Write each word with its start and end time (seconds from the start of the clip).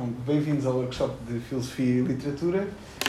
Então, 0.00 0.14
bem-vindos 0.24 0.64
ao 0.64 0.76
workshop 0.76 1.12
de 1.28 1.40
Filosofia 1.40 1.84
e 1.84 2.00
Literatura. 2.02 2.68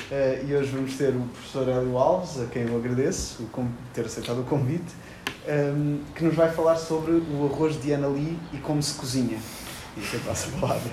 Uh, 0.10 0.50
e 0.50 0.56
hoje 0.56 0.72
vamos 0.72 0.98
ter 0.98 1.10
o 1.10 1.22
professor 1.22 1.70
Hélio 1.70 1.96
Alves, 1.96 2.42
a 2.42 2.48
quem 2.48 2.64
eu 2.64 2.76
agradeço 2.76 3.44
por 3.54 3.64
ter 3.94 4.06
aceitado 4.06 4.40
o 4.40 4.44
convite, 4.44 4.92
um, 5.48 5.52
ehm, 5.52 6.00
que 6.16 6.24
nos 6.24 6.34
vai 6.34 6.52
falar 6.52 6.78
sobre 6.78 7.12
o 7.12 7.46
arroz 7.46 7.80
de 7.80 7.92
Ana 7.92 8.08
Lee 8.08 8.40
e 8.52 8.58
como 8.58 8.82
se 8.82 8.96
cozinha. 8.96 9.38
E 9.96 10.16
eu 10.16 10.20
passo 10.22 10.50
a 10.50 10.60
palavra. 10.60 10.92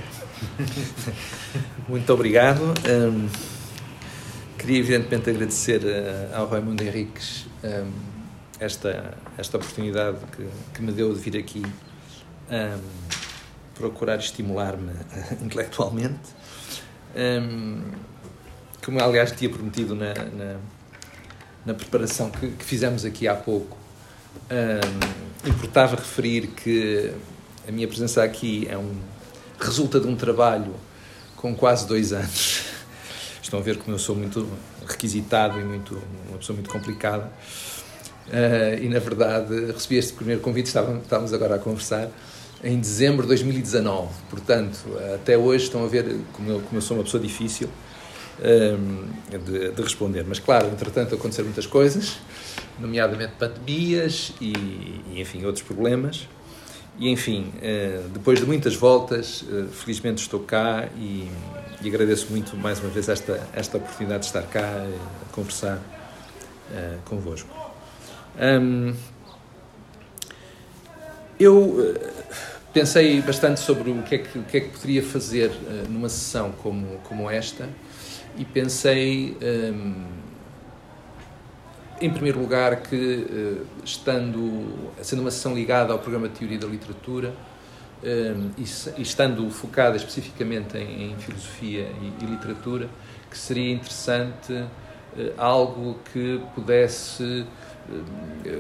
Muito 1.89 2.13
obrigado. 2.13 2.63
Um, 2.63 2.73
ehm, 2.85 3.29
queria, 4.59 4.81
evidentemente, 4.81 5.31
agradecer 5.31 5.81
uh, 5.81 6.37
ao 6.37 6.47
Raimundo 6.47 6.83
Henriques 6.83 7.47
um, 7.65 7.69
ehm, 7.69 7.89
esta, 8.61 9.17
esta 9.39 9.57
oportunidade 9.57 10.19
que, 10.37 10.47
que 10.75 10.83
me 10.83 10.93
deu 10.93 11.15
de 11.15 11.21
vir 11.21 11.39
aqui 11.39 11.63
procurar 13.77 14.19
estimular-me 14.19 14.93
intelectualmente. 15.43 16.35
Um, 17.15 17.83
como 18.85 19.03
aliás 19.03 19.33
tinha 19.33 19.51
prometido 19.51 19.95
na, 19.95 20.15
na, 20.15 20.57
na 21.65 21.75
preparação 21.75 22.31
que, 22.31 22.49
que, 22.51 22.65
fizemos 22.65 23.05
aqui 23.05 23.27
há 23.27 23.35
pouco, 23.35 23.77
um, 24.51 25.49
importava 25.49 25.97
referir 25.97 26.49
que 26.49 27.13
a 27.67 27.73
minha 27.73 27.89
presença 27.89 28.23
aqui 28.23 28.67
é 28.71 28.77
um, 28.77 28.95
resulta 29.59 29.99
de 29.99 30.07
um 30.07 30.15
trabalho 30.15 30.75
com 31.37 31.55
quase 31.55 31.87
dois 31.87 32.13
anos. 32.13 32.65
Estão 33.43 33.61
a 33.61 33.63
ver 33.63 33.79
como 33.79 33.95
eu 33.95 33.99
sou 33.99 34.15
muito 34.15 34.49
requisitado 34.87 35.61
e 35.61 35.65
muito, 35.65 36.01
uma 36.29 36.39
pessoa 36.39 36.55
muito 36.55 36.71
complicada. 36.71 37.31
Uh, 38.27 38.83
e 38.83 38.89
na 38.89 38.99
verdade 38.99 39.73
recebi 39.73 39.97
este 39.97 40.13
primeiro 40.13 40.41
convite, 40.41 40.67
estávamos, 40.67 41.03
estávamos 41.03 41.33
agora 41.33 41.55
a 41.55 41.59
conversar 41.59 42.11
em 42.63 42.79
dezembro 42.79 43.23
de 43.23 43.29
2019. 43.29 44.09
Portanto, 44.31 44.79
até 45.15 45.37
hoje 45.37 45.65
estão 45.65 45.85
a 45.85 45.89
ver 45.89 46.17
como 46.33 46.51
eu, 46.51 46.61
como 46.61 46.77
eu 46.77 46.83
sou 46.83 46.97
uma 46.97 47.05
pessoa 47.05 47.23
difícil 47.23 47.69
um, 48.41 49.07
de, 49.39 49.71
de, 49.73 49.83
responder. 49.83 50.25
Mas, 50.27 50.39
claro, 50.39 50.69
entretanto 50.69 51.15
aconteceram 51.15 51.47
muitas 51.47 51.67
coisas, 51.67 52.19
nomeadamente 52.79 53.33
pandemias 53.39 54.33
e, 54.41 54.53
e 55.13 55.21
enfim, 55.21 55.45
outros 55.45 55.65
problemas. 55.65 56.29
E, 56.99 57.11
enfim, 57.11 57.53
uh, 57.57 58.09
depois 58.09 58.41
de 58.41 58.47
muitas 58.47 58.75
voltas, 58.75 59.43
uh, 59.43 59.69
felizmente 59.69 60.23
estou 60.23 60.41
cá 60.41 60.89
e, 60.97 61.29
e, 61.83 61.89
agradeço 61.89 62.29
muito 62.31 62.57
mais 62.57 62.81
uma 62.81 62.89
vez 62.89 63.09
esta, 63.09 63.47
esta 63.53 63.77
oportunidade 63.77 64.21
de 64.21 64.27
estar 64.27 64.43
cá 64.43 64.87
a 64.87 65.35
conversar 65.35 65.81
convosco. 67.05 67.49
Um, 68.41 68.93
eu 71.39 71.95
pensei 72.77 73.23
bastante 73.23 73.59
sobre 73.59 73.91
o 73.91 74.03
que 74.03 74.17
é 74.17 74.19
que, 74.19 74.39
que, 74.41 74.57
é 74.59 74.61
que 74.61 74.69
poderia 74.69 75.03
fazer 75.03 75.49
uh, 75.49 75.91
numa 75.91 76.11
sessão 76.11 76.53
como, 76.53 76.99
como 77.05 77.31
esta 77.31 77.67
e 78.37 78.45
pensei, 78.45 79.35
ehm, 79.41 80.05
em 82.03 82.11
primeiro 82.11 82.39
lugar, 82.39 82.83
que 82.83 82.95
uh, 82.95 83.67
estando, 83.83 84.93
sendo 85.01 85.23
uma 85.23 85.31
sessão 85.31 85.55
ligada 85.55 85.91
ao 85.91 85.99
programa 85.99 86.29
de 86.29 86.39
Teoria 86.39 86.59
da 86.59 86.67
Literatura 86.67 87.33
ehm, 88.05 88.51
e, 88.59 89.01
estando 89.01 89.51
focada 89.51 89.97
especificamente 89.97 90.77
em, 90.77 91.17
filosofia 91.17 91.89
e, 92.21 92.27
literatura, 92.27 92.91
que 93.31 93.39
seria 93.39 93.73
interessante 93.73 94.53
algo 95.39 95.99
que 96.13 96.43
pudesse 96.55 97.47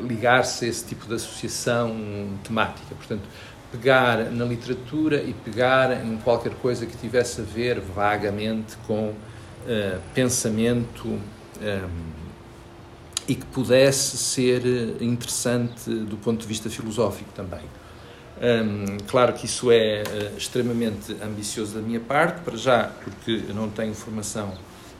ligar-se 0.06 0.64
a 0.64 0.68
esse 0.68 0.84
tipo 0.84 1.06
de 1.06 1.14
associação 1.14 1.94
temática. 2.42 2.94
Portanto, 2.94 3.22
pegar 3.70 4.30
na 4.30 4.44
literatura 4.44 5.22
e 5.22 5.32
pegar 5.32 6.04
em 6.04 6.16
qualquer 6.18 6.54
coisa 6.54 6.86
que 6.86 6.96
tivesse 6.96 7.40
a 7.40 7.44
ver 7.44 7.80
vagamente 7.80 8.76
com 8.86 9.08
uh, 9.08 9.14
pensamento 10.14 11.08
um, 11.08 11.20
eh, 11.60 11.88
e 13.28 13.34
que 13.34 13.46
pudesse 13.46 14.16
ser 14.16 14.62
interessante 15.00 15.90
do 15.90 16.16
ponto 16.16 16.40
de 16.40 16.46
vista 16.46 16.70
filosófico 16.70 17.30
também. 17.34 17.64
Um, 18.40 18.98
claro 19.08 19.32
que 19.32 19.46
isso 19.46 19.70
é 19.72 20.02
uh, 20.02 20.36
extremamente 20.36 21.16
ambicioso 21.22 21.74
da 21.74 21.80
minha 21.80 22.00
parte, 22.00 22.42
para 22.42 22.56
já, 22.56 22.90
porque 23.02 23.42
eu 23.48 23.54
não 23.54 23.68
tenho 23.68 23.94
formação 23.94 24.52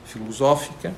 filosófica, 0.05 0.93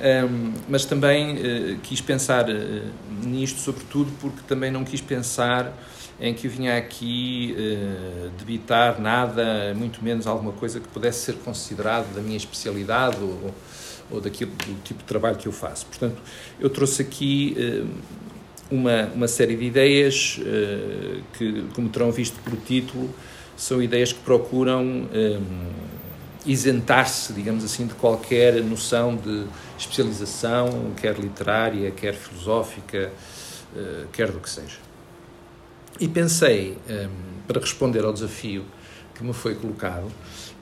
um, 0.00 0.52
mas 0.68 0.84
também 0.84 1.36
uh, 1.36 1.78
quis 1.82 2.00
pensar 2.00 2.48
uh, 2.48 2.82
nisto, 3.22 3.60
sobretudo 3.60 4.10
porque 4.20 4.40
também 4.48 4.70
não 4.70 4.84
quis 4.84 5.00
pensar 5.00 5.72
em 6.20 6.34
que 6.34 6.46
eu 6.46 6.50
vinha 6.50 6.76
aqui 6.76 7.56
uh, 7.56 8.30
debitar 8.38 9.00
nada, 9.00 9.74
muito 9.76 10.02
menos 10.02 10.26
alguma 10.26 10.52
coisa 10.52 10.80
que 10.80 10.88
pudesse 10.88 11.26
ser 11.26 11.34
considerado 11.36 12.12
da 12.14 12.20
minha 12.20 12.36
especialidade 12.36 13.18
ou, 13.20 13.54
ou 14.10 14.20
daquilo, 14.20 14.50
do 14.50 14.82
tipo 14.82 15.00
de 15.00 15.04
trabalho 15.04 15.36
que 15.36 15.46
eu 15.46 15.52
faço. 15.52 15.86
Portanto, 15.86 16.16
eu 16.58 16.68
trouxe 16.68 17.02
aqui 17.02 17.56
uma, 18.70 19.06
uma 19.14 19.28
série 19.28 19.56
de 19.56 19.64
ideias 19.64 20.38
que, 21.38 21.64
como 21.74 21.88
terão 21.88 22.12
visto 22.12 22.38
pelo 22.42 22.56
título, 22.56 23.12
são 23.56 23.82
ideias 23.82 24.12
que 24.12 24.20
procuram 24.20 24.82
um, 24.82 25.06
isentar-se, 26.44 27.32
digamos 27.32 27.64
assim, 27.64 27.86
de 27.86 27.94
qualquer 27.94 28.62
noção 28.62 29.16
de 29.16 29.46
especialização, 29.78 30.92
quer 31.00 31.18
literária, 31.18 31.90
quer 31.90 32.14
filosófica, 32.14 33.12
quer 34.12 34.30
do 34.30 34.40
que 34.40 34.50
seja. 34.50 34.78
E 36.00 36.08
pensei, 36.08 36.76
um, 36.88 37.42
para 37.46 37.60
responder 37.60 38.04
ao 38.04 38.12
desafio 38.12 38.64
que 39.14 39.22
me 39.22 39.32
foi 39.32 39.54
colocado, 39.54 40.10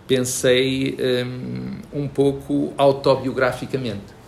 pensei 0.07 0.99
um, 1.25 2.03
um 2.03 2.09
pouco 2.09 2.75
autobiograficamente. 2.77 4.21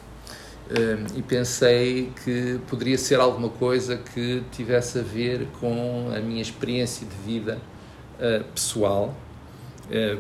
Um, 0.71 1.19
e 1.19 1.23
pensei 1.23 2.11
que 2.25 2.59
poderia 2.69 2.97
ser 2.97 3.21
alguma 3.21 3.49
coisa 3.51 3.97
que 3.97 4.43
tivesse 4.53 5.01
a 5.01 5.03
ver 5.03 5.49
com 5.61 6.11
a 6.17 6.21
minha 6.21 6.41
experiência 6.41 7.07
de 7.07 7.15
vida 7.17 7.61
uh, 8.19 8.45
pessoal, 8.55 9.15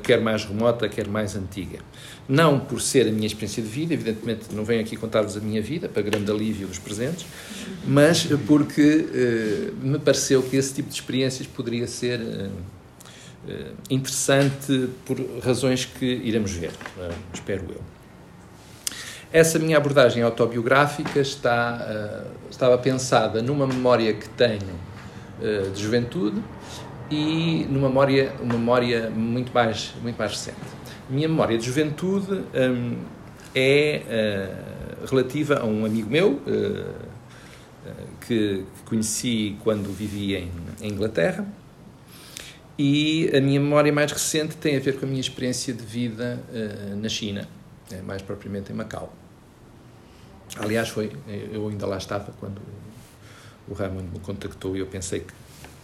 quer 0.02 0.20
mais 0.20 0.44
remota, 0.44 0.88
quer 0.88 1.08
mais 1.08 1.34
antiga. 1.34 1.78
Não 2.28 2.60
por 2.60 2.80
ser 2.80 3.08
a 3.08 3.10
minha 3.10 3.26
experiência 3.26 3.62
de 3.62 3.68
vida, 3.68 3.94
evidentemente 3.94 4.46
não 4.52 4.64
venho 4.64 4.80
aqui 4.80 4.96
contar-vos 4.96 5.36
a 5.36 5.40
minha 5.40 5.60
vida, 5.60 5.88
para 5.88 6.02
grande 6.02 6.30
alívio 6.30 6.68
dos 6.68 6.78
presentes, 6.78 7.26
mas 7.86 8.26
porque 8.46 8.82
uh, 8.82 9.86
me 9.86 9.98
pareceu 9.98 10.42
que 10.42 10.56
esse 10.56 10.74
tipo 10.74 10.88
de 10.88 10.94
experiências 10.94 11.46
poderia 11.46 11.86
ser 11.86 12.20
uh, 12.20 12.50
interessante 13.90 14.88
por 15.04 15.18
razões 15.42 15.84
que 15.84 16.06
iremos 16.06 16.52
ver, 16.52 16.70
espero 17.34 17.64
eu. 17.70 17.80
Essa 19.32 19.58
minha 19.58 19.78
abordagem 19.78 20.22
autobiográfica 20.22 21.18
está, 21.18 22.24
estava 22.48 22.76
pensada 22.78 23.42
numa 23.42 23.66
memória 23.66 24.12
que 24.12 24.28
tenho 24.28 24.92
de 25.74 25.82
juventude 25.82 26.40
e 27.10 27.66
numa 27.68 27.88
memória, 27.88 28.32
uma 28.40 28.54
memória 28.54 29.10
muito 29.10 29.52
mais, 29.52 29.92
muito 30.02 30.16
mais 30.16 30.30
recente 30.32 30.82
minha 31.12 31.28
memória 31.28 31.58
de 31.58 31.66
juventude 31.66 32.32
hum, 32.32 32.96
é 33.54 34.02
uh, 35.02 35.06
relativa 35.06 35.58
a 35.58 35.64
um 35.64 35.84
amigo 35.84 36.08
meu 36.08 36.32
uh, 36.46 37.12
que, 38.26 38.64
conheci 38.86 39.56
quando 39.62 39.92
vivia 39.92 40.38
em, 40.38 40.50
em, 40.80 40.88
Inglaterra 40.88 41.46
e 42.78 43.30
a 43.36 43.40
minha 43.40 43.60
memória 43.60 43.92
mais 43.92 44.10
recente 44.10 44.56
tem 44.56 44.76
a 44.76 44.80
ver 44.80 44.98
com 44.98 45.04
a 45.04 45.08
minha 45.08 45.20
experiência 45.20 45.74
de 45.74 45.84
vida 45.84 46.40
uh, 46.48 46.96
na 46.96 47.08
China, 47.08 47.46
mais 48.06 48.22
propriamente 48.22 48.72
em 48.72 48.74
Macau. 48.74 49.14
Aliás, 50.56 50.88
foi, 50.88 51.12
eu 51.52 51.68
ainda 51.68 51.86
lá 51.86 51.98
estava 51.98 52.32
quando 52.38 52.60
o 53.68 53.74
Ramon 53.74 54.02
me 54.02 54.18
contactou 54.20 54.76
e 54.76 54.80
eu 54.80 54.86
pensei 54.86 55.20
que 55.20 55.32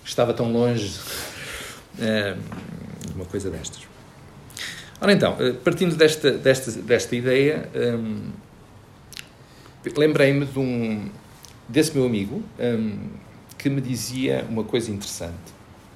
estava 0.09 0.33
tão 0.33 0.53
longe 0.53 0.89
de 3.07 3.13
uma 3.15 3.25
coisa 3.25 3.51
destas. 3.51 3.87
Ora 5.01 5.13
então, 5.13 5.37
eh, 5.39 5.53
partindo 5.53 5.95
desta, 5.95 6.33
desta, 6.33 6.73
desta 6.73 7.15
ideia, 7.15 7.69
hum, 7.75 8.31
lembrei-me 9.97 10.45
de 10.45 10.59
um, 10.59 11.09
desse 11.69 11.95
meu 11.95 12.05
amigo 12.05 12.43
hum, 12.59 13.09
que 13.57 13.69
me 13.69 13.81
dizia 13.81 14.45
uma 14.49 14.65
coisa 14.65 14.91
interessante, 14.91 15.37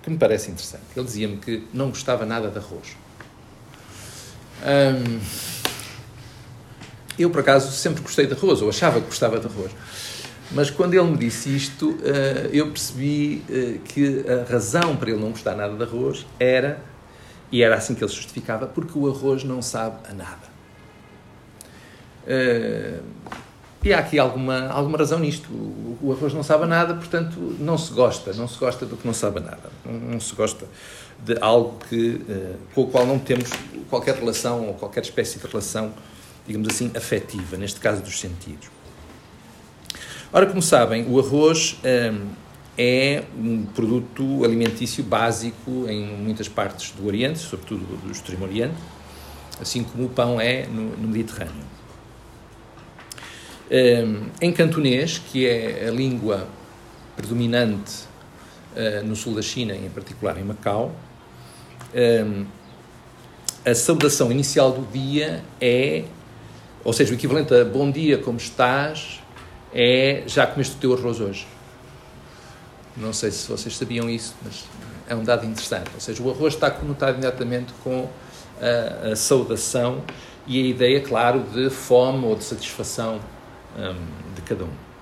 que 0.02 0.10
me 0.10 0.16
parece 0.16 0.50
interessante. 0.50 0.84
Ele 0.96 1.04
dizia-me 1.04 1.36
que 1.38 1.66
não 1.72 1.88
gostava 1.88 2.24
nada 2.24 2.48
de 2.48 2.58
arroz. 2.58 2.96
Eu, 7.18 7.30
por 7.30 7.40
acaso, 7.40 7.72
sempre 7.72 8.02
gostei 8.02 8.26
de 8.26 8.34
arroz, 8.34 8.62
ou 8.62 8.68
achava 8.68 9.00
que 9.00 9.06
gostava 9.06 9.38
de 9.38 9.46
arroz. 9.46 9.72
Mas 10.54 10.70
quando 10.70 10.94
ele 10.94 11.04
me 11.04 11.16
disse 11.16 11.54
isto, 11.54 11.96
eh, 12.02 12.50
eu 12.52 12.70
percebi 12.70 13.42
eh, 13.48 13.78
que 13.84 14.24
a 14.28 14.50
razão 14.50 14.96
para 14.96 15.10
ele 15.10 15.20
não 15.20 15.30
gostar 15.30 15.54
nada 15.54 15.74
de 15.74 15.82
arroz 15.82 16.26
era 16.38 16.78
e 17.50 17.62
era 17.62 17.74
assim 17.74 17.94
que 17.94 18.04
ele 18.04 18.12
justificava, 18.12 18.66
porque 18.66 18.98
o 18.98 19.08
arroz 19.08 19.44
não 19.44 19.62
sabe 19.62 19.96
a 20.08 20.14
nada. 20.14 20.52
Uh, 22.24 23.02
e 23.82 23.92
há 23.92 23.98
aqui 23.98 24.18
alguma, 24.18 24.68
alguma 24.68 24.96
razão 24.96 25.18
nisto. 25.18 25.50
O, 25.52 26.12
arroz 26.12 26.32
não 26.32 26.42
sabe 26.42 26.66
nada, 26.66 26.94
portanto, 26.94 27.36
não 27.58 27.76
se 27.76 27.92
gosta. 27.92 28.32
Não 28.32 28.46
se 28.46 28.58
gosta 28.58 28.86
do 28.86 28.96
que 28.96 29.06
não 29.06 29.12
sabe 29.12 29.40
nada. 29.40 29.70
Não, 29.84 30.20
se 30.20 30.34
gosta 30.34 30.66
de 31.18 31.36
algo 31.40 31.78
que, 31.88 32.20
com 32.74 32.82
o 32.82 32.86
qual 32.86 33.04
não 33.04 33.18
temos 33.18 33.50
qualquer 33.90 34.14
relação 34.14 34.68
ou 34.68 34.74
qualquer 34.74 35.02
espécie 35.02 35.38
de 35.38 35.46
relação, 35.46 35.92
digamos 36.46 36.68
assim, 36.68 36.90
afetiva, 36.96 37.56
neste 37.56 37.80
caso 37.80 38.00
dos 38.02 38.18
sentidos. 38.18 38.68
Ora, 40.34 40.46
como 40.46 40.62
sabem, 40.62 41.04
o 41.10 41.20
arroz 41.20 41.76
um, 41.84 42.28
é 42.78 43.22
um 43.38 43.66
produto 43.66 44.42
alimentício 44.42 45.04
básico 45.04 45.86
em 45.86 46.06
muitas 46.06 46.48
partes 46.48 46.90
do 46.92 47.06
Oriente, 47.06 47.38
sobretudo 47.38 47.84
do 47.98 48.10
Extremo 48.10 48.46
Oriente, 48.46 48.76
assim 49.60 49.84
como 49.84 50.06
o 50.06 50.08
pão 50.08 50.40
é 50.40 50.64
no, 50.64 50.96
no 50.96 51.06
Mediterrâneo. 51.06 51.52
Um, 53.70 54.30
em 54.40 54.50
cantonês, 54.50 55.18
que 55.18 55.46
é 55.46 55.86
a 55.88 55.90
língua 55.90 56.48
predominante 57.14 58.04
uh, 58.74 59.06
no 59.06 59.14
sul 59.14 59.34
da 59.34 59.42
China, 59.42 59.74
em 59.74 59.90
particular 59.90 60.38
em 60.38 60.44
Macau, 60.44 60.96
um, 61.94 62.46
a 63.66 63.74
saudação 63.74 64.32
inicial 64.32 64.72
do 64.72 64.90
dia 64.90 65.44
é, 65.60 66.04
ou 66.82 66.94
seja, 66.94 67.12
o 67.12 67.14
equivalente 67.14 67.54
a 67.54 67.66
bom 67.66 67.90
dia, 67.90 68.16
como 68.16 68.38
estás, 68.38 69.21
é 69.72 70.24
já 70.26 70.46
comeste 70.46 70.76
o 70.76 70.78
teu 70.78 70.94
arroz 70.94 71.20
hoje. 71.20 71.46
Não 72.96 73.12
sei 73.12 73.30
se 73.30 73.48
vocês 73.48 73.76
sabiam 73.76 74.08
isso, 74.08 74.34
mas 74.44 74.64
é 75.08 75.14
um 75.14 75.24
dado 75.24 75.46
interessante. 75.46 75.90
Ou 75.94 76.00
seja, 76.00 76.22
o 76.22 76.30
arroz 76.30 76.54
está 76.54 76.70
conotado 76.70 77.12
imediatamente 77.12 77.72
com 77.82 78.08
a, 78.60 79.12
a 79.12 79.16
saudação 79.16 80.02
e 80.46 80.62
a 80.62 80.66
ideia, 80.66 81.00
claro, 81.00 81.40
de 81.40 81.70
fome 81.70 82.26
ou 82.26 82.36
de 82.36 82.44
satisfação 82.44 83.20
um, 83.76 84.34
de 84.34 84.42
cada 84.42 84.64
um. 84.64 84.92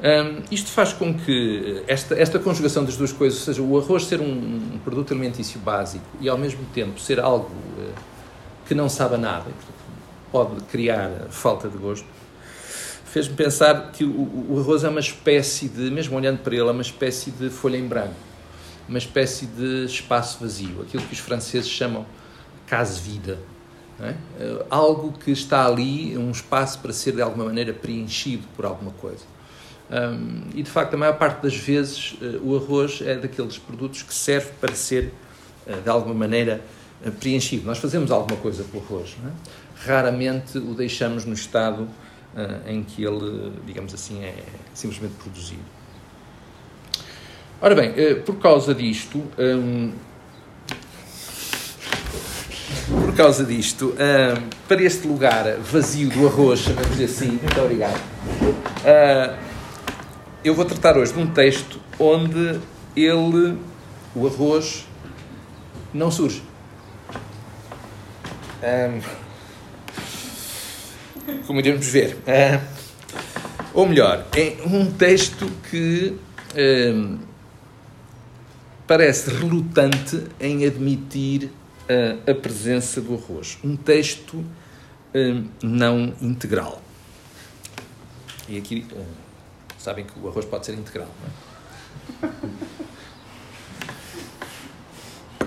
Um, 0.00 0.42
isto 0.48 0.70
faz 0.70 0.92
com 0.92 1.12
que 1.12 1.82
esta, 1.88 2.14
esta 2.14 2.38
conjugação 2.38 2.84
das 2.84 2.96
duas 2.96 3.12
coisas, 3.12 3.40
ou 3.40 3.44
seja, 3.46 3.62
o 3.62 3.76
arroz 3.76 4.04
ser 4.04 4.20
um, 4.20 4.74
um 4.74 4.78
produto 4.84 5.12
alimentício 5.12 5.58
básico 5.58 6.04
e 6.20 6.28
ao 6.28 6.38
mesmo 6.38 6.64
tempo 6.72 7.00
ser 7.00 7.18
algo 7.18 7.50
uh, 7.76 7.92
que 8.64 8.76
não 8.76 8.88
sabe 8.88 9.16
nada, 9.16 9.46
pode 10.30 10.62
criar 10.64 11.10
falta 11.30 11.68
de 11.68 11.76
gosto, 11.76 12.06
fez-me 13.08 13.34
pensar 13.34 13.90
que 13.92 14.04
o, 14.04 14.46
o, 14.50 14.58
arroz 14.60 14.84
é 14.84 14.88
uma 14.88 15.00
espécie 15.00 15.68
de, 15.68 15.90
mesmo 15.90 16.16
olhando 16.16 16.38
para 16.38 16.54
ele, 16.54 16.68
é 16.68 16.70
uma 16.70 16.82
espécie 16.82 17.30
de 17.30 17.50
folha 17.50 17.76
em 17.76 17.86
branco, 17.86 18.14
uma 18.88 18.98
espécie 18.98 19.46
de 19.46 19.84
espaço 19.84 20.38
vazio, 20.40 20.82
aquilo 20.82 21.02
que 21.04 21.12
os 21.12 21.18
franceses 21.18 21.68
chamam 21.68 22.06
case-vida. 22.66 23.38
É? 24.00 24.10
Uh, 24.10 24.64
algo 24.70 25.12
que 25.12 25.32
está 25.32 25.66
ali, 25.66 26.16
um 26.16 26.30
espaço 26.30 26.78
para 26.78 26.92
ser 26.92 27.16
de 27.16 27.22
alguma 27.22 27.46
maneira 27.46 27.72
preenchido 27.72 28.46
por 28.54 28.64
alguma 28.64 28.92
coisa. 28.92 29.24
Um, 29.90 30.42
e 30.54 30.62
de 30.62 30.70
facto, 30.70 30.94
a 30.94 30.96
maior 30.96 31.18
parte 31.18 31.42
das 31.42 31.56
vezes, 31.56 32.12
uh, 32.20 32.40
o 32.44 32.56
arroz 32.56 33.00
é 33.04 33.16
daqueles 33.16 33.58
produtos 33.58 34.02
que 34.02 34.14
serve 34.14 34.50
para 34.60 34.72
ser, 34.74 35.12
uh, 35.66 35.80
de 35.80 35.88
alguma 35.88 36.14
maneira, 36.14 36.60
preenchido. 37.18 37.64
Nós 37.64 37.78
fazemos 37.78 38.10
alguma 38.10 38.38
coisa 38.40 38.64
com 38.64 38.78
o 38.78 38.80
arroz, 38.80 39.16
é? 39.24 39.30
raramente 39.86 40.58
o 40.58 40.74
deixamos 40.74 41.24
no 41.24 41.32
estado 41.32 41.88
em 42.66 42.82
que 42.82 43.04
ele, 43.04 43.52
digamos 43.66 43.94
assim, 43.94 44.22
é 44.24 44.34
simplesmente 44.74 45.14
produzido. 45.14 45.62
Ora 47.60 47.74
bem, 47.74 47.92
por 48.24 48.36
causa 48.36 48.74
disto. 48.74 49.22
Um, 49.38 49.92
por 52.88 53.14
causa 53.14 53.44
disto, 53.44 53.94
um, 53.94 54.48
para 54.66 54.82
este 54.82 55.06
lugar 55.06 55.56
vazio 55.58 56.08
do 56.08 56.26
arroz, 56.26 56.60
chamamos 56.60 57.00
assim, 57.00 57.38
muito 57.42 57.60
obrigado. 57.60 57.98
Uh, 57.98 59.38
eu 60.44 60.54
vou 60.54 60.64
tratar 60.64 60.96
hoje 60.96 61.12
de 61.12 61.18
um 61.18 61.26
texto 61.26 61.80
onde 61.98 62.60
ele, 62.96 63.58
o 64.14 64.26
arroz, 64.26 64.86
não 65.92 66.10
surge. 66.10 66.42
Um, 68.62 69.27
como 71.46 71.60
iremos 71.60 71.86
ver. 71.86 72.16
Uh, 72.16 72.60
ou 73.74 73.86
melhor, 73.86 74.26
é 74.36 74.56
um 74.66 74.90
texto 74.90 75.50
que 75.70 76.16
um, 76.94 77.18
parece 78.86 79.30
relutante 79.30 80.24
em 80.40 80.66
admitir 80.66 81.44
uh, 81.44 82.30
a 82.30 82.34
presença 82.34 83.00
do 83.00 83.14
arroz. 83.14 83.58
Um 83.62 83.76
texto 83.76 84.44
um, 85.14 85.48
não 85.62 86.14
integral. 86.20 86.82
E 88.48 88.56
aqui. 88.58 88.86
Uh, 88.92 89.28
Sabem 89.78 90.04
que 90.04 90.18
o 90.18 90.28
arroz 90.28 90.44
pode 90.44 90.66
ser 90.66 90.74
integral, 90.74 91.08
não 92.20 92.28
é? 92.28 92.32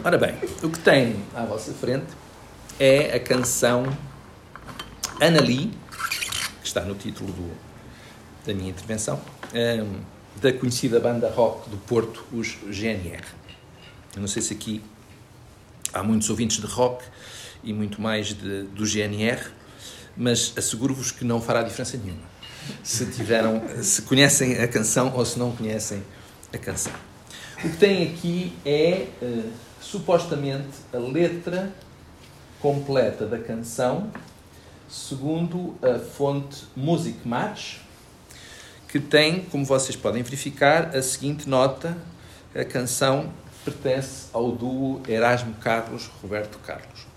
Ora 0.03 0.17
bem, 0.17 0.35
o 0.63 0.69
que 0.69 0.79
tem 0.79 1.17
à 1.35 1.43
vossa 1.43 1.73
frente 1.73 2.07
é 2.79 3.13
a 3.13 3.19
canção 3.19 3.85
Anali, 5.21 5.71
que 6.62 6.68
está 6.68 6.81
no 6.81 6.95
título 6.95 7.31
do, 7.31 7.51
da 8.45 8.53
minha 8.53 8.69
intervenção, 8.69 9.21
um, 9.53 9.57
ehm, 9.57 9.88
da 10.41 10.51
conhecida 10.51 11.00
banda 11.00 11.29
rock 11.29 11.69
do 11.69 11.77
Porto, 11.77 12.25
os 12.33 12.57
GNR. 12.69 13.23
Eu 14.15 14.21
não 14.21 14.27
sei 14.27 14.41
se 14.41 14.53
aqui 14.53 14.83
há 15.94 16.03
muitos 16.03 16.29
ouvintes 16.29 16.57
de 16.57 16.65
rock 16.65 17.06
e 17.63 17.71
muito 17.71 18.01
mais 18.01 18.33
de, 18.33 18.63
do 18.63 18.85
GNR, 18.85 19.39
mas 20.18 20.53
asseguro-vos 20.57 21.12
que 21.12 21.24
não 21.24 21.39
fará 21.39 21.63
diferença 21.63 21.97
nenhuma 21.97 22.31
se 22.83 23.06
tiveram, 23.07 23.62
se 23.81 24.01
conhecem 24.03 24.57
a 24.57 24.67
canção 24.67 25.13
ou 25.15 25.25
se 25.25 25.38
não 25.38 25.51
conhecem 25.51 26.03
a 26.53 26.57
canção. 26.57 26.94
O 27.63 27.69
que 27.69 27.77
tem 27.77 28.03
aqui 28.07 28.53
é 28.65 29.07
uh, 29.21 29.51
supostamente 29.79 30.69
a 30.94 30.97
letra 30.97 31.71
completa 32.59 33.25
da 33.25 33.39
canção, 33.39 34.12
segundo 34.91 35.73
a 35.81 35.97
fonte 35.97 36.65
Music 36.75 37.25
Match, 37.25 37.77
que 38.89 38.99
tem, 38.99 39.45
como 39.45 39.63
vocês 39.65 39.95
podem 39.95 40.21
verificar, 40.21 40.95
a 40.95 41.01
seguinte 41.01 41.47
nota: 41.47 41.97
a 42.53 42.65
canção 42.65 43.31
pertence 43.63 44.25
ao 44.33 44.51
duo 44.51 45.01
Erasmo 45.07 45.53
Carlos 45.55 46.11
Roberto 46.21 46.59
Carlos. 46.59 47.07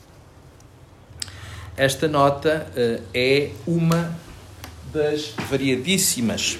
Esta 1.76 2.06
nota 2.06 2.68
uh, 2.70 3.02
é 3.12 3.50
uma 3.66 4.16
das 4.92 5.30
variadíssimas 5.50 6.58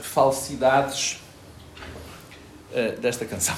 falsidades 0.00 1.20
uh, 2.72 3.00
desta 3.00 3.24
canção. 3.24 3.54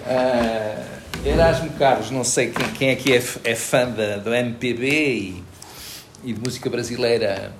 Uh, 0.00 0.98
Erasmo 1.28 1.70
Carlos, 1.72 2.10
não 2.10 2.24
sei 2.24 2.50
quem, 2.50 2.72
quem 2.72 2.88
é 2.90 2.96
que 2.96 3.12
é, 3.12 3.22
é 3.44 3.54
fã 3.54 3.90
da, 3.90 4.16
do 4.16 4.32
MPB 4.32 4.88
e, 4.88 5.44
e, 6.24 6.32
de 6.32 6.40
música 6.40 6.68
brasileira, 6.68 7.52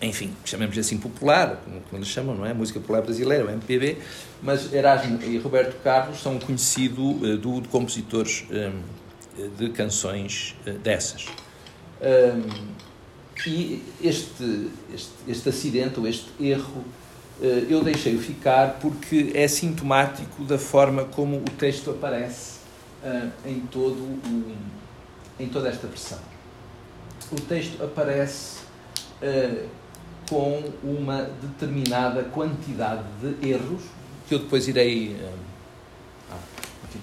enfim, 0.00 0.34
chamemos 0.44 0.76
assim 0.78 0.98
popular, 0.98 1.62
como, 1.64 1.82
eles 1.92 2.08
chamam, 2.08 2.34
não 2.34 2.46
é? 2.46 2.52
Música 2.52 2.80
popular 2.80 3.02
brasileira, 3.02 3.44
o 3.44 3.50
MPB, 3.50 3.98
mas 4.42 4.72
Erasmo 4.72 5.22
e 5.22 5.38
Roberto 5.38 5.82
Carlos 5.82 6.20
são 6.20 6.38
conhecidos 6.38 6.98
uh, 6.98 7.36
do, 7.38 7.60
de 7.60 7.68
compositores 7.68 8.44
um, 8.50 9.56
de 9.56 9.70
canções 9.70 10.54
uh, 10.66 10.72
dessas. 10.78 11.26
Um, 12.00 12.86
e 13.46 13.82
este, 14.02 14.70
este, 14.92 15.12
este 15.28 15.48
acidente, 15.48 16.00
ou 16.00 16.06
este 16.06 16.28
erro, 16.40 16.84
eh, 17.40 17.66
eu 17.68 17.84
deixei-o 17.84 18.18
ficar 18.18 18.78
porque 18.80 19.32
é 19.34 19.46
sintomático 19.46 20.44
da 20.44 20.58
forma 20.58 21.04
como 21.04 21.36
o 21.36 21.50
texto 21.58 21.90
aparece 21.90 22.60
eh, 23.04 23.28
em, 23.44 23.60
todo 23.60 23.96
o, 23.98 24.56
em 25.38 25.48
toda 25.48 25.68
esta 25.68 25.86
versão. 25.86 26.18
O 27.32 27.40
texto 27.40 27.82
aparece 27.82 28.60
eh, 29.20 29.64
com 30.28 30.62
uma 30.82 31.22
determinada 31.40 32.24
quantidade 32.24 33.04
de 33.20 33.48
erros 33.48 33.82
que 34.28 34.34
eu 34.34 34.40
depois 34.40 34.66
irei 34.68 35.16
enfim, 36.84 37.00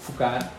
focar. 0.00 0.52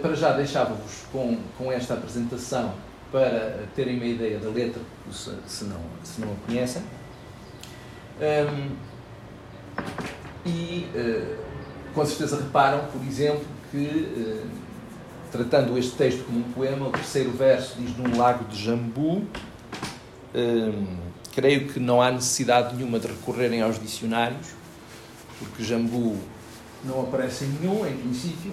para 0.00 0.14
já 0.14 0.32
deixava-vos 0.32 1.04
com, 1.12 1.38
com 1.58 1.70
esta 1.70 1.94
apresentação 1.94 2.74
para 3.14 3.68
terem 3.76 3.96
uma 3.96 4.06
ideia 4.06 4.40
da 4.40 4.48
letra, 4.48 4.82
se, 5.12 5.30
se 5.46 5.64
não, 5.66 5.80
se 6.02 6.20
não 6.20 6.32
a 6.32 6.46
conhecem. 6.46 6.82
Um, 8.20 8.76
e 10.44 10.88
uh, 10.94 11.36
com 11.94 12.04
certeza 12.04 12.38
reparam, 12.38 12.86
por 12.86 13.00
exemplo, 13.06 13.44
que 13.70 13.86
uh, 13.86 14.63
tratando 15.34 15.76
este 15.76 15.96
texto 15.96 16.24
como 16.24 16.38
um 16.38 16.52
poema, 16.52 16.86
o 16.86 16.92
terceiro 16.92 17.32
verso 17.32 17.74
diz 17.76 17.96
num 17.96 18.16
lago 18.16 18.44
de 18.44 18.62
jambu. 18.62 19.26
Um, 20.32 20.96
creio 21.34 21.66
que 21.66 21.80
não 21.80 22.00
há 22.00 22.12
necessidade 22.12 22.76
nenhuma 22.76 23.00
de 23.00 23.08
recorrerem 23.08 23.60
aos 23.60 23.76
dicionários, 23.80 24.46
porque 25.40 25.64
jambu 25.64 26.16
não 26.84 27.00
aparece 27.02 27.46
em 27.46 27.48
nenhum, 27.48 27.84
em 27.84 27.96
princípio. 27.96 28.52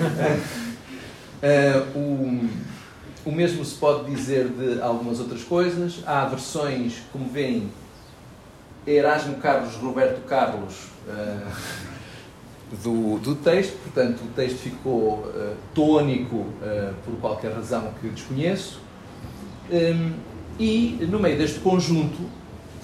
uh, 1.94 2.48
o, 3.26 3.30
mesmo 3.32 3.62
se 3.62 3.74
pode 3.74 4.10
dizer 4.10 4.48
de 4.48 4.80
algumas 4.80 5.20
outras 5.20 5.42
coisas. 5.42 6.02
Há 6.06 6.24
versões, 6.24 7.02
como 7.12 7.28
veem, 7.28 7.70
Erasmo 8.86 9.34
Carlos 9.36 9.74
Roberto 9.74 10.22
Carlos 10.26 10.74
uh, 11.08 11.93
do, 12.82 13.18
do 13.18 13.34
texto, 13.34 13.76
portanto 13.82 14.22
o 14.22 14.28
texto 14.34 14.58
ficou 14.58 15.18
uh, 15.18 15.56
uh, 15.74 16.94
por 17.04 17.14
qualquer 17.20 17.52
razão 17.52 17.92
que 18.00 18.08
desconheço. 18.08 18.80
Um, 19.70 20.12
e 20.58 21.06
no 21.10 21.18
meio 21.18 21.36
deste 21.36 21.60
conjunto, 21.60 22.18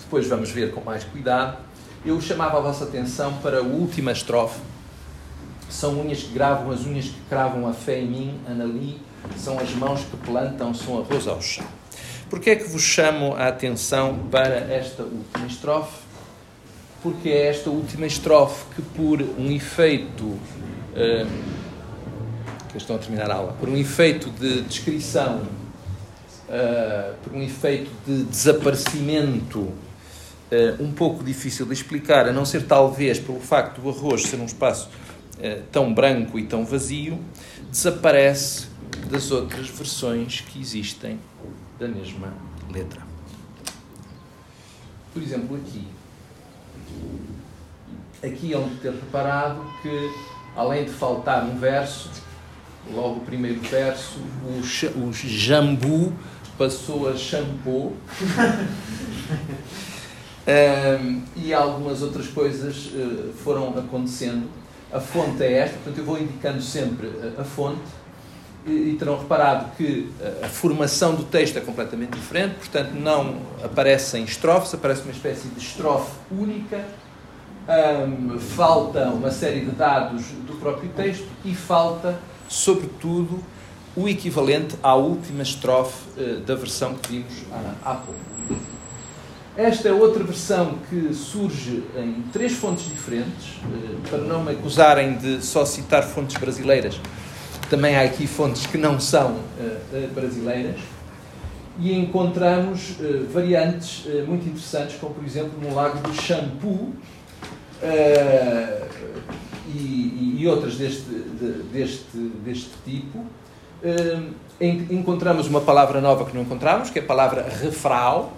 depois 0.02 0.26
vamos 0.26 0.50
ver 0.50 0.72
com 0.72 0.80
mais 0.80 1.04
cuidado, 1.04 1.58
eu 2.04 2.20
chamava 2.20 2.58
a 2.58 2.60
vossa 2.60 2.84
atenção 2.84 3.34
para 3.42 3.58
a 3.58 3.62
última 3.62 4.12
estrofe. 4.12 4.60
São 5.68 6.00
unhas 6.00 6.22
que 6.22 6.32
gravam, 6.32 6.72
as 6.72 6.84
unhas 6.84 7.06
que 7.06 7.20
cravam 7.28 7.68
a 7.68 7.72
fé 7.72 8.00
em 8.00 8.06
mim, 8.06 8.40
Anali, 8.48 9.00
são 9.36 9.58
as 9.58 9.70
mãos 9.74 10.00
que 10.00 10.16
plantam, 10.16 10.74
são 10.74 10.98
a 10.98 11.02
rosa 11.02 11.30
ao 11.30 11.40
chão. 11.40 11.66
Porquê 12.28 12.50
é 12.50 12.56
que 12.56 12.68
vos 12.68 12.82
chamo 12.82 13.34
a 13.34 13.48
atenção 13.48 14.18
para 14.30 14.54
esta 14.54 15.02
última 15.02 15.46
estrofe? 15.46 15.99
Porque 17.02 17.28
é 17.28 17.46
esta 17.46 17.70
última 17.70 18.06
estrofe 18.06 18.64
que, 18.74 18.82
por 18.82 19.22
um 19.22 19.50
efeito. 19.50 20.24
Uh, 20.24 21.60
que 22.70 22.76
estão 22.76 22.94
a 22.94 22.98
terminar 23.00 23.28
a 23.30 23.34
aula, 23.34 23.52
por 23.54 23.68
um 23.68 23.76
efeito 23.76 24.30
de 24.30 24.62
descrição, 24.62 25.42
uh, 26.48 27.14
por 27.24 27.32
um 27.32 27.42
efeito 27.42 27.90
de 28.06 28.22
desaparecimento 28.22 29.58
uh, 29.58 29.74
um 30.78 30.92
pouco 30.92 31.24
difícil 31.24 31.66
de 31.66 31.72
explicar, 31.72 32.28
a 32.28 32.32
não 32.32 32.44
ser 32.44 32.66
talvez 32.66 33.18
pelo 33.18 33.40
facto 33.40 33.80
do 33.80 33.88
arroz 33.88 34.22
ser 34.22 34.36
um 34.36 34.44
espaço 34.44 34.88
tão 35.72 35.92
branco 35.94 36.38
e 36.38 36.44
tão 36.44 36.66
vazio, 36.66 37.18
desaparece 37.70 38.66
das 39.10 39.30
outras 39.30 39.68
versões 39.68 40.42
que 40.42 40.60
existem 40.60 41.18
da 41.78 41.88
mesma 41.88 42.34
letra. 42.70 43.00
Por 45.12 45.22
exemplo, 45.22 45.56
aqui. 45.56 45.86
Aqui 48.22 48.52
é 48.52 48.56
onde 48.56 48.74
ter 48.76 48.92
reparado 48.92 49.64
que, 49.80 50.10
além 50.54 50.84
de 50.84 50.90
faltar 50.90 51.44
um 51.44 51.58
verso, 51.58 52.10
logo 52.92 53.16
o 53.16 53.20
primeiro 53.20 53.60
verso, 53.60 54.18
o, 54.44 54.60
o 55.00 55.12
jambu 55.12 56.12
passou 56.58 57.08
a 57.08 57.16
shampoo. 57.16 57.96
um, 60.46 61.22
e 61.36 61.54
algumas 61.54 62.02
outras 62.02 62.26
coisas 62.26 62.86
uh, 62.88 63.32
foram 63.42 63.70
acontecendo. 63.78 64.48
A 64.92 65.00
fonte 65.00 65.42
é 65.42 65.58
esta, 65.58 65.76
portanto, 65.76 65.98
eu 65.98 66.04
vou 66.04 66.20
indicando 66.20 66.60
sempre 66.60 67.10
a, 67.38 67.40
a 67.40 67.44
fonte 67.44 67.80
e, 68.66 68.96
terão 68.98 69.18
reparado 69.18 69.70
que 69.76 70.10
a 70.42 70.48
formação 70.48 71.14
do 71.14 71.24
texto 71.24 71.56
é 71.56 71.60
completamente 71.60 72.12
diferente, 72.12 72.56
portanto, 72.56 72.92
não 72.92 73.36
aparecem 73.64 74.24
estrofes, 74.24 74.74
aparece 74.74 75.02
uma 75.02 75.12
espécie 75.12 75.48
de 75.48 75.58
estrofe 75.58 76.12
única, 76.30 76.84
um, 77.68 78.38
falta 78.38 79.08
uma 79.08 79.30
série 79.30 79.60
de 79.60 79.70
dados 79.70 80.24
do 80.46 80.58
próprio 80.58 80.90
texto 80.90 81.26
e 81.44 81.54
falta, 81.54 82.18
sobretudo, 82.48 83.42
o 83.96 84.08
equivalente 84.08 84.76
à 84.82 84.94
última 84.94 85.42
estrofe 85.42 86.20
uh, 86.20 86.40
da 86.40 86.54
versão 86.54 86.94
que 86.94 87.12
vimos 87.12 87.44
há, 87.52 87.90
há 87.90 87.94
pouco. 87.94 88.20
Esta 89.56 89.88
é 89.88 89.92
outra 89.92 90.22
versão 90.22 90.78
que 90.88 91.12
surge 91.12 91.82
em 91.96 92.22
três 92.32 92.52
fontes 92.52 92.84
diferentes, 92.84 93.56
uh, 93.64 94.08
para 94.08 94.18
não 94.18 94.44
me 94.44 94.52
acusarem 94.52 95.16
de 95.16 95.44
só 95.44 95.64
citar 95.64 96.02
fontes 96.02 96.36
brasileiras 96.36 97.00
também 97.70 97.96
há 97.96 98.02
aqui 98.02 98.26
fontes 98.26 98.66
que 98.66 98.76
não 98.76 98.98
são 98.98 99.30
uh, 99.30 100.08
brasileiras 100.12 100.80
e 101.78 101.96
encontramos 101.96 102.96
uh, 102.98 103.26
variantes 103.32 104.04
muito 104.26 104.46
interessantes, 104.46 104.96
como 105.00 105.14
por 105.14 105.24
exemplo 105.24 105.52
no 105.62 105.74
Lago 105.74 105.98
do 106.00 106.12
Shampoo 106.12 106.92
e, 109.72 110.36
e, 110.38 110.48
outras 110.48 110.76
deste, 110.76 111.08
de, 111.08 111.62
deste, 111.72 112.18
deste 112.44 112.70
tipo. 112.84 113.24
En, 114.60 114.86
encontramos 114.90 115.46
uma 115.46 115.62
palavra 115.62 116.00
nova 116.00 116.26
que 116.26 116.34
não 116.34 116.42
encontramos, 116.42 116.90
que 116.90 116.98
é 116.98 117.02
a 117.02 117.06
palavra 117.06 117.48
refrau, 117.48 118.34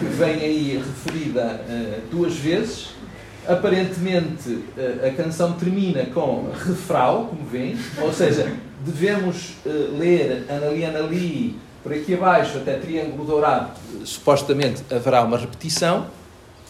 que 0.00 0.06
vem 0.06 0.34
aí 0.40 0.82
referida 0.84 1.60
duas 2.10 2.34
vezes 2.34 2.88
Aparentemente, 3.46 4.62
eh, 4.76 5.08
a 5.08 5.22
canção 5.22 5.54
termina 5.54 6.06
com 6.06 6.50
refrão, 6.52 7.26
como 7.26 7.44
vêem, 7.44 7.76
ou 8.00 8.12
seja, 8.12 8.52
devemos 8.84 9.54
eh, 9.66 9.68
ler 9.98 10.46
Anali 10.48 10.84
Anali 10.84 11.56
por 11.82 11.92
aqui 11.92 12.14
abaixo 12.14 12.58
até 12.58 12.78
Triângulo 12.78 13.24
Dourado, 13.24 13.72
supostamente 14.04 14.82
haverá 14.88 15.22
uma 15.22 15.36
repetição, 15.36 16.06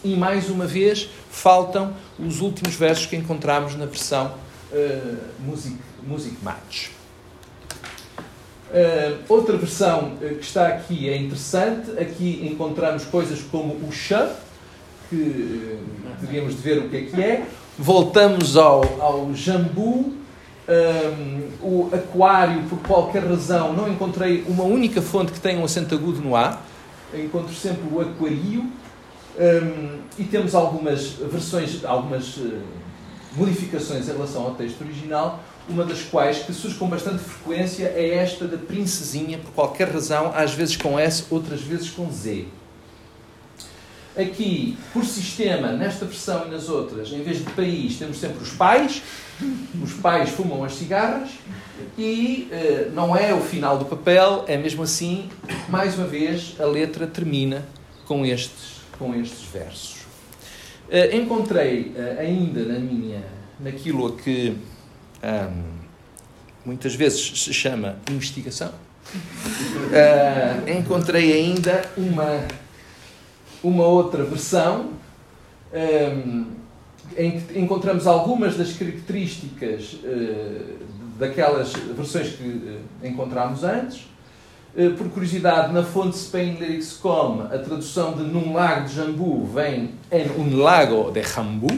e 0.03 0.15
mais 0.15 0.49
uma 0.49 0.65
vez 0.65 1.09
faltam 1.29 1.93
os 2.19 2.41
últimos 2.41 2.75
versos 2.75 3.05
que 3.05 3.15
encontramos 3.15 3.75
na 3.75 3.85
versão 3.85 4.33
uh, 4.71 5.17
Music, 5.39 5.77
Music 6.05 6.35
Match. 6.41 6.87
Uh, 8.69 9.19
outra 9.29 9.55
versão 9.55 10.17
que 10.17 10.43
está 10.43 10.67
aqui 10.67 11.07
é 11.07 11.15
interessante. 11.15 11.91
Aqui 11.91 12.45
encontramos 12.51 13.05
coisas 13.05 13.39
como 13.43 13.75
o 13.87 13.91
chá, 13.91 14.35
que 15.13 15.77
eh, 16.05 16.25
teríamos 16.25 16.55
de 16.55 16.61
ver 16.61 16.79
o 16.79 16.89
que 16.89 16.97
é 16.97 17.01
que 17.01 17.21
é. 17.21 17.45
Voltamos 17.77 18.57
ao, 18.57 18.83
ao 18.99 19.33
jambu. 19.33 20.13
Um, 20.65 21.49
o 21.61 21.89
aquário, 21.93 22.63
por 22.69 22.79
qualquer 22.79 23.25
razão, 23.25 23.73
não 23.73 23.91
encontrei 23.91 24.45
uma 24.47 24.63
única 24.63 25.01
fonte 25.01 25.33
que 25.33 25.39
tenha 25.39 25.59
um 25.59 25.65
acento 25.65 25.93
agudo 25.93 26.21
no 26.21 26.37
A. 26.37 26.61
Encontro 27.13 27.53
sempre 27.53 27.83
o 27.91 27.99
aquario. 27.99 28.61
Um, 29.37 29.99
e 30.17 30.23
temos 30.23 30.55
algumas 30.55 31.09
versões, 31.09 31.83
algumas 31.83 32.37
uh, 32.37 32.61
modificações 33.35 34.07
em 34.07 34.13
relação 34.13 34.43
ao 34.43 34.51
texto 34.51 34.81
original, 34.81 35.43
uma 35.67 35.83
das 35.83 36.03
quais, 36.03 36.39
que 36.39 36.53
surge 36.53 36.77
com 36.77 36.87
bastante 36.87 37.19
frequência, 37.19 37.91
é 37.95 38.15
esta 38.15 38.47
da 38.47 38.57
princesinha, 38.57 39.39
por 39.39 39.51
qualquer 39.51 39.89
razão, 39.89 40.31
às 40.35 40.53
vezes 40.53 40.77
com 40.77 40.97
S, 40.99 41.25
outras 41.29 41.61
vezes 41.61 41.89
com 41.89 42.09
Z. 42.09 42.45
Aqui, 44.15 44.77
por 44.93 45.03
sistema, 45.03 45.71
nesta 45.71 46.05
versão 46.05 46.45
e 46.45 46.51
nas 46.51 46.69
outras, 46.69 47.11
em 47.11 47.23
vez 47.23 47.39
de 47.39 47.45
país, 47.51 47.97
temos 47.97 48.19
sempre 48.19 48.43
os 48.43 48.51
pais. 48.51 49.01
Os 49.83 49.93
pais 49.93 50.29
fumam 50.29 50.63
as 50.63 50.75
cigarras 50.75 51.31
e 51.97 52.47
uh, 52.51 52.91
não 52.91 53.15
é 53.15 53.33
o 53.33 53.41
final 53.41 53.77
do 53.79 53.85
papel, 53.85 54.45
é 54.47 54.55
mesmo 54.55 54.83
assim, 54.83 55.29
mais 55.67 55.97
uma 55.97 56.05
vez, 56.05 56.55
a 56.59 56.65
letra 56.65 57.07
termina 57.07 57.65
com 58.05 58.23
estes, 58.23 58.81
com 58.99 59.15
estes 59.15 59.47
versos. 59.47 59.95
Uh, 60.87 61.15
encontrei 61.15 61.91
uh, 61.95 62.19
ainda 62.19 62.63
na 62.65 62.77
minha, 62.77 63.23
naquilo 63.59 64.15
que 64.15 64.55
um, 65.23 65.63
muitas 66.63 66.93
vezes 66.93 67.43
se 67.43 67.51
chama 67.51 67.97
investigação, 68.11 68.71
encontrei 70.79 71.33
ainda 71.33 71.83
uma 71.97 72.45
uma 73.63 73.85
outra 73.85 74.23
versão 74.23 74.91
um, 75.73 76.45
em 77.17 77.39
que 77.39 77.59
encontramos 77.59 78.05
algumas 78.05 78.57
das 78.57 78.73
características 78.73 79.93
uh, 80.03 80.77
daquelas 81.17 81.73
versões 81.73 82.35
que 82.35 82.43
uh, 82.43 82.79
encontramos 83.03 83.63
antes. 83.63 84.07
Uh, 84.75 84.91
por 84.97 85.09
curiosidade, 85.09 85.71
na 85.71 85.83
fonte 85.83 86.17
SpainLyrics.com, 86.17 87.41
a 87.51 87.57
tradução 87.59 88.13
de 88.13 88.23
Num 88.23 88.53
lago 88.53 88.87
de 88.87 88.95
jambu 88.95 89.45
vem 89.45 89.91
em 90.11 90.29
um 90.31 90.57
lago 90.57 91.11
de 91.11 91.21
jambu. 91.23 91.71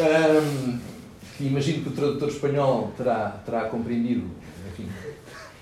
Um, 0.00 0.78
que 1.36 1.44
imagino 1.44 1.82
que 1.82 1.88
o 1.88 1.92
tradutor 1.92 2.28
espanhol 2.28 2.92
terá, 2.96 3.40
terá 3.44 3.64
compreendido, 3.64 4.24
enfim, 4.72 4.88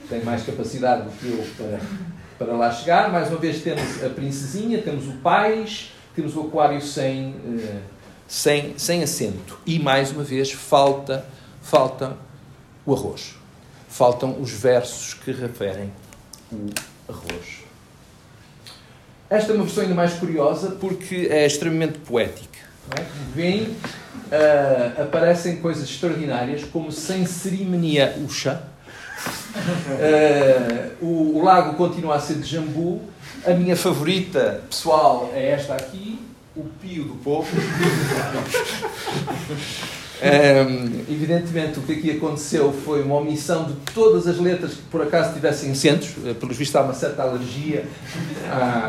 tem 0.09 0.23
mais 0.23 0.45
capacidade 0.45 1.05
do 1.05 1.11
que 1.11 1.27
eu 1.29 1.45
para 1.57 1.81
para 2.45 2.55
lá 2.55 2.71
chegar. 2.73 3.11
Mais 3.11 3.29
uma 3.29 3.39
vez 3.39 3.63
temos 3.63 4.03
a 4.05 4.09
princesinha, 4.09 4.81
temos 4.83 5.07
o 5.09 5.13
pais, 5.19 5.93
temos 6.15 6.37
o 6.37 6.43
aquário 6.43 6.81
sem, 6.81 7.31
uh, 7.31 7.81
sem, 8.27 8.79
sem 8.79 9.03
assento. 9.03 9.59
E 9.67 9.79
mais 9.79 10.11
uma 10.13 10.23
vez 10.23 10.53
falta, 10.53 11.25
falta 11.61 12.17
o 12.85 12.95
arroz. 12.95 13.35
Faltam 13.89 14.41
os 14.41 14.51
versos 14.51 15.15
que 15.15 15.33
referem 15.33 15.93
o 16.51 16.67
arroz. 17.09 17.63
Esta 19.29 19.53
é 19.53 19.55
uma 19.55 19.65
versão 19.65 19.83
ainda 19.83 19.95
mais 19.95 20.15
curiosa 20.15 20.73
porque 20.73 21.29
é 21.31 21.47
extremamente 21.47 21.99
poética. 21.99 22.59
É? 22.99 23.05
Veem, 23.35 23.63
uh, 23.63 25.03
aparecem 25.03 25.57
coisas 25.57 25.85
extraordinárias, 25.85 26.65
como 26.65 26.91
sem 26.91 27.25
cerimônia 27.25 28.15
o 28.25 28.29
chá 28.29 28.63
Uh, 31.01 31.05
o, 31.05 31.39
o, 31.39 31.45
lago 31.45 31.75
continua 31.77 32.17
a 32.17 32.21
ser 32.21 32.35
de 32.35 32.49
jambu. 32.49 33.01
A 33.47 33.51
minha 33.51 33.77
favorita 33.77 34.63
pessoal 34.69 35.31
é 35.35 35.51
esta 35.51 35.75
aqui, 35.75 36.19
o 36.57 36.65
Pio 36.81 37.05
do 37.05 37.15
Povo. 37.17 37.49
Um, 40.23 41.05
evidentemente, 41.13 41.79
o 41.79 41.83
que 41.83 41.93
aqui 41.93 42.11
aconteceu 42.13 42.73
foi 42.73 43.03
uma 43.03 43.17
omissão 43.17 43.65
de 43.65 43.75
todas 43.93 44.27
as 44.27 44.39
letras 44.39 44.75
que 44.75 44.83
por 44.83 45.03
acaso 45.03 45.35
tivessem 45.35 45.73
acentos. 45.73 46.11
Uh, 46.17 46.35
pelos 46.35 46.57
vistos, 46.57 46.77
há 46.77 46.83
uma 46.83 46.95
certa 46.95 47.23
alergia 47.23 47.85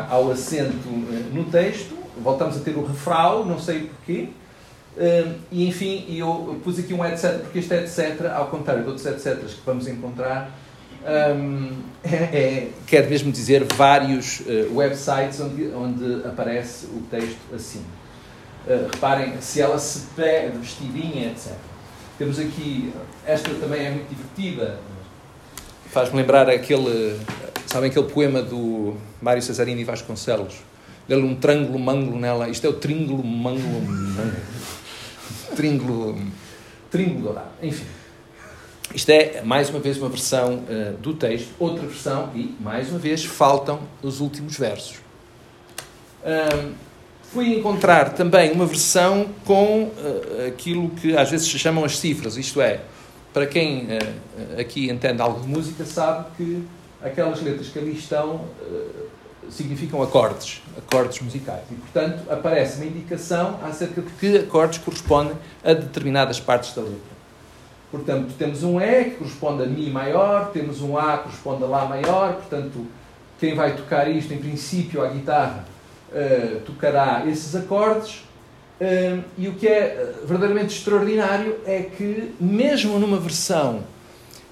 ao 0.08 0.30
acento 0.30 0.88
uh, 0.88 1.30
no 1.32 1.44
texto. 1.44 1.94
Voltamos 2.22 2.56
a 2.56 2.60
ter 2.60 2.76
o 2.76 2.86
refrão, 2.86 3.44
não 3.44 3.58
sei 3.58 3.88
porquê. 3.88 4.28
Uh, 4.96 5.34
e 5.50 5.66
enfim, 5.66 6.04
eu 6.08 6.60
pus 6.62 6.78
aqui 6.78 6.94
um 6.94 7.04
etc, 7.04 7.40
porque 7.40 7.58
este 7.58 7.74
etc, 7.74 8.26
ao 8.32 8.46
contrário 8.46 8.82
de 8.82 8.88
outros 8.88 9.04
etc 9.06 9.38
que 9.38 9.66
vamos 9.66 9.88
encontrar, 9.88 10.56
um, 11.36 11.72
é, 12.04 12.14
é, 12.14 12.68
quer 12.86 13.08
mesmo 13.08 13.32
dizer 13.32 13.64
vários 13.74 14.40
uh, 14.40 14.72
websites 14.72 15.40
onde, 15.40 15.66
onde 15.68 16.26
aparece 16.26 16.86
o 16.86 17.02
texto 17.10 17.38
assim. 17.52 17.84
Uh, 18.66 18.88
reparem, 18.92 19.34
se 19.40 19.60
ela 19.60 19.78
se 19.78 20.06
pede 20.14 20.56
vestidinha, 20.58 21.32
etc. 21.32 21.52
Temos 22.16 22.38
aqui, 22.38 22.92
esta 23.26 23.50
também 23.54 23.86
é 23.86 23.90
muito 23.90 24.08
divertida, 24.08 24.78
faz-me 25.94 26.16
lembrar 26.16 26.48
aquele, 26.48 27.20
sabem 27.66 27.88
aquele 27.88 28.06
poema 28.06 28.42
do 28.42 28.96
Mário 29.22 29.40
Cesarini 29.40 29.84
Vasconcelos? 29.84 30.54
Ele 31.08 31.22
um 31.22 31.36
trângulo 31.36 31.78
mângulo 31.78 32.18
nela, 32.18 32.48
isto 32.48 32.66
é 32.66 32.70
o 32.70 32.72
tríngulo 32.72 33.22
mângulo, 33.22 33.80
mângulo. 33.80 34.42
Tríngulo, 35.54 36.18
tríngulo 36.90 37.22
dourado, 37.22 37.50
enfim. 37.62 37.84
Isto 38.94 39.10
é, 39.10 39.42
mais 39.42 39.70
uma 39.70 39.80
vez, 39.80 39.98
uma 39.98 40.08
versão 40.08 40.56
uh, 40.56 40.96
do 40.98 41.14
texto, 41.14 41.48
outra 41.58 41.86
versão, 41.86 42.30
e, 42.34 42.54
mais 42.60 42.90
uma 42.90 42.98
vez, 42.98 43.24
faltam 43.24 43.80
os 44.02 44.20
últimos 44.20 44.56
versos. 44.56 44.98
Um, 46.24 46.72
fui 47.32 47.58
encontrar 47.58 48.14
também 48.14 48.52
uma 48.52 48.66
versão 48.66 49.28
com 49.44 49.84
uh, 49.84 50.46
aquilo 50.46 50.90
que 50.90 51.16
às 51.16 51.30
vezes 51.30 51.48
se 51.48 51.58
chamam 51.58 51.84
as 51.84 51.98
cifras, 51.98 52.36
isto 52.36 52.60
é, 52.60 52.82
para 53.32 53.46
quem 53.46 53.86
uh, 53.86 54.60
aqui 54.60 54.88
entende 54.90 55.20
algo 55.20 55.40
de 55.40 55.48
música, 55.48 55.84
sabe 55.84 56.26
que 56.36 56.64
aquelas 57.02 57.42
letras 57.42 57.68
que 57.68 57.78
ali 57.78 57.92
estão 57.92 58.44
significam 59.50 60.02
acordes, 60.02 60.62
acordes 60.76 61.20
musicais. 61.20 61.62
E, 61.70 61.74
portanto, 61.74 62.22
aparece 62.30 62.76
uma 62.76 62.86
indicação 62.86 63.58
acerca 63.62 64.00
de 64.00 64.10
que 64.12 64.38
acordes 64.38 64.78
correspondem 64.78 65.36
a 65.62 65.72
determinadas 65.72 66.40
partes 66.40 66.74
da 66.74 66.82
letra. 66.82 67.14
Portanto, 67.90 68.34
temos 68.36 68.64
um 68.64 68.80
E 68.80 69.04
que 69.04 69.10
corresponde 69.12 69.62
a 69.62 69.66
Mi 69.66 69.88
maior, 69.88 70.50
temos 70.50 70.80
um 70.80 70.98
A 70.98 71.18
que 71.18 71.24
corresponde 71.24 71.62
a 71.62 71.66
Lá 71.66 71.84
maior, 71.84 72.34
portanto, 72.34 72.86
quem 73.38 73.54
vai 73.54 73.76
tocar 73.76 74.10
isto, 74.10 74.32
em 74.34 74.38
princípio, 74.38 75.02
a 75.02 75.08
guitarra, 75.08 75.64
uh, 76.10 76.60
tocará 76.60 77.24
esses 77.26 77.54
acordes. 77.54 78.24
Uh, 78.80 79.22
e 79.38 79.46
o 79.46 79.54
que 79.54 79.68
é 79.68 79.78
eh, 79.78 80.14
verdadeiramente 80.24 80.76
extraordinário 80.76 81.60
é 81.64 81.82
que, 81.82 82.34
mesmo 82.40 82.98
numa 82.98 83.18
versão 83.18 83.84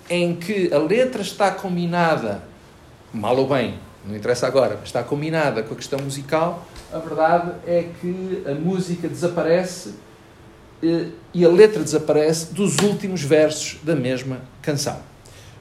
em 0.09 0.37
que 0.37 0.73
a 0.73 0.79
letra 0.79 1.23
está 1.23 1.51
combinada, 1.51 2.43
mal 3.13 3.37
ou 3.37 3.49
bem, 3.49 3.75
não 4.06 4.16
interessa 4.16 4.47
agora, 4.47 4.76
mas 4.78 4.88
está 4.88 5.02
combinada 5.02 5.62
com 5.62 5.75
a 5.75 5.76
questão 5.76 5.99
musical, 6.00 6.66
a 6.92 6.99
verdade 6.99 7.52
é 7.66 7.87
que 8.00 8.42
a 8.47 8.54
música 8.54 9.09
desaparece 9.09 9.94
eh, 10.82 11.06
e 11.32 11.44
a 11.44 11.49
letra 11.49 11.82
desaparece 11.82 12.52
dos 12.52 12.78
últimos 12.78 13.23
versos 13.23 13.78
da 13.82 13.94
mesma 13.94 14.40
canção. 14.61 14.99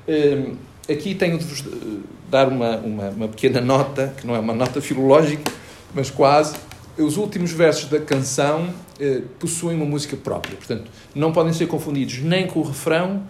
Eh, 0.07 0.51
aqui 0.89 1.13
tenho 1.13 1.38
de 1.38 1.45
vos 1.45 1.62
eh, 1.62 2.00
dar 2.29 2.48
uma, 2.48 2.77
uma, 2.77 3.10
uma 3.10 3.27
pequena 3.27 3.62
nota, 3.62 4.13
que 4.17 4.25
não 4.25 4.36
é 4.36 4.39
uma 4.39 4.53
nota 4.53 4.81
filológica, 4.81 5.51
mas 5.93 6.10
quase. 6.10 6.55
Os 6.98 7.15
últimos 7.17 7.51
versos 7.51 7.89
da 7.89 8.00
canção 8.00 8.69
possuem 9.39 9.75
uma 9.75 9.86
música 9.86 10.15
própria, 10.15 10.55
portanto, 10.55 10.91
não 11.15 11.31
podem 11.31 11.51
ser 11.53 11.65
confundidos 11.65 12.19
nem 12.19 12.45
com 12.45 12.60
o 12.60 12.63
refrão, 12.63 13.24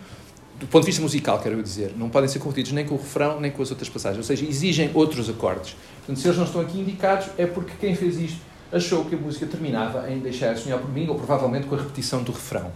do 0.62 0.68
ponto 0.68 0.84
de 0.84 0.92
vista 0.92 1.02
musical, 1.02 1.40
quero 1.40 1.62
dizer, 1.62 1.94
não 1.98 2.08
podem 2.08 2.30
ser 2.30 2.38
confundidos 2.38 2.72
nem 2.72 2.86
com 2.86 2.94
o 2.94 2.98
refrão, 2.98 3.40
nem 3.40 3.50
com 3.50 3.64
as 3.64 3.72
outras 3.72 3.90
passagens, 3.90 4.20
ou 4.20 4.24
seja, 4.24 4.46
exigem 4.46 4.92
outros 4.94 5.28
acordes. 5.28 5.76
Portanto, 5.98 6.20
se 6.20 6.28
eles 6.28 6.38
não 6.38 6.46
estão 6.46 6.62
aqui 6.62 6.80
indicados, 6.80 7.28
é 7.36 7.48
porque 7.48 7.74
quem 7.80 7.96
fez 7.96 8.18
isto 8.20 8.40
achou 8.72 9.04
que 9.06 9.16
a 9.16 9.18
música 9.18 9.48
terminava 9.48 10.10
em 10.10 10.20
Deixar 10.20 10.56
sonhar 10.56 10.80
por 10.80 10.90
mim, 10.90 11.08
ou 11.10 11.16
provavelmente 11.16 11.66
com 11.66 11.74
a 11.74 11.80
repetição 11.80 12.22
do 12.22 12.32
refrão. 12.32 12.72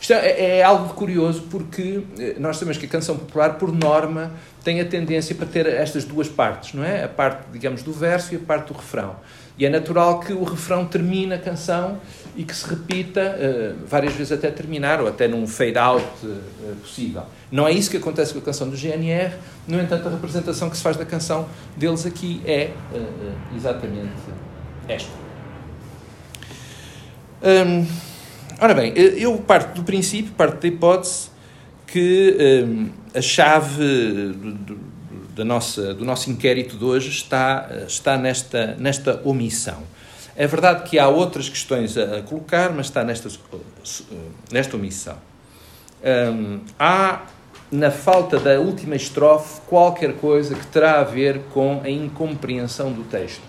Isto 0.00 0.12
é, 0.12 0.58
é 0.58 0.62
algo 0.62 0.92
curioso 0.94 1.42
porque 1.50 2.02
eh, 2.18 2.36
nós 2.38 2.56
sabemos 2.56 2.76
que 2.76 2.86
a 2.86 2.88
canção 2.88 3.16
popular, 3.16 3.54
por 3.54 3.72
norma, 3.72 4.32
tem 4.62 4.80
a 4.80 4.84
tendência 4.84 5.34
para 5.34 5.46
ter 5.46 5.66
estas 5.66 6.04
duas 6.04 6.28
partes, 6.28 6.74
não 6.74 6.84
é? 6.84 7.04
A 7.04 7.08
parte, 7.08 7.44
digamos, 7.52 7.82
do 7.82 7.92
verso 7.92 8.34
e 8.34 8.36
a 8.36 8.40
parte 8.40 8.72
do 8.72 8.74
refrão. 8.74 9.16
E 9.56 9.64
é 9.64 9.70
natural 9.70 10.20
que 10.20 10.32
o 10.32 10.44
refrão 10.44 10.84
termine 10.84 11.34
a 11.34 11.38
canção 11.38 12.00
e 12.38 12.44
que 12.44 12.54
se 12.54 12.68
repita 12.68 13.36
uh, 13.36 13.84
várias 13.84 14.12
vezes 14.12 14.30
até 14.30 14.48
terminar, 14.48 15.00
ou 15.00 15.08
até 15.08 15.26
num 15.26 15.44
fade-out 15.44 16.04
uh, 16.22 16.76
possível. 16.76 17.24
Não 17.50 17.66
é 17.66 17.72
isso 17.72 17.90
que 17.90 17.96
acontece 17.96 18.32
com 18.32 18.38
a 18.38 18.42
canção 18.42 18.70
do 18.70 18.76
GNR, 18.76 19.34
no 19.66 19.80
entanto, 19.80 20.06
a 20.06 20.10
representação 20.12 20.70
que 20.70 20.76
se 20.76 20.82
faz 20.84 20.96
da 20.96 21.04
canção 21.04 21.48
deles 21.76 22.06
aqui 22.06 22.40
é 22.46 22.70
uh, 22.94 23.56
exatamente 23.56 24.12
esta. 24.86 25.10
Hum, 27.42 27.84
ora 28.60 28.72
bem, 28.72 28.92
eu 28.96 29.36
parto 29.38 29.74
do 29.74 29.82
princípio, 29.82 30.32
parto 30.36 30.62
da 30.62 30.68
hipótese 30.68 31.30
que 31.88 32.64
hum, 32.64 32.90
a 33.12 33.20
chave 33.20 33.84
do, 34.32 34.52
do, 34.52 34.78
da 35.34 35.44
nossa, 35.44 35.92
do 35.92 36.04
nosso 36.04 36.30
inquérito 36.30 36.76
de 36.76 36.84
hoje 36.84 37.08
está, 37.08 37.68
está 37.84 38.16
nesta, 38.16 38.76
nesta 38.78 39.20
omissão. 39.24 39.82
É 40.38 40.46
verdade 40.46 40.88
que 40.88 40.98
há 40.98 41.08
outras 41.08 41.48
questões 41.48 41.98
a, 41.98 42.22
colocar, 42.22 42.72
mas 42.72 42.86
está 42.86 43.02
nesta, 43.02 43.28
nesta 44.52 44.76
omissão. 44.76 45.16
Há, 46.78 47.22
na 47.72 47.90
falta 47.90 48.38
da 48.38 48.60
última 48.60 48.94
estrofe, 48.94 49.60
qualquer 49.66 50.14
coisa 50.14 50.54
que 50.54 50.66
terá 50.68 51.00
a 51.00 51.04
ver 51.04 51.40
com 51.52 51.80
a 51.82 51.90
incompreensão 51.90 52.92
do 52.92 53.02
texto 53.02 53.42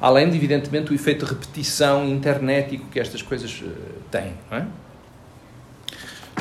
além 0.00 0.28
de, 0.28 0.36
evidentemente, 0.36 0.90
o 0.92 0.94
efeito 0.94 1.24
de 1.24 1.32
repetição 1.32 2.06
internético 2.06 2.86
que 2.88 3.00
estas 3.00 3.22
coisas 3.22 3.62
uh, 3.62 3.72
têm. 4.10 4.34
É? 4.50 4.64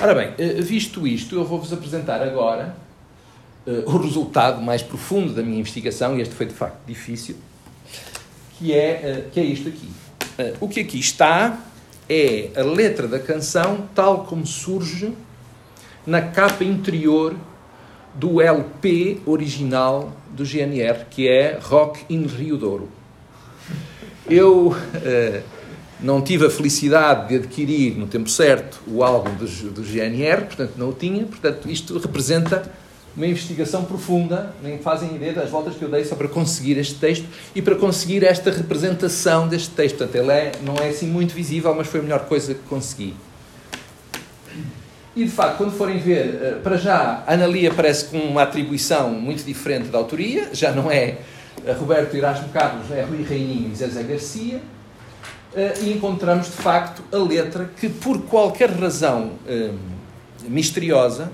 Ora 0.02 0.14
bem, 0.14 0.30
uh, 0.30 0.64
visto 0.64 1.08
isto, 1.08 1.36
eu 1.36 1.46
vou-vos 1.46 1.72
apresentar 1.72 2.22
agora 2.22 2.76
o 3.88 3.98
resultado 3.98 4.62
mais 4.62 4.84
profundo 4.84 5.34
da 5.34 5.42
minha 5.42 5.60
investigação, 5.60 6.16
e 6.16 6.22
este 6.22 6.36
foi 6.36 6.46
de 6.46 6.54
facto 6.54 6.78
difícil, 6.86 7.36
que 8.58 8.74
é, 8.74 9.26
que 9.32 9.40
é 9.40 9.44
isto 9.44 9.70
aqui. 9.70 9.90
o 10.60 10.68
que 10.68 10.80
aqui 10.80 11.00
está 11.00 11.60
é 12.10 12.50
a 12.56 12.64
letra 12.64 13.08
da 13.08 13.20
canção 13.20 13.88
tal 13.94 14.26
como 14.26 14.46
surge 14.46 15.14
na 16.06 16.22
capa 16.22 16.64
interior 16.64 17.36
do 18.14 18.42
LP 18.42 19.20
original 19.26 20.16
do 20.30 20.46
GNR, 20.46 21.06
que 21.10 21.28
é 21.28 21.58
Rock 21.62 22.06
in 22.10 22.26
Rio 22.26 22.58
Douro. 22.58 22.90
Eu 24.30 24.70
uh, 24.70 25.44
não 26.00 26.22
tive 26.22 26.46
a 26.46 26.50
felicidade 26.50 27.30
de 27.30 27.36
adquirir 27.36 27.98
no 27.98 28.08
tempo 28.08 28.30
certo 28.30 28.82
o 28.88 29.04
álbum 29.04 29.34
do, 29.36 29.46
do 29.72 29.84
GNR, 29.84 30.46
portanto 30.46 30.74
não 30.78 30.90
o 30.90 30.94
tinha, 30.94 31.26
portanto 31.26 31.70
isto 31.70 31.98
representa 31.98 32.72
uma 33.16 33.26
investigação 33.26 33.86
profunda, 33.86 34.54
nem 34.62 34.78
fazem 34.78 35.16
ideia 35.16 35.34
das 35.34 35.50
voltas 35.50 35.76
que 35.76 35.82
eu 35.82 35.90
dei 35.90 36.04
só 36.04 36.16
para 36.16 36.28
conseguir 36.28 36.78
este 36.78 36.96
texto 36.96 37.26
e 37.56 37.62
para 37.62 37.76
conseguir 37.76 38.24
esta 38.24 38.52
representação 38.52 39.48
deste 39.48 39.70
texto. 39.70 39.98
Portanto, 39.98 40.16
ele 40.16 40.32
é, 40.32 40.52
não 40.62 40.76
é 40.76 40.90
assim 40.90 41.08
muito 41.08 41.34
visível, 41.34 41.74
mas 41.74 41.88
foi 41.88 42.02
a 42.02 42.04
melhor 42.04 42.26
coisa 42.26 42.54
que 42.54 42.62
consegui. 42.68 43.14
E 45.16 45.24
de 45.24 45.32
facto, 45.32 45.58
quando 45.58 45.72
forem 45.72 45.98
ver, 45.98 46.40
eh, 46.42 46.60
para 46.62 46.76
já, 46.76 47.24
a 47.26 47.34
Analia 47.34 47.74
parece 47.74 48.06
com 48.06 48.18
uma 48.18 48.44
atribuição 48.44 49.12
muito 49.12 49.46
diferente 49.46 49.88
da 49.88 49.98
autoria, 49.98 50.50
já 50.52 50.74
não 50.74 50.92
é 50.92 51.20
Roberto 51.80 52.16
Erasmo 52.16 52.50
Carlos, 52.50 52.92
é 52.92 53.02
Rui 53.02 53.24
Reininho 53.24 53.72
e 53.72 53.76
Zezé 53.76 54.04
Garcia, 54.04 54.62
eh, 55.56 55.74
e 55.84 55.94
encontramos 55.94 56.48
de 56.48 56.54
facto 56.54 57.02
a 57.14 57.18
letra 57.18 57.70
que, 57.80 57.88
por 57.88 58.24
qualquer 58.24 58.70
razão 58.72 59.32
eh, 59.48 59.72
misteriosa, 60.50 61.32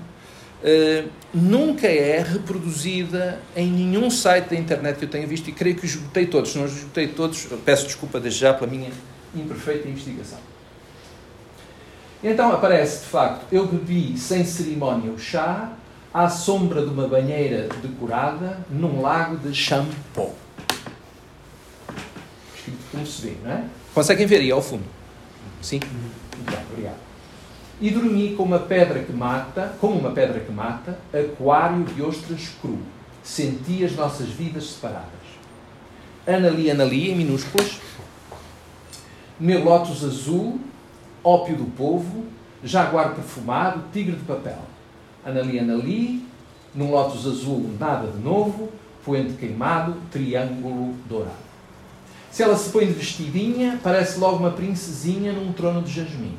eh, 0.64 1.04
nunca 1.34 1.88
é 1.88 2.20
reproduzida 2.22 3.40
em 3.56 3.70
nenhum 3.70 4.10
site 4.10 4.50
da 4.50 4.56
internet 4.56 4.98
que 4.98 5.04
eu 5.04 5.08
tenha 5.08 5.26
visto 5.26 5.48
e 5.48 5.52
creio 5.52 5.74
que 5.74 5.84
os 5.84 5.94
esgotei 5.94 6.26
todos. 6.26 6.52
Se 6.52 6.58
não 6.58 6.64
os 6.64 6.76
esgotei 6.76 7.08
todos, 7.08 7.48
peço 7.64 7.86
desculpa 7.86 8.20
desde 8.20 8.40
já 8.40 8.54
pela 8.54 8.70
minha 8.70 8.90
imperfeita 9.34 9.88
investigação. 9.88 10.38
Então 12.22 12.52
aparece 12.52 13.00
de 13.00 13.06
facto: 13.06 13.46
eu 13.50 13.66
bebi 13.66 14.16
sem 14.16 14.44
cerimónia 14.44 15.10
o 15.10 15.18
chá, 15.18 15.72
à 16.14 16.28
sombra 16.28 16.82
de 16.82 16.88
uma 16.88 17.08
banheira 17.08 17.68
decorada 17.82 18.60
num 18.70 19.00
lago 19.00 19.36
de 19.36 19.52
shampoo. 19.52 20.34
Escrito 22.54 22.84
como 22.92 23.06
se 23.06 23.22
vê, 23.22 23.36
não 23.42 23.50
é? 23.50 23.64
Conseguem 23.92 24.26
ver 24.26 24.36
aí 24.36 24.50
ao 24.52 24.62
fundo? 24.62 24.84
Sim? 25.60 25.80
Muito 25.80 26.50
bem, 26.50 26.60
obrigado. 26.70 27.11
E 27.82 27.90
dormi 27.90 28.36
com 28.36 28.44
uma 28.44 28.60
pedra 28.60 29.00
que 29.00 29.12
mata, 29.12 29.74
como 29.80 29.98
uma 29.98 30.12
pedra 30.12 30.38
que 30.38 30.52
mata, 30.52 31.00
aquário 31.12 31.82
de 31.82 32.00
ostras 32.00 32.52
cru. 32.60 32.78
Senti 33.24 33.84
as 33.84 33.96
nossas 33.96 34.28
vidas 34.28 34.70
separadas. 34.70 35.10
Anali, 36.24 36.70
Anali, 36.70 37.10
em 37.10 37.16
minúsculas. 37.16 37.80
Meu 39.40 39.64
lótus 39.64 40.04
azul, 40.04 40.60
ópio 41.24 41.56
do 41.56 41.64
povo, 41.76 42.24
jaguar 42.62 43.16
perfumado, 43.16 43.82
tigre 43.92 44.14
de 44.14 44.22
papel. 44.22 44.60
Anali, 45.26 45.58
anali, 45.58 46.24
num 46.72 46.88
lótus 46.88 47.26
azul, 47.26 47.68
nada 47.80 48.12
de 48.12 48.18
novo, 48.20 48.70
poente 49.04 49.32
queimado, 49.32 49.96
triângulo 50.12 50.94
dourado. 51.08 51.34
Se 52.30 52.44
ela 52.44 52.56
se 52.56 52.70
põe 52.70 52.86
de 52.86 52.92
vestidinha, 52.92 53.80
parece 53.82 54.20
logo 54.20 54.36
uma 54.36 54.52
princesinha 54.52 55.32
num 55.32 55.52
trono 55.52 55.82
de 55.82 55.90
jasmim. 55.92 56.38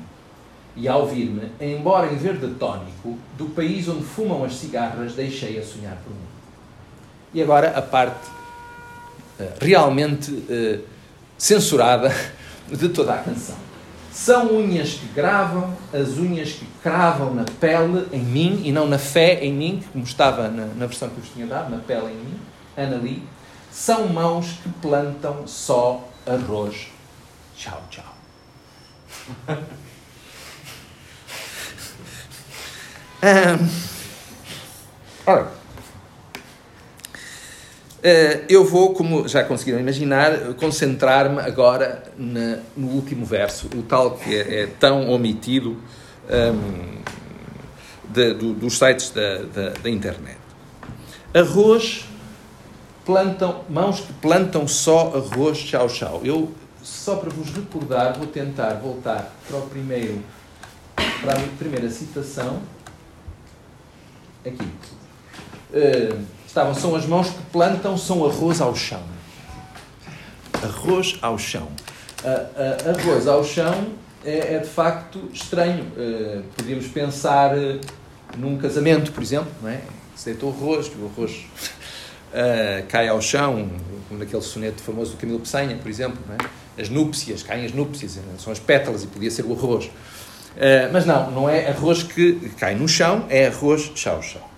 E 0.76 0.88
ao 0.88 1.06
vir-me, 1.06 1.52
embora 1.62 2.12
em 2.12 2.16
verde 2.16 2.48
tónico, 2.56 3.18
do 3.38 3.46
país 3.46 3.88
onde 3.88 4.04
fumam 4.04 4.44
as 4.44 4.56
cigarras, 4.56 5.14
deixei 5.14 5.60
a 5.60 5.64
sonhar 5.64 5.96
por 5.98 6.12
mim. 6.12 6.28
E 7.34 7.42
agora 7.42 7.78
a 7.78 7.82
parte 7.82 8.28
uh, 9.40 9.48
realmente 9.62 10.32
uh, 10.32 10.84
censurada 11.38 12.12
de 12.72 12.90
toda 12.90 13.14
a 13.14 13.18
canção. 13.18 13.56
São 14.12 14.56
unhas 14.56 14.94
que 14.94 15.08
gravam, 15.08 15.76
as 15.92 16.18
unhas 16.20 16.54
que 16.54 16.68
cravam 16.84 17.34
na 17.34 17.46
pele 17.60 18.08
em 18.12 18.24
mim 18.24 18.62
e 18.64 18.72
não 18.72 18.88
na 18.88 19.00
fé 19.00 19.44
em 19.44 19.52
mim, 19.52 19.84
como 19.92 20.04
estava 20.04 20.50
na, 20.50 20.68
na 20.68 20.86
versão 20.86 21.10
que 21.10 21.18
eu 21.18 21.24
vos 21.24 21.34
tinha 21.34 21.48
dado, 21.48 21.72
na 21.72 21.80
pele 21.80 22.12
em 22.12 22.16
mim, 22.16 22.40
Anali. 22.78 23.28
São 23.72 24.08
mãos 24.08 24.60
que 24.62 24.70
plantam 24.70 25.48
só 25.48 26.08
arroz. 26.28 26.90
Tchau, 27.56 27.82
tchau. 27.90 28.16
eu 38.50 38.66
vou, 38.66 38.94
como 38.94 39.26
já 39.30 39.46
conseguiram 39.46 39.80
imaginar, 39.80 40.54
concentrar-me 40.56 41.40
agora 41.40 42.04
na, 42.18 42.60
no 42.76 42.88
último 42.90 43.26
verso, 43.26 43.68
o 43.76 43.82
tal 43.82 44.18
que 44.18 44.36
é, 44.36 44.64
é 44.64 44.68
tão 44.68 45.10
omitido 45.10 45.78
um, 46.30 47.02
de, 48.10 48.34
do, 48.34 48.54
dos 48.54 48.78
sites 48.78 49.10
da, 49.12 49.38
da, 49.44 49.70
da 49.70 49.90
internet. 49.90 50.38
Arroz 51.34 52.06
plantam, 53.06 53.64
mãos 53.70 54.02
que 54.02 54.14
plantam 54.14 54.68
só 54.68 55.14
arroz 55.16 55.60
tchau 55.60 55.88
tchau. 55.88 56.22
Eu, 56.26 56.52
só 56.82 57.16
para 57.16 57.30
vos 57.30 57.50
recordar, 57.52 58.18
vou 58.18 58.28
tentar 58.28 58.74
voltar 58.74 59.34
para 59.48 59.58
o 59.58 59.62
primeiro, 59.62 60.22
para 61.22 61.40
a 61.40 61.42
primeira 61.58 61.90
citação. 61.90 62.62
Aqui. 64.46 64.66
Uh, 65.72 66.20
estavam, 66.46 66.74
são 66.76 66.94
as 66.96 67.06
mãos 67.06 67.30
que 67.30 67.42
plantam, 67.52 67.98
são 67.98 68.26
arroz 68.26 68.60
ao 68.60 68.76
chão. 68.76 69.02
Arroz 70.62 71.18
ao 71.22 71.38
chão. 71.38 71.70
Uh, 72.24 72.28
uh, 72.28 73.00
arroz 73.00 73.26
ao 73.26 73.44
chão 73.44 73.94
é, 74.26 74.56
é 74.56 74.60
de 74.60 74.68
facto 74.68 75.30
estranho. 75.34 75.86
Podíamos 76.58 76.88
pensar 76.88 77.52
num 78.38 78.58
casamento, 78.58 79.14
por 79.14 79.24
exemplo, 79.24 79.52
não 79.62 79.70
é? 79.70 79.82
Se 80.16 80.26
deitou 80.26 80.50
arroz, 80.50 80.88
o 80.88 81.06
arroz 81.06 81.46
cai 82.90 83.08
ao 83.08 83.22
chão, 83.22 83.70
como 84.08 84.20
naquele 84.20 84.42
soneto 84.42 84.82
famoso 84.82 85.12
do 85.12 85.18
Camilo 85.18 85.40
Peçanha, 85.40 85.76
por 85.78 85.90
exemplo. 85.90 86.20
É? 86.78 86.82
As 86.82 86.90
núpcias, 86.90 87.44
caem 87.44 87.66
as 87.66 87.74
núpcias, 87.74 88.18
são 88.40 88.52
as 88.52 88.60
pétalas 88.60 89.04
e 89.04 89.08
podia 89.08 89.30
ser 89.30 89.46
o 89.46 89.54
arroz. 89.54 89.90
Uh, 90.56 90.92
mas 90.92 91.06
não, 91.06 91.32
não 91.32 91.50
é 91.50 91.70
arroz 91.70 92.04
que 92.04 92.34
cai 92.58 92.76
no 92.76 92.88
chão, 92.88 93.26
é 93.30 93.48
arroz 93.48 93.90
tchau-tchau. 93.90 94.50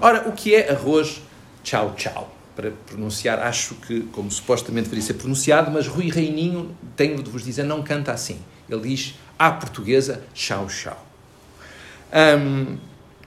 Ora, 0.00 0.28
o 0.28 0.32
que 0.32 0.54
é 0.54 0.70
arroz 0.70 1.22
tchau-tchau? 1.62 2.30
Para 2.54 2.70
pronunciar, 2.86 3.38
acho 3.38 3.74
que, 3.76 4.02
como 4.12 4.30
supostamente 4.30 4.84
deveria 4.84 5.06
ser 5.06 5.14
pronunciado, 5.14 5.70
mas 5.70 5.86
Rui 5.86 6.10
Reininho, 6.10 6.76
tenho 6.94 7.22
de 7.22 7.30
vos 7.30 7.42
dizer, 7.42 7.62
não 7.62 7.82
canta 7.82 8.12
assim. 8.12 8.38
Ele 8.68 8.88
diz, 8.88 9.14
à 9.38 9.50
portuguesa, 9.50 10.22
tchau-tchau. 10.34 11.06
Um, 12.12 12.76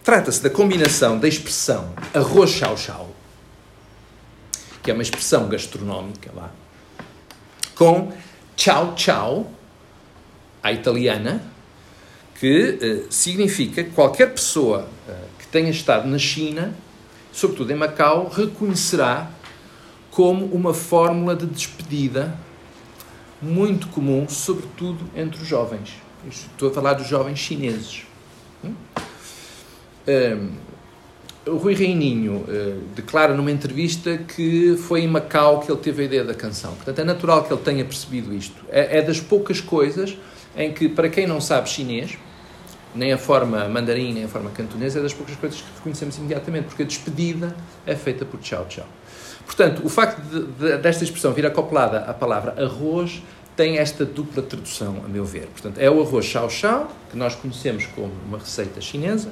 Trata-se 0.04 0.44
da 0.44 0.52
combinação 0.52 1.18
da 1.18 1.28
expressão 1.28 1.92
arroz 2.14 2.52
chau-chau 2.52 3.10
que 4.86 4.92
é 4.92 4.94
uma 4.94 5.02
expressão 5.02 5.50
gastronómica 5.50 6.32
lá, 6.36 6.52
com 7.74 8.14
ciao, 8.56 9.52
à 10.62 10.72
italiana, 10.72 11.42
que 12.36 13.06
uh, 13.10 13.14
significa 13.14 13.84
que 13.84 13.92
qualquer 13.92 14.32
pessoa 14.32 14.88
uh, 15.08 15.14
que 15.40 15.48
tenha 15.48 15.70
estado 15.70 16.08
na 16.08 16.18
China, 16.18 16.76
sobretudo 17.32 17.72
em 17.72 17.76
Macau, 17.76 18.30
reconhecerá 18.30 19.32
como 20.12 20.46
uma 20.46 20.74
fórmula 20.74 21.36
de 21.36 21.46
despedida 21.46 22.38
muito 23.42 23.88
comum, 23.88 24.28
sobretudo 24.30 25.00
entre 25.16 25.42
os 25.42 25.48
jovens. 25.48 25.94
Estou 26.30 26.70
a 26.70 26.74
falar 26.74 26.94
dos 26.94 27.08
jovens 27.08 27.40
chineses. 27.40 28.04
Hum? 28.64 28.74
Um, 30.08 30.66
o 31.52 31.58
Rui 31.58 31.76
Reininho 31.76 32.38
uh, 32.38 32.82
declara 32.96 33.36
numa 33.36 33.52
entrevista 33.52 34.18
que 34.18 34.76
foi 34.78 35.02
em 35.02 35.08
Macau 35.08 35.60
que 35.60 35.72
ele 35.72 35.80
teve 35.80 36.04
a 36.04 36.06
ideia 36.06 36.24
da 36.24 36.34
canção. 36.34 36.74
Portanto, 36.74 37.00
é 37.00 37.04
natural 37.04 37.44
que 37.44 37.54
ele 37.54 37.62
tenha 37.62 37.86
percebido 37.86 38.34
isto. 38.34 38.66
É, 38.70 38.98
é 38.98 39.02
das 39.02 39.20
poucas 39.20 39.62
coisas 39.62 40.18
em 40.58 40.72
que, 40.72 40.88
para 40.90 41.10
quem 41.10 41.28
não 41.28 41.42
sabe 41.42 41.70
chinês, 41.70 42.18
nem 42.96 43.12
a 43.12 43.18
forma 43.18 43.68
mandarim, 43.68 44.14
nem 44.14 44.24
a 44.24 44.28
forma 44.28 44.50
cantonesa, 44.52 45.00
é 45.00 45.02
das 45.02 45.14
poucas 45.14 45.36
coisas 45.36 45.60
que 45.60 45.68
reconhecemos 45.76 46.18
imediatamente, 46.18 46.66
porque 46.66 46.84
a 46.84 46.86
despedida 46.86 47.56
é 47.86 47.96
feita 47.96 48.26
por 48.26 48.40
tchau 48.40 48.66
tchau. 48.70 48.88
Portanto, 49.46 49.82
o 49.86 49.90
facto 49.90 50.22
de, 50.22 50.46
de, 50.46 50.78
desta 50.78 51.04
expressão 51.04 51.34
vir 51.34 51.46
acoplada 51.46 52.00
à 52.00 52.14
palavra 52.14 52.56
arroz 52.64 53.22
tem 53.56 53.78
esta 53.78 54.04
dupla 54.04 54.42
tradução, 54.42 55.02
a 55.06 55.08
meu 55.08 55.24
ver. 55.24 55.48
Portanto, 55.48 55.78
é 55.78 55.90
o 55.90 56.02
arroz 56.02 56.26
chau 56.26 56.50
chau, 56.50 56.92
que 57.12 57.18
nós 57.18 57.36
conhecemos 57.36 57.86
como 57.88 58.12
uma 58.28 58.38
receita 58.38 58.82
chinesa, 58.82 59.30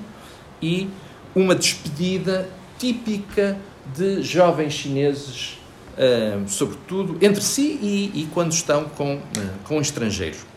e 0.62 0.90
uma 1.36 1.56
despedida 1.56 2.48
típica 2.78 3.58
de 3.96 4.22
jovens 4.22 4.74
chineses, 4.74 5.58
uh, 5.98 6.48
sobretudo 6.48 7.18
entre 7.22 7.42
si 7.42 7.80
e, 7.82 8.22
e 8.22 8.28
quando 8.34 8.52
estão 8.52 8.86
com, 8.86 9.16
uh, 9.16 9.22
com 9.66 9.82
estrangeiros. 9.82 10.53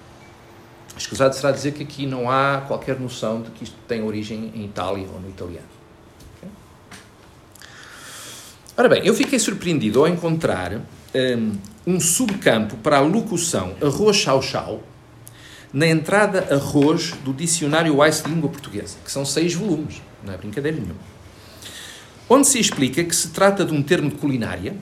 Escusado 0.96 1.34
será 1.34 1.52
dizer 1.52 1.72
que 1.72 1.82
aqui 1.82 2.06
não 2.06 2.30
há 2.30 2.64
qualquer 2.66 2.98
noção 2.98 3.42
de 3.42 3.50
que 3.50 3.64
isto 3.64 3.76
tem 3.86 4.02
origem 4.02 4.52
em 4.54 4.64
Itália 4.64 5.06
ou 5.12 5.20
no 5.20 5.28
italiano. 5.28 5.66
Okay? 6.38 6.50
Ora 8.76 8.88
bem, 8.88 9.06
eu 9.06 9.14
fiquei 9.14 9.38
surpreendido 9.38 10.00
ao 10.00 10.08
encontrar 10.08 10.72
um, 11.14 11.58
um 11.86 12.00
subcampo 12.00 12.76
para 12.78 12.98
a 12.98 13.00
locução 13.00 13.76
arroz 13.82 14.16
chau-chau 14.16 14.82
na 15.72 15.86
entrada 15.86 16.54
arroz 16.54 17.12
do 17.24 17.34
dicionário 17.34 17.98
Weiss 17.98 18.22
de 18.22 18.30
Língua 18.30 18.48
Portuguesa, 18.48 18.96
que 19.04 19.10
são 19.10 19.24
seis 19.24 19.52
volumes 19.52 20.00
não 20.26 20.34
é 20.34 20.36
brincadeira 20.36 20.76
nenhuma. 20.76 21.00
Onde 22.28 22.48
se 22.48 22.58
explica 22.58 23.04
que 23.04 23.14
se 23.14 23.28
trata 23.28 23.64
de 23.64 23.72
um 23.72 23.82
termo 23.82 24.10
de 24.10 24.16
culinária 24.16 24.76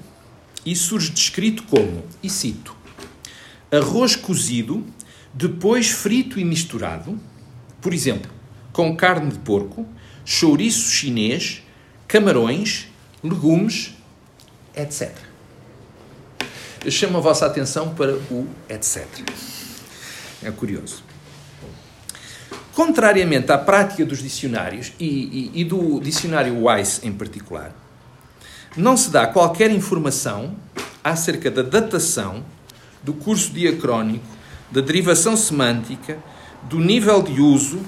e 0.64 0.74
surge 0.74 1.10
descrito 1.10 1.62
como, 1.64 2.02
e 2.22 2.30
cito, 2.30 2.74
arroz 3.70 4.16
cozido, 4.16 4.84
depois 5.34 5.90
frito 5.90 6.38
e 6.38 6.44
misturado, 6.44 7.18
por 7.80 7.92
exemplo, 7.92 8.30
com 8.72 8.96
carne 8.96 9.32
de 9.32 9.38
porco, 9.40 9.86
chouriço 10.24 10.90
chinês, 10.90 11.62
camarões, 12.06 12.86
legumes, 13.22 13.94
etc. 14.76 15.12
Eu 16.84 16.90
chamo 16.90 17.18
a 17.18 17.20
vossa 17.20 17.46
atenção 17.46 17.94
para 17.94 18.14
o 18.14 18.48
etc. 18.68 19.06
É 20.42 20.50
curioso. 20.50 21.02
Contrariamente 22.74 23.50
à 23.50 23.58
prática 23.58 24.04
dos 24.04 24.22
dicionários 24.22 24.92
e, 24.98 25.50
e, 25.54 25.60
e 25.60 25.64
do 25.64 26.00
dicionário 26.00 26.64
Weiss 26.64 27.00
em 27.02 27.12
particular, 27.12 27.74
não 28.76 28.96
se 28.96 29.10
dá 29.10 29.26
qualquer 29.26 29.70
informação 29.70 30.56
acerca 31.02 31.50
da 31.50 31.62
datação, 31.62 32.44
do 33.02 33.12
curso 33.12 33.52
diacrónico, 33.52 34.33
da 34.74 34.80
derivação 34.80 35.36
semântica, 35.36 36.18
do 36.64 36.80
nível 36.80 37.22
de 37.22 37.40
uso 37.40 37.78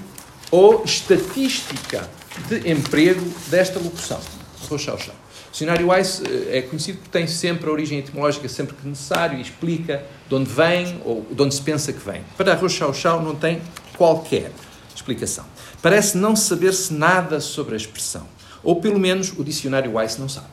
ou 0.49 0.85
estatística 0.85 2.09
de 2.47 2.71
emprego 2.71 3.29
desta 3.47 3.77
locução. 3.77 4.21
Rochau, 4.69 4.95
O 4.95 5.51
dicionário 5.51 5.89
Weiss 5.89 6.21
eh, 6.21 6.59
é 6.59 6.61
conhecido 6.61 6.99
porque 6.99 7.11
tem 7.11 7.27
sempre 7.27 7.69
a 7.69 7.73
origem 7.73 7.99
etimológica 7.99 8.47
sempre 8.47 8.73
que 8.73 8.87
necessário 8.87 9.37
e 9.37 9.41
explica 9.41 10.05
de 10.29 10.35
onde 10.35 10.49
vem 10.49 11.01
ou 11.03 11.27
de 11.29 11.41
onde 11.41 11.55
se 11.55 11.61
pensa 11.61 11.91
que 11.91 11.99
vem. 11.99 12.23
Para 12.37 12.55
Rochau 12.55 13.21
não 13.21 13.35
tem 13.35 13.61
qualquer 13.97 14.53
explicação. 14.95 15.43
Parece 15.81 16.17
não 16.17 16.37
saber-se 16.37 16.93
nada 16.93 17.41
sobre 17.41 17.73
a 17.73 17.77
expressão. 17.77 18.25
Ou 18.63 18.79
pelo 18.79 18.97
menos 18.99 19.33
o 19.37 19.43
dicionário 19.43 19.95
Weiss 19.95 20.17
não 20.17 20.29
sabe. 20.29 20.47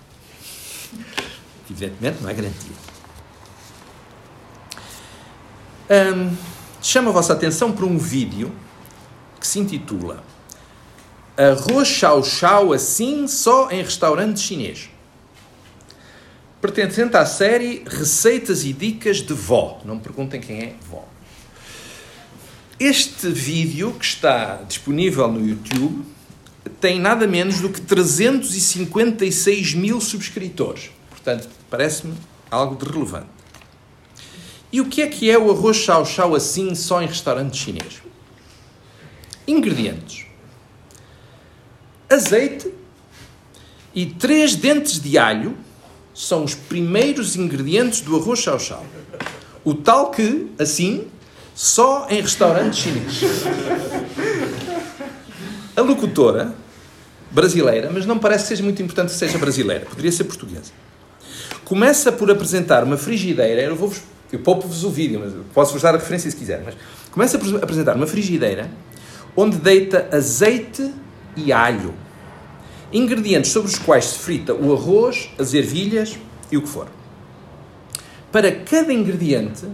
Evidentemente, 1.70 2.18
não 2.20 2.28
é 2.28 2.34
garantia. 2.34 2.83
Um, 5.90 6.34
chamo 6.82 7.10
a 7.10 7.12
vossa 7.12 7.32
atenção 7.32 7.72
para 7.72 7.84
um 7.84 7.98
vídeo 7.98 8.50
que 9.38 9.46
se 9.46 9.58
intitula 9.58 10.24
Arroz 11.36 11.88
chau 11.88 12.22
chau 12.22 12.72
assim 12.72 13.26
só 13.26 13.68
em 13.68 13.82
restaurante 13.82 14.38
chinês. 14.38 14.88
Pertencente 16.60 17.16
à 17.16 17.26
série 17.26 17.82
Receitas 17.86 18.64
e 18.64 18.72
Dicas 18.72 19.16
de 19.16 19.34
Vó. 19.34 19.80
Não 19.84 19.96
me 19.96 20.00
perguntem 20.00 20.40
quem 20.40 20.62
é 20.62 20.76
vó. 20.88 21.04
Este 22.78 23.28
vídeo 23.30 23.92
que 23.98 24.04
está 24.04 24.62
disponível 24.66 25.26
no 25.26 25.44
YouTube 25.44 26.04
tem 26.80 27.00
nada 27.00 27.26
menos 27.26 27.60
do 27.60 27.68
que 27.68 27.80
356 27.80 29.74
mil 29.74 30.00
subscritores. 30.00 30.90
Portanto, 31.10 31.48
parece-me 31.68 32.14
algo 32.48 32.76
de 32.76 32.90
relevante. 32.90 33.33
E 34.74 34.80
o 34.80 34.86
que 34.86 35.02
é 35.02 35.06
que 35.06 35.30
é 35.30 35.38
o 35.38 35.52
arroz 35.52 35.76
chau 35.76 36.04
chau 36.04 36.34
assim 36.34 36.74
só 36.74 37.00
em 37.00 37.06
restaurante 37.06 37.56
chinês? 37.56 38.02
Ingredientes: 39.46 40.26
azeite 42.10 42.74
e 43.94 44.04
três 44.04 44.56
dentes 44.56 44.98
de 44.98 45.16
alho 45.16 45.56
são 46.12 46.42
os 46.42 46.56
primeiros 46.56 47.36
ingredientes 47.36 48.00
do 48.00 48.16
arroz 48.16 48.40
chau 48.40 48.58
chau. 48.58 48.84
O 49.62 49.74
tal 49.74 50.10
que, 50.10 50.50
assim, 50.58 51.06
só 51.54 52.08
em 52.10 52.20
restaurante 52.20 52.74
chinês. 52.74 53.20
A 55.76 55.82
locutora, 55.82 56.52
brasileira, 57.30 57.92
mas 57.92 58.06
não 58.06 58.18
parece 58.18 58.42
que 58.42 58.48
seja 58.48 58.64
muito 58.64 58.82
importante 58.82 59.10
que 59.12 59.18
seja 59.18 59.38
brasileira, 59.38 59.86
poderia 59.86 60.10
ser 60.10 60.24
portuguesa, 60.24 60.72
começa 61.64 62.10
por 62.10 62.28
apresentar 62.28 62.82
uma 62.82 62.96
frigideira, 62.96 63.62
eu 63.62 63.76
vou-vos 63.76 64.02
eu 64.34 64.40
poupo-vos 64.40 64.84
o 64.84 64.90
vídeo, 64.90 65.20
mas 65.20 65.32
posso-vos 65.52 65.82
dar 65.82 65.94
a 65.94 65.98
referência 65.98 66.30
se 66.30 66.36
quiser. 66.36 66.62
Mas 66.64 66.74
começa 67.10 67.38
a 67.38 67.56
apresentar 67.58 67.96
uma 67.96 68.06
frigideira 68.06 68.70
onde 69.36 69.56
deita 69.56 70.08
azeite 70.12 70.92
e 71.36 71.52
alho. 71.52 71.94
Ingredientes 72.92 73.50
sobre 73.50 73.70
os 73.70 73.78
quais 73.78 74.04
se 74.04 74.18
frita 74.18 74.54
o 74.54 74.72
arroz, 74.72 75.30
as 75.38 75.52
ervilhas 75.52 76.16
e 76.50 76.56
o 76.56 76.62
que 76.62 76.68
for. 76.68 76.86
Para 78.30 78.52
cada 78.52 78.92
ingrediente, 78.92 79.66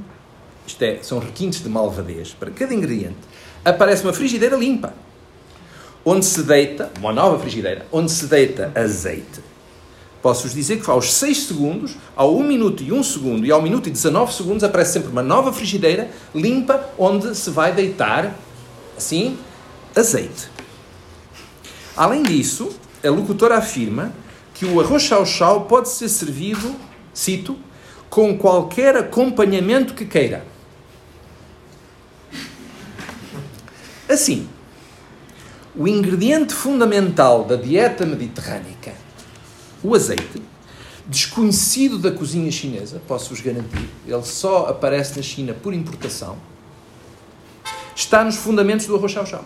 isto 0.66 0.82
é, 0.82 0.98
são 1.02 1.18
requintes 1.18 1.62
de 1.62 1.68
malvadez, 1.68 2.34
para 2.38 2.50
cada 2.50 2.74
ingrediente, 2.74 3.18
aparece 3.64 4.02
uma 4.02 4.12
frigideira 4.12 4.56
limpa, 4.56 4.94
onde 6.04 6.24
se 6.24 6.42
deita, 6.42 6.90
uma 6.98 7.12
nova 7.12 7.38
frigideira, 7.38 7.86
onde 7.92 8.10
se 8.10 8.26
deita 8.26 8.72
azeite, 8.74 9.40
Posso-vos 10.22 10.52
dizer 10.52 10.83
que 10.83 10.90
aos 10.90 11.14
6 11.14 11.44
segundos, 11.44 11.96
ao 12.14 12.37
1 12.37 12.42
minuto 12.42 12.83
e 12.83 12.92
1 12.92 13.02
segundo 13.02 13.46
e 13.46 13.50
ao 13.50 13.62
minuto 13.62 13.88
e 13.88 13.90
19 13.90 14.35
segundos 14.35 14.62
aparece 14.62 14.94
sempre 14.94 15.11
uma 15.11 15.22
nova 15.22 15.52
frigideira 15.52 16.11
limpa 16.35 16.90
onde 16.98 17.35
se 17.35 17.50
vai 17.50 17.72
deitar, 17.72 18.35
assim, 18.96 19.38
azeite. 19.96 20.50
Além 21.96 22.22
disso, 22.22 22.70
a 23.02 23.09
locutora 23.09 23.56
afirma 23.56 24.12
que 24.52 24.66
o 24.66 24.78
arroz 24.78 25.02
chau-chau 25.02 25.62
pode 25.62 25.88
ser 25.88 26.09
servido, 26.11 26.74
cito, 27.14 27.56
com 28.11 28.37
qualquer 28.37 28.96
acompanhamento 28.96 29.94
que 29.94 30.04
queira. 30.04 30.44
Assim, 34.06 34.46
o 35.74 35.88
ingrediente 35.88 36.52
fundamental 36.52 37.44
da 37.44 37.56
dieta 37.56 38.04
mediterrânica 38.04 38.92
o 39.82 39.94
azeite, 39.94 40.42
desconhecido 41.06 41.98
da 41.98 42.10
cozinha 42.10 42.50
chinesa, 42.50 43.00
posso-vos 43.06 43.40
garantir, 43.40 43.88
ele 44.06 44.22
só 44.22 44.66
aparece 44.66 45.16
na 45.16 45.22
China 45.22 45.54
por 45.54 45.74
importação, 45.74 46.36
está 47.94 48.22
nos 48.22 48.36
fundamentos 48.36 48.86
do 48.86 48.96
arroz 48.96 49.12
chau-chau. 49.12 49.44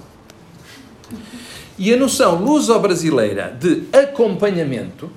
E 1.76 1.92
a 1.92 1.96
noção 1.96 2.36
luso-brasileira 2.36 3.56
de 3.58 3.84
acompanhamento, 3.96 5.10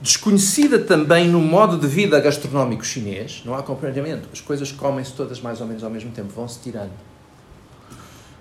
desconhecida 0.00 0.78
também 0.78 1.28
no 1.28 1.40
modo 1.40 1.78
de 1.78 1.86
vida 1.86 2.20
gastronómico 2.20 2.84
chinês, 2.84 3.42
não 3.44 3.54
há 3.54 3.58
acompanhamento, 3.58 4.28
as 4.32 4.40
coisas 4.40 4.70
comem-se 4.70 5.12
todas 5.12 5.40
mais 5.40 5.60
ou 5.60 5.66
menos 5.66 5.82
ao 5.82 5.90
mesmo 5.90 6.12
tempo, 6.12 6.28
vão-se 6.34 6.60
tirando. 6.60 6.92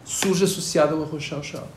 Surge 0.03 0.43
associado 0.43 0.95
ao 0.95 1.03
arroz 1.03 1.23
chau-chau. 1.23 1.67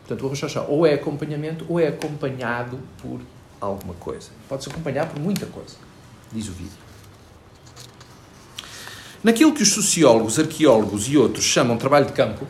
Portanto, 0.00 0.22
o 0.22 0.26
arroz 0.26 0.38
chau-chau 0.38 0.66
ou 0.68 0.86
é 0.86 0.94
acompanhamento 0.94 1.64
ou 1.68 1.80
é 1.80 1.88
acompanhado 1.88 2.78
por 3.02 3.20
alguma 3.66 3.94
coisa. 3.94 4.30
Pode-se 4.48 4.68
acompanhar 4.68 5.08
por 5.08 5.20
muita 5.20 5.46
coisa, 5.46 5.76
diz 6.32 6.48
o 6.48 6.52
vídeo. 6.52 6.72
Naquilo 9.22 9.52
que 9.52 9.62
os 9.62 9.68
sociólogos, 9.68 10.38
arqueólogos 10.38 11.06
e 11.08 11.16
outros 11.16 11.44
chamam 11.44 11.76
trabalho 11.76 12.06
de 12.06 12.12
campo, 12.12 12.46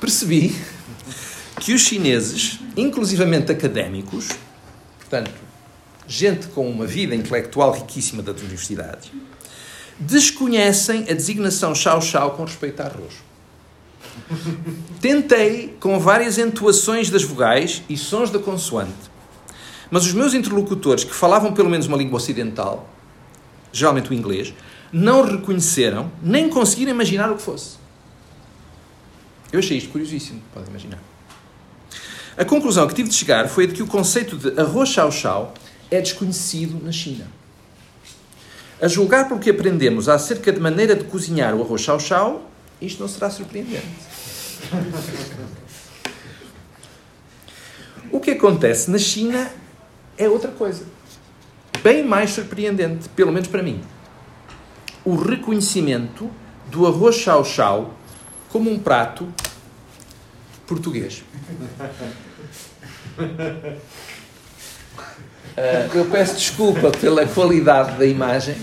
percebi 0.00 0.54
que 1.60 1.72
os 1.72 1.82
chineses, 1.82 2.58
inclusivamente 2.76 3.52
académicos, 3.52 4.28
portanto, 4.98 5.30
gente 6.06 6.48
com 6.48 6.68
uma 6.68 6.86
vida 6.86 7.14
intelectual 7.14 7.72
riquíssima 7.72 8.22
das 8.22 8.40
universidades, 8.40 9.10
desconhecem 9.98 11.02
a 11.02 11.12
designação 11.12 11.74
chau-chau 11.74 12.32
com 12.32 12.44
respeito 12.44 12.80
a 12.80 12.86
arroz. 12.86 13.14
Tentei, 15.00 15.76
com 15.80 15.98
várias 15.98 16.38
entoações 16.38 17.10
das 17.10 17.22
vogais 17.22 17.82
e 17.88 17.96
sons 17.96 18.30
da 18.30 18.38
consoante, 18.38 19.17
mas 19.90 20.04
os 20.06 20.12
meus 20.12 20.34
interlocutores, 20.34 21.04
que 21.04 21.14
falavam 21.14 21.52
pelo 21.52 21.70
menos 21.70 21.86
uma 21.86 21.96
língua 21.96 22.16
ocidental, 22.16 22.88
geralmente 23.72 24.10
o 24.10 24.14
inglês, 24.14 24.52
não 24.92 25.22
reconheceram, 25.22 26.10
nem 26.22 26.48
conseguiram 26.48 26.92
imaginar 26.92 27.30
o 27.30 27.36
que 27.36 27.42
fosse. 27.42 27.76
Eu 29.52 29.60
achei 29.60 29.78
isto 29.78 29.90
curiosíssimo, 29.90 30.42
podem 30.52 30.68
imaginar. 30.68 30.98
A 32.36 32.44
conclusão 32.44 32.86
que 32.86 32.94
tive 32.94 33.08
de 33.08 33.14
chegar 33.14 33.48
foi 33.48 33.66
de 33.66 33.74
que 33.74 33.82
o 33.82 33.86
conceito 33.86 34.36
de 34.36 34.60
arroz 34.60 34.90
chau-chau 34.90 35.54
é 35.90 36.00
desconhecido 36.00 36.82
na 36.84 36.92
China. 36.92 37.26
A 38.80 38.86
julgar 38.86 39.26
pelo 39.26 39.40
que 39.40 39.50
aprendemos 39.50 40.08
acerca 40.08 40.52
de 40.52 40.60
maneira 40.60 40.94
de 40.94 41.04
cozinhar 41.04 41.54
o 41.54 41.62
arroz 41.62 41.80
chau-chau, 41.80 42.48
isto 42.80 43.00
não 43.00 43.08
será 43.08 43.30
surpreendente. 43.30 43.86
O 48.10 48.20
que 48.20 48.30
acontece 48.30 48.90
na 48.90 48.96
China 48.96 49.50
é 50.18 50.28
outra 50.28 50.50
coisa. 50.50 50.84
Bem 51.82 52.04
mais 52.04 52.30
surpreendente, 52.30 53.08
pelo 53.10 53.32
menos 53.32 53.48
para 53.48 53.62
mim. 53.62 53.80
O 55.04 55.14
reconhecimento 55.14 56.28
do 56.66 56.86
arroz 56.86 57.16
chau-chau 57.16 57.94
como 58.50 58.70
um 58.70 58.78
prato 58.78 59.32
português. 60.66 61.22
Uh, 63.18 63.80
eu 65.94 66.04
peço 66.06 66.34
desculpa 66.34 66.90
pela 66.90 67.24
qualidade 67.26 67.96
da 67.96 68.04
imagem, 68.04 68.56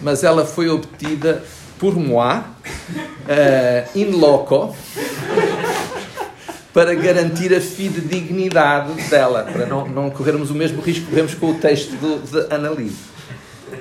mas 0.00 0.22
ela 0.22 0.44
foi 0.44 0.68
obtida 0.68 1.42
por 1.78 1.96
moi, 1.96 2.38
uh, 2.38 3.98
in 3.98 4.10
loco, 4.10 4.76
para 6.72 6.94
garantir 6.94 7.54
a 7.54 7.60
fidedignidade 7.60 8.92
dela, 9.08 9.44
para 9.44 9.66
não, 9.66 9.86
não 9.86 10.10
corrermos 10.10 10.50
o 10.50 10.54
mesmo 10.54 10.80
risco 10.80 11.04
que 11.04 11.10
corremos 11.10 11.34
com 11.34 11.50
o 11.50 11.54
texto 11.54 11.90
do, 11.96 12.18
de 12.20 12.54
Annalise. 12.54 13.12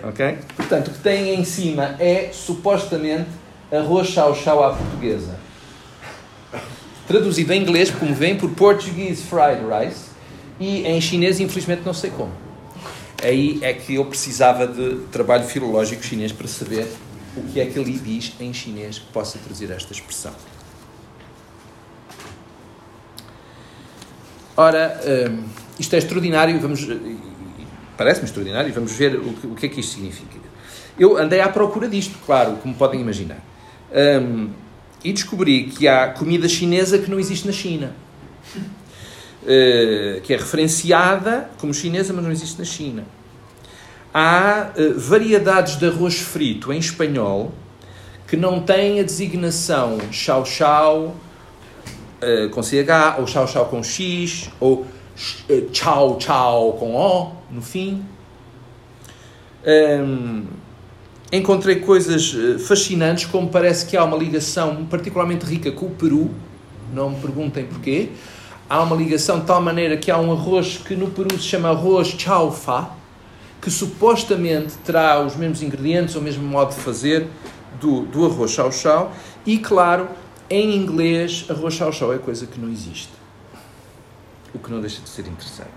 Ok? 0.04 0.38
Portanto, 0.56 0.88
o 0.90 0.92
que 0.92 1.00
tem 1.00 1.36
em 1.36 1.44
cima 1.46 1.96
é 2.00 2.32
supostamente 2.34 3.30
arroz 3.72 4.08
chau-chau 4.08 4.64
à 4.64 4.74
portuguesa. 4.74 5.40
Traduzido 7.08 7.54
em 7.54 7.62
inglês, 7.62 7.90
como 7.90 8.14
vem, 8.14 8.38
por 8.38 8.50
Portuguese 8.52 9.24
Fried 9.24 9.62
Rice 9.64 10.12
e 10.60 10.86
em 10.86 11.00
chinês, 11.00 11.40
infelizmente, 11.40 11.82
não 11.86 11.94
sei 11.94 12.10
como. 12.10 12.32
Aí 13.24 13.60
é 13.62 13.74
que 13.74 13.96
eu 13.96 14.06
precisava 14.06 14.68
de 14.68 15.02
trabalho 15.12 15.44
filológico 15.46 16.04
chinês 16.04 16.32
para 16.32 16.48
saber 16.48 16.88
o 17.36 17.44
que 17.44 17.60
é 17.60 17.66
que 17.66 17.78
ele 17.78 17.92
diz 17.94 18.34
em 18.40 18.54
chinês 18.54 19.00
que 19.00 19.06
possa 19.08 19.38
traduzir 19.38 19.72
esta 19.72 19.94
expressão. 19.94 20.34
Ora, 24.56 25.00
um, 25.30 25.44
isto 25.80 25.94
é 25.96 25.98
extraordinário, 25.98 26.60
vamos, 26.60 26.88
parece-me 27.98 28.26
extraordinário, 28.26 28.74
vamos 28.74 28.92
ver 28.92 29.16
o 29.16 29.34
que, 29.34 29.48
o 29.48 29.56
que, 29.56 29.66
é 29.66 29.70
que 29.70 29.80
isto 29.80 29.94
significa. 29.94 30.38
Eu 31.00 31.18
andei 31.18 31.40
à 31.40 31.50
procura 31.50 31.88
disto, 31.88 32.18
claro, 32.26 32.58
como 32.62 32.76
podem 32.76 33.00
imaginar. 33.00 33.40
Um, 33.92 34.50
e 35.04 35.12
descobri 35.12 35.66
que 35.66 35.88
há 35.88 36.10
comida 36.10 36.48
chinesa 36.48 36.98
que 37.00 37.10
não 37.10 37.20
existe 37.20 37.48
na 37.48 37.54
China. 37.54 37.96
Uh, 39.42 40.22
que 40.22 40.34
é 40.34 40.38
referenciada 40.38 41.50
como 41.58 41.74
chinesa, 41.74 42.14
mas 42.14 42.24
não 42.24 42.32
existe 42.32 42.60
na 42.60 42.66
China. 42.66 43.06
Há 44.14 44.72
uh, 44.76 45.00
variedades 45.00 45.78
de 45.78 45.88
arroz 45.88 46.20
frito 46.20 46.72
em 46.72 46.78
espanhol 46.78 47.52
que 48.28 48.38
não 48.38 48.62
têm 48.62 49.00
a 49.00 49.04
designação 49.04 49.98
chau 50.12 50.46
chau, 50.46 51.16
uh, 52.22 52.50
com 52.50 52.62
CH, 52.62 53.20
ou 53.20 53.28
chau 53.28 53.48
chau 53.48 53.66
com 53.66 53.84
X, 53.84 54.50
ou 54.60 54.82
uh, 54.82 54.88
chau 55.74 56.20
chau 56.20 56.74
com 56.74 56.96
O 56.96 57.32
no 57.52 57.62
fim. 57.62 58.04
Um, 59.66 60.46
encontrei 61.32 61.78
coisas 61.78 62.36
eh, 62.36 62.58
fascinantes, 62.60 63.26
como 63.26 63.50
parece 63.50 63.86
que 63.86 63.96
há 63.96 64.04
uma 64.04 64.18
ligação 64.18 64.86
particularmente 64.86 65.46
rica 65.46 65.72
com 65.72 65.86
o 65.86 65.90
Peru, 65.92 66.30
não 66.94 67.12
me 67.12 67.22
perguntem 67.22 67.66
porquê. 67.66 68.10
Há 68.70 68.82
uma 68.82 68.96
ligação 68.96 69.40
de 69.40 69.46
tal 69.46 69.62
maneira 69.62 69.96
que 69.96 70.12
há 70.12 70.18
um 70.18 70.32
arroz 70.32 70.78
que 70.78 70.96
no 70.96 71.10
Peru 71.12 71.38
se 71.38 71.46
chama 71.46 71.70
arroz 71.70 72.16
chaufa, 72.18 72.90
que 73.62 73.70
supostamente 73.70 74.74
terá 74.84 75.24
os 75.24 75.36
mesmos 75.36 75.62
ingredientes, 75.62 76.16
o 76.16 76.22
mesmo 76.22 76.44
modo 76.44 76.74
de 76.74 76.82
fazer 76.82 77.28
do, 77.80 78.02
do 78.02 78.26
arroz 78.26 78.52
chau-chau 78.52 79.14
e, 79.46 79.58
claro, 79.58 80.08
em 80.52 80.76
inglês, 80.76 81.46
arroz 81.50 81.74
chau-chau 81.74 82.14
é 82.14 82.18
coisa 82.18 82.46
que 82.46 82.60
não 82.60 82.70
existe. 82.70 83.14
O 84.54 84.60
que 84.60 84.70
não 84.70 84.82
deixa 84.82 85.02
de 85.02 85.08
ser 85.08 85.26
interessante. 85.26 85.72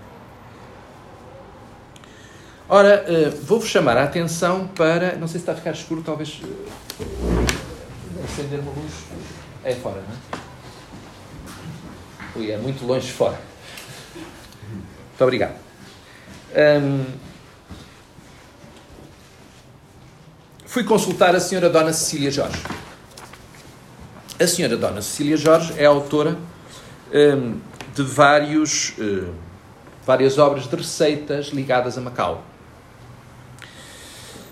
Ora, 2.67 3.05
uh, 3.07 3.31
vou-vos 3.45 3.69
chamar 3.69 3.95
a 3.95 4.03
atenção 4.03 4.67
para. 4.67 5.15
Não 5.15 5.29
sei 5.29 5.39
se 5.39 5.43
está 5.43 5.53
a 5.53 5.55
ficar 5.55 5.71
escuro, 5.71 6.03
talvez. 6.03 6.41
Uh, 6.41 6.65
acender 8.25 8.59
uma 8.59 8.71
luz. 8.71 8.91
É 9.63 9.73
fora, 9.75 10.01
não 10.01 10.13
é? 10.13 10.45
Ui, 12.37 12.51
é 12.51 12.57
muito 12.57 12.85
longe 12.85 13.09
fora. 13.09 13.39
Muito 14.69 15.21
obrigado. 15.21 15.55
Um, 16.53 17.05
fui 20.65 20.83
consultar 20.83 21.33
a 21.33 21.39
senhora 21.39 21.69
Dona 21.69 21.93
Cecília 21.93 22.29
Jorge. 22.29 22.61
A 24.37 24.45
senhora 24.45 24.75
Dona 24.75 25.01
Cecília 25.01 25.37
Jorge 25.37 25.73
é 25.77 25.85
autora 25.85 26.37
um, 27.13 27.57
de 27.95 28.03
vários, 28.03 28.89
uh, 28.97 29.33
várias 30.05 30.37
obras 30.37 30.67
de 30.67 30.75
receitas 30.75 31.47
ligadas 31.47 31.97
a 31.97 32.01
Macau. 32.01 32.43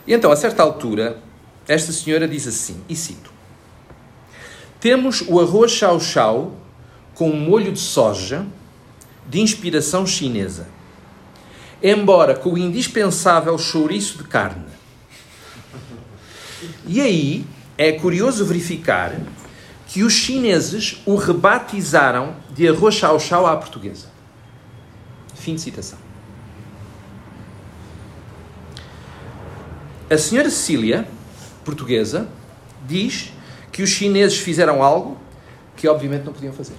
E 0.08 0.14
então, 0.14 0.32
a 0.32 0.38
certa 0.38 0.64
altura, 0.64 1.22
esta 1.68 1.92
senhora 1.92 2.30
diz 2.30 2.48
assim, 2.48 2.82
e 2.88 2.96
cito: 2.96 3.30
Temos 4.80 5.22
o 5.28 5.42
arroz 5.42 5.74
chau-chau 5.74 6.56
com 7.14 7.30
um 7.30 7.40
molho 7.42 7.74
de 7.74 7.80
soja 7.80 8.46
de 9.28 9.42
inspiração 9.42 10.08
chinesa, 10.08 10.66
embora 11.82 12.36
com 12.36 12.54
o 12.54 12.58
indispensável 12.58 13.58
chouriço 13.58 14.18
de 14.18 14.24
carne. 14.24 14.64
E 16.88 17.02
aí 17.02 17.46
é 17.78 17.92
curioso 17.92 18.46
verificar 18.46 19.14
que 19.94 20.02
os 20.02 20.14
chineses 20.14 21.04
o 21.06 21.16
rebatizaram 21.16 22.36
de 22.50 22.68
arroz 22.68 22.96
chau-chau 22.96 23.46
à 23.46 23.56
portuguesa. 23.56 24.08
Fim 25.36 25.54
de 25.54 25.62
citação. 25.62 26.00
A 30.10 30.18
senhora 30.18 30.50
Cecília, 30.50 31.08
portuguesa, 31.64 32.28
diz 32.88 33.32
que 33.72 33.84
os 33.84 33.92
chineses 33.92 34.40
fizeram 34.40 34.82
algo 34.82 35.16
que 35.78 35.88
obviamente 35.88 36.24
não 36.24 36.34
podiam 36.34 36.54
fazer. 36.54 36.76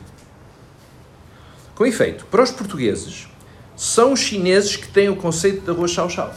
Com 1.76 1.86
efeito, 1.86 2.26
para 2.26 2.42
os 2.42 2.50
portugueses, 2.50 3.28
são 3.76 4.12
os 4.12 4.18
chineses 4.18 4.74
que 4.74 4.88
têm 4.88 5.08
o 5.08 5.14
conceito 5.14 5.60
de 5.60 5.70
arroz 5.70 5.92
chau-chau. 5.92 6.34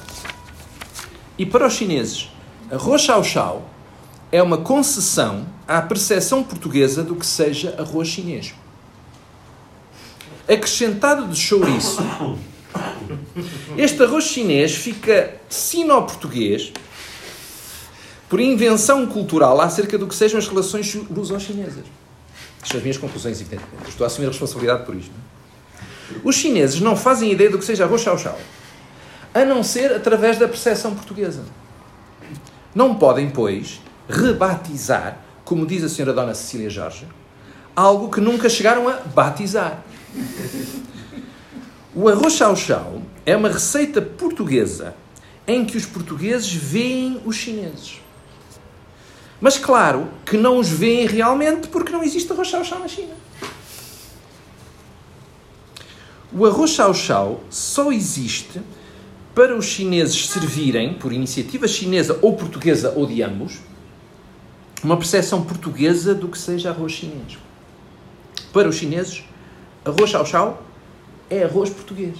E 1.40 1.44
para 1.44 1.66
os 1.66 1.74
chineses, 1.74 2.32
arroz 2.70 3.02
chau-chau 3.02 3.68
é 4.32 4.42
uma 4.42 4.58
concessão 4.58 5.48
à 5.68 5.82
percepção 5.82 6.44
portuguesa 6.44 7.04
do 7.04 7.16
que 7.16 7.26
seja 7.26 7.76
arroz 7.78 8.08
chinês. 8.08 8.54
Acrescentado 10.48 11.28
de 11.28 11.38
chouriço, 11.38 11.98
este 13.78 14.02
arroz 14.04 14.26
chinês 14.26 14.76
fica 14.76 15.36
sino-português 15.50 16.72
por 18.30 18.40
invenção 18.40 19.06
cultural 19.08 19.60
acerca 19.62 19.98
do 19.98 20.08
que 20.08 20.16
sejam 20.16 20.38
as 20.38 20.48
relações 20.48 20.94
luso-chinesas. 21.10 21.86
Estas 22.58 22.70
são 22.70 22.78
as 22.78 22.84
minhas 22.84 22.98
conclusões, 22.98 23.40
evidentemente. 23.40 23.90
Estou 23.90 24.04
a 24.04 24.08
assumir 24.08 24.28
a 24.28 24.30
responsabilidade 24.30 24.86
por 24.86 24.96
isto. 24.96 25.12
Os 26.24 26.36
chineses 26.36 26.82
não 26.82 26.96
fazem 26.96 27.32
ideia 27.32 27.50
do 27.50 27.58
que 27.58 27.66
seja 27.66 27.86
arroz 27.86 28.02
chau-chau, 28.02 28.38
a 29.34 29.46
não 29.46 29.64
ser 29.64 29.94
através 29.94 30.38
da 30.38 30.48
percepção 30.48 30.94
portuguesa. 30.96 31.44
Não 32.74 32.96
podem, 32.96 33.30
pois, 33.30 33.80
rebatizar, 34.08 35.20
como 35.44 35.66
diz 35.66 35.84
a 35.84 35.90
senhora 35.90 36.14
Dona 36.14 36.34
Cecília 36.34 36.70
Jorge, 36.70 37.08
algo 37.76 38.10
que 38.10 38.20
nunca 38.20 38.50
chegaram 38.50 38.88
a 38.88 38.94
batizar. 38.94 39.84
O 41.94 42.08
arroz 42.08 42.34
chau-chau 42.34 43.02
é 43.26 43.36
uma 43.36 43.50
receita 43.50 44.02
portuguesa 44.02 44.96
em 45.48 45.66
que 45.66 45.78
os 45.78 45.86
portugueses 45.86 46.54
veem 46.54 47.22
os 47.26 47.36
chineses. 47.36 48.02
Mas 49.40 49.58
claro 49.58 50.08
que 50.26 50.38
não 50.38 50.58
os 50.58 50.70
veem 50.70 51.08
realmente 51.08 51.68
porque 51.68 51.92
não 51.92 52.04
existe 52.04 52.32
arroz 52.32 52.48
chau-chau 52.48 52.80
na 52.80 52.88
China. 52.88 53.14
O 56.34 56.46
arroz 56.46 56.72
chau-chau 56.72 57.44
só 57.50 57.92
existe 57.92 58.62
para 59.34 59.56
os 59.56 59.66
chineses 59.66 60.28
servirem, 60.28 60.96
por 60.96 61.14
iniciativa 61.14 61.68
chinesa 61.68 62.20
ou 62.22 62.36
portuguesa 62.36 62.94
ou 62.96 63.06
de 63.06 63.22
ambos, 63.22 63.60
uma 64.84 64.98
percepção 64.98 65.44
portuguesa 65.44 66.14
do 66.14 66.28
que 66.28 66.38
seja 66.38 66.70
arroz 66.70 66.92
chinês. 66.94 67.38
Para 68.54 68.70
os 68.70 68.76
chineses, 68.76 69.24
arroz 69.84 70.10
chau-chau 70.10 70.64
é 71.30 71.44
arroz 71.44 71.70
português. 71.70 72.18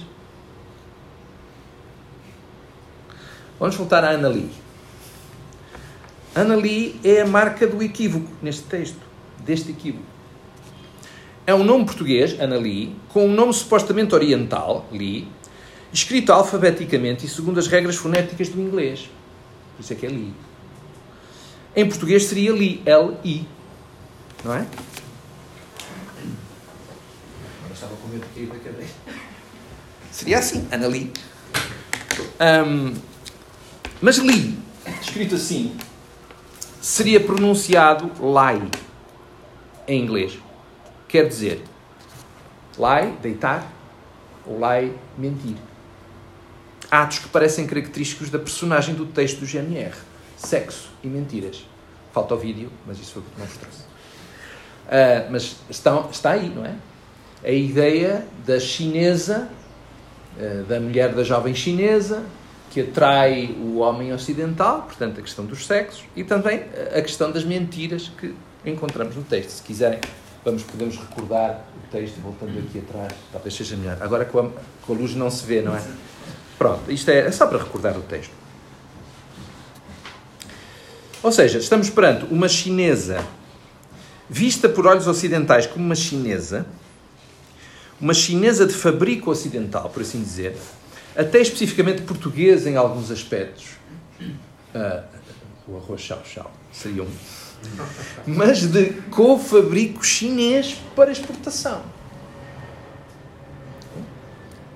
Vamos 3.58 3.74
voltar 3.74 4.04
à 4.04 4.10
Ana 4.10 4.28
Lee. 4.28 4.50
Ana 6.34 6.54
Lee 6.54 7.00
é 7.02 7.22
a 7.22 7.26
marca 7.26 7.66
do 7.66 7.82
equívoco 7.82 8.28
neste 8.42 8.62
texto, 8.62 9.00
deste 9.44 9.70
equívoco. 9.70 10.04
É 11.46 11.54
um 11.54 11.64
nome 11.64 11.84
português, 11.86 12.38
Ana 12.38 12.58
Lee, 12.58 12.94
com 13.08 13.26
um 13.26 13.32
nome 13.32 13.54
supostamente 13.54 14.14
oriental, 14.14 14.86
Lee, 14.92 15.26
escrito 15.92 16.32
alfabeticamente 16.32 17.24
e 17.24 17.28
segundo 17.28 17.58
as 17.58 17.66
regras 17.66 17.96
fonéticas 17.96 18.50
do 18.50 18.60
inglês. 18.60 19.08
Por 19.74 19.82
isso 19.82 19.92
é 19.92 19.96
que 19.96 20.06
é 20.06 20.08
Lee. 20.10 20.34
Em 21.78 21.88
português 21.88 22.24
seria 22.24 22.52
Lee, 22.52 22.82
L-I. 22.84 23.46
Não 24.44 24.52
é? 24.52 24.66
Agora 27.60 27.72
estava 27.72 27.94
com 27.94 28.08
medo 28.08 28.26
de 28.26 28.34
cair 28.34 28.46
da 28.48 28.56
cadeira. 28.56 28.92
Seria 30.10 30.38
assim, 30.40 30.66
Ana 30.72 30.88
Lee. 30.88 31.12
Um, 32.40 32.94
mas 34.02 34.18
Lee, 34.18 34.58
escrito 35.00 35.36
assim, 35.36 35.76
seria 36.80 37.20
pronunciado 37.20 38.10
lie 38.18 38.68
em 39.86 40.02
inglês. 40.02 40.36
Quer 41.06 41.28
dizer, 41.28 41.62
lie, 42.76 43.12
deitar, 43.22 43.64
ou 44.44 44.58
lie, 44.58 44.92
mentir. 45.16 45.54
Atos 46.90 47.20
que 47.20 47.28
parecem 47.28 47.68
característicos 47.68 48.30
da 48.30 48.38
personagem 48.40 48.96
do 48.96 49.06
texto 49.06 49.38
do 49.38 49.46
GNR. 49.46 50.07
Sexo 50.38 50.88
e 51.02 51.08
mentiras. 51.08 51.66
Falta 52.12 52.34
o 52.34 52.38
vídeo, 52.38 52.70
mas 52.86 52.98
isso 52.98 53.14
foi 53.14 53.22
o 53.22 53.24
que 53.24 53.38
não 53.38 53.46
vos 53.46 53.56
trouxe. 53.56 53.80
Uh, 53.80 55.30
mas 55.30 55.56
está, 55.68 56.08
está 56.10 56.30
aí, 56.30 56.48
não 56.48 56.64
é? 56.64 56.74
A 57.44 57.50
ideia 57.50 58.24
da 58.46 58.58
chinesa, 58.58 59.48
uh, 60.38 60.64
da 60.64 60.80
mulher 60.80 61.12
da 61.12 61.24
jovem 61.24 61.54
chinesa, 61.54 62.24
que 62.70 62.82
atrai 62.82 63.54
o 63.58 63.78
homem 63.78 64.12
ocidental, 64.12 64.82
portanto, 64.82 65.18
a 65.18 65.22
questão 65.22 65.44
dos 65.44 65.66
sexos, 65.66 66.04
e 66.14 66.22
também 66.22 66.64
a 66.94 67.02
questão 67.02 67.30
das 67.32 67.44
mentiras 67.44 68.10
que 68.16 68.34
encontramos 68.64 69.16
no 69.16 69.22
texto. 69.22 69.50
Se 69.50 69.62
quiserem, 69.62 70.00
vamos, 70.44 70.62
podemos 70.62 70.96
recordar 70.96 71.64
o 71.76 71.90
texto, 71.90 72.20
voltando 72.20 72.58
aqui 72.58 72.78
atrás, 72.78 73.12
talvez 73.32 73.54
seja 73.54 73.76
melhor. 73.76 73.98
Agora 74.00 74.24
com 74.24 74.38
a, 74.38 74.50
com 74.86 74.92
a 74.92 74.96
luz 74.96 75.14
não 75.14 75.30
se 75.30 75.44
vê, 75.44 75.62
não 75.62 75.74
é? 75.74 75.82
Pronto, 76.58 76.90
isto 76.90 77.10
é, 77.10 77.20
é 77.20 77.32
só 77.32 77.46
para 77.46 77.58
recordar 77.58 77.96
o 77.96 78.02
texto. 78.02 78.37
Ou 81.22 81.32
seja, 81.32 81.58
estamos 81.58 81.90
perante 81.90 82.24
uma 82.26 82.48
chinesa 82.48 83.24
vista 84.28 84.68
por 84.68 84.86
olhos 84.86 85.06
ocidentais 85.06 85.66
como 85.66 85.84
uma 85.84 85.94
chinesa, 85.94 86.66
uma 88.00 88.14
chinesa 88.14 88.66
de 88.66 88.74
fabrico 88.74 89.30
ocidental, 89.30 89.88
por 89.90 90.02
assim 90.02 90.22
dizer, 90.22 90.56
até 91.16 91.40
especificamente 91.40 92.02
português 92.02 92.66
em 92.66 92.76
alguns 92.76 93.10
aspectos. 93.10 93.64
Uh, 94.74 95.02
o 95.66 95.76
arroz 95.76 96.00
chau-chau 96.00 96.50
seria 96.72 97.02
um. 97.02 97.10
Mas 98.26 98.60
de 98.70 98.92
co-fabrico 99.10 100.04
chinês 100.04 100.76
para 100.94 101.10
exportação. 101.10 101.82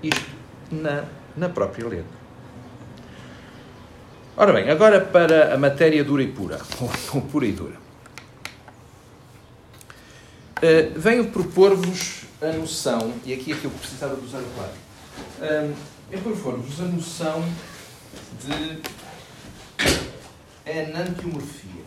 Isto 0.02 0.26
na, 0.70 1.04
na 1.36 1.48
própria 1.48 1.86
letra. 1.86 2.21
Ora 4.34 4.50
bem, 4.50 4.70
agora 4.70 4.98
para 4.98 5.54
a 5.54 5.58
matéria 5.58 6.02
dura 6.02 6.22
e 6.22 6.28
pura, 6.32 6.58
ou 7.12 7.20
pura 7.20 7.44
e 7.44 7.52
dura. 7.52 7.76
Uh, 10.56 10.98
venho 10.98 11.30
propor-vos 11.30 12.22
a 12.40 12.46
noção, 12.52 13.12
e 13.26 13.34
aqui 13.34 13.52
é 13.52 13.56
que 13.56 13.66
eu 13.66 13.70
precisava 13.70 14.16
de 14.16 14.24
usar 14.24 14.38
o 14.38 14.46
quadro. 14.56 14.74
Uh, 15.38 15.76
é 16.10 16.16
propor-vos 16.16 16.80
a 16.80 16.84
noção 16.84 17.44
de 18.40 18.80
enantiomorfia. 20.64 21.84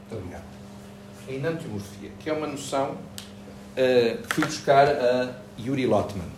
Muito 0.00 0.12
obrigado. 0.12 0.44
A 1.28 1.30
enantiomorfia, 1.30 2.10
que 2.20 2.30
é 2.30 2.32
uma 2.32 2.46
noção 2.46 2.92
uh, 2.92 4.22
que 4.28 4.34
fui 4.34 4.46
buscar 4.46 4.88
a 4.88 5.34
Yuri 5.58 5.86
Lotman, 5.86 6.33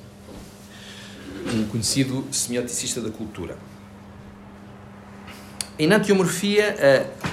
um 1.55 1.67
conhecido 1.69 2.27
semioticista 2.33 3.01
da 3.01 3.11
cultura. 3.11 3.57
enantiomorfia 5.79 6.75
uh, 6.75 7.27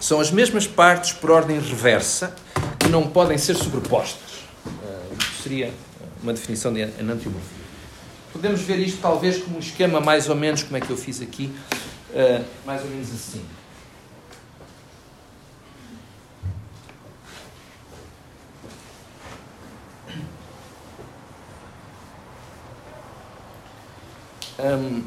são 0.00 0.20
as 0.20 0.30
mesmas 0.30 0.66
partes 0.66 1.12
por 1.12 1.30
ordem 1.30 1.58
reversa 1.58 2.34
que 2.78 2.88
não 2.88 3.06
podem 3.06 3.36
ser 3.36 3.54
sobrepostas. 3.54 4.30
Isto 5.18 5.42
seria 5.42 5.72
uma 6.22 6.32
definição 6.32 6.72
de 6.72 6.80
enantiomorfia. 6.80 7.60
Podemos 8.32 8.60
ver 8.60 8.78
isto 8.78 9.00
talvez 9.00 9.42
como 9.42 9.56
um 9.56 9.60
esquema 9.60 10.00
mais 10.00 10.28
ou 10.28 10.36
menos 10.36 10.62
como 10.62 10.76
é 10.76 10.80
que 10.80 10.90
eu 10.90 10.96
fiz 10.96 11.20
aqui, 11.20 11.52
uh, 12.10 12.44
mais 12.64 12.82
ou 12.82 12.88
menos 12.88 13.10
assim. 13.10 13.42
Um, 24.62 25.02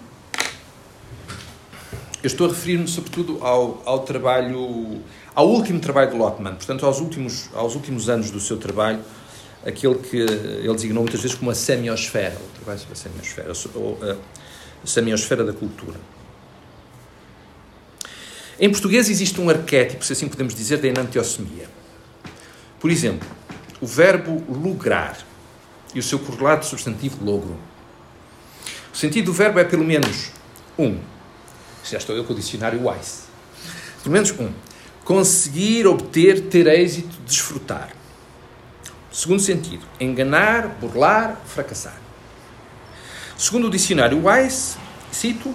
eu 2.23 2.27
estou 2.27 2.47
a 2.47 2.49
referir-me 2.49 2.87
sobretudo 2.87 3.37
ao, 3.41 3.83
ao 3.85 3.99
trabalho, 3.99 5.01
ao 5.35 5.47
último 5.47 5.79
trabalho 5.79 6.11
de 6.11 6.17
Lotman, 6.17 6.55
portanto 6.55 6.85
aos 6.85 6.99
últimos, 6.99 7.49
aos 7.53 7.75
últimos 7.75 8.09
anos 8.09 8.31
do 8.31 8.39
seu 8.39 8.57
trabalho, 8.57 8.99
aquele 9.65 9.95
que 9.95 10.17
ele 10.17 10.73
designou 10.73 11.03
muitas 11.03 11.21
vezes 11.21 11.37
como 11.37 11.51
a 11.51 11.55
semiosfera, 11.55 12.35
o 12.35 12.55
trabalho 12.55 12.79
sobre 12.79 12.93
a 12.93 12.95
semiosfera, 12.95 13.53
ou 13.75 13.99
a 14.83 14.87
semiosfera 14.87 15.43
da 15.43 15.53
cultura. 15.53 15.99
Em 18.59 18.71
português 18.71 19.09
existe 19.09 19.39
um 19.39 19.49
arquétipo, 19.49 20.03
se 20.05 20.13
assim 20.13 20.27
podemos 20.27 20.55
dizer, 20.55 20.77
da 20.77 20.87
enantiossemia. 20.87 21.67
Por 22.79 22.89
exemplo, 22.89 23.27
o 23.81 23.85
verbo 23.85 24.43
lograr 24.49 25.17
e 25.93 25.99
o 25.99 26.03
seu 26.03 26.17
correlato 26.17 26.65
substantivo 26.65 27.23
logro. 27.23 27.72
O 28.93 28.97
sentido 28.97 29.25
do 29.25 29.33
verbo 29.33 29.59
é 29.59 29.63
pelo 29.63 29.83
menos 29.83 30.31
um. 30.77 30.99
Já 31.83 31.97
estou 31.97 32.15
eu 32.15 32.23
com 32.23 32.33
o 32.33 32.35
dicionário 32.35 32.87
Wise. 32.87 33.23
Pelo 34.03 34.13
menos 34.13 34.31
um. 34.39 34.51
Conseguir, 35.03 35.87
obter, 35.87 36.41
ter 36.41 36.67
êxito, 36.67 37.17
desfrutar. 37.25 37.89
Segundo 39.11 39.39
sentido, 39.39 39.83
enganar, 39.99 40.67
burlar, 40.79 41.41
fracassar. 41.45 41.97
Segundo 43.35 43.65
o 43.65 43.69
dicionário 43.69 44.27
Wise, 44.27 44.77
cito, 45.11 45.53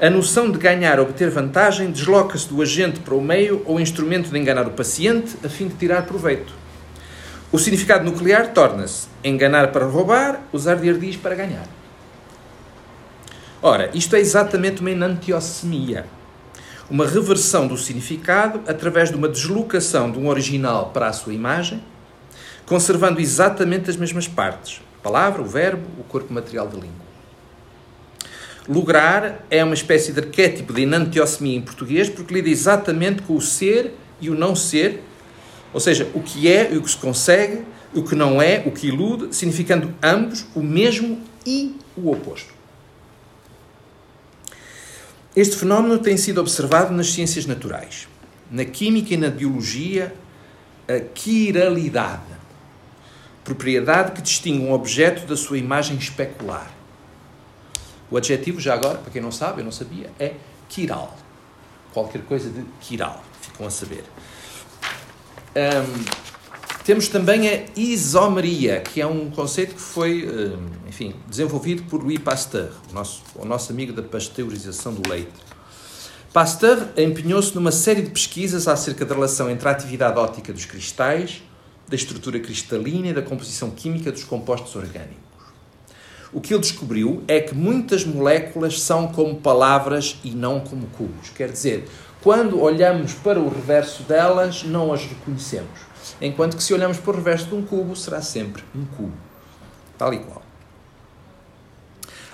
a 0.00 0.10
noção 0.10 0.50
de 0.50 0.58
ganhar 0.58 0.98
ou 0.98 1.06
obter 1.06 1.30
vantagem 1.30 1.92
desloca-se 1.92 2.48
do 2.48 2.60
agente 2.60 2.98
para 2.98 3.14
o 3.14 3.22
meio 3.22 3.62
ou 3.66 3.78
instrumento 3.78 4.30
de 4.30 4.38
enganar 4.38 4.66
o 4.66 4.72
paciente 4.72 5.36
a 5.44 5.48
fim 5.48 5.68
de 5.68 5.74
tirar 5.74 6.02
proveito. 6.02 6.52
O 7.52 7.58
significado 7.58 8.04
nuclear 8.04 8.52
torna-se 8.52 9.06
enganar 9.22 9.70
para 9.70 9.86
roubar, 9.86 10.42
usar 10.52 10.74
de 10.74 10.90
ardis 10.90 11.16
para 11.16 11.36
ganhar. 11.36 11.68
Ora, 13.66 13.90
isto 13.94 14.14
é 14.14 14.20
exatamente 14.20 14.82
uma 14.82 14.90
enantiossemia. 14.90 16.04
Uma 16.90 17.06
reversão 17.06 17.66
do 17.66 17.78
significado 17.78 18.60
através 18.66 19.08
de 19.08 19.16
uma 19.16 19.26
deslocação 19.26 20.12
de 20.12 20.18
um 20.18 20.28
original 20.28 20.90
para 20.90 21.08
a 21.08 21.14
sua 21.14 21.32
imagem, 21.32 21.82
conservando 22.66 23.22
exatamente 23.22 23.88
as 23.88 23.96
mesmas 23.96 24.28
partes: 24.28 24.82
a 24.98 25.02
palavra, 25.02 25.40
o 25.40 25.46
verbo, 25.46 25.82
o 25.98 26.04
corpo 26.04 26.30
material 26.30 26.68
da 26.68 26.74
língua. 26.74 27.06
Lograr 28.68 29.46
é 29.50 29.64
uma 29.64 29.72
espécie 29.72 30.12
de 30.12 30.20
arquétipo 30.20 30.74
de 30.74 30.82
enantiossemia 30.82 31.56
em 31.56 31.62
português 31.62 32.10
porque 32.10 32.34
lida 32.34 32.50
exatamente 32.50 33.22
com 33.22 33.34
o 33.34 33.40
ser 33.40 33.94
e 34.20 34.28
o 34.28 34.34
não 34.34 34.54
ser, 34.54 35.02
ou 35.72 35.80
seja, 35.80 36.06
o 36.12 36.20
que 36.20 36.52
é 36.52 36.70
e 36.70 36.76
o 36.76 36.82
que 36.82 36.90
se 36.90 36.98
consegue, 36.98 37.62
o 37.94 38.02
que 38.02 38.14
não 38.14 38.42
é, 38.42 38.62
o 38.66 38.70
que 38.70 38.88
ilude, 38.88 39.34
significando 39.34 39.94
ambos 40.02 40.44
o 40.54 40.62
mesmo 40.62 41.18
e 41.46 41.74
o 41.96 42.10
oposto. 42.10 42.53
Este 45.36 45.56
fenómeno 45.56 45.98
tem 45.98 46.16
sido 46.16 46.40
observado 46.40 46.94
nas 46.94 47.12
ciências 47.12 47.44
naturais. 47.44 48.06
Na 48.48 48.64
química 48.64 49.14
e 49.14 49.16
na 49.16 49.30
biologia, 49.30 50.14
a 50.86 51.00
quiralidade, 51.00 52.22
propriedade 53.42 54.12
que 54.12 54.22
distingue 54.22 54.64
um 54.64 54.72
objeto 54.72 55.26
da 55.26 55.36
sua 55.36 55.58
imagem 55.58 55.96
especular. 55.96 56.70
O 58.08 58.16
adjetivo, 58.16 58.60
já 58.60 58.74
agora, 58.74 58.98
para 58.98 59.10
quem 59.10 59.20
não 59.20 59.32
sabe, 59.32 59.60
eu 59.60 59.64
não 59.64 59.72
sabia, 59.72 60.08
é 60.20 60.34
quiral. 60.68 61.16
Qualquer 61.92 62.22
coisa 62.22 62.48
de 62.48 62.64
quiral, 62.80 63.24
ficam 63.40 63.66
a 63.66 63.70
saber. 63.70 64.04
Um, 65.56 66.33
temos 66.84 67.08
também 67.08 67.48
a 67.48 67.64
isomeria, 67.74 68.80
que 68.80 69.00
é 69.00 69.06
um 69.06 69.30
conceito 69.30 69.74
que 69.74 69.80
foi, 69.80 70.28
eh, 70.28 70.56
enfim, 70.86 71.14
desenvolvido 71.26 71.84
por 71.84 72.02
Louis 72.02 72.18
Pasteur, 72.18 72.72
o 72.90 72.94
nosso, 72.94 73.22
o 73.34 73.44
nosso 73.46 73.72
amigo 73.72 73.90
da 73.90 74.02
pasteurização 74.02 74.92
do 74.92 75.08
leite. 75.08 75.32
Pasteur 76.30 76.90
empenhou-se 76.94 77.54
numa 77.54 77.72
série 77.72 78.02
de 78.02 78.10
pesquisas 78.10 78.68
acerca 78.68 79.06
da 79.06 79.14
relação 79.14 79.48
entre 79.48 79.66
a 79.66 79.72
atividade 79.72 80.18
óptica 80.18 80.52
dos 80.52 80.66
cristais, 80.66 81.42
da 81.88 81.96
estrutura 81.96 82.38
cristalina 82.38 83.08
e 83.08 83.12
da 83.14 83.22
composição 83.22 83.70
química 83.70 84.12
dos 84.12 84.24
compostos 84.24 84.76
orgânicos. 84.76 85.24
O 86.34 86.40
que 86.40 86.52
ele 86.52 86.60
descobriu 86.60 87.24
é 87.26 87.40
que 87.40 87.54
muitas 87.54 88.04
moléculas 88.04 88.78
são 88.82 89.08
como 89.08 89.36
palavras 89.36 90.18
e 90.22 90.32
não 90.32 90.60
como 90.60 90.86
cubos. 90.88 91.30
Quer 91.30 91.50
dizer, 91.50 91.88
quando 92.20 92.60
olhamos 92.60 93.14
para 93.14 93.40
o 93.40 93.48
reverso 93.48 94.02
delas, 94.02 94.64
não 94.64 94.92
as 94.92 95.02
reconhecemos 95.06 95.93
enquanto 96.24 96.56
que 96.56 96.62
se 96.62 96.72
olhamos 96.72 96.98
para 96.98 97.12
o 97.12 97.16
reverso 97.16 97.46
de 97.46 97.54
um 97.54 97.62
cubo, 97.62 97.94
será 97.94 98.22
sempre 98.22 98.62
um 98.74 98.84
cubo, 98.84 99.16
tal 99.98 100.12
e 100.12 100.18
qual. 100.18 100.42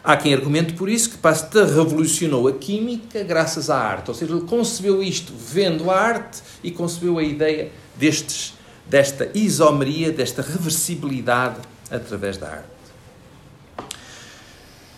Há 0.03 0.17
quem 0.17 0.33
argumente 0.33 0.73
por 0.73 0.89
isso 0.89 1.11
que 1.11 1.19
Pasteur 1.19 1.67
revolucionou 1.67 2.49
a 2.49 2.53
química 2.53 3.23
graças 3.23 3.69
à 3.69 3.79
arte, 3.79 4.09
ou 4.09 4.15
seja, 4.15 4.33
ele 4.33 4.47
concebeu 4.47 5.03
isto 5.03 5.33
vendo 5.37 5.91
a 5.91 5.99
arte 5.99 6.43
e 6.65 6.71
concebeu 6.71 7.19
a 7.19 7.23
ideia 7.23 7.71
destes, 7.97 8.55
desta 8.87 9.31
isomeria, 9.35 10.11
desta 10.11 10.41
reversibilidade 10.41 11.61
através 11.91 12.39
da 12.39 12.49
arte. 12.49 12.81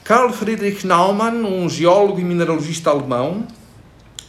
Carl 0.05 0.32
Friedrich 0.32 0.86
Naumann, 0.86 1.45
um 1.45 1.68
geólogo 1.68 2.20
e 2.20 2.24
mineralogista 2.24 2.90
alemão, 2.90 3.47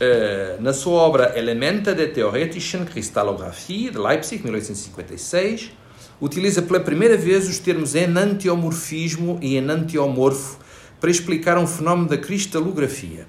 eh, 0.03 0.57
na 0.59 0.73
sua 0.73 1.01
obra 1.01 1.37
Elemente 1.37 1.93
der 1.93 2.13
Theoretischen 2.13 2.85
Kristallographie, 2.85 3.89
de 3.89 3.97
Leipzig, 3.97 4.43
1856, 4.43 5.71
utiliza 6.19 6.61
pela 6.61 6.79
primeira 6.79 7.15
vez 7.17 7.47
os 7.47 7.59
termos 7.59 7.95
enantiomorfismo 7.95 9.39
e 9.41 9.55
enantiomorfo 9.55 10.59
para 10.99 11.09
explicar 11.09 11.57
um 11.57 11.67
fenómeno 11.67 12.09
da 12.09 12.17
cristalografia, 12.17 13.27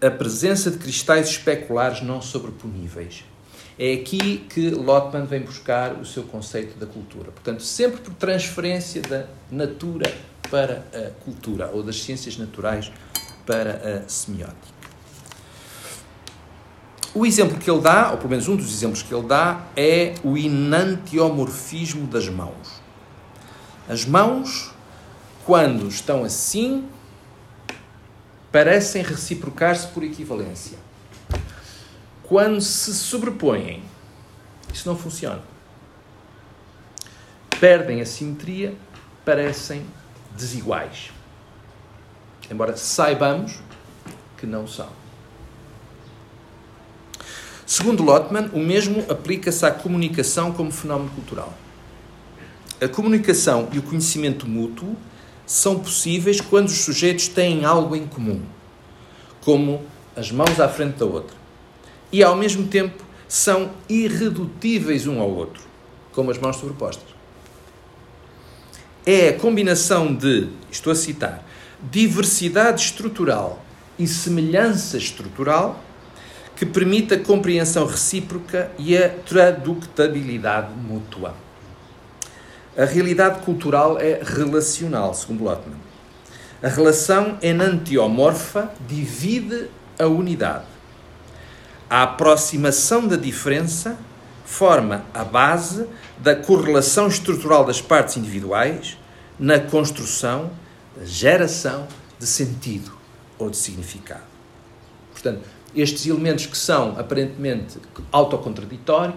a 0.00 0.10
presença 0.10 0.70
de 0.70 0.78
cristais 0.78 1.28
especulares 1.28 2.02
não 2.02 2.20
sobreponíveis. 2.20 3.24
É 3.78 3.94
aqui 3.94 4.44
que 4.50 4.70
Lotman 4.70 5.24
vem 5.24 5.40
buscar 5.40 5.94
o 5.94 6.04
seu 6.04 6.24
conceito 6.24 6.78
da 6.78 6.86
cultura. 6.86 7.30
Portanto, 7.30 7.62
sempre 7.62 8.00
por 8.00 8.14
transferência 8.14 9.00
da 9.02 9.26
natura 9.50 10.12
para 10.50 10.84
a 10.92 11.10
cultura, 11.24 11.70
ou 11.72 11.82
das 11.82 12.02
ciências 12.02 12.36
naturais 12.36 12.92
para 13.46 14.04
a 14.04 14.08
semiótica. 14.08 14.71
O 17.14 17.26
exemplo 17.26 17.58
que 17.58 17.70
ele 17.70 17.80
dá, 17.80 18.10
ou 18.10 18.16
pelo 18.16 18.30
menos 18.30 18.48
um 18.48 18.56
dos 18.56 18.72
exemplos 18.72 19.02
que 19.02 19.14
ele 19.14 19.26
dá, 19.26 19.66
é 19.76 20.14
o 20.24 20.36
enantiomorfismo 20.36 22.06
das 22.06 22.28
mãos. 22.28 22.80
As 23.86 24.06
mãos, 24.06 24.72
quando 25.44 25.88
estão 25.88 26.24
assim, 26.24 26.88
parecem 28.50 29.02
reciprocar-se 29.02 29.88
por 29.88 30.02
equivalência. 30.02 30.78
Quando 32.22 32.62
se 32.62 32.94
sobrepõem, 32.94 33.82
isso 34.72 34.88
não 34.88 34.96
funciona. 34.96 35.42
Perdem 37.60 38.00
a 38.00 38.06
simetria, 38.06 38.74
parecem 39.22 39.84
desiguais. 40.34 41.10
Embora 42.50 42.74
saibamos 42.74 43.60
que 44.38 44.46
não 44.46 44.66
são. 44.66 45.01
Segundo 47.72 48.02
Lotman, 48.02 48.50
o 48.52 48.58
mesmo 48.58 49.02
aplica-se 49.08 49.64
à 49.64 49.70
comunicação 49.70 50.52
como 50.52 50.70
fenómeno 50.70 51.08
cultural. 51.12 51.54
A 52.78 52.86
comunicação 52.86 53.70
e 53.72 53.78
o 53.78 53.82
conhecimento 53.82 54.46
mútuo 54.46 54.94
são 55.46 55.78
possíveis 55.78 56.38
quando 56.38 56.68
os 56.68 56.82
sujeitos 56.82 57.28
têm 57.28 57.64
algo 57.64 57.96
em 57.96 58.06
comum, 58.06 58.42
como 59.40 59.80
as 60.14 60.30
mãos 60.30 60.60
à 60.60 60.68
frente 60.68 60.98
da 60.98 61.06
outra, 61.06 61.34
e 62.12 62.22
ao 62.22 62.36
mesmo 62.36 62.68
tempo 62.68 63.02
são 63.26 63.70
irredutíveis 63.88 65.06
um 65.06 65.18
ao 65.18 65.30
outro, 65.30 65.62
como 66.12 66.30
as 66.30 66.36
mãos 66.36 66.56
sobrepostas. 66.56 67.08
É 69.06 69.30
a 69.30 69.38
combinação 69.38 70.14
de, 70.14 70.50
estou 70.70 70.92
a 70.92 70.94
citar, 70.94 71.42
diversidade 71.90 72.82
estrutural 72.82 73.64
e 73.98 74.06
semelhança 74.06 74.98
estrutural 74.98 75.82
que 76.62 76.66
permite 76.66 77.14
a 77.14 77.18
compreensão 77.18 77.84
recíproca 77.84 78.70
e 78.78 78.96
a 78.96 79.08
traductabilidade 79.08 80.72
mútua. 80.72 81.34
A 82.78 82.84
realidade 82.84 83.40
cultural 83.40 83.98
é 83.98 84.20
relacional, 84.22 85.12
segundo 85.12 85.42
Lotman. 85.42 85.76
A 86.62 86.68
relação 86.68 87.36
enantiomorfa 87.42 88.70
divide 88.86 89.70
a 89.98 90.06
unidade, 90.06 90.66
A 91.90 92.04
aproximação 92.04 93.08
da 93.08 93.16
diferença 93.16 93.98
forma 94.44 95.04
a 95.12 95.24
base 95.24 95.88
da 96.18 96.36
correlação 96.36 97.08
estrutural 97.08 97.64
das 97.64 97.80
partes 97.80 98.16
individuais 98.16 98.96
na 99.36 99.58
construção, 99.58 100.52
geração 101.02 101.88
de 102.20 102.26
sentido 102.26 102.92
ou 103.36 103.50
de 103.50 103.56
significado. 103.56 104.22
Portanto, 105.10 105.42
estes 105.74 106.06
elementos 106.06 106.46
que 106.46 106.56
são 106.56 106.98
aparentemente 106.98 107.78
autocontraditórios 108.10 109.16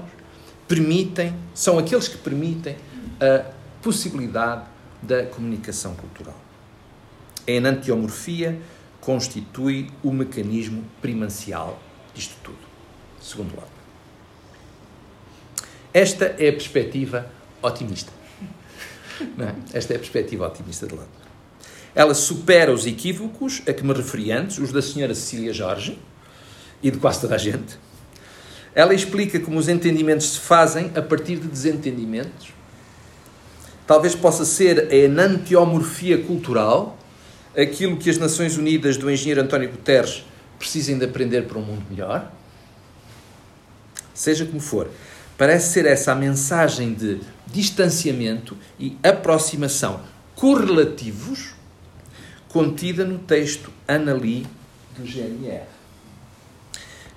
permitem, 0.68 1.34
são 1.53 1.78
aqueles 1.78 2.08
que 2.08 2.18
permitem 2.18 2.76
a 3.20 3.51
possibilidade 3.82 4.66
da 5.01 5.26
comunicação 5.26 5.95
cultural. 5.95 6.39
A 7.47 7.51
enantiomorfia 7.51 8.60
constitui 8.99 9.91
o 10.03 10.12
mecanismo 10.12 10.84
primancial 11.01 11.80
disto 12.14 12.36
tudo, 12.43 12.58
segundo 13.22 13.56
lado. 13.56 13.76
Esta 15.93 16.26
é 16.26 16.49
a 16.49 16.53
perspectiva 16.53 17.32
otimista. 17.62 18.12
É? 19.39 19.78
Esta 19.78 19.93
é 19.93 19.95
a 19.95 19.99
perspectiva 19.99 20.45
otimista 20.45 20.86
de 20.86 20.93
lado. 20.93 21.08
Ela 21.93 22.14
supera 22.14 22.74
os 22.74 22.86
equívocos 22.86 23.62
a 23.66 23.72
que 23.72 23.82
me 23.82 23.93
referi 23.93 24.30
antes, 24.30 24.58
os 24.58 24.74
da 24.74 24.82
senhora 24.82 25.16
Cecília 25.16 25.53
Jorge 25.53 25.97
e 26.82 26.91
de 26.91 26.97
quase 26.97 27.21
toda 27.21 27.36
a 27.36 27.38
gente. 27.38 27.78
Ela 28.73 28.93
explica 28.93 29.39
como 29.39 29.57
os 29.57 29.69
entendimentos 29.69 30.34
se 30.34 30.39
fazem 30.39 30.91
a 30.95 31.01
partir 31.01 31.38
de 31.38 31.47
desentendimentos. 31.47 32.49
Talvez 33.88 34.15
possa 34.15 34.43
ser 34.43 34.91
a 34.91 34.95
enantiomorfia 34.95 36.17
cultural, 36.23 36.97
aquilo 37.55 37.97
que 37.97 38.09
as 38.09 38.17
Nações 38.17 38.57
Unidas 38.57 38.97
do 38.97 39.09
engenheiro 39.09 39.41
António 39.41 39.69
Guterres 39.69 40.26
precisem 40.59 40.97
de 40.97 41.05
aprender 41.05 41.43
para 41.43 41.57
um 41.57 41.61
mundo 41.61 41.84
melhor. 41.89 42.32
Seja 44.13 44.45
como 44.45 44.59
for, 44.59 44.89
parece 45.38 45.71
ser 45.71 45.86
essa 45.86 46.11
a 46.11 46.15
mensagem 46.15 46.93
de 46.93 47.21
distanciamento 47.47 48.57
e 48.80 48.97
aproximação 49.03 50.01
correlativos 50.36 51.53
contida 52.49 53.05
no 53.05 53.19
texto 53.19 53.71
Anali 53.88 54.45
do 54.97 55.05
GNR. 55.05 55.74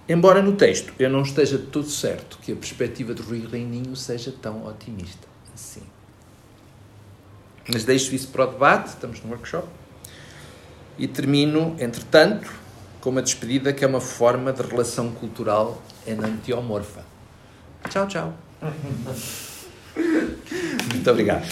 Embora 0.09 0.43
no 0.43 0.53
texto 0.53 0.93
eu 0.99 1.11
não 1.11 1.23
esteja 1.23 1.59
de 1.59 1.67
todo 1.67 1.89
certo 1.89 2.39
que 2.39 2.53
a 2.53 2.57
perspectiva 2.57 3.15
de 3.15 3.21
Rui 3.21 3.47
Reininho 3.47 3.95
seja 3.95 4.33
tão 4.33 4.67
otimista 4.67 5.29
assim. 5.55 5.83
Mas 7.71 7.85
deixo 7.85 8.15
isso 8.15 8.29
para 8.29 8.45
o 8.45 8.47
debate, 8.47 8.89
estamos 8.89 9.23
no 9.23 9.29
workshop. 9.31 9.69
E 10.97 11.07
termino, 11.07 11.77
entretanto, 11.79 12.51
com 13.01 13.11
uma 13.11 13.21
despedida 13.21 13.73
que 13.73 13.85
é 13.85 13.87
uma 13.87 14.01
forma 14.01 14.53
de 14.53 14.63
relação 14.63 15.13
cultural 15.13 15.83
enantiomorfa. 16.07 17.05
Tchau, 17.91 18.09
tchau. 18.09 18.35
Muito 20.93 21.11
obrigado. 21.11 21.47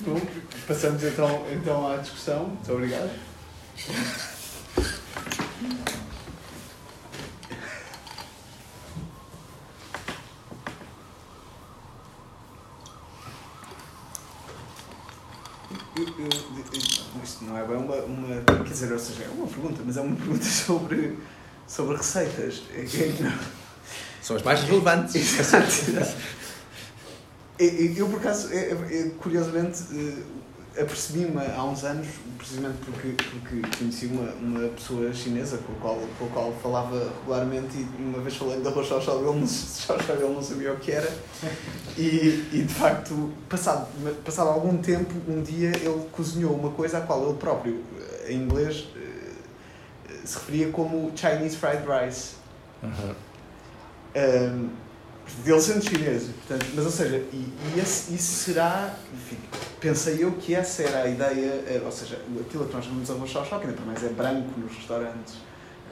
Bom, 0.00 0.20
passamos 0.66 1.04
então, 1.04 1.46
então 1.52 1.92
à 1.92 1.98
discussão. 1.98 2.46
Muito 2.46 2.72
obrigado. 2.72 3.10
Isto 17.22 17.44
não 17.44 17.56
é 17.56 17.64
bem 17.64 17.76
uma, 17.76 17.96
uma. 17.96 18.42
Quer 18.42 18.72
dizer, 18.72 18.92
ou 18.92 18.98
seja, 18.98 19.24
é 19.24 19.28
uma 19.28 19.46
pergunta, 19.46 19.82
mas 19.84 19.96
é 19.96 20.00
uma 20.00 20.16
pergunta 20.16 20.44
sobre, 20.46 21.18
sobre 21.66 21.96
receitas. 21.96 22.62
É, 22.74 22.80
é, 22.80 23.38
São 24.22 24.36
as 24.36 24.42
mais 24.42 24.62
relevantes. 24.62 25.14
Exato. 25.38 26.30
Eu, 27.58 28.08
por 28.08 28.18
acaso, 28.20 28.48
curiosamente, 29.18 29.82
apercebi-me 30.78 31.40
há 31.56 31.64
uns 31.64 31.84
anos, 31.84 32.06
precisamente 32.38 32.78
porque, 32.84 33.14
porque 33.30 33.76
conheci 33.78 34.06
uma, 34.06 34.30
uma 34.32 34.68
pessoa 34.68 35.12
chinesa 35.12 35.58
com 35.58 35.72
a, 35.72 35.76
qual, 35.76 35.98
com 36.18 36.26
a 36.26 36.28
qual 36.28 36.52
falava 36.62 37.12
regularmente 37.20 37.76
e 37.78 38.02
uma 38.02 38.20
vez 38.20 38.36
falei 38.36 38.60
da 38.60 38.70
arroz 38.70 38.86
chau 38.86 39.00
chau, 39.00 39.16
ele, 39.16 39.26
não, 39.26 40.14
ele 40.14 40.34
não 40.34 40.42
sabia 40.42 40.72
o 40.72 40.76
que 40.76 40.92
era 40.92 41.12
e, 41.98 42.48
e 42.52 42.62
de 42.62 42.74
facto, 42.74 43.32
passado, 43.48 43.88
passado 44.24 44.48
algum 44.48 44.78
tempo, 44.78 45.12
um 45.28 45.42
dia 45.42 45.70
ele 45.76 46.06
cozinhou 46.12 46.54
uma 46.54 46.70
coisa 46.70 46.98
à 46.98 47.00
qual 47.00 47.24
ele 47.24 47.38
próprio, 47.38 47.84
em 48.28 48.36
inglês, 48.36 48.86
se 50.24 50.38
referia 50.38 50.70
como 50.70 51.12
Chinese 51.16 51.56
Fried 51.56 51.82
Rice. 51.86 52.34
Uhum. 52.82 53.14
Um, 54.16 54.70
dele 55.44 55.60
sendo 55.60 55.82
chinês. 55.82 56.24
Portanto, 56.46 56.66
mas, 56.74 56.84
ou 56.84 56.90
seja, 56.90 57.16
e, 57.32 57.36
e 57.36 57.80
esse, 57.80 58.14
isso 58.14 58.44
será, 58.44 58.94
enfim, 59.14 59.36
pensei 59.80 60.22
eu 60.22 60.32
que 60.32 60.54
essa 60.54 60.82
era 60.82 61.02
a 61.02 61.08
ideia, 61.08 61.64
eh, 61.66 61.82
ou 61.84 61.92
seja, 61.92 62.20
aquilo 62.40 62.66
que 62.66 62.74
nós 62.74 62.84
chamamos 62.84 63.06
de 63.06 63.12
arroz 63.12 63.30
chau 63.30 63.60
que 63.60 63.66
ainda 63.66 63.76
por 63.76 63.86
mais 63.86 64.02
é 64.04 64.08
branco 64.08 64.48
nos 64.58 64.72
restaurantes. 64.74 65.34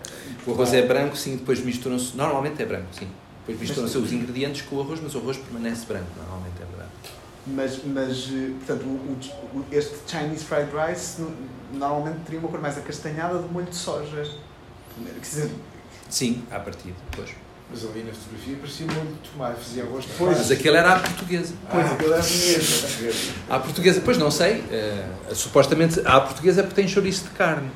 Eh, 0.07 0.33
o 0.47 0.53
arroz 0.53 0.75
é 0.75 0.83
branco, 0.83 1.17
sim, 1.17 1.37
depois 1.37 1.61
misturam-se, 1.61 2.17
normalmente 2.17 2.63
é 2.63 2.67
branco, 2.67 2.89
sim. 2.93 3.09
Depois 3.47 3.61
misturam-se 3.61 3.97
os 3.97 4.13
ingredientes 4.13 4.63
com 4.63 4.77
o 4.77 4.83
arroz, 4.83 5.01
mas 5.03 5.15
o 5.15 5.19
arroz 5.19 5.39
permanece 5.39 5.87
branco, 5.87 6.11
normalmente 6.17 6.57
é 6.61 6.77
branco. 6.77 6.93
Mas, 7.47 7.81
mas 7.85 8.29
eh, 8.31 8.53
portanto, 8.59 8.85
o, 8.85 9.59
o, 9.59 9.65
este 9.73 9.97
Chinese 10.07 10.45
Fried 10.45 10.69
Rice 10.71 11.23
normalmente 11.73 12.19
teria 12.25 12.41
uma 12.41 12.49
cor 12.49 12.61
mais 12.61 12.77
acastanhada 12.77 13.39
de 13.39 13.49
molho 13.49 13.67
de 13.67 13.77
soja. 13.77 14.23
Quer 15.05 15.21
dizer, 15.21 15.51
sim, 16.11 16.43
à 16.51 16.59
partida, 16.59 16.97
depois. 17.11 17.31
Mas 17.71 17.85
ali 17.85 18.03
na 18.03 18.13
fotografia 18.13 18.57
parecia 18.57 18.87
molho 18.87 19.13
de 19.23 19.31
tomate, 19.31 19.61
fazia 19.61 19.85
gosto. 19.85 20.11
Pois. 20.17 20.39
Mas 20.39 20.51
aquele 20.51 20.77
era 20.77 20.95
à 20.95 21.01
portuguesa. 21.01 21.55
Pois, 21.71 21.87
ah, 21.87 21.93
aquele 21.93 22.13
era 22.13 22.23
mesmo. 22.23 23.35
À 23.51 23.59
portuguesa, 23.59 24.03
pois 24.03 24.17
não 24.17 24.31
sei. 24.31 24.61
Uh, 24.61 25.35
supostamente 25.35 26.01
à 26.07 26.21
portuguesa 26.21 26.61
é 26.61 26.63
porque 26.63 26.81
tem 26.81 26.89
chouriço 26.89 27.25
de 27.25 27.31
carne. 27.31 27.71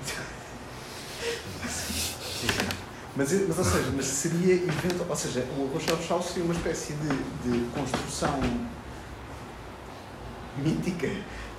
Mas, 3.15 3.31
mas, 3.47 3.59
ou 3.59 3.65
seja, 3.65 3.93
mas 3.95 4.07
seria 4.07 4.55
evento, 4.55 5.05
ou 5.07 5.17
seja, 5.17 5.45
o 5.59 5.69
arroz 5.69 6.07
chau 6.07 6.23
seria 6.23 6.45
uma 6.45 6.55
espécie 6.55 6.95
de, 6.95 7.51
de 7.51 7.67
construção 7.73 8.41
mítica 10.57 11.11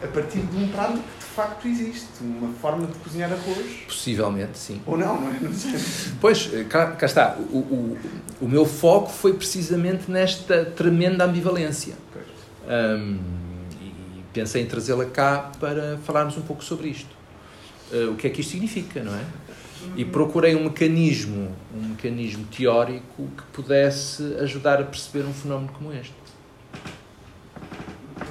a 0.04 0.08
partir 0.08 0.40
de 0.40 0.58
um 0.58 0.68
prato 0.68 0.94
que 0.94 1.20
de 1.20 1.26
facto 1.36 1.68
existe, 1.68 2.08
uma 2.22 2.54
forma 2.54 2.86
de 2.88 2.94
cozinhar 3.00 3.32
arroz. 3.32 3.84
Possivelmente, 3.88 4.58
sim. 4.58 4.82
Ou 4.86 4.98
não, 4.98 5.20
não 5.20 5.30
é? 5.30 5.40
Não 5.40 5.54
sei. 5.54 5.74
Pois, 6.20 6.50
cá, 6.70 6.92
cá 6.92 7.06
está. 7.06 7.38
O, 7.52 7.58
o, 7.58 7.98
o 8.42 8.48
meu 8.48 8.66
foco 8.66 9.10
foi 9.10 9.34
precisamente 9.34 10.12
nesta 10.12 10.66
tremenda 10.66 11.24
ambivalência. 11.24 11.96
Um, 12.68 13.20
e 13.82 14.24
pensei 14.32 14.62
em 14.62 14.66
trazê-la 14.66 15.06
cá 15.06 15.52
para 15.60 15.98
falarmos 16.06 16.38
um 16.38 16.42
pouco 16.42 16.64
sobre 16.64 16.90
isto. 16.90 17.16
Uh, 17.92 18.12
o 18.12 18.16
que 18.16 18.28
é 18.28 18.30
que 18.30 18.42
isto 18.42 18.52
significa, 18.52 19.04
não 19.04 19.16
é? 19.16 19.24
E 19.98 20.06
procurei 20.06 20.56
um 20.56 20.64
mecanismo, 20.64 21.52
um 21.76 21.90
mecanismo 21.90 22.46
teórico 22.46 23.28
que 23.36 23.44
pudesse 23.52 24.24
ajudar 24.40 24.80
a 24.80 24.86
perceber 24.86 25.26
um 25.26 25.34
fenómeno 25.34 25.72
como 25.74 25.92
este 25.92 26.23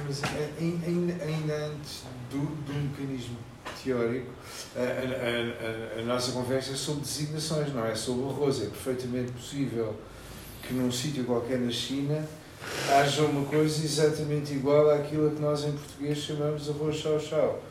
mas 0.05 0.21
ainda, 0.59 1.23
ainda 1.23 1.67
antes 1.67 2.03
do, 2.29 2.39
do 2.39 2.73
mecanismo 2.73 3.37
teórico, 3.83 4.31
a, 4.75 4.79
a, 4.79 5.97
a, 5.97 6.01
a, 6.01 6.03
nossa 6.03 6.31
conversa 6.31 6.71
é 6.71 6.75
sobre 6.75 7.01
designações, 7.01 7.73
não 7.73 7.85
é 7.85 7.95
sobre 7.95 8.25
arroz. 8.25 8.61
É 8.61 8.65
perfeitamente 8.65 9.31
possível 9.31 9.95
que 10.61 10.73
num 10.73 10.91
sítio 10.91 11.23
qualquer 11.25 11.59
na 11.59 11.71
China 11.71 12.25
haja 12.89 13.23
uma 13.23 13.45
coisa 13.45 13.83
exatamente 13.83 14.53
igual 14.53 14.89
àquilo 14.89 15.31
que 15.31 15.41
nós 15.41 15.63
em 15.63 15.71
português 15.73 16.17
chamamos 16.17 16.69
arroz 16.69 16.95
chau-chau. 16.95 17.61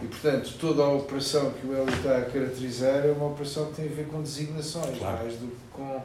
E, 0.00 0.06
portanto, 0.06 0.54
toda 0.60 0.82
a 0.82 0.88
operação 0.88 1.50
que 1.52 1.66
o 1.66 1.74
Hélio 1.74 1.92
está 1.94 2.18
a 2.18 2.22
caracterizar 2.22 3.06
é 3.06 3.10
uma 3.10 3.28
operação 3.28 3.66
que 3.66 3.74
tem 3.74 3.86
a 3.86 3.94
ver 3.94 4.06
com 4.06 4.22
designações, 4.22 4.98
claro. 4.98 5.18
mais 5.18 5.34
do 5.34 5.46
que 5.46 5.56
com. 5.72 6.00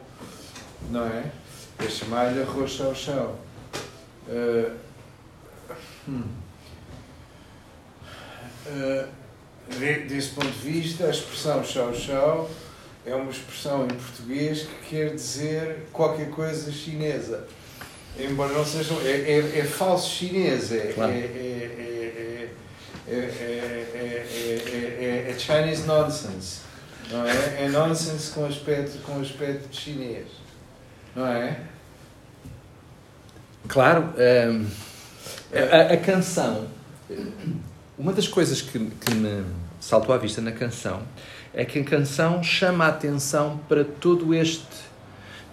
Não 0.89 1.05
é? 1.05 1.31
É 1.79 1.89
chamar-lhe 1.89 2.41
arroz 2.41 2.71
chau-chau. 2.71 3.37
Uh, 4.27 4.86
Hum. 6.07 6.23
Uh, 8.65 9.07
desse 10.07 10.29
ponto 10.29 10.49
de 10.49 10.59
vista, 10.59 11.05
a 11.05 11.09
expressão 11.09 11.63
chau-chau 11.63 12.49
é 13.05 13.15
uma 13.15 13.31
expressão 13.31 13.85
em 13.85 13.95
português 13.95 14.63
que 14.63 14.89
quer 14.89 15.15
dizer 15.15 15.87
qualquer 15.91 16.29
coisa 16.29 16.71
chinesa. 16.71 17.47
Embora 18.19 18.53
não 18.53 18.65
seja. 18.65 18.93
É, 19.03 19.31
é, 19.31 19.59
é 19.59 19.63
falso 19.63 20.09
chinês, 20.09 20.71
é, 20.71 20.91
claro. 20.93 21.11
é, 21.11 22.49
é, 23.07 25.27
é, 25.29 25.35
Chinese 25.37 25.83
nonsense. 25.83 26.61
Não 27.11 27.23
é? 27.25 27.63
É 27.63 27.69
nonsense 27.69 28.31
com 28.31 28.45
aspecto, 28.45 28.97
com 29.03 29.21
aspecto 29.21 29.73
chinês. 29.73 30.27
Não 31.15 31.27
é? 31.27 31.61
Claro. 33.67 34.13
Um 34.49 34.67
a, 35.53 35.93
a, 35.93 35.97
canção, 35.97 36.67
uma 37.97 38.13
das 38.13 38.27
coisas 38.27 38.61
que, 38.61 38.79
que 38.79 39.13
me 39.13 39.45
saltou 39.79 40.13
à 40.13 40.17
vista 40.17 40.41
na 40.41 40.51
canção 40.51 41.01
é 41.53 41.63
que 41.65 41.79
a 41.79 41.83
canção 41.83 42.43
chama 42.43 42.85
a 42.85 42.89
atenção 42.89 43.59
para 43.67 43.83
todo 43.83 44.33
este 44.33 44.65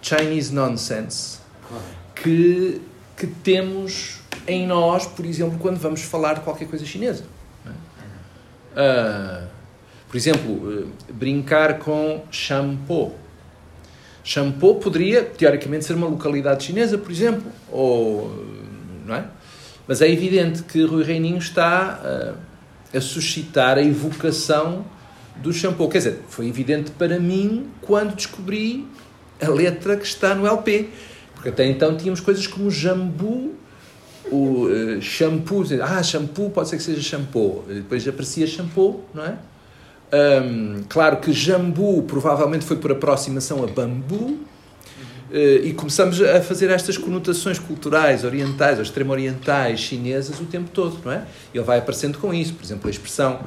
Chinese 0.01 0.53
nonsense 0.53 1.39
que, 2.15 2.81
que 3.17 3.27
temos 3.27 4.19
em 4.47 4.67
nós, 4.67 5.05
por 5.07 5.25
exemplo, 5.25 5.57
quando 5.59 5.77
vamos 5.77 6.01
falar 6.01 6.35
de 6.35 6.41
qualquer 6.41 6.67
coisa 6.67 6.85
chinesa. 6.85 7.23
Uh, 8.71 9.47
por 10.07 10.17
exemplo, 10.17 10.51
uh, 10.51 10.91
brincar 11.13 11.79
com 11.79 12.23
shampoo. 12.29 13.15
Shampoo 14.23 14.75
poderia, 14.75 15.23
teoricamente, 15.23 15.85
ser 15.85 15.93
uma 15.93 16.07
localidade 16.07 16.63
chinesa, 16.63 16.97
por 16.97 17.11
exemplo, 17.11 17.51
ou, 17.71 18.31
não 19.05 19.15
é? 19.15 19.25
Mas 19.87 20.01
é 20.01 20.09
evidente 20.09 20.63
que 20.63 20.83
Rui 20.83 21.03
Reininho 21.03 21.37
está 21.37 22.01
uh, 22.03 22.97
a 22.97 23.01
suscitar 23.01 23.77
a 23.77 23.83
evocação 23.83 24.85
do 25.37 25.53
shampoo. 25.53 25.89
Quer 25.89 25.99
dizer, 25.99 26.19
foi 26.27 26.47
evidente 26.47 26.91
para 26.91 27.19
mim 27.19 27.67
quando 27.81 28.15
descobri 28.15 28.87
a 29.41 29.49
letra 29.49 29.97
que 29.97 30.05
está 30.05 30.33
no 30.33 30.47
LP. 30.47 30.89
Porque 31.33 31.49
até 31.49 31.65
então 31.65 31.95
tínhamos 31.95 32.19
coisas 32.19 32.47
como 32.47 32.71
jambu, 32.71 33.53
o 34.31 34.65
uh, 34.65 35.01
shampoo, 35.01 35.63
ah, 35.81 36.01
shampoo 36.01 36.49
pode 36.49 36.69
ser 36.69 36.77
que 36.77 36.83
seja 36.83 37.01
shampoo. 37.01 37.63
Depois 37.67 38.07
aparecia 38.07 38.47
shampoo, 38.47 39.03
não 39.13 39.23
é? 39.23 39.37
Um, 40.13 40.83
claro 40.87 41.17
que 41.17 41.33
jambu 41.33 42.03
provavelmente 42.03 42.63
foi 42.63 42.77
por 42.77 42.91
aproximação 42.91 43.63
a 43.63 43.67
bambu, 43.67 44.39
e 45.37 45.73
começamos 45.73 46.21
a 46.21 46.41
fazer 46.41 46.69
estas 46.69 46.97
conotações 46.97 47.59
culturais, 47.59 48.23
orientais 48.23 48.77
ou 48.77 48.83
extremo-orientais, 48.83 49.81
chinesas, 49.81 50.39
o 50.39 50.45
tempo 50.45 50.69
todo, 50.71 50.97
não 51.03 51.11
é? 51.11 51.25
Ele 51.53 51.63
vai 51.63 51.79
aparecendo 51.79 52.17
com 52.17 52.33
isso. 52.33 52.53
Por 52.53 52.63
exemplo, 52.63 52.87
a 52.87 52.91
expressão 52.91 53.39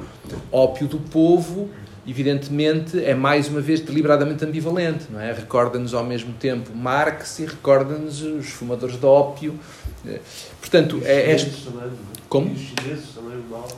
ópio 0.51 0.87
do 0.87 0.99
povo, 0.99 1.67
evidentemente, 2.07 3.03
é 3.03 3.15
mais 3.15 3.47
uma 3.47 3.59
vez 3.59 3.79
deliberadamente 3.79 4.45
ambivalente, 4.45 5.05
não 5.09 5.19
é? 5.19 5.33
Recorda-nos 5.33 5.95
ao 5.95 6.03
mesmo 6.03 6.33
tempo 6.33 6.75
Marx 6.75 7.39
e 7.39 7.45
recorda-nos 7.45 8.21
os 8.21 8.49
fumadores 8.49 8.99
de 8.99 9.05
ópio. 9.05 9.59
Eh, 10.05 10.19
portanto, 10.59 11.01
é 11.03 11.33
este. 11.33 11.49
É? 11.49 11.89
Como? 12.27 12.55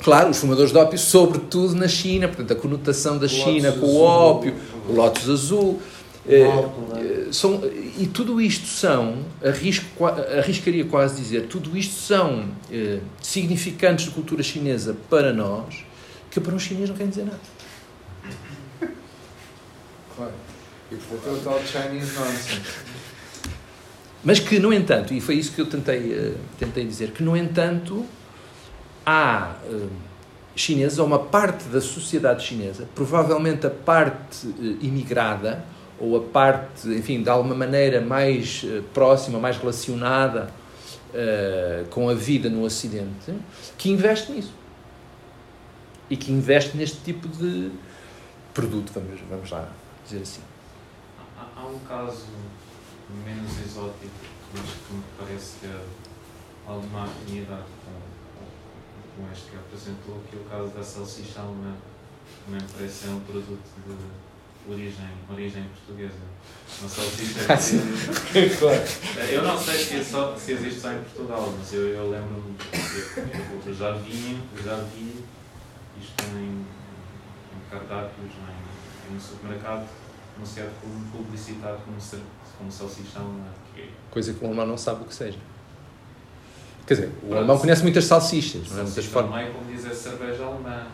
Claro, 0.04 0.32
os 0.32 0.38
fumadores 0.38 0.72
de 0.72 0.78
ópio, 0.78 1.00
sobretudo 1.00 1.76
na 1.76 1.88
China, 1.88 2.28
portanto, 2.28 2.52
a 2.52 2.56
conotação 2.56 3.18
da 3.18 3.28
China 3.30 3.72
com 3.72 3.86
o 3.86 4.02
ópio, 4.02 4.54
o 4.90 4.94
lótus 4.94 5.30
azul. 5.30 5.82
É, 6.28 7.32
são, 7.32 7.62
e 7.98 8.08
tudo 8.08 8.40
isto 8.40 8.68
são, 8.68 9.26
arrisco, 9.44 10.06
arriscaria 10.06 10.86
quase 10.86 11.20
dizer, 11.20 11.48
tudo 11.48 11.76
isto 11.76 11.96
são 11.96 12.46
eh, 12.72 13.00
significantes 13.22 14.06
de 14.06 14.12
cultura 14.12 14.44
chinesa 14.44 14.96
para 15.10 15.34
nós, 15.34 15.84
que 16.30 16.40
para 16.40 16.54
um 16.54 16.60
chinês 16.60 16.90
não 16.90 16.96
querem 16.96 17.10
dizer 17.10 17.26
nada. 17.26 17.40
Claro. 20.16 20.34
E 20.92 20.96
portanto 20.96 21.28
é 21.28 21.32
o 21.32 21.40
tal 21.40 21.60
Chinese 21.66 22.14
nonsense. 22.14 22.62
Mas 24.24 24.40
que, 24.40 24.60
no 24.60 24.72
entanto, 24.72 25.14
e 25.14 25.22
foi 25.22 25.36
isso 25.36 25.52
que 25.54 25.62
eu 25.62 25.66
tentei, 25.66 26.14
uh, 26.14 26.38
tentei 26.60 26.86
dizer, 26.86 27.12
que, 27.12 27.24
no 27.24 27.36
entanto, 27.36 28.06
há 29.04 29.56
uh, 29.66 29.90
chineses, 30.56 31.00
ou 31.00 31.08
uma 31.08 31.18
parte 31.18 31.64
da 31.70 31.82
sociedade 31.82 32.44
chinesa, 32.44 32.88
provavelmente 32.94 33.66
a 33.66 33.72
parte 33.72 34.46
uh, 34.46 34.78
imigrada, 34.82 35.66
ou 36.02 36.18
a 36.18 36.22
parte, 36.22 36.88
enfim, 36.88 37.22
de 37.22 37.30
alguma 37.30 37.54
maneira 37.54 38.02
mais 38.02 38.64
uh, 38.64 38.82
próxima, 38.92 39.38
mais 39.38 39.56
relacionada 39.58 40.52
uh, 41.14 41.88
com 41.90 42.10
a 42.10 42.16
vida 42.16 42.50
no 42.50 42.64
Ocidente, 42.64 43.32
que 43.78 43.92
investe 43.92 44.32
nisso. 44.32 44.54
E 46.10 46.18
que 46.18 46.32
investe 46.32 46.76
neste 46.76 46.98
tipo 46.98 47.28
de 47.28 47.72
produto, 48.52 48.92
vamos, 48.94 49.22
vamos 49.30 49.50
lá 49.52 49.70
dizer 50.04 50.24
assim. 50.24 50.42
Há, 51.38 51.62
há 51.62 51.66
um 51.68 51.80
caso 51.80 52.26
menos 53.24 53.52
exótico, 53.60 54.10
mas 54.54 54.66
que 54.66 54.94
me 54.94 55.04
parece 55.20 55.56
ter 55.62 55.80
alguma 56.68 57.04
afinidade 57.04 57.64
com, 57.86 59.22
com 59.22 59.32
este 59.32 59.52
que 59.52 59.56
apresentou, 59.56 60.20
que 60.30 60.36
é 60.36 60.40
o 60.40 60.44
caso 60.46 60.76
da 60.76 60.84
salsicha 60.84 61.42
alemã. 61.42 61.76
Também 62.46 62.62
parece 62.76 62.94
ser 62.94 63.10
um 63.10 63.20
produto 63.20 63.70
de 63.86 63.94
origem, 64.70 65.10
origem 65.30 65.64
portuguesa. 65.64 66.20
Uma 66.80 66.90
salsicha 66.90 67.84
que... 68.32 68.50
claro. 68.58 68.82
Eu 69.30 69.44
não 69.44 69.60
sei 69.60 69.78
se, 69.78 69.96
é 69.98 70.04
só, 70.04 70.36
se 70.36 70.54
existe 70.54 70.80
só 70.80 70.92
em 70.92 71.00
Portugal, 71.00 71.54
mas 71.58 71.74
eu, 71.74 71.88
eu 71.88 72.10
lembro-me, 72.10 72.56
eu, 72.74 73.62
eu, 73.66 73.74
já 73.74 73.92
vi, 73.94 74.40
já 74.64 74.76
vi 74.78 75.24
isto 76.02 76.24
em, 76.36 76.66
em 76.66 77.70
cardápios, 77.70 78.32
em, 78.32 79.14
em 79.14 79.16
um 79.16 79.20
supermercado, 79.20 79.88
anunciado 80.38 80.72
como 80.82 81.06
publicitado 81.12 81.78
como, 81.84 81.98
como 82.58 82.72
salsichão. 82.72 83.42
É? 83.78 83.88
Coisa 84.10 84.34
que 84.34 84.44
o 84.44 84.48
alemão 84.48 84.68
não 84.68 84.78
sabe 84.78 85.04
o 85.04 85.06
que 85.06 85.14
seja. 85.14 85.38
Quer 86.86 86.94
dizer, 86.96 87.08
o 87.08 87.12
Pronto, 87.12 87.36
alemão 87.38 87.58
conhece 87.58 87.84
muitas 87.84 88.06
salsichas, 88.06 88.70
não 88.70 88.80
é? 88.80 88.84
Muitas 88.84 89.06
formas. 89.06 89.32
Também, 89.32 89.54
como 89.54 89.72
diz 89.72 89.86
a 89.86 89.94
cerveja 89.94 90.44
alemã. 90.44 90.88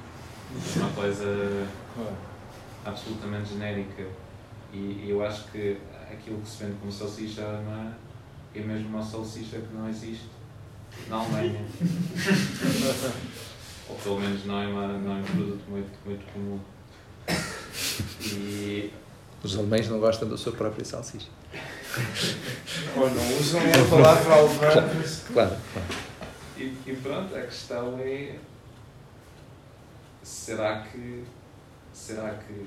Uma 0.76 0.90
coisa. 0.90 1.68
Absolutamente 2.88 3.50
genérica. 3.50 4.08
E, 4.74 5.06
eu 5.10 5.26
acho 5.26 5.52
que 5.52 5.78
aquilo 6.10 6.42
que 6.42 6.48
se 6.48 6.64
vende 6.64 6.78
como 6.80 6.90
salsicha 6.92 7.44
alemã 7.44 7.92
é 8.56 8.62
mesmo 8.62 8.88
uma 8.90 9.04
salsicha 9.04 9.58
que 9.58 9.74
não 9.74 9.90
existe 9.90 10.30
na 11.10 11.18
Alemanha. 11.18 11.60
Ou 13.90 13.96
pelo 13.96 14.22
menos 14.22 14.46
não 14.46 14.62
é, 14.62 14.68
uma, 14.68 14.88
não 14.88 15.18
é 15.18 15.20
um 15.20 15.24
produto 15.24 15.64
muito, 15.70 15.92
muito 16.06 16.34
comum. 16.34 16.60
E... 18.22 18.94
Os 19.44 19.58
alemães 19.58 19.90
não 19.90 20.00
gostam 20.00 20.30
da 20.30 20.38
sua 20.38 20.54
própria 20.54 20.86
salsicha. 20.86 21.28
Ou 22.96 23.10
não 23.10 23.38
usam 23.38 23.60
a 23.62 23.90
palavra 23.90 24.34
alemã. 24.34 24.60
Claro, 24.60 24.90
claro. 25.34 25.58
claro. 25.74 25.88
E, 26.58 26.74
e 26.86 26.96
pronto, 27.02 27.36
a 27.36 27.42
questão 27.42 28.00
é 28.00 28.38
será 30.24 30.82
que 30.82 31.26
será 31.98 32.36
que 32.36 32.66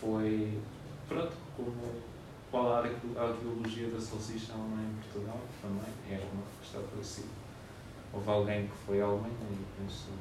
foi, 0.00 0.58
pronto, 1.06 1.32
como, 1.56 2.02
qual 2.50 2.72
a 2.72 2.78
arqueologia 2.78 3.88
da 3.88 4.00
salsicha 4.00 4.52
alemã 4.52 4.82
em 4.82 5.02
Portugal 5.02 5.40
também, 5.60 5.92
é 6.10 6.20
uma 6.32 6.42
questão 6.60 6.82
parecida. 6.92 7.28
Houve 8.12 8.28
alguém 8.28 8.66
que 8.66 8.72
foi 8.86 9.00
à 9.00 9.04
Alemanha 9.04 9.34
e 9.50 9.82
pensou, 9.82 10.12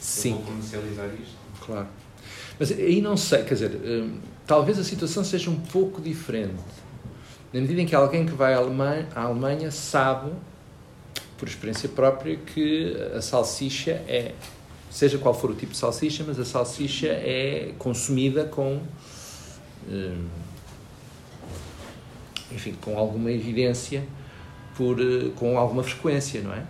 Sim. 0.00 0.32
vou 0.32 0.42
comercializar 0.42 1.08
isto. 1.14 1.36
Claro. 1.64 1.88
Mas 2.58 2.72
aí 2.72 3.00
não 3.00 3.16
sei, 3.16 3.44
quer 3.44 3.54
dizer, 3.54 3.76
hum, 3.76 4.20
talvez 4.46 4.78
a 4.78 4.84
situação 4.84 5.22
seja 5.22 5.50
um 5.50 5.60
pouco 5.60 6.00
diferente. 6.00 6.62
Na 7.52 7.60
medida 7.60 7.80
em 7.80 7.86
que 7.86 7.94
alguém 7.94 8.26
que 8.26 8.32
vai 8.32 8.54
à 8.54 8.58
Alemanha, 8.58 9.08
à 9.14 9.22
Alemanha 9.22 9.70
sabe, 9.70 10.32
por 11.38 11.48
experiência 11.48 11.88
própria, 11.88 12.36
que 12.36 12.96
a 13.14 13.22
salsicha 13.22 13.92
é 14.08 14.34
seja 14.96 15.18
qual 15.18 15.34
for 15.34 15.50
o 15.50 15.54
tipo 15.54 15.72
de 15.72 15.78
salsicha, 15.78 16.24
mas 16.26 16.40
a 16.40 16.44
salsicha 16.44 17.08
é 17.08 17.74
consumida 17.78 18.46
com, 18.46 18.80
hum, 19.86 20.26
enfim, 22.50 22.74
com 22.80 22.96
alguma 22.96 23.30
evidência, 23.30 24.02
por, 24.74 24.98
eh, 24.98 25.30
com 25.36 25.58
alguma 25.58 25.82
frequência, 25.82 26.40
não 26.40 26.54
é? 26.54 26.64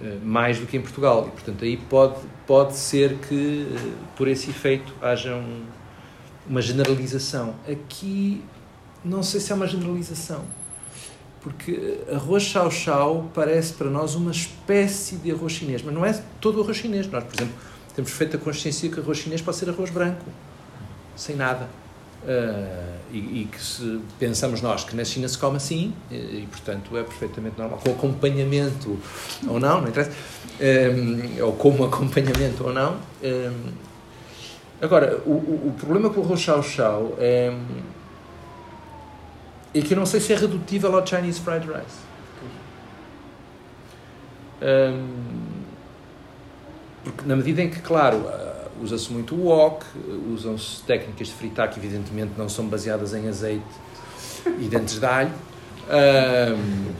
Eh, 0.00 0.18
mais 0.22 0.60
do 0.60 0.66
que 0.66 0.76
em 0.76 0.80
Portugal. 0.80 1.26
E, 1.26 1.30
portanto, 1.32 1.64
aí 1.64 1.76
pode, 1.76 2.20
pode 2.46 2.76
ser 2.76 3.18
que, 3.18 3.66
eh, 3.68 3.92
por 4.14 4.28
esse 4.28 4.50
efeito, 4.50 4.94
haja 5.02 5.34
um, 5.34 5.64
uma 6.48 6.62
generalização. 6.62 7.56
Aqui, 7.68 8.40
não 9.04 9.24
sei 9.24 9.40
se 9.40 9.50
é 9.50 9.54
uma 9.56 9.66
generalização 9.66 10.44
porque 11.42 11.98
arroz 12.12 12.44
chau-chau 12.44 13.28
parece 13.34 13.72
para 13.72 13.90
nós 13.90 14.14
uma 14.14 14.30
espécie 14.30 15.16
de 15.16 15.32
arroz 15.32 15.52
chinês, 15.52 15.82
mas 15.82 15.92
não 15.92 16.06
é 16.06 16.12
todo 16.40 16.58
o 16.58 16.62
arroz 16.62 16.76
chinês. 16.76 17.06
Nós, 17.08 17.24
por 17.24 17.34
exemplo, 17.34 17.54
temos 17.94 18.12
feito 18.12 18.36
a 18.36 18.40
consciência 18.40 18.88
que 18.88 19.00
arroz 19.00 19.18
chinês 19.18 19.42
pode 19.42 19.56
ser 19.56 19.68
arroz 19.68 19.90
branco, 19.90 20.24
sem 21.16 21.34
nada. 21.34 21.68
Uh, 22.22 22.98
e, 23.12 23.18
e, 23.18 23.48
que 23.50 23.60
se 23.60 24.00
pensamos 24.16 24.62
nós 24.62 24.84
que 24.84 24.94
na 24.94 25.04
China 25.04 25.26
se 25.26 25.36
come 25.36 25.56
assim, 25.56 25.92
e, 26.08 26.14
e, 26.14 26.48
portanto 26.48 26.96
é 26.96 27.02
perfeitamente 27.02 27.58
normal, 27.58 27.80
com 27.82 27.90
acompanhamento 27.90 28.96
ou 29.48 29.58
não, 29.58 29.80
não 29.80 29.88
interessa, 29.88 30.12
um, 30.60 31.44
ou 31.44 31.52
como 31.54 31.84
acompanhamento 31.84 32.62
ou 32.62 32.72
não. 32.72 32.96
Um, 33.24 33.72
agora, 34.80 35.20
o, 35.26 35.32
o, 35.32 35.74
problema 35.76 36.10
com 36.10 36.20
o 36.20 36.24
arroz 36.24 36.40
chau-chau 36.40 37.16
é 37.18 37.52
e 39.74 39.82
que 39.82 39.94
eu 39.94 39.98
não 39.98 40.06
sei 40.06 40.20
se 40.20 40.32
é 40.32 40.36
redutível 40.36 40.94
ao 40.94 41.06
Chinese 41.06 41.40
Fried 41.40 41.66
Rice. 41.66 42.12
Um, 44.62 45.52
porque 47.04 47.26
na 47.26 47.34
medida 47.34 47.62
em 47.62 47.70
que, 47.70 47.80
claro, 47.80 48.18
uh, 48.18 48.82
usa-se 48.82 49.12
muito 49.12 49.34
o 49.34 49.46
wok, 49.46 49.84
usam-se 50.32 50.82
técnicas 50.82 51.28
de 51.28 51.34
fritar 51.34 51.68
que 51.70 51.80
evidentemente 51.80 52.32
não 52.36 52.48
são 52.48 52.66
baseadas 52.66 53.12
em 53.12 53.28
azeite 53.28 53.64
e 54.46 54.68
dentes 54.68 55.00
de 55.00 55.06
alho. 55.06 55.32
Um, 55.88 56.92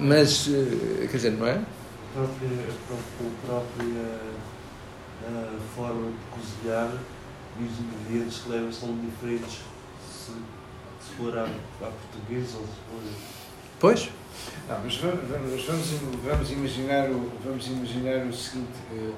mas, 0.00 0.46
uh, 0.46 1.08
quer 1.10 1.16
dizer, 1.16 1.32
não 1.32 1.46
é? 1.46 1.54
a 1.54 2.14
própria, 2.14 2.48
a 2.90 3.46
própria 3.46 4.38
a 5.28 5.74
forma 5.74 6.10
de 6.10 6.40
cozinhar 6.40 6.90
e 7.60 7.64
os 7.64 7.72
ingredientes 7.78 8.38
que 8.38 8.48
levam 8.48 8.72
são 8.72 8.96
diferentes 8.96 9.58
se 11.08 11.14
for 11.14 11.36
à, 11.38 11.44
à 11.44 11.90
portuguesa 11.90 12.58
ou 12.58 12.64
se 12.64 12.72
for. 12.90 13.38
Pois? 13.80 14.10
Não, 14.68 14.80
mas 14.84 14.96
vamos, 14.96 15.28
vamos, 15.28 15.62
vamos, 16.24 16.50
imaginar, 16.50 17.10
o, 17.10 17.30
vamos 17.44 17.66
imaginar 17.66 18.26
o, 18.26 18.32
seguinte, 18.32 18.78
uh, 18.92 19.14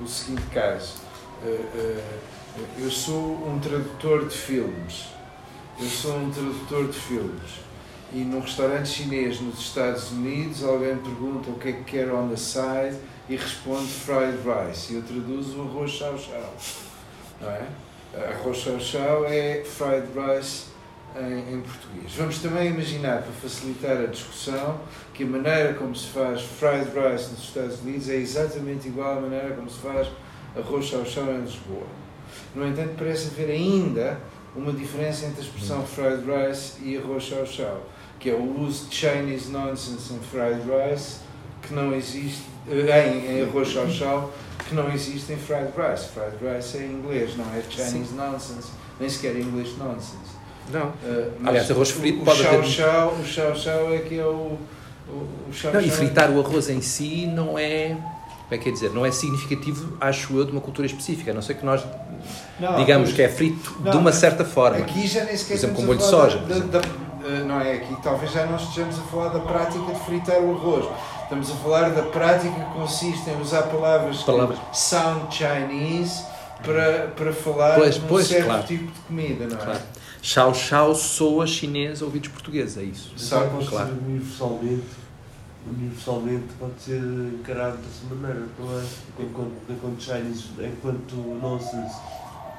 o 0.00 0.06
seguinte 0.06 0.42
caso. 0.52 0.96
Uh, 1.42 1.46
uh, 1.46 2.20
eu 2.78 2.90
sou 2.90 3.48
um 3.48 3.58
tradutor 3.58 4.26
de 4.28 4.36
filmes. 4.36 5.06
Eu 5.78 5.86
sou 5.86 6.16
um 6.16 6.30
tradutor 6.30 6.88
de 6.88 6.98
filmes. 6.98 7.60
E 8.12 8.18
num 8.18 8.40
restaurante 8.40 8.88
chinês 8.88 9.40
nos 9.40 9.60
Estados 9.60 10.10
Unidos, 10.10 10.64
alguém 10.64 10.96
pergunta 10.96 11.50
o 11.50 11.54
que 11.54 11.68
é 11.68 11.72
que 11.72 11.84
quer 11.84 12.12
on 12.12 12.28
the 12.28 12.36
side 12.36 12.98
e 13.28 13.36
responde 13.36 13.86
fried 13.86 14.38
rice. 14.42 14.92
E 14.92 14.96
eu 14.96 15.02
traduzo 15.02 15.58
o 15.58 15.68
arroz 15.68 15.92
chau 15.92 16.18
chau. 16.18 16.54
Não 17.40 17.50
é? 17.50 17.66
Arroz 18.32 18.58
chau 18.58 18.80
chau 18.80 19.24
é 19.24 19.62
fried 19.64 20.08
rice 20.12 20.69
em, 21.16 21.54
em, 21.54 21.60
português. 21.60 22.12
Vamos 22.16 22.38
também 22.38 22.68
imaginar, 22.68 23.22
para 23.22 23.32
facilitar 23.32 23.96
a 23.96 24.06
discussão, 24.06 24.80
que 25.12 25.24
a 25.24 25.26
maneira 25.26 25.74
como 25.74 25.94
se 25.94 26.08
faz 26.08 26.42
fried 26.42 26.86
rice 26.86 27.30
nos 27.30 27.44
Estados 27.44 27.80
Unidos 27.80 28.08
é 28.08 28.16
exatamente 28.16 28.88
igual 28.88 29.18
à 29.18 29.20
maneira 29.20 29.54
como 29.54 29.68
se 29.68 29.78
faz 29.78 30.08
arroz 30.56 30.86
chau 30.86 31.04
chau 31.04 31.24
em 31.24 31.40
Lisboa. 31.40 31.86
No 32.54 32.66
entanto, 32.66 32.94
parece 32.98 33.28
haver 33.28 33.50
ainda 33.50 34.18
uma 34.54 34.72
diferença 34.72 35.26
entre 35.26 35.40
a 35.40 35.44
expressão 35.44 35.84
fried 35.86 36.22
rice 36.24 36.82
e 36.82 36.96
arroz 36.96 37.24
chau 37.24 37.46
chau, 37.46 37.86
que 38.18 38.30
é 38.30 38.34
o 38.34 38.60
uso 38.60 38.88
de 38.88 38.94
Chinese 38.96 39.50
nonsense 39.50 40.12
em 40.12 40.18
fried 40.20 40.62
rice, 40.62 41.20
que 41.62 41.72
não 41.72 41.94
existe 41.94 42.42
em, 42.68 43.38
em 43.38 43.42
arroz 43.42 43.68
chau 43.68 43.88
chau, 43.88 44.32
que 44.68 44.74
não 44.74 44.92
existe 44.92 45.32
em 45.32 45.36
fried 45.36 45.72
rice. 45.76 46.08
Fried 46.08 46.36
rice 46.40 46.78
é 46.78 46.86
inglês, 46.86 47.36
não 47.36 47.44
é 47.54 47.62
Chinese 47.68 48.08
Sim. 48.08 48.16
nonsense, 48.16 48.70
nem 48.98 49.08
sequer 49.08 49.36
English 49.36 49.76
nonsense. 49.76 50.39
Não. 50.72 50.86
Uh, 50.86 51.32
Aliás, 51.44 51.70
arroz 51.70 51.90
frito 51.90 52.22
o, 52.22 52.24
pode 52.24 52.42
chau, 52.42 52.64
chau, 52.64 53.14
O 53.20 53.24
chau 53.24 53.56
chau 53.56 53.94
é 53.94 53.98
que 53.98 54.18
é 54.18 54.24
o. 54.24 54.58
o, 55.08 55.28
o 55.48 55.52
chau, 55.52 55.72
não, 55.72 55.80
e 55.80 55.90
fritar 55.90 56.30
é... 56.30 56.34
o 56.34 56.40
arroz 56.40 56.68
em 56.68 56.80
si 56.80 57.26
não 57.26 57.58
é. 57.58 57.96
Como 58.50 58.54
é 58.54 58.58
que 58.58 58.68
é 58.68 58.72
dizer? 58.72 58.90
Não 58.90 59.06
é 59.06 59.12
significativo, 59.12 59.96
acho 60.00 60.36
eu, 60.36 60.44
de 60.44 60.50
uma 60.50 60.60
cultura 60.60 60.84
específica, 60.84 61.30
a 61.30 61.34
não 61.34 61.40
ser 61.40 61.54
que 61.54 61.64
nós 61.64 61.84
não, 62.58 62.76
digamos 62.76 63.12
que 63.12 63.22
é 63.22 63.28
frito 63.28 63.76
não, 63.80 63.92
de 63.92 63.96
uma 63.96 64.12
certa 64.12 64.44
forma. 64.44 64.78
Aqui 64.78 65.06
já 65.06 65.24
nem 65.24 65.36
sequer 65.36 65.54
por 65.54 65.58
exemplo, 65.58 65.76
com 65.76 65.82
molho 65.82 65.98
de 65.98 66.04
soja. 66.04 66.38
Da, 66.38 66.58
da, 66.58 66.78
da, 66.80 66.88
eh, 67.24 67.44
não 67.44 67.60
é 67.60 67.74
aqui, 67.74 67.96
talvez 68.02 68.32
já 68.32 68.46
não 68.46 68.56
estejamos 68.56 68.98
a 68.98 69.02
falar 69.02 69.28
da 69.28 69.40
prática 69.40 69.92
de 69.92 70.00
fritar 70.00 70.40
o 70.40 70.56
arroz. 70.56 70.86
Estamos 71.22 71.50
a 71.50 71.54
falar 71.54 71.90
da 71.90 72.02
prática 72.02 72.52
que 72.52 72.72
consiste 72.72 73.30
em 73.30 73.40
usar 73.40 73.62
palavras, 73.62 74.22
palavras. 74.24 74.58
sound 74.72 75.32
Chinese 75.32 76.24
para, 76.64 77.12
para 77.16 77.32
falar 77.32 77.76
pois, 77.76 77.94
de 77.94 78.00
um 78.00 78.08
pois, 78.08 78.26
certo 78.26 78.46
claro. 78.46 78.62
tipo 78.64 78.92
de 78.92 79.00
comida, 79.00 79.46
não 79.46 79.56
é? 79.56 79.64
Claro. 79.64 79.80
Chau 80.22 80.54
chau 80.54 80.94
soa 80.94 81.46
chinês 81.46 82.02
ouvidos 82.02 82.28
português, 82.28 82.76
é 82.76 82.82
isso. 82.82 83.12
Só 83.16 83.46
pode 83.48 83.66
claro. 83.68 83.88
ser 83.88 84.02
universalmente, 84.04 84.86
universalmente 85.66 86.46
pode 86.58 86.80
ser 86.80 87.00
encarado 87.00 87.78
dessa 87.78 88.14
maneira, 88.14 88.46
não 88.58 88.78
é? 88.78 88.84
Enquanto, 89.18 89.52
enquanto 89.68 90.02
Chinese, 90.02 90.44
enquanto 90.58 91.14
nonsense, 91.40 91.96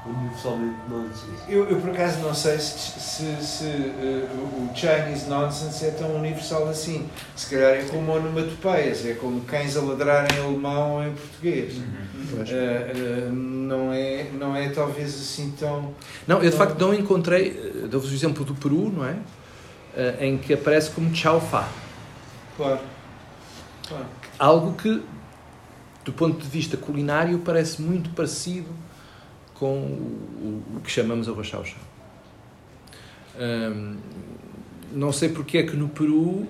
universalmente 0.05 0.77
nonsense. 0.89 1.43
Eu, 1.47 1.69
eu 1.69 1.79
por 1.79 1.91
acaso 1.91 2.19
não 2.21 2.33
sei 2.33 2.57
se, 2.57 2.99
se, 2.99 3.45
se 3.45 3.65
uh, 3.65 4.69
o 4.71 4.71
Chinese 4.75 5.29
nonsense 5.29 5.85
é 5.85 5.91
tão 5.91 6.15
universal 6.15 6.67
assim. 6.67 7.07
Se 7.35 7.49
calhar 7.49 7.71
é 7.71 7.83
como 7.83 8.11
onomatopeias, 8.11 9.05
é 9.05 9.13
como 9.13 9.41
cães 9.41 9.77
a 9.77 9.81
ladrar 9.81 10.27
em 10.33 10.39
alemão 10.39 10.93
ou 10.93 11.03
em 11.03 11.13
português. 11.13 11.77
Uhum. 11.77 12.11
Uh, 12.31 13.29
uh, 13.29 13.31
não, 13.31 13.93
é, 13.93 14.27
não 14.33 14.55
é 14.55 14.69
talvez 14.69 15.13
assim 15.13 15.53
tão. 15.59 15.93
Não, 16.27 16.41
eu 16.41 16.49
de 16.49 16.57
facto 16.57 16.79
não 16.79 16.93
encontrei. 16.93 17.87
Dou-vos 17.89 18.11
o 18.11 18.13
exemplo 18.13 18.43
do 18.43 18.55
Peru, 18.55 18.91
não 18.91 19.05
é? 19.05 19.11
Uh, 19.11 20.23
em 20.23 20.37
que 20.37 20.53
aparece 20.53 20.89
como 20.91 21.13
Chao 21.13 21.39
Fa. 21.39 21.67
Claro. 22.57 22.79
claro. 23.87 24.05
Algo 24.39 24.73
que, 24.73 25.03
do 26.03 26.13
ponto 26.13 26.41
de 26.41 26.47
vista 26.47 26.75
culinário, 26.75 27.37
parece 27.39 27.81
muito 27.81 28.09
parecido 28.11 28.69
com 29.61 29.75
o, 29.75 30.63
o 30.77 30.81
que 30.81 30.89
chamamos 30.89 31.29
arroz 31.29 31.45
Chao 31.45 31.63
Chao. 31.63 31.77
Um, 33.39 33.95
não 34.91 35.11
sei 35.13 35.29
porque 35.29 35.59
é 35.59 35.63
que 35.63 35.75
no 35.75 35.87
Peru 35.87 36.47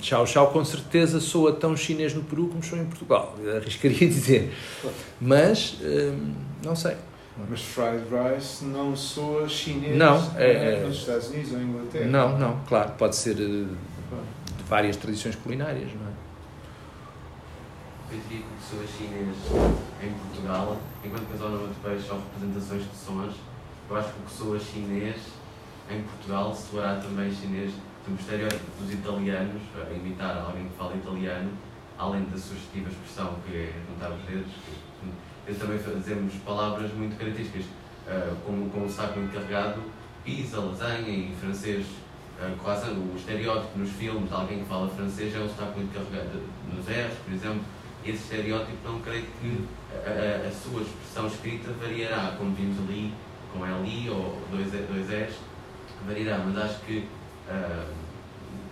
Chau 0.00 0.24
Chau 0.24 0.52
com 0.52 0.64
certeza 0.64 1.18
soa 1.18 1.52
tão 1.52 1.76
chinês 1.76 2.14
no 2.14 2.22
Peru 2.22 2.46
como 2.46 2.62
soa 2.62 2.78
em 2.78 2.84
Portugal, 2.84 3.34
arriscaria 3.56 4.06
dizer. 4.06 4.54
Mas, 5.20 5.76
hum, 5.82 6.32
não 6.64 6.76
sei. 6.76 6.96
Mas 7.50 7.60
fried 7.62 8.04
rice 8.10 8.64
não 8.64 8.94
soa 8.94 9.48
chinês 9.48 9.96
não, 9.96 10.16
é, 10.36 10.74
é, 10.74 10.86
nos 10.86 10.98
Estados 10.98 11.30
Unidos 11.30 11.52
ou 11.52 11.60
Inglaterra? 11.60 12.06
Não, 12.06 12.38
não, 12.38 12.60
claro, 12.64 12.92
pode 12.92 13.16
ser 13.16 13.32
eh, 13.32 13.64
de 13.64 14.64
várias 14.68 14.96
tradições 14.96 15.34
culinárias, 15.34 15.90
não 15.94 16.06
é? 16.06 16.12
Eu 18.14 18.20
diria 18.28 18.44
que 18.44 18.70
soa 18.70 18.86
chinês 18.86 19.36
em 20.02 20.12
Portugal, 20.12 20.78
enquanto 21.04 21.26
que 21.26 21.34
as 21.34 21.40
onomatopeias 21.40 22.06
são 22.06 22.20
representações 22.20 22.82
de 22.82 22.96
sons, 22.96 23.34
eu 23.90 23.96
acho 23.96 24.12
que 24.12 24.20
o 24.20 24.22
que 24.24 24.32
soa 24.32 24.60
chinês 24.60 25.16
em 25.90 26.02
Portugal 26.02 26.54
soará 26.54 26.96
também 26.96 27.30
chinês 27.32 27.72
um 28.08 28.14
estereótipo 28.14 28.64
dos 28.80 28.92
italianos, 28.92 29.62
a 29.76 29.92
imitar 29.92 30.38
alguém 30.38 30.68
que 30.68 30.76
fala 30.76 30.96
italiano, 30.96 31.50
além 31.98 32.24
da 32.24 32.36
sugestiva 32.36 32.88
expressão 32.88 33.36
que 33.46 33.54
é 33.54 33.72
juntar 33.88 34.10
os 34.10 34.22
dedos, 34.24 34.52
eles 35.46 35.58
também 35.58 35.78
fazemos 35.78 36.34
palavras 36.44 36.92
muito 36.94 37.16
características, 37.18 37.64
uh, 37.64 38.36
como, 38.44 38.70
como 38.70 38.86
o 38.86 38.90
saco 38.90 39.18
muito 39.18 39.32
carregado, 39.32 39.82
pizza, 40.24 40.58
lasanha, 40.60 41.08
em 41.08 41.34
francês, 41.34 41.86
uh, 42.40 42.56
croissant, 42.58 42.92
o 42.92 43.14
estereótipo 43.16 43.78
nos 43.78 43.90
filmes 43.90 44.28
de 44.28 44.34
alguém 44.34 44.60
que 44.60 44.64
fala 44.64 44.88
francês 44.88 45.34
é 45.34 45.38
o 45.38 45.48
sotaque 45.48 45.78
muito 45.78 45.92
carregado. 45.92 46.42
Nos 46.72 46.86
R's, 46.86 47.18
por 47.24 47.34
exemplo, 47.34 47.62
esse 48.04 48.22
estereótipo 48.22 48.88
não 48.88 49.00
creio 49.00 49.26
que 49.40 49.64
a, 49.94 50.48
a, 50.48 50.50
sua 50.50 50.82
expressão 50.82 51.26
escrita 51.26 51.72
variará, 51.80 52.34
como 52.36 52.54
vimos 52.54 52.78
ali, 52.88 53.12
com 53.52 53.64
L 53.64 54.10
ou 54.10 54.42
dois, 54.50 54.70
dois 54.70 55.08
R's, 55.10 55.36
variará, 56.06 56.38
mas 56.38 56.56
acho 56.64 56.80
que 56.80 57.08
uh, 57.48 57.92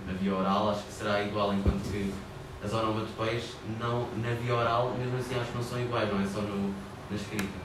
na 0.06 0.12
via 0.14 0.34
oral, 0.34 0.70
acho 0.70 0.82
que 0.84 0.92
será 0.92 1.22
igual, 1.22 1.54
enquanto 1.54 1.82
que 1.90 2.12
as 2.64 2.72
onomatopeias, 2.72 3.54
não, 3.78 4.08
na 4.16 4.34
via 4.34 4.54
oral, 4.54 4.94
mesmo 4.98 5.18
assim, 5.18 5.38
acho 5.38 5.50
que 5.50 5.56
não 5.56 5.64
são 5.64 5.80
iguais, 5.80 6.12
não 6.12 6.20
é 6.20 6.26
só 6.26 6.40
no, 6.40 6.74
na 7.10 7.16
escrita. 7.16 7.59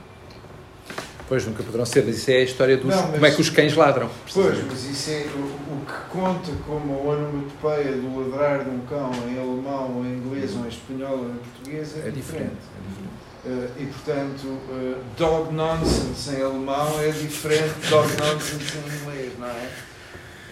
Pois, 1.28 1.46
nunca 1.46 1.64
poderão 1.64 1.86
ser, 1.86 2.06
mas 2.06 2.18
isso 2.18 2.30
é 2.30 2.36
a 2.36 2.44
história 2.44 2.78
dos. 2.78 2.96
Não, 2.96 3.12
como 3.12 3.26
é 3.26 3.32
que 3.32 3.42
os 3.42 3.50
cães 3.50 3.74
ladram. 3.76 4.10
Pois, 4.32 4.64
mas 4.64 4.84
isso 4.86 5.10
é 5.10 5.26
o, 5.36 5.40
o 5.40 5.86
que 5.86 6.10
conta 6.12 6.52
como 6.68 6.94
a 6.94 7.14
onomatopeia 7.14 7.94
do 7.94 8.20
ladrar 8.20 8.64
de 8.64 8.70
um 8.70 8.80
cão 8.82 9.12
em 9.28 9.40
alemão, 9.40 9.98
ou 9.98 10.06
em 10.06 10.18
inglês, 10.18 10.56
ou 10.56 10.66
em 10.66 10.68
espanhol, 10.68 11.18
ou 11.18 11.32
em 11.32 11.38
português 11.38 11.96
é, 11.96 12.08
é 12.08 12.12
diferente. 12.12 12.14
diferente. 12.14 12.58
É 12.76 12.90
diferente. 12.90 13.16
Uh, 13.46 13.82
e 13.82 13.86
portanto, 13.86 14.48
uh, 14.48 14.98
dog 15.18 15.54
nonsense 15.54 16.36
em 16.36 16.42
alemão 16.44 17.00
é 17.02 17.10
diferente 17.10 17.74
de 17.82 17.90
dog 17.90 18.08
nonsense 18.18 18.78
em 18.78 19.02
inglês, 19.02 19.34
não 19.40 19.48
é? 19.48 19.70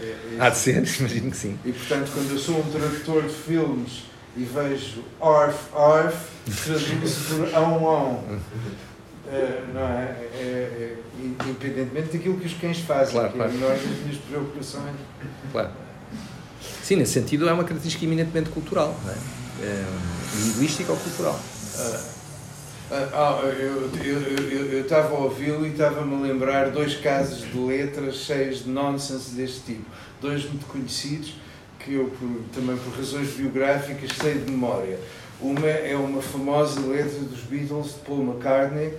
É, 0.02 0.06
é 0.06 0.38
Há 0.40 0.50
de 0.50 0.58
ser, 0.58 0.78
imagino 1.00 1.32
que 1.32 1.38
sim. 1.38 1.60
E 1.64 1.72
portanto, 1.72 2.12
quando 2.14 2.32
eu 2.32 2.40
sou 2.40 2.60
um 2.60 2.64
tradutor 2.64 3.24
de 3.24 3.34
filmes 3.34 4.04
e 4.36 4.44
vejo 4.44 5.04
arf, 5.22 5.58
arf, 5.76 6.30
traduz 6.66 7.16
por 7.28 7.56
ão, 7.56 7.88
ão. 7.88 8.24
Uh, 9.26 9.74
não 9.74 9.88
é? 9.88 10.18
É, 10.34 10.42
é? 10.42 10.98
Independentemente 11.24 12.18
daquilo 12.18 12.38
que 12.38 12.48
os 12.48 12.54
cães 12.56 12.80
fazem, 12.80 13.14
claro, 13.14 13.30
que 13.30 13.38
claro. 13.38 13.52
é 13.52 13.56
a 13.56 13.58
menor 13.58 13.78
das 13.78 14.00
minhas 14.00 14.18
preocupações. 14.18 14.96
Claro. 15.52 15.70
Sim, 16.82 16.98
nesse 16.98 17.14
sentido 17.14 17.48
é 17.48 17.54
uma 17.54 17.64
característica 17.64 18.04
eminentemente 18.06 18.50
cultural, 18.50 18.98
não 19.04 19.12
é? 19.12 19.16
é 19.66 19.86
linguística 20.44 20.92
ou 20.92 20.98
cultural. 20.98 21.40
Uh, 21.76 22.14
ah, 22.92 23.42
eu 24.06 24.82
estava 24.82 25.16
a 25.16 25.20
ouvi-lo 25.20 25.66
e 25.66 25.72
estava-me 25.72 26.16
a 26.16 26.20
lembrar 26.20 26.70
dois 26.70 26.96
casos 26.96 27.40
de 27.40 27.58
letras 27.58 28.16
cheias 28.16 28.66
de 28.66 28.70
nonsense 28.70 29.32
deste 29.32 29.62
tipo. 29.62 29.86
Dois 30.22 30.46
muito 30.46 30.66
conhecidos 30.68 31.36
que 31.80 31.94
eu, 31.94 32.06
por, 32.06 32.30
também 32.54 32.78
por 32.78 32.96
razões 32.96 33.30
biográficas, 33.30 34.12
sei 34.16 34.36
de 34.36 34.52
memória. 34.52 35.00
Uma 35.44 35.68
é 35.68 35.96
uma 35.96 36.22
famosa 36.22 36.80
letra 36.80 37.20
dos 37.20 37.42
Beatles 37.42 37.88
de 37.88 38.00
Paul 38.06 38.24
McCartney, 38.24 38.94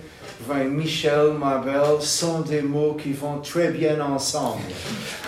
vem 0.47 0.69
Michel, 0.69 1.33
Mabel, 1.33 1.99
sont 2.01 2.41
des 2.41 2.61
mots 2.61 2.93
qui 2.93 3.13
vont 3.13 3.39
très 3.39 3.71
bien 3.71 3.99
ensemble. 3.99 4.61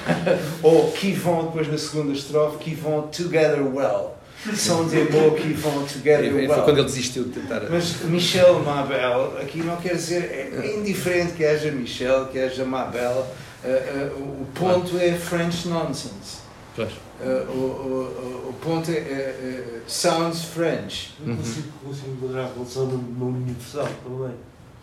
Ou 0.63 0.91
qui 0.91 1.13
vont, 1.13 1.45
depois 1.45 1.67
na 1.67 1.77
segunda 1.77 2.13
estrofe, 2.13 2.57
qui 2.59 2.75
vont 2.75 3.07
together 3.11 3.63
well 3.63 4.17
são 4.55 4.87
des 4.87 5.09
mots 5.09 5.35
qui 5.35 5.53
vont 5.53 5.85
together 5.91 6.31
well. 6.33 6.47
Foi 6.47 6.63
quando 6.63 6.77
ele 6.77 6.85
desistiu 6.85 7.23
de 7.25 7.31
tentar. 7.31 7.61
Mas 7.69 8.03
Michel 8.03 8.59
Mabel, 8.59 9.37
aqui 9.41 9.59
não 9.63 9.75
quer 9.77 9.95
dizer, 9.95 10.23
é 10.63 10.75
indiferente 10.77 11.33
que 11.33 11.43
haja 11.43 11.71
Michel, 11.71 12.27
que 12.27 12.39
haja 12.39 12.63
Mabel, 12.63 13.25
uh, 13.63 13.67
uh, 13.67 14.41
o 14.41 14.45
ponto 14.53 14.97
é 14.97 15.13
French 15.13 15.67
nonsense. 15.67 16.46
Pois. 16.77 16.91
Uh, 17.19 17.51
o, 17.51 17.55
o, 17.55 18.49
o 18.49 18.53
ponto 18.61 18.91
é, 18.91 18.93
é, 18.93 18.99
é 18.99 19.81
sounds 19.87 20.43
French. 20.43 21.15
Eu 21.25 21.35
consigo, 21.35 21.67
consigo 21.83 22.11
enquadrar 22.11 22.45
a 22.45 22.53
relação 22.53 22.85
no, 22.85 22.97
no 22.99 23.27
universal 23.29 23.89
também. 24.03 24.35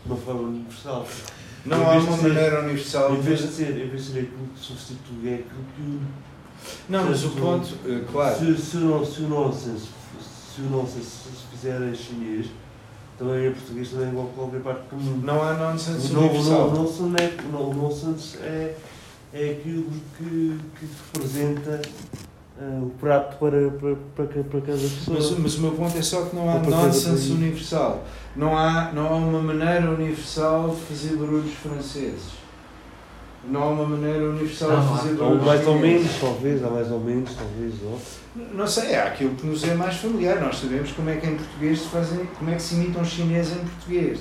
De 0.04 0.12
uma 0.12 0.16
forma 0.16 0.40
universal. 0.40 1.06
Não 1.64 1.88
há 1.88 1.94
uma 1.96 2.16
maneira 2.16 2.60
universal 2.62 3.14
Em 3.14 3.20
vez 3.20 3.40
de 3.40 3.46
ser, 3.46 3.70
em 3.70 3.88
vez 3.88 4.06
de 4.06 4.12
ser 4.12 4.18
aquilo 4.18 4.48
que 4.54 4.60
substitui, 4.60 5.28
é 5.28 5.34
aquilo 5.34 5.64
que. 5.76 6.00
Não, 6.88 7.04
mas 7.04 7.24
o 7.24 7.30
ponto, 7.30 7.74
uh, 7.86 8.04
claro. 8.10 8.38
Se, 8.38 8.56
se, 8.60 8.76
o 8.78 8.80
non- 8.80 9.04
se 9.04 9.22
o 9.22 9.28
nonsense, 9.28 9.88
se 10.20 10.60
o 10.62 10.70
nonsense 10.70 11.06
se 11.06 11.56
fizer 11.56 11.80
em 11.80 11.94
chinês, 11.94 12.46
também 13.16 13.46
em 13.46 13.52
português 13.52 13.90
também 13.90 14.08
é 14.08 14.10
igual 14.10 14.26
a 14.26 14.36
qualquer 14.36 14.60
parte 14.62 14.82
do 14.90 14.96
mundo. 14.96 15.24
Não 15.24 15.40
há 15.40 15.54
nonsense 15.54 16.12
universal. 16.12 16.70
o 16.70 17.74
nonsense 17.74 18.38
é, 18.38 18.74
é 19.34 19.50
aquilo 19.50 19.86
que, 20.16 20.58
que 20.78 20.88
representa 21.12 21.82
ah, 22.56 22.80
o 22.82 22.90
prato 23.00 23.36
para, 23.38 23.68
para, 23.70 23.96
para, 24.14 24.44
para 24.44 24.60
cada 24.60 24.78
pessoa. 24.78 25.18
Mas, 25.18 25.30
mas 25.38 25.54
o 25.56 25.60
meu 25.60 25.72
ponto 25.72 25.98
é 25.98 26.02
só 26.02 26.22
que 26.26 26.36
não 26.36 26.48
há 26.48 26.54
Ou 26.54 26.62
nonsense 26.62 27.32
universal. 27.32 28.04
Não 28.36 28.56
há, 28.56 28.92
não 28.92 29.06
há 29.06 29.16
uma 29.16 29.42
maneira 29.42 29.90
universal 29.90 30.70
de 30.70 30.80
fazer 30.82 31.16
barulhos 31.16 31.52
franceses. 31.54 32.44
Não 33.46 33.62
há 33.62 33.70
uma 33.70 33.86
maneira 33.86 34.24
universal 34.30 34.70
Não, 34.70 34.80
de 34.80 34.88
fazer 34.88 35.10
Ou 35.10 35.16
barulhos 35.16 35.44
mais 35.44 35.66
ou 35.66 35.78
menos, 35.78 36.20
talvez, 36.20 36.64
há 36.64 36.70
mais 36.70 36.90
ou 36.92 37.00
menos, 37.00 37.34
talvez. 37.34 37.74
Ou. 37.82 38.00
Não 38.54 38.66
sei, 38.68 38.94
há 38.94 39.08
aquilo 39.08 39.34
que 39.34 39.46
nos 39.46 39.64
é 39.64 39.74
mais 39.74 39.96
familiar. 39.96 40.40
Nós 40.40 40.58
sabemos 40.58 40.92
como 40.92 41.10
é 41.10 41.16
que 41.16 41.26
em 41.26 41.36
português 41.36 41.80
se 41.80 41.88
fazem, 41.88 42.24
como 42.38 42.50
é 42.50 42.54
que 42.54 42.62
se 42.62 42.76
imita 42.76 43.00
um 43.00 43.04
chinês 43.04 43.50
em 43.50 43.58
português. 43.58 44.20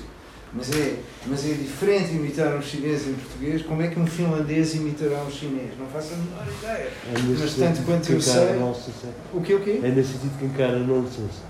Mas 0.55 0.69
é, 0.71 0.97
mas 1.25 1.45
é 1.45 1.53
diferente 1.53 2.11
imitar 2.13 2.55
um 2.55 2.61
chinês 2.61 3.07
em 3.07 3.13
português. 3.13 3.63
Como 3.63 3.81
é 3.81 3.87
que 3.87 3.99
um 3.99 4.05
finlandês 4.05 4.75
imitará 4.75 5.23
um 5.23 5.31
chinês? 5.31 5.71
Não 5.79 5.87
faço 5.87 6.13
a 6.13 6.17
menor 6.17 6.45
ideia. 6.61 6.89
É 7.07 7.39
Mas 7.39 7.55
tanto 7.55 7.81
quanto 7.83 8.11
eu 8.11 8.21
sei- 8.21 8.53
nonsense, 8.59 9.07
O 9.33 9.41
que 9.41 9.55
o 9.55 9.59
quê? 9.61 9.79
É 9.83 9.89
nesse 9.89 10.13
sentido 10.13 10.37
que 10.37 10.45
encara 10.45 10.77
nonsense. 10.77 11.41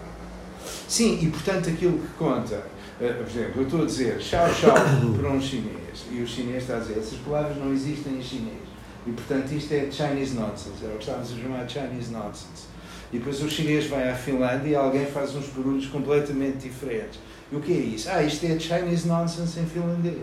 Sim, 0.87 1.19
e 1.21 1.27
portanto 1.27 1.69
aquilo 1.69 1.97
que 1.99 2.07
conta, 2.17 2.63
eh, 3.01 3.11
por 3.13 3.27
exemplo, 3.27 3.61
eu 3.61 3.63
estou 3.63 3.81
a 3.81 3.85
dizer 3.85 4.21
chau 4.21 4.47
chau 4.53 4.73
para 5.19 5.29
um 5.29 5.41
chinês 5.41 6.05
e 6.11 6.21
o 6.21 6.27
chinês 6.27 6.63
está 6.63 6.77
a 6.77 6.79
dizer 6.79 6.99
essas 6.99 7.17
palavras 7.19 7.57
não 7.57 7.73
existem 7.73 8.17
em 8.17 8.21
chinês 8.21 8.63
e 9.05 9.11
portanto 9.11 9.51
isto 9.51 9.73
é 9.73 9.89
Chinese 9.91 10.33
nonsense, 10.35 10.83
é 10.83 10.87
o 10.87 10.91
que 10.91 10.99
estávamos 11.03 11.33
a 11.33 11.35
chamar 11.35 11.67
Chinese 11.69 12.11
nonsense. 12.11 12.71
E 13.11 13.17
depois 13.17 13.41
o 13.43 13.49
chinês 13.49 13.85
vai 13.87 14.09
à 14.09 14.15
Finlândia 14.15 14.69
e 14.69 14.75
alguém 14.75 15.05
faz 15.05 15.35
uns 15.35 15.47
barulhos 15.49 15.85
completamente 15.87 16.67
diferentes. 16.69 17.19
E 17.53 17.55
o 17.55 17.59
que 17.59 17.71
é 17.71 17.75
isso? 17.75 18.09
Ah, 18.09 18.23
isto 18.23 18.43
é 18.47 18.57
Chinese 18.59 19.07
nonsense 19.07 19.59
em 19.59 19.65
finlandês. 19.65 20.17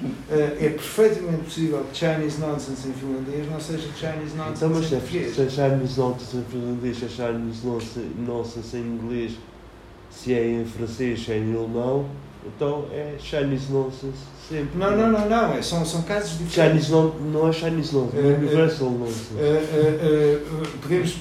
Eh, 0.28 0.56
é 0.60 0.68
perfeitamente 0.70 1.44
possível 1.44 1.84
que 1.90 1.96
Chinese 1.98 2.40
nonsense 2.40 2.88
em 2.88 2.92
finlandês 2.92 3.50
não 3.50 3.60
seja 3.60 3.88
Chinese 3.96 4.36
nonsense 4.36 4.56
Então, 4.56 4.68
mas 4.70 4.84
em 4.84 4.88
se 4.88 4.94
é, 4.94 4.98
português. 4.98 5.34
se 5.34 5.40
é 5.40 5.48
Chinese 5.48 6.00
nonsense 6.00 6.36
em 6.36 6.44
finlandês, 6.44 6.96
se 6.98 7.04
é 7.04 7.08
Chinese 7.08 7.66
nonsense, 7.66 8.00
nonsense 8.18 8.76
em 8.76 8.80
inglês, 8.80 9.32
se 10.10 10.34
é 10.34 10.50
em 10.50 10.64
francês, 10.64 11.24
se 11.24 11.32
é 11.32 11.38
em 11.38 11.56
alemão, 11.56 12.06
então 12.44 12.86
é 12.92 13.14
Chinese 13.20 13.72
nonsense 13.72 14.18
sempre. 14.48 14.78
Não, 14.78 14.96
não, 14.96 15.10
não, 15.12 15.28
não, 15.28 15.54
é, 15.54 15.62
são, 15.62 15.84
são 15.84 16.02
casos 16.02 16.38
diferentes. 16.38 16.86
Chinese 16.86 16.90
non, 16.92 17.12
não 17.32 17.48
é 17.48 17.52
Chinese 17.52 17.94
nonsense, 17.94 18.16
é 18.16 18.20
Eh, 18.20 18.30
eh, 18.32 18.36
universal 18.36 18.90
nonsense. 18.90 19.34
Uh, 19.34 19.38
uh, 19.38 20.62
uh, 20.62 20.78
podemos 20.82 21.18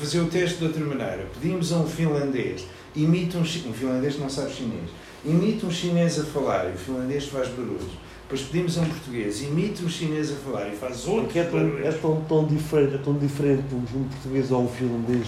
fazer 0.00 0.20
o 0.20 0.26
teste 0.26 0.58
de 0.58 0.64
outra 0.64 0.84
maneira. 0.84 1.26
Pedimos 1.38 1.72
a 1.72 1.76
um 1.76 1.86
finlandês, 1.86 2.66
imita 2.94 3.38
um, 3.38 3.42
um 3.42 3.72
finlandês 3.72 4.14
que 4.14 4.20
não 4.20 4.30
sabe 4.30 4.52
chinês, 4.52 4.90
imita 5.24 5.66
um 5.66 5.70
chinês 5.70 6.18
a 6.20 6.24
falar 6.24 6.66
e 6.70 6.74
o 6.74 6.78
finlandês 6.78 7.26
faz 7.26 7.48
barulhos. 7.48 7.92
Depois 8.22 8.42
pedimos 8.42 8.76
a 8.76 8.80
um 8.80 8.86
português, 8.86 9.40
imita 9.42 9.84
um 9.84 9.88
chinês 9.88 10.32
a 10.32 10.34
falar 10.36 10.68
e 10.68 10.76
faz 10.76 11.00
Porque 11.02 11.38
é 11.38 11.44
tão, 11.44 11.78
é 11.78 11.92
tão, 11.92 12.20
tão 12.28 12.44
diferente, 12.44 12.94
é 12.96 12.98
tão 12.98 13.14
diferente 13.14 13.62
um, 13.72 13.76
um 13.98 14.04
português 14.08 14.50
ou 14.50 14.64
um 14.64 14.68
finlandês 14.68 15.26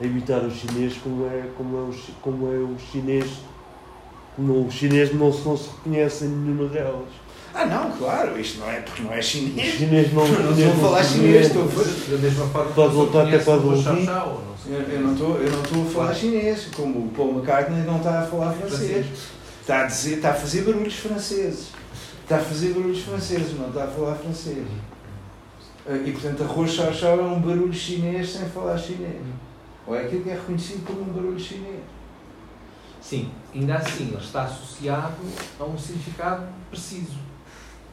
a 0.00 0.04
imitar 0.04 0.44
o 0.44 0.50
chinês 0.50 0.92
como 1.02 1.26
é, 1.26 1.44
como 1.56 1.76
é, 1.78 1.80
o, 1.80 1.94
como 2.20 2.46
é 2.52 2.56
o 2.58 2.76
chinês. 2.92 3.26
No, 4.36 4.66
o 4.66 4.70
chinês 4.70 5.14
não, 5.14 5.32
se- 5.32 5.46
não 5.48 5.56
se 5.56 5.70
reconhece 5.70 6.26
em 6.26 6.28
nenhuma 6.28 6.68
delas. 6.68 7.08
Ah, 7.54 7.64
não, 7.64 7.90
claro, 7.92 8.38
isto 8.38 8.60
não 8.60 8.70
é 8.70 8.80
porque 8.80 9.00
não 9.02 9.10
é 9.14 9.18
O 9.18 9.22
chinês. 9.22 9.74
chinês 9.76 10.12
não, 10.12 10.28
Não 10.28 10.54
chinês 10.54 10.58
estou 10.58 10.72
a 10.72 10.76
falar 10.90 11.04
chinês, 11.04 11.46
estou 11.46 11.64
a 11.64 11.68
falar. 11.68 11.86
Da 12.10 12.18
mesma 12.18 12.46
forma 12.48 12.70
Pode 12.72 12.94
voltar 12.94 13.26
até 13.28 13.38
para 13.38 13.56
o 13.56 13.82
Eu, 14.68 14.80
eu 14.80 15.00
não 15.00 15.12
estou, 15.12 15.36
a 15.36 15.90
falar 15.92 16.14
chinês, 16.14 16.68
como 16.74 17.06
o 17.06 17.08
Paul 17.10 17.36
McCartney 17.36 17.82
não 17.84 17.98
está 17.98 18.20
a 18.20 18.26
falar 18.26 18.52
francês. 18.52 19.06
Está 19.60 19.82
a, 19.82 19.84
dizer, 19.86 20.16
está 20.16 20.30
a 20.30 20.34
fazer 20.34 20.62
barulhos 20.62 20.94
franceses. 20.94 21.68
Está 22.22 22.36
a 22.36 22.40
fazer 22.40 22.72
barulhos 22.74 23.02
franceses, 23.02 23.56
não 23.58 23.68
está 23.68 23.84
a 23.84 23.88
falar 23.88 24.16
francês. 24.16 24.66
Eh, 25.86 26.02
E 26.06 26.12
portanto, 26.12 26.42
arroz 26.42 26.72
chau 26.72 26.92
chau 26.92 27.18
é 27.18 27.22
um 27.22 27.40
barulho 27.40 27.72
chinês 27.72 28.30
sem 28.30 28.48
falar 28.48 28.76
chinês. 28.78 29.22
Ou 29.86 29.94
é 29.94 30.02
aquilo 30.04 30.24
que 30.24 30.30
é 30.30 30.34
reconhecido 30.34 30.84
como 30.84 31.02
um 31.02 31.12
barulho 31.12 31.38
chinês. 31.38 31.80
Sim, 33.00 33.30
ainda 33.54 33.76
assim, 33.76 34.08
ele 34.08 34.16
está 34.16 34.42
associado 34.42 35.14
a 35.60 35.64
um 35.64 35.78
significado 35.78 36.44
preciso. 36.70 37.14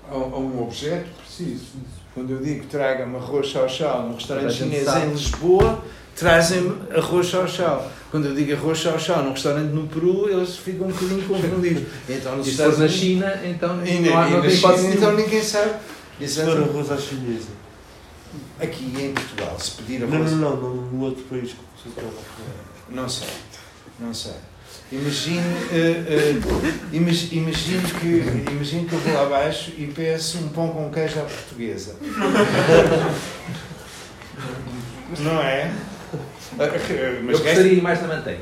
A, 0.09 0.13
a 0.15 0.17
um 0.17 0.63
objeto 0.63 1.09
preciso. 1.21 1.67
Quando 2.15 2.31
eu 2.31 2.41
digo 2.43 2.65
traga-me 2.65 3.15
arroz 3.15 3.47
chau 3.47 3.69
chau 3.69 4.03
num 4.07 4.15
restaurante 4.15 4.53
chinês 4.53 4.85
sabe. 4.85 5.05
em 5.05 5.09
Lisboa, 5.11 5.83
trazem-me 6.15 6.75
arroz 6.95 7.27
chau 7.27 7.47
chau. 7.47 7.91
Quando 8.11 8.27
eu 8.27 8.35
digo 8.35 8.53
arroz 8.53 8.77
chau 8.77 8.99
chau 8.99 9.23
num 9.23 9.31
restaurante 9.31 9.71
no 9.73 9.87
Peru, 9.87 10.29
eles 10.29 10.55
ficam 10.57 10.87
um 10.87 10.91
bocadinho 10.91 11.23
confundidos. 11.27 11.83
Então, 12.09 12.35
nos 12.37 12.45
E 12.47 12.49
se 12.49 12.55
Estados 12.55 12.75
for 12.75 12.81
na 12.83 12.87
China, 12.87 13.41
então 13.43 13.85
E, 13.85 13.99
não 14.01 14.17
há 14.17 14.27
e 14.29 14.31
não 14.31 14.49
China, 14.49 14.93
então 14.93 15.13
ninguém 15.15 15.43
sabe. 15.43 15.71
Se 16.25 16.43
for 16.43 16.57
arroz 16.57 16.91
à 16.91 16.97
chinesa. 16.97 17.47
Aqui 18.59 18.93
em 18.99 19.13
Portugal, 19.13 19.57
se 19.59 19.71
pedir 19.71 19.99
Não, 20.01 20.15
arroz. 20.15 20.31
não, 20.31 20.55
não, 20.55 20.75
no 20.75 21.03
outro 21.05 21.23
país. 21.23 21.55
Não 22.89 23.09
sei, 23.09 23.27
não 23.99 24.13
sei. 24.13 24.33
Imagine, 24.91 25.41
eh, 25.71 26.03
eh, 26.07 26.35
imag- 26.95 27.29
imagine, 27.33 27.81
que, 27.99 28.23
imagine 28.51 28.85
que 28.85 28.93
eu 28.93 28.99
vou 28.99 29.13
lá 29.13 29.23
abaixo 29.23 29.71
e 29.77 29.87
peço 29.87 30.37
um 30.37 30.49
pão 30.49 30.69
com 30.69 30.91
queijo 30.91 31.19
à 31.19 31.23
portuguesa. 31.23 31.95
Não 35.19 35.39
é? 35.41 35.71
Eu 36.59 37.23
Mas 37.23 37.39
gostaria 37.39 37.63
de 37.63 37.75
ir 37.75 37.81
mais 37.81 37.99
da 38.01 38.07
manteiga. 38.07 38.41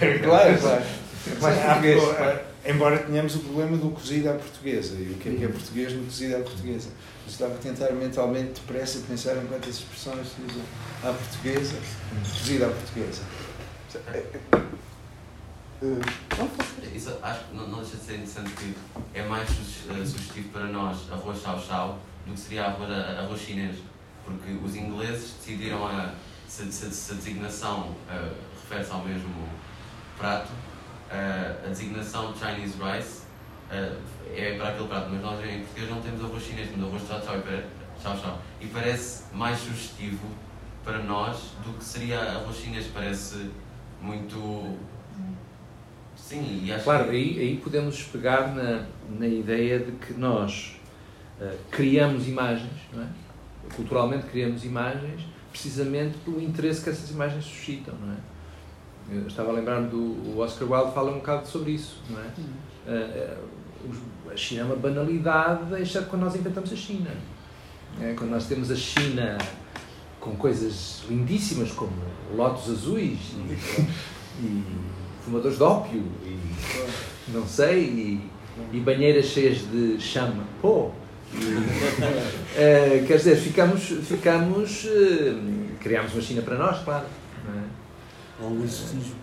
É, 0.00 0.18
claro, 0.18 0.58
claro. 0.58 0.82
Mais 1.40 1.58
Há- 1.58 1.64
português. 1.66 2.02
eh, 2.02 2.44
embora 2.70 2.98
tenhamos 2.98 3.34
o 3.36 3.40
problema 3.40 3.76
do 3.76 3.90
cozido 3.90 4.30
à 4.30 4.34
portuguesa 4.34 4.94
e 4.98 5.12
o 5.12 5.14
que 5.14 5.28
é 5.28 5.32
que 5.34 5.44
é 5.44 5.48
português 5.48 5.92
no 5.92 6.04
cozido 6.04 6.36
à 6.36 6.40
portuguesa. 6.40 6.88
Eu 7.26 7.30
estava 7.30 7.54
a 7.54 7.58
tentar 7.58 7.92
mentalmente 7.92 8.60
depressa 8.60 9.00
pensar 9.08 9.36
em 9.36 9.46
quantas 9.46 9.76
expressões 9.76 10.26
se 10.28 10.36
usam 10.48 10.62
à 11.02 11.12
portuguesa, 11.12 11.74
cozido 12.38 12.64
à 12.64 12.68
portuguesa. 12.68 13.22
Isso 16.94 17.16
acho 17.22 17.44
que 17.44 17.56
não, 17.56 17.68
não 17.68 17.78
deixa 17.80 17.96
de 17.96 18.02
ser 18.02 18.14
interessante 18.14 18.50
que 18.52 18.74
é 19.14 19.22
mais 19.24 19.48
eh, 19.50 20.04
sugestivo 20.04 20.48
para 20.48 20.64
nós 20.64 20.96
arroz 21.12 21.40
chau 21.40 21.60
chau 21.60 21.98
do 22.26 22.32
que 22.32 22.40
seria 22.40 22.64
arroz, 22.64 22.90
a- 22.90 23.20
arroz 23.22 23.40
chinês. 23.40 23.76
Porque 24.24 24.52
os 24.64 24.74
ingleses 24.76 25.32
decidiram 25.38 25.86
a, 25.86 26.12
se, 26.48 26.72
se- 26.72 26.90
se 26.90 27.12
a 27.12 27.14
designação 27.16 27.94
eh, 28.10 28.32
refere-se 28.62 28.90
ao 28.90 29.04
mesmo 29.04 29.48
prato, 30.18 30.50
eh, 31.10 31.56
a 31.64 31.68
designação 31.68 32.34
Chinese 32.34 32.74
rice 32.80 33.22
eh, 33.70 33.92
é 34.34 34.56
para 34.56 34.70
aquele 34.70 34.88
prato, 34.88 35.08
mas 35.10 35.20
nós 35.22 35.44
em 35.44 35.60
português 35.60 35.90
não 35.90 36.00
temos 36.00 36.24
arroz 36.24 36.42
chinês, 36.42 36.70
temos 36.70 36.88
arroz 36.88 37.06
chau 37.06 37.22
chau 37.22 37.36
e, 37.38 37.42
pare- 37.42 37.64
chau, 38.02 38.16
chau. 38.18 38.38
e 38.60 38.66
parece 38.66 39.24
mais 39.34 39.58
sugestivo 39.58 40.26
para 40.84 40.98
nós 41.02 41.52
do 41.64 41.74
que 41.78 41.84
seria 41.84 42.18
arroz 42.20 42.56
chinês, 42.56 42.86
parece 42.92 43.50
muito. 44.00 44.76
Sim, 46.16 46.62
e 46.64 46.72
acho 46.72 46.84
Claro, 46.84 47.04
que. 47.04 47.10
aí, 47.10 47.38
aí 47.40 47.56
podemos 47.62 48.02
pegar 48.04 48.54
na, 48.54 48.84
na 49.18 49.26
ideia 49.26 49.78
de 49.78 49.92
que 49.92 50.12
nós 50.14 50.76
criamos 51.70 52.26
imagens, 52.26 52.72
não 52.92 53.02
é? 53.04 53.06
culturalmente 53.74 54.26
criamos 54.26 54.64
imagens, 54.64 55.22
precisamente 55.50 56.16
pelo 56.18 56.40
interesse 56.40 56.82
que 56.82 56.90
essas 56.90 57.10
imagens 57.10 57.44
suscitam. 57.44 57.94
Não 58.00 58.12
é? 58.12 58.16
Eu 59.10 59.26
estava 59.26 59.50
a 59.50 59.52
lembrar-me 59.52 59.88
do 59.88 60.38
Oscar 60.38 60.70
Wilde 60.70 60.92
fala 60.92 61.10
um 61.10 61.18
bocado 61.18 61.48
sobre 61.48 61.72
isso. 61.72 62.02
Não 62.10 62.20
é? 62.20 62.26
Eh, 62.86 62.90
eh, 62.90 63.36
a 64.30 64.36
China 64.36 64.62
é 64.62 64.64
uma 64.64 64.76
banalidade, 64.76 65.80
exceto 65.80 66.08
quando 66.08 66.22
nós 66.22 66.34
inventamos 66.34 66.72
a 66.72 66.76
China. 66.76 67.10
É, 68.00 68.12
quando 68.12 68.30
nós 68.30 68.46
temos 68.46 68.70
a 68.70 68.76
China 68.76 69.38
com 70.20 70.36
coisas 70.36 71.02
lindíssimas 71.08 71.72
como 71.72 71.92
lotos 72.36 72.70
azuis 72.70 73.18
e, 73.32 73.84
e 74.44 74.64
fumadores 75.22 75.56
de 75.56 75.62
ópio 75.62 76.04
e 76.22 77.32
não 77.32 77.46
sei, 77.46 77.84
e, 77.84 78.30
e 78.76 78.80
banheiras 78.80 79.26
cheias 79.26 79.58
de 79.70 79.98
chama 80.00 80.44
pô. 80.60 80.90
Eh, 82.60 83.04
quer 83.06 83.18
dizer, 83.18 83.36
ficamos, 83.36 83.82
ficamos 83.82 84.84
eh, 84.84 85.32
criámos 85.78 86.12
uma 86.12 86.20
China 86.20 86.42
para 86.42 86.56
nós, 86.56 86.82
claro. 86.82 87.06
não 87.46 87.54
é? 87.54 87.62
Há 88.40 88.46
um 88.46 88.64
exercício. 88.64 89.14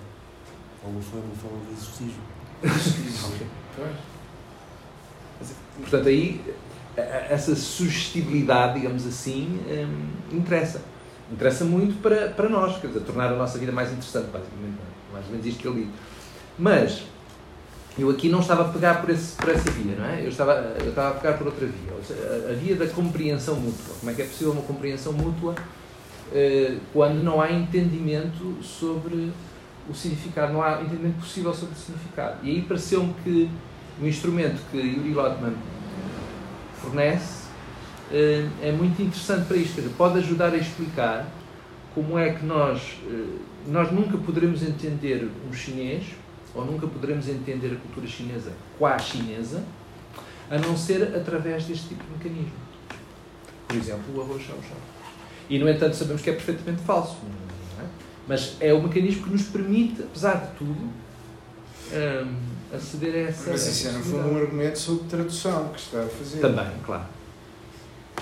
Há 0.81 0.87
uma 0.87 1.01
forma, 1.01 1.35
forma 1.35 1.59
de 1.65 1.73
exercício. 1.73 2.21
Portanto, 5.81 6.07
aí 6.07 6.41
essa 6.95 7.53
sugestibilidade, 7.55 8.79
digamos 8.79 9.05
assim, 9.05 9.59
hum, 9.67 10.37
interessa. 10.37 10.81
interessa 11.31 11.65
muito 11.65 12.01
para, 12.01 12.29
para 12.29 12.47
nós, 12.47 12.79
quer 12.79 12.87
dizer, 12.87 13.01
tornar 13.01 13.33
a 13.33 13.35
nossa 13.35 13.59
vida 13.59 13.71
mais 13.71 13.91
interessante, 13.91 14.29
basicamente. 14.31 14.77
Mais 15.11 15.25
ou 15.25 15.31
menos 15.31 15.45
isto 15.45 15.59
que 15.59 15.67
eu 15.67 15.73
li. 15.73 15.89
Mas 16.57 17.03
eu 17.97 18.09
aqui 18.09 18.27
não 18.27 18.41
estava 18.41 18.63
a 18.63 18.73
pegar 18.73 19.01
por, 19.01 19.09
esse, 19.09 19.35
por 19.35 19.49
essa 19.49 19.71
via, 19.71 19.95
não 19.95 20.05
é? 20.05 20.21
Eu 20.21 20.29
estava, 20.29 20.53
eu 20.79 20.89
estava 20.89 21.09
a 21.09 21.19
pegar 21.19 21.37
por 21.37 21.47
outra 21.47 21.65
via. 21.65 21.93
Seja, 22.03 22.49
a, 22.51 22.53
via 22.53 22.75
da 22.75 22.87
compreensão 22.87 23.55
mútua. 23.55 23.95
Como 23.99 24.11
é 24.11 24.13
que 24.13 24.21
é 24.21 24.25
possível 24.25 24.51
uma 24.51 24.63
compreensão 24.63 25.13
mútua 25.13 25.55
eh, 26.33 26.77
quando 26.91 27.23
não 27.23 27.41
há 27.41 27.51
entendimento 27.51 28.61
sobre 28.61 29.31
o 29.89 29.93
significado, 29.93 30.51
não 30.51 30.61
há 30.61 30.81
entendimento 30.81 31.19
possível 31.19 31.53
sobre 31.53 31.75
o 31.75 31.77
significado. 31.77 32.37
E 32.43 32.49
aí 32.49 32.61
pareceu-me 32.63 33.13
que 33.23 33.49
o 34.01 34.05
instrumento 34.05 34.59
que 34.71 34.77
Yuri 34.77 35.13
Lotman 35.13 35.53
fornece 36.81 37.45
eh, 38.11 38.45
é 38.61 38.71
muito 38.73 39.01
interessante 39.01 39.45
para 39.45 39.55
isto. 39.55 39.81
Pode 39.97 40.17
ajudar 40.17 40.53
a 40.53 40.57
explicar 40.57 41.27
como 41.93 42.19
é 42.19 42.33
que 42.33 42.45
nós, 42.45 42.97
eh, 43.09 43.37
nós 43.67 43.89
nunca 43.89 44.17
poderemos 44.17 44.61
entender 44.63 45.29
um 45.49 45.53
chinês 45.53 46.03
ou 46.55 46.65
nunca 46.65 46.87
poderemos 46.87 47.27
entender 47.27 47.73
a 47.73 47.75
cultura 47.75 48.07
chinesa 48.07 48.53
qua 48.79 48.97
chinesa 48.97 49.63
a 50.49 50.57
não 50.57 50.77
ser 50.77 51.15
através 51.15 51.65
deste 51.65 51.89
tipo 51.89 52.03
de 52.03 52.11
mecanismo. 52.11 52.57
Por 53.67 53.75
exemplo, 53.77 54.15
o 54.15 54.21
arroz 54.21 54.43
chau 54.43 54.57
chau. 54.67 54.77
E, 55.49 55.59
no 55.59 55.69
entanto, 55.69 55.95
sabemos 55.95 56.21
que 56.21 56.29
é 56.29 56.33
perfeitamente 56.33 56.81
falso. 56.81 57.17
não 57.23 57.85
é? 57.85 57.87
Mas 58.27 58.57
é 58.59 58.73
o 58.73 58.81
mecanismo 58.81 59.23
que 59.23 59.29
nos 59.31 59.43
permite, 59.43 60.01
apesar 60.03 60.35
de 60.35 60.57
tudo, 60.57 60.81
hum, 60.81 62.35
aceder 62.73 63.15
a 63.15 63.29
essa. 63.29 63.51
Mas 63.51 63.67
isso 63.67 63.87
é, 63.87 63.91
no 63.91 64.03
fundo, 64.03 64.27
um 64.29 64.37
argumento 64.37 64.79
sobre 64.79 65.07
tradução 65.07 65.69
que 65.69 65.79
está 65.79 66.03
a 66.03 66.07
fazer. 66.07 66.39
Também, 66.39 66.67
claro. 66.85 67.05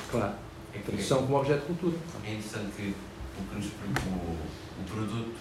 Claro. 0.10 0.34
É 0.74 0.78
que 0.80 0.84
Tradução 0.86 1.24
como 1.24 1.38
objeto 1.38 1.62
de 1.62 1.66
cultura. 1.68 1.98
É 2.26 2.34
interessante 2.34 2.72
que 2.76 2.96
o, 3.40 3.50
que 3.50 3.56
nos, 3.56 3.66
o, 3.66 4.82
o 4.82 4.84
produto, 4.88 5.36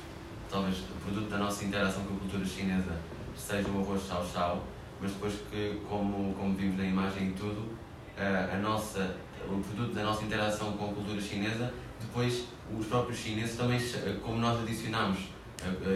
talvez 0.50 0.76
produto 1.02 1.28
da 1.28 1.38
nossa 1.38 1.64
interação 1.64 2.04
com 2.04 2.14
a 2.14 2.18
cultura 2.18 2.44
chinesa 2.44 2.96
seja 3.36 3.68
o 3.68 3.80
arroz 3.80 4.02
chau 4.06 4.24
chau, 4.32 4.64
mas 5.00 5.12
depois 5.12 5.34
que, 5.50 5.80
como, 5.88 6.34
como 6.34 6.54
vimos 6.54 6.78
na 6.78 6.84
imagem 6.84 7.28
e 7.28 7.32
tudo, 7.32 7.76
a, 8.16 8.56
nossa, 8.58 9.16
o 9.46 9.60
produto 9.60 9.94
da 9.94 10.04
nossa 10.04 10.24
interação 10.24 10.72
com 10.72 10.90
a 10.90 10.92
cultura 10.92 11.20
chinesa, 11.20 11.72
depois 12.00 12.44
os 12.78 12.86
próprios 12.86 13.18
chineses 13.18 13.56
também, 13.56 13.80
como 14.22 14.38
nós 14.38 14.60
adicionamos 14.62 15.18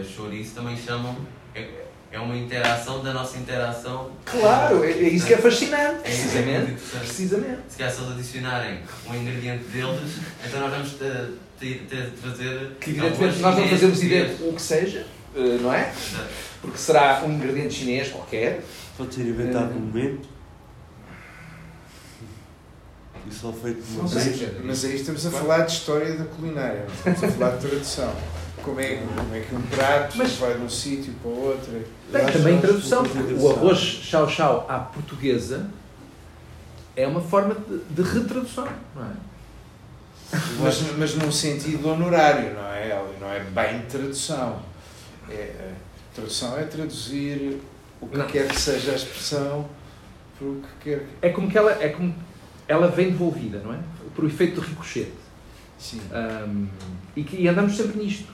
chouriço, 0.03 0.55
também 0.55 0.77
chamam, 0.77 1.15
é, 2.11 2.15
é 2.15 2.19
uma 2.19 2.35
interação 2.35 3.03
da 3.03 3.13
nossa 3.13 3.37
interação. 3.37 4.11
Claro, 4.25 4.83
é, 4.83 4.91
é 4.91 5.09
isso 5.09 5.25
que 5.25 5.33
é 5.33 5.37
fascinante. 5.37 6.01
É 6.03 6.09
isso, 6.09 6.21
é 6.37 6.41
Precisamente. 6.41 6.57
muito 6.57 6.71
interessante. 6.71 7.05
Precisamente. 7.05 7.59
Se 7.69 7.77
calhar 7.77 7.93
se 7.93 8.01
eles 8.01 8.11
adicionarem 8.13 8.79
um 9.09 9.15
ingrediente 9.15 9.63
deles, 9.65 10.11
então 10.45 10.59
nós 10.61 10.71
vamos 10.71 10.91
ter, 10.93 11.33
ter, 11.59 11.85
ter, 11.89 12.11
trazer. 12.21 12.71
Que 12.79 12.89
evidentemente 12.91 13.39
nós 13.39 13.57
não 13.57 13.67
fazemos 13.67 14.03
ideia 14.03 14.35
o 14.41 14.53
que 14.53 14.61
seja, 14.61 15.05
eh, 15.35 15.57
não 15.61 15.73
é? 15.73 15.91
Exato. 15.91 16.29
Porque 16.61 16.77
será 16.77 17.23
um 17.25 17.31
ingrediente 17.33 17.73
chinês 17.73 18.09
qualquer. 18.09 18.61
Pode 18.97 19.13
ser 19.13 19.21
inventado 19.21 19.71
Eh, 19.71 19.73
no 19.75 19.79
momento. 19.81 20.27
E 23.29 23.33
só 23.33 23.51
feito 23.51 23.81
de 23.81 23.91
uma 23.93 24.03
Não 24.03 24.07
sei. 24.07 24.23
vez. 24.33 24.51
Mas 24.63 24.85
aí 24.85 24.95
estamos 24.95 25.25
a 25.25 25.31
falar 25.31 25.65
de 25.65 25.73
história 25.73 26.13
da 26.15 26.23
culinária, 26.25 26.85
não 26.87 26.95
estamos 27.13 27.23
a 27.23 27.27
falar 27.37 27.57
de 27.57 27.67
tradução. 27.67 28.15
Como 28.67 28.79
é, 28.81 28.97
como 29.15 29.33
é 29.35 29.39
que 29.39 29.55
um 29.55 29.61
prato 29.61 30.17
Mas- 30.17 30.35
vai 30.35 30.53
de 30.55 30.61
um 30.61 30.69
sítio 30.69 31.13
para 31.21 31.31
o 31.31 31.43
outro? 31.45 31.71
Tem 32.11 32.25
também 32.25 32.59
tradução, 32.59 33.03
que 33.03 33.09
porque 33.17 33.33
o 33.33 33.51
arroz 33.51 33.77
chau 33.79 34.29
chau 34.29 34.65
à 34.69 34.79
portuguesa 34.79 35.69
é 36.95 37.07
uma 37.07 37.21
forma 37.21 37.55
de, 37.55 37.79
de 37.89 38.01
retradução, 38.01 38.67
não 38.95 39.03
é? 39.05 39.13
Mas, 40.59 40.81
mas 40.97 41.15
num 41.15 41.31
sentido 41.31 41.87
honorário, 41.87 42.53
não 42.53 42.67
é? 42.73 43.01
Não 43.21 43.31
é 43.31 43.39
bem 43.39 43.81
tradução. 43.83 44.61
É, 45.29 45.71
tradução 46.13 46.57
é 46.57 46.63
traduzir 46.63 47.61
o 48.01 48.07
que 48.07 48.17
Não. 48.17 48.27
quer 48.27 48.47
que 48.47 48.59
seja 48.59 48.91
a 48.91 48.95
expressão 48.95 49.69
para 50.37 50.47
o 50.47 50.61
que 50.61 50.67
quer 50.89 50.99
que. 50.99 51.05
É 51.21 51.29
como 51.29 51.49
que 51.49 51.57
ela, 51.57 51.71
é 51.81 51.89
como 51.89 52.13
ela 52.67 52.87
vem 52.89 53.11
devolvida, 53.11 53.59
não 53.59 53.73
é? 53.73 53.79
Por 54.13 54.25
o 54.25 54.27
efeito 54.27 54.55
do 54.55 54.61
ricochete. 54.61 55.13
Sim. 55.79 56.01
Ahm, 56.11 56.67
e, 57.15 57.23
que, 57.23 57.37
e 57.37 57.47
andamos 57.47 57.77
sempre 57.77 57.97
nisto, 57.99 58.27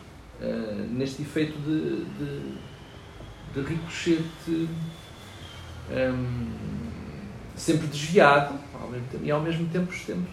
ah, 0.44 0.86
neste 0.90 1.22
efeito 1.22 1.58
de, 1.60 2.04
de, 2.06 2.42
de 3.54 3.62
ricochete 3.62 4.70
ahm, 5.90 6.52
sempre 7.56 7.88
desviado 7.88 8.56
ao 8.82 8.90
mesmo 8.90 9.08
tempo, 9.08 9.24
e 9.24 9.32
ao 9.32 9.42
mesmo 9.42 9.68
tempo 9.70 9.94
estamos. 9.94 10.30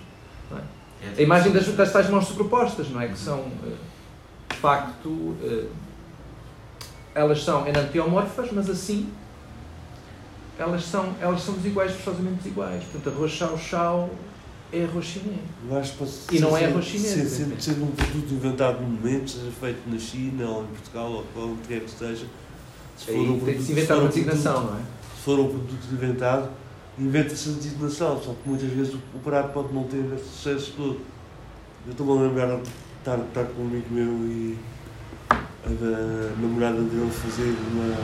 É 1.03 1.21
A 1.21 1.23
imagem 1.23 1.53
das, 1.53 1.67
das 1.69 1.93
tais 1.93 2.11
mãos 2.11 2.27
superpostas, 2.27 2.91
não 2.91 3.01
é? 3.01 3.09
Que 3.09 3.19
são, 3.19 3.39
eh, 3.65 3.77
de 4.51 4.57
facto, 4.57 5.37
eh, 5.43 5.67
elas 7.15 7.43
são 7.43 7.67
enantiomorfas, 7.67 8.51
mas 8.53 8.69
assim 8.69 9.11
elas 10.59 10.85
são, 10.85 11.15
elas 11.21 11.41
são 11.41 11.55
desiguais, 11.55 11.93
forçosamente 11.93 12.43
desiguais. 12.43 12.85
Portanto, 12.85 13.15
arroz 13.15 13.33
chau-chau 13.33 14.11
é 14.73 14.85
arroz 14.85 15.05
chinês. 15.05 15.39
E 16.33 16.39
não 16.39 16.57
é 16.57 16.65
arroz 16.67 16.85
chinês, 16.85 17.07
ser- 17.13 17.47
mesmo. 17.47 17.61
Sendo 17.61 17.85
um 17.85 17.91
produto 17.93 18.33
inventado 18.35 18.81
no 18.81 18.89
momento, 18.89 19.31
seja 19.31 19.51
feito 19.61 19.81
na 19.91 19.99
China 19.99 20.49
ou 20.49 20.63
em 20.65 20.67
Portugal 20.69 21.25
ou 21.37 21.45
onde 21.51 21.63
quer 21.69 21.81
que 21.81 21.91
seja. 21.91 22.27
Se 22.97 23.11
Aí 23.11 23.17
um 23.17 23.25
tem 23.25 23.35
de 23.35 23.41
produto- 23.41 23.63
se 23.65 23.73
inventar 23.73 23.97
for 23.97 24.03
uma 24.03 24.09
um 24.09 24.13
produto- 24.13 24.27
designação, 24.35 24.65
não 24.71 24.77
é? 24.77 24.81
Se 25.17 25.23
for 25.25 25.41
um 25.41 25.49
produto 25.49 25.87
inventado, 25.93 26.51
inventa-se 26.99 27.49
a 27.49 27.53
designação, 27.53 28.23
só 28.23 28.33
que 28.33 28.49
muitas 28.49 28.71
vezes 28.71 28.95
o, 28.95 29.19
prato 29.21 29.53
pode 29.53 29.73
não 29.73 29.85
ter 29.85 30.05
esse 30.15 30.25
sucesso 30.29 30.73
todo. 30.77 31.01
Eu 31.87 31.93
estou-me 31.93 32.13
a 32.13 32.29
lembrar 32.29 32.57
de 32.57 32.63
estar, 32.99 33.19
estar 33.19 33.45
com 33.45 33.63
um 33.63 33.67
amigo 33.67 33.87
meu 33.91 34.05
e 34.29 34.59
a, 35.31 35.69
da 35.69 36.31
namorada 36.41 36.81
dele 36.83 37.11
fazer 37.11 37.55
uma, 37.73 37.95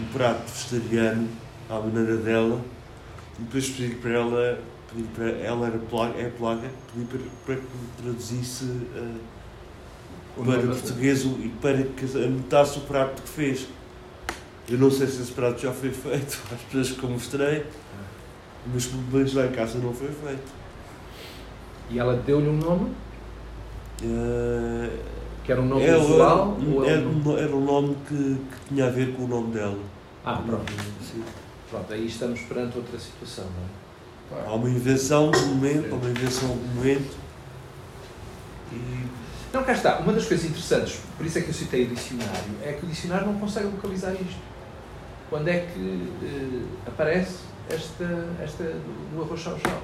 um 0.00 0.12
prato 0.12 0.50
vegetariano 0.50 1.28
à 1.68 1.78
maneira 1.80 2.16
dela 2.16 2.60
e 3.38 3.42
depois 3.42 3.68
pedi 3.68 3.94
para 3.96 4.10
ela, 4.12 4.58
pedi 4.94 5.08
para 5.14 5.28
ela 5.30 5.66
era 5.66 5.78
plaga, 5.78 6.18
é 6.20 6.28
plaga, 6.30 6.70
pedi 6.92 7.06
para, 7.06 7.20
para 7.46 7.56
que 7.56 8.02
traduzisse 8.02 8.64
eh, 8.96 9.14
O 10.36 10.44
para 10.44 10.56
nome- 10.56 10.68
português 10.68 11.24
o- 11.24 11.38
e 11.40 11.48
para 11.60 11.82
que 11.82 12.04
anotasse 12.24 12.78
o 12.78 12.82
prato 12.82 13.22
que 13.22 13.28
fez. 13.28 13.66
Eu 14.68 14.78
não 14.78 14.90
sei 14.90 15.06
se 15.06 15.20
esse 15.22 15.32
prato 15.32 15.60
já 15.60 15.72
foi 15.72 15.90
feito 15.90 16.38
às 16.54 16.60
pessoas 16.62 16.90
que 16.92 17.02
eu 17.04 17.10
mostrei, 17.10 17.66
mas 18.72 18.86
pelo 18.86 19.02
menos 19.12 19.34
lá 19.34 19.46
em 19.46 19.52
casa 19.52 19.78
não 19.78 19.92
foi 19.92 20.08
feito. 20.08 20.52
E 21.90 21.98
ela 21.98 22.14
deu-lhe 22.16 22.48
um 22.48 22.56
nome, 22.56 22.90
Eh, 24.02 24.90
que 25.44 25.52
era 25.52 25.60
um 25.60 25.66
nome 25.66 25.82
era, 25.84 25.98
usual. 26.00 26.58
ou 26.74 26.84
era, 26.84 26.96
era 26.98 27.08
um 27.08 27.12
nome- 27.22 27.40
era 27.40 27.56
um 27.56 27.64
nome 27.64 27.96
que, 28.08 28.14
que 28.16 28.68
tinha 28.68 28.86
a 28.86 28.90
ver 28.90 29.14
com 29.14 29.24
o 29.24 29.28
nome 29.28 29.52
dela. 29.52 29.78
Ah, 30.24 30.42
pronto. 30.44 30.72
Sim. 31.02 31.22
Pronto, 31.70 31.92
aí 31.92 32.06
estamos 32.06 32.40
perante 32.40 32.76
outra 32.78 32.98
situação, 32.98 33.44
não 33.44 33.64
é? 33.64 33.83
Há 34.46 34.54
uma 34.54 34.68
invenção 34.68 35.30
do 35.30 35.40
momento, 35.40 35.92
há 35.92 35.96
uma 35.96 36.10
invenção 36.10 36.48
do 36.48 36.74
momento. 36.74 37.16
E 38.72 39.06
Não, 39.52 39.62
cá 39.62 39.72
está. 39.72 39.98
Uma 39.98 40.12
das 40.12 40.26
coisas 40.26 40.46
interessantes, 40.46 41.00
por 41.16 41.24
isso 41.24 41.38
é 41.38 41.42
que 41.42 41.48
eu 41.48 41.54
citei 41.54 41.84
o 41.84 41.88
dicionário, 41.88 42.54
é 42.62 42.72
que 42.72 42.84
o 42.84 42.88
dicionário 42.88 43.26
não 43.26 43.38
consegue 43.38 43.66
localizar 43.66 44.12
isto. 44.12 44.54
Quando 45.30 45.48
é 45.48 45.60
que 45.60 46.08
eh, 46.22 46.62
aparece 46.86 47.38
esta, 47.68 48.28
esta 48.42 48.64
do 49.12 49.22
arroz 49.22 49.40
chau 49.40 49.58
chau 49.58 49.82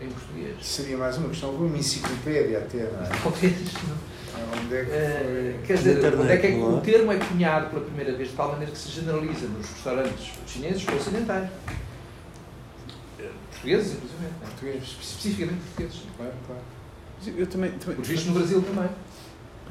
em 0.00 0.08
português? 0.08 0.56
Seria 0.60 0.96
mais 0.96 1.16
uma 1.16 1.28
questão, 1.28 1.50
uma 1.50 1.76
enciclopédia 1.76 2.58
até, 2.58 2.90
não 2.90 3.02
é? 3.02 3.08
Talvez, 3.22 3.72
não. 3.88 4.14
Onde 4.64 4.74
é 4.74 4.84
que 4.84 4.90
foi? 4.90 5.60
quer 5.66 5.76
dizer, 5.76 5.98
internet, 5.98 6.20
onde 6.20 6.32
é 6.32 6.36
que 6.36 6.46
é 6.46 6.50
que 6.50 6.60
é? 6.60 6.64
o 6.64 6.80
termo 6.80 7.12
é 7.12 7.18
cunhado 7.18 7.70
pela 7.70 7.82
primeira 7.82 8.12
vez 8.14 8.30
de 8.30 8.34
tal 8.34 8.50
maneira 8.50 8.72
que 8.72 8.78
se 8.78 8.90
generaliza 8.90 9.46
nos 9.46 9.68
restaurantes 9.70 10.32
chineses 10.46 10.84
ou 10.88 10.96
ocidentais? 10.96 11.48
Portugueses, 13.54 13.92
inclusive. 13.94 14.18
não 14.20 14.26
é? 14.28 14.30
Português. 14.50 14.82
Especificamente 15.00 15.60
portugueses. 15.60 16.02
Claro, 16.16 16.32
claro. 16.46 16.62
Eu 17.38 17.46
também. 17.46 17.70
também 17.72 17.96
Por 17.96 18.04
visto 18.04 18.26
no 18.26 18.34
Brasil 18.34 18.62
também. 18.62 18.88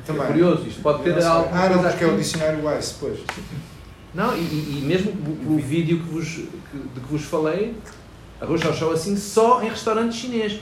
Também. 0.06 0.24
É 0.24 0.28
curioso, 0.28 0.68
isto 0.68 0.82
pode 0.82 1.04
ter 1.04 1.24
alguma 1.24 1.56
Ah, 1.64 1.70
não, 1.70 1.84
porque 1.84 2.04
é 2.04 2.08
o 2.08 2.12
aqui. 2.12 2.22
dicionário 2.22 2.68
Wise, 2.68 2.96
pois. 3.00 3.20
Não, 4.14 4.36
e, 4.36 4.40
e- 4.42 4.80
e 4.80 4.86
mesmo 4.86 5.12
o, 5.12 5.54
o 5.54 5.60
vídeo 5.60 6.00
que 6.00 6.06
vos, 6.10 6.28
que- 6.28 6.78
de 6.94 7.00
que 7.00 7.08
vos 7.12 7.22
falei, 7.24 7.76
arroz 8.42 8.60
chau 8.62 8.74
chau 8.74 8.92
assim, 8.92 9.16
só 9.16 9.62
em 9.64 9.70
restaurante 9.70 10.16
chinês. 10.16 10.60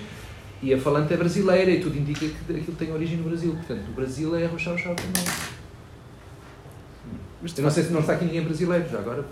E 0.61 0.73
a 0.73 0.77
falante 0.79 1.11
é 1.13 1.17
brasileira 1.17 1.71
e 1.71 1.79
tudo 1.81 1.97
indica 1.97 2.19
que 2.19 2.53
aquilo 2.53 2.75
tem 2.77 2.91
origem 2.93 3.17
no 3.17 3.23
Brasil. 3.29 3.53
Portanto, 3.53 3.81
no 3.87 3.93
Brasil 3.93 4.35
é 4.35 4.45
arroz 4.45 4.61
chau 4.61 4.77
chau 4.77 4.93
também. 4.95 5.23
Mas 7.41 7.57
Eu 7.57 7.63
não 7.63 7.71
sei 7.71 7.83
se 7.83 7.89
não 7.91 8.01
está 8.01 8.13
aqui 8.13 8.25
ninguém 8.25 8.43
brasileiro 8.43 8.87
já 8.89 8.99
agora. 8.99 9.25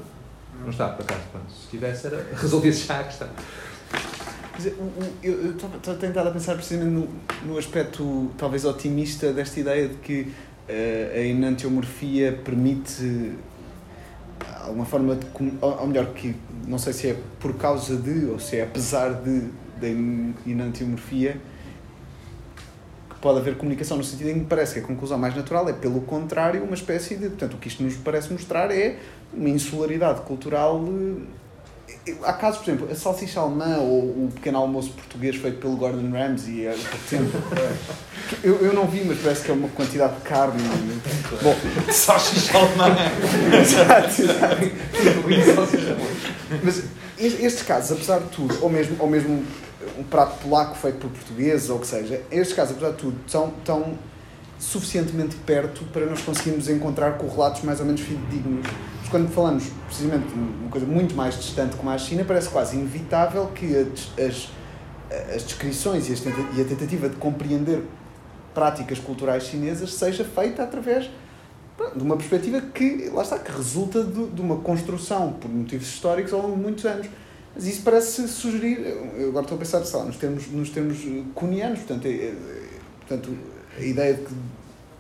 Não 0.62 0.70
está, 0.72 0.90
por 0.90 1.04
acaso. 1.04 1.22
Pronto, 1.32 1.52
se 1.52 1.68
tivesse, 1.70 2.08
era, 2.08 2.26
resolvia-se 2.36 2.88
já 2.88 3.00
a 3.00 3.04
questão. 3.04 3.28
Dizer, 4.60 4.76
eu 5.24 5.52
estava 5.52 5.98
tentado 5.98 6.28
a 6.28 6.32
pensar 6.34 6.56
precisamente 6.56 6.92
no, 6.92 7.08
no 7.46 7.58
aspecto 7.58 8.30
talvez 8.38 8.66
otimista 8.66 9.32
desta 9.32 9.58
ideia 9.58 9.88
de 9.88 9.96
que 9.96 10.34
eh, 10.68 11.14
a 11.16 11.20
enantiomorfia 11.20 12.38
permite 12.44 13.38
alguma 14.62 14.84
forma 14.84 15.16
de. 15.16 15.26
Ou 15.62 15.88
melhor, 15.88 16.08
que 16.08 16.36
não 16.68 16.78
sei 16.78 16.92
se 16.92 17.08
é 17.08 17.18
por 17.40 17.56
causa 17.56 17.96
de 17.96 18.26
ou 18.26 18.38
se 18.38 18.58
é 18.58 18.64
apesar 18.64 19.14
de 19.14 19.48
da 19.80 19.88
enantiomorfia 20.46 21.40
que 23.10 23.16
pode 23.22 23.40
haver 23.40 23.56
comunicação 23.56 23.96
no 23.96 24.04
sentido 24.04 24.30
em 24.30 24.40
que 24.40 24.46
parece 24.46 24.74
que 24.74 24.80
a 24.82 24.84
conclusão 24.84 25.18
mais 25.18 25.34
natural 25.36 25.68
é, 25.70 25.74
pelo 25.74 26.02
contrário, 26.02 26.62
uma 26.64 26.76
espécie 26.76 27.16
de. 27.16 27.30
Portanto, 27.30 27.54
o 27.54 27.58
que 27.58 27.70
isto 27.70 27.82
nos 27.82 27.96
parece 27.96 28.32
mostrar 28.32 28.72
é 28.72 28.98
uma 29.34 29.48
insularidade 29.50 30.22
cultural. 30.22 30.84
Há 32.24 32.34
casos, 32.34 32.62
por 32.62 32.70
exemplo, 32.72 32.92
a 32.92 32.96
salsicha 32.96 33.40
alemã 33.40 33.78
ou 33.78 34.00
o 34.00 34.32
pequeno 34.34 34.58
almoço 34.58 34.92
português 34.92 35.36
feito 35.36 35.58
pelo 35.60 35.76
Gordon 35.76 36.12
Ramsay 36.12 36.68
há 36.68 36.72
pouco 36.72 36.98
tempo. 37.10 37.38
Eu, 38.44 38.56
eu 38.66 38.74
não 38.74 38.88
vi, 38.88 39.04
mas 39.06 39.20
parece 39.20 39.44
que 39.44 39.52
é 39.52 39.54
uma 39.54 39.68
quantidade 39.70 40.16
de 40.16 40.22
carne. 40.22 40.62
Bom, 41.42 41.56
Salsicha 41.92 42.58
alemã. 42.58 42.96
exato, 43.62 44.22
exato. 44.22 44.66
Mas 46.64 46.78
es- 47.18 47.40
estes 47.44 47.64
casos, 47.64 47.92
apesar 47.92 48.20
de 48.20 48.30
tudo, 48.30 48.58
ou 48.62 48.70
mesmo, 48.70 48.96
ou 49.00 49.08
mesmo 49.10 49.44
um 49.98 50.04
prato 50.04 50.38
polaco 50.44 50.76
feito 50.76 50.98
por 50.98 51.10
portugueses, 51.10 51.70
ou 51.70 51.78
o 51.78 51.80
que 51.80 51.88
seja, 51.88 52.22
estes 52.32 52.56
casos, 52.56 52.76
apesar 52.76 52.92
de 52.92 52.98
tudo, 52.98 53.18
estão, 53.26 53.54
estão 53.60 53.98
suficientemente 54.60 55.36
perto 55.38 55.86
para 55.86 56.06
nós 56.06 56.22
conseguirmos 56.22 56.68
encontrar 56.70 57.18
correlatos 57.18 57.64
mais 57.64 57.80
ou 57.80 57.86
menos 57.86 58.02
fidedignos. 58.02 58.68
Mas 59.00 59.10
quando 59.10 59.30
falamos, 59.30 59.64
precisamente, 59.88 60.28
de 60.28 60.34
uma 60.34 60.70
coisa 60.70 60.86
muito 60.86 61.16
mais 61.16 61.36
distante 61.38 61.78
como 61.78 61.90
a 61.90 61.98
China, 61.98 62.26
parece 62.26 62.50
quase 62.50 62.76
inevitável 62.76 63.48
que 63.48 63.76
as, 63.76 64.50
as, 65.34 65.44
descrições 65.44 66.10
e, 66.10 66.14
as 66.14 66.24
e 66.26 66.62
a 66.62 66.66
tentativa 66.66 67.08
de 67.08 67.16
compreender 67.16 67.84
práticas 68.54 69.00
culturais 69.00 69.44
chinesas 69.44 69.94
seja 69.94 70.26
feita 70.26 70.62
através 70.64 71.10
de 71.96 72.04
uma 72.04 72.18
perspectiva 72.18 72.60
que, 72.60 73.10
lá 73.14 73.22
está, 73.22 73.40
que 73.40 73.52
resulta 73.52 74.04
de, 74.04 74.28
de 74.28 74.42
uma 74.42 74.58
construção 74.58 75.34
por 75.34 75.50
motivos 75.50 75.88
históricos 75.88 76.34
ao 76.34 76.42
longo 76.42 76.58
de 76.58 76.62
muitos 76.62 76.86
anos. 76.86 77.08
Mas 77.56 77.66
isso 77.66 77.82
parece 77.84 78.28
sugerir, 78.28 78.80
eu 79.18 79.30
agora 79.30 79.46
estou 79.46 79.56
a 79.56 79.60
pensar, 79.60 79.98
lá, 79.98 80.06
nos 80.06 80.18
termos, 80.18 80.48
nos 80.48 80.70
termos 80.70 80.98
eh, 81.06 81.24
cunianos, 81.34 81.80
portanto, 81.80 82.06
é- 82.06 82.10
é- 82.10 82.36
portanto, 83.00 83.38
a 83.78 83.82
ideia 83.82 84.14
de 84.16 84.22
que 84.24 84.34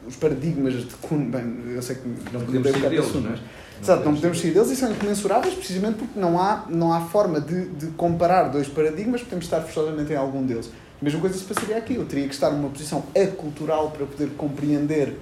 os 0.07 0.15
paradigmas 0.15 0.73
de 0.73 0.93
Kun, 0.95 1.29
bem, 1.29 1.63
eu 1.73 1.81
sei 1.81 1.95
que 1.97 2.07
Não 2.07 2.39
mudei 2.41 2.45
podemos 2.61 2.71
sair 2.71 2.89
deles, 2.89 2.99
assunto, 3.05 3.21
não 3.23 3.29
é? 3.29 3.31
mas- 3.31 3.41
Exato, 3.81 4.03
não 4.05 4.13
podemos 4.15 4.39
sair 4.41 4.51
deles 4.51 4.69
e 4.71 4.75
são 4.75 4.91
incomensuráveis 4.91 5.53
precisamente 5.53 5.99
porque 5.99 6.19
não 6.19 6.37
há, 6.39 6.65
não 6.69 6.91
há 6.91 6.99
forma 7.01 7.39
de, 7.39 7.65
de 7.69 7.87
comparar 7.91 8.49
dois 8.49 8.67
paradigmas, 8.67 9.21
podemos 9.21 9.45
estar 9.45 9.61
forçosamente 9.61 10.11
em 10.11 10.15
algum 10.17 10.45
deles. 10.45 10.69
A 11.01 11.05
mesma 11.05 11.21
coisa 11.21 11.37
se 11.37 11.45
passaria 11.45 11.77
aqui, 11.77 11.95
eu 11.95 12.05
teria 12.05 12.27
que 12.27 12.33
estar 12.33 12.49
numa 12.51 12.67
posição 12.69 13.03
acultural 13.15 13.89
para 13.91 14.05
poder 14.05 14.31
compreender 14.35 15.17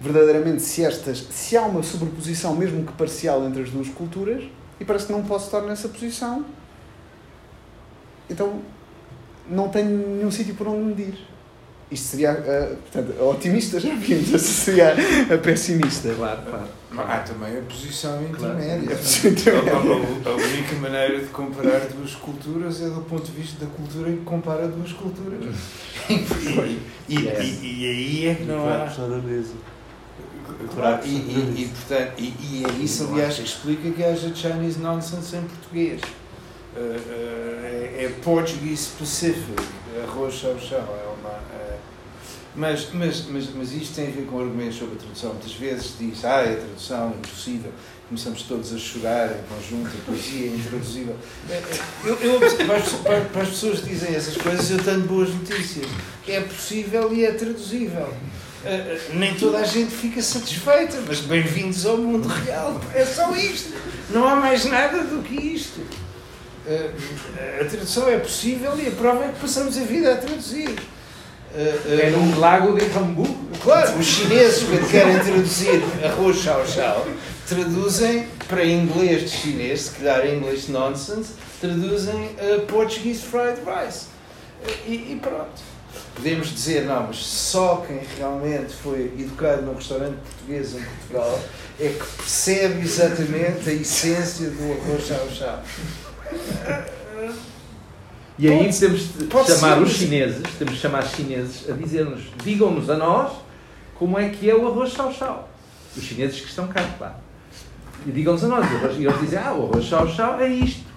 verdadeiramente 0.00 0.62
se 0.62 0.82
estas, 0.84 1.18
se 1.30 1.54
há 1.56 1.62
uma 1.62 1.82
sobreposição, 1.82 2.56
mesmo 2.56 2.82
que 2.84 2.92
parcial, 2.94 3.44
entre 3.46 3.62
as 3.62 3.70
duas 3.70 3.88
culturas, 3.88 4.42
e 4.80 4.84
parece 4.86 5.06
que 5.06 5.12
não 5.12 5.22
posso 5.22 5.44
estar 5.46 5.60
nessa 5.60 5.86
posição, 5.88 6.44
então 8.30 8.60
não 9.50 9.68
tenho 9.68 9.90
nenhum 10.16 10.30
sítio 10.30 10.54
por 10.54 10.66
onde 10.68 10.82
medir. 10.84 11.18
Isto 11.92 12.06
seria, 12.08 12.32
a, 12.32 12.66
portanto, 12.76 13.14
a 13.20 13.24
otimista 13.24 13.78
já 13.78 13.94
vimos, 13.94 14.28
seria 14.40 14.94
a 15.32 15.38
pessimista. 15.38 16.12
Claro, 16.14 16.40
claro. 16.42 16.64
Mas 16.90 17.10
há 17.10 17.18
também 17.18 17.58
a 17.58 17.62
posição 17.62 18.22
Claro. 18.32 18.54
intermédia. 18.54 18.94
A 18.94 18.98
posição 18.98 19.30
intermédia. 19.30 19.72
A, 19.72 20.28
a- 20.28 20.32
a 20.32 20.36
única 20.36 20.74
maneira 20.76 21.18
de 21.20 21.26
comparar 21.26 21.80
duas 21.94 22.14
culturas 22.14 22.80
é 22.82 22.88
do 22.88 23.00
ponto 23.02 23.24
de 23.30 23.32
vista 23.32 23.64
da 23.64 23.70
cultura 23.70 24.10
em 24.10 24.16
que 24.16 24.24
compara 24.24 24.66
duas 24.68 24.92
culturas. 24.92 25.54
E, 27.08 27.14
e, 27.14 27.18
e, 27.18 27.82
e 27.82 27.86
aí 27.86 28.28
é 28.28 28.34
que 28.34 28.44
não 28.44 28.66
há. 28.68 28.86
Claro, 30.74 31.00
e, 31.06 31.08
e, 31.08 31.54
e, 31.64 31.68
portanto, 31.68 32.12
e, 32.18 32.22
e 32.40 32.64
é 32.66 32.82
isso, 32.82 33.08
aliás, 33.10 33.34
que 33.36 33.42
explica 33.44 33.90
que 33.90 34.02
haja 34.04 34.32
Chinese 34.34 34.78
nonsense 34.78 35.36
em 35.36 35.42
português. 35.42 36.00
Uh, 36.74 36.80
uh, 36.80 37.64
é, 37.64 38.04
é 38.04 38.14
Portuguese 38.22 38.76
specific, 38.84 39.60
arroz 40.08 40.34
chau 40.34 40.56
chau. 40.58 41.11
É 42.54 42.58
mas, 42.58 42.88
mas, 42.92 43.24
mas, 43.28 43.48
mas 43.54 43.72
isto 43.72 43.94
tem 43.94 44.08
a 44.08 44.10
ver 44.10 44.26
com 44.26 44.38
argumentos 44.38 44.76
sobre 44.76 44.94
a 44.96 44.98
tradução. 44.98 45.30
Muitas 45.30 45.52
vezes 45.54 45.94
diz, 45.98 46.24
ah, 46.24 46.42
é 46.42 46.52
a 46.52 46.56
tradução 46.56 47.10
impossível. 47.10 47.72
Começamos 48.08 48.42
todos 48.42 48.74
a 48.74 48.78
chorar 48.78 49.30
em 49.30 49.42
conjunto, 49.54 49.88
a 49.88 50.04
poesia 50.04 50.50
é 50.50 50.54
intraduzível. 50.54 51.16
Eu, 52.04 52.14
eu, 52.16 52.40
para, 52.40 53.20
para, 53.22 53.42
as 53.42 53.48
pessoas 53.48 53.80
que 53.80 53.88
dizem 53.88 54.14
essas 54.14 54.36
coisas, 54.36 54.70
eu 54.70 54.84
tenho 54.84 55.00
boas 55.00 55.30
notícias. 55.30 55.86
É 56.28 56.40
possível 56.40 57.12
e 57.14 57.24
é 57.24 57.32
traduzível. 57.32 58.12
Uh, 58.64 59.16
nem 59.16 59.34
toda 59.34 59.58
a 59.58 59.64
gente 59.64 59.90
fica 59.90 60.20
satisfeita, 60.22 61.02
mas 61.08 61.20
bem-vindos 61.20 61.86
ao 61.86 61.96
mundo 61.96 62.28
real. 62.28 62.78
É 62.94 63.04
só 63.04 63.34
isto. 63.34 63.72
Não 64.10 64.28
há 64.28 64.36
mais 64.36 64.66
nada 64.66 65.02
do 65.04 65.22
que 65.22 65.34
isto. 65.34 65.80
Uh, 66.66 67.60
a 67.60 67.64
tradução 67.64 68.08
é 68.08 68.18
possível 68.18 68.78
e 68.78 68.88
a 68.88 68.90
prova 68.90 69.24
é 69.24 69.28
que 69.28 69.40
passamos 69.40 69.76
a 69.78 69.84
vida 69.84 70.12
a 70.12 70.16
traduzir. 70.18 70.76
Uh, 71.54 71.58
uh, 71.58 72.00
É 72.00 72.10
num 72.10 72.38
lago 72.38 72.78
de 72.78 72.86
Hamburgo. 72.96 73.38
Claro, 73.62 73.98
os 73.98 74.06
chineses, 74.06 74.64
quando 74.64 74.90
querem 74.90 75.18
traduzir 75.18 75.82
arroz 76.04 76.38
chau 76.38 76.66
chau, 76.66 77.06
traduzem 77.46 78.26
para 78.48 78.64
inglês 78.64 79.30
de 79.30 79.36
chinês, 79.36 79.82
se 79.82 79.90
calhar 79.92 80.26
em 80.26 80.38
inglês 80.38 80.68
nonsense, 80.68 81.34
traduzem 81.60 82.14
uh, 82.14 82.62
Portuguese 82.66 83.20
fried 83.20 83.58
rice. 83.66 84.06
E, 84.86 85.12
e 85.12 85.18
pronto. 85.20 85.72
Podemos 86.14 86.52
dizer, 86.52 86.84
não, 86.84 87.08
mas 87.08 87.16
só 87.16 87.84
quem 87.86 88.00
realmente 88.18 88.72
foi 88.74 89.12
educado 89.18 89.62
num 89.62 89.74
restaurante 89.74 90.16
português 90.16 90.74
em 90.74 90.82
Portugal 90.82 91.40
é 91.80 91.88
que 91.88 92.04
percebe 92.16 92.80
exatamente 92.80 93.68
a 93.68 93.72
essência 93.72 94.50
do 94.50 94.72
arroz 94.72 95.06
chau 95.06 95.28
chau. 95.30 95.62
E 98.38 98.48
aí 98.48 98.64
Pode- 98.64 98.80
temos 98.80 99.00
de 99.18 99.24
pode 99.26 99.46
chamar 99.52 99.76
ser, 99.76 99.82
os 99.82 99.88
mas- 99.88 99.92
chineses, 99.98 100.42
temos 100.58 100.74
de 100.74 100.80
chamar 100.80 101.04
os 101.04 101.10
chineses 101.10 101.70
a 101.70 101.72
dizer-nos, 101.74 102.22
digam-nos 102.42 102.88
a 102.90 102.96
nós 102.96 103.32
como 103.98 104.18
é 104.18 104.28
que 104.30 104.48
é 104.48 104.54
o 104.54 104.66
arroz 104.66 104.92
chau-chau. 104.92 105.48
Os 105.96 106.02
chineses 106.02 106.40
que 106.40 106.46
estão 106.48 106.66
cá, 106.68 106.82
claro. 106.98 107.14
E 108.06 108.10
digam-nos 108.10 108.42
a 108.44 108.48
nós, 108.48 108.66
e 108.98 109.04
eles 109.04 109.20
dizem, 109.20 109.38
ah, 109.38 109.52
o 109.52 109.66
arroz 109.70 109.84
chau-chau 109.84 110.40
é 110.40 110.48
isto. 110.48 110.90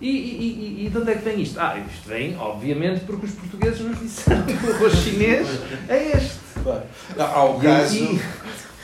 E, 0.00 0.08
e, 0.10 0.80
e, 0.82 0.86
e 0.86 0.90
de 0.90 0.98
onde 0.98 1.12
é 1.12 1.14
que 1.14 1.22
vem 1.24 1.40
isto? 1.40 1.58
Ah, 1.60 1.78
isto 1.78 2.08
vem, 2.08 2.36
obviamente, 2.36 3.04
porque 3.04 3.26
os 3.26 3.32
portugueses 3.32 3.80
nos 3.80 4.00
disseram 4.00 4.42
que 4.44 4.66
o 4.66 4.74
arroz 4.74 4.94
chinês 4.94 5.46
é 5.88 6.16
este. 6.16 6.38
Claro. 6.62 6.82
Há 7.16 7.44
o 7.44 7.58
E 7.58 7.62
caso. 7.62 8.18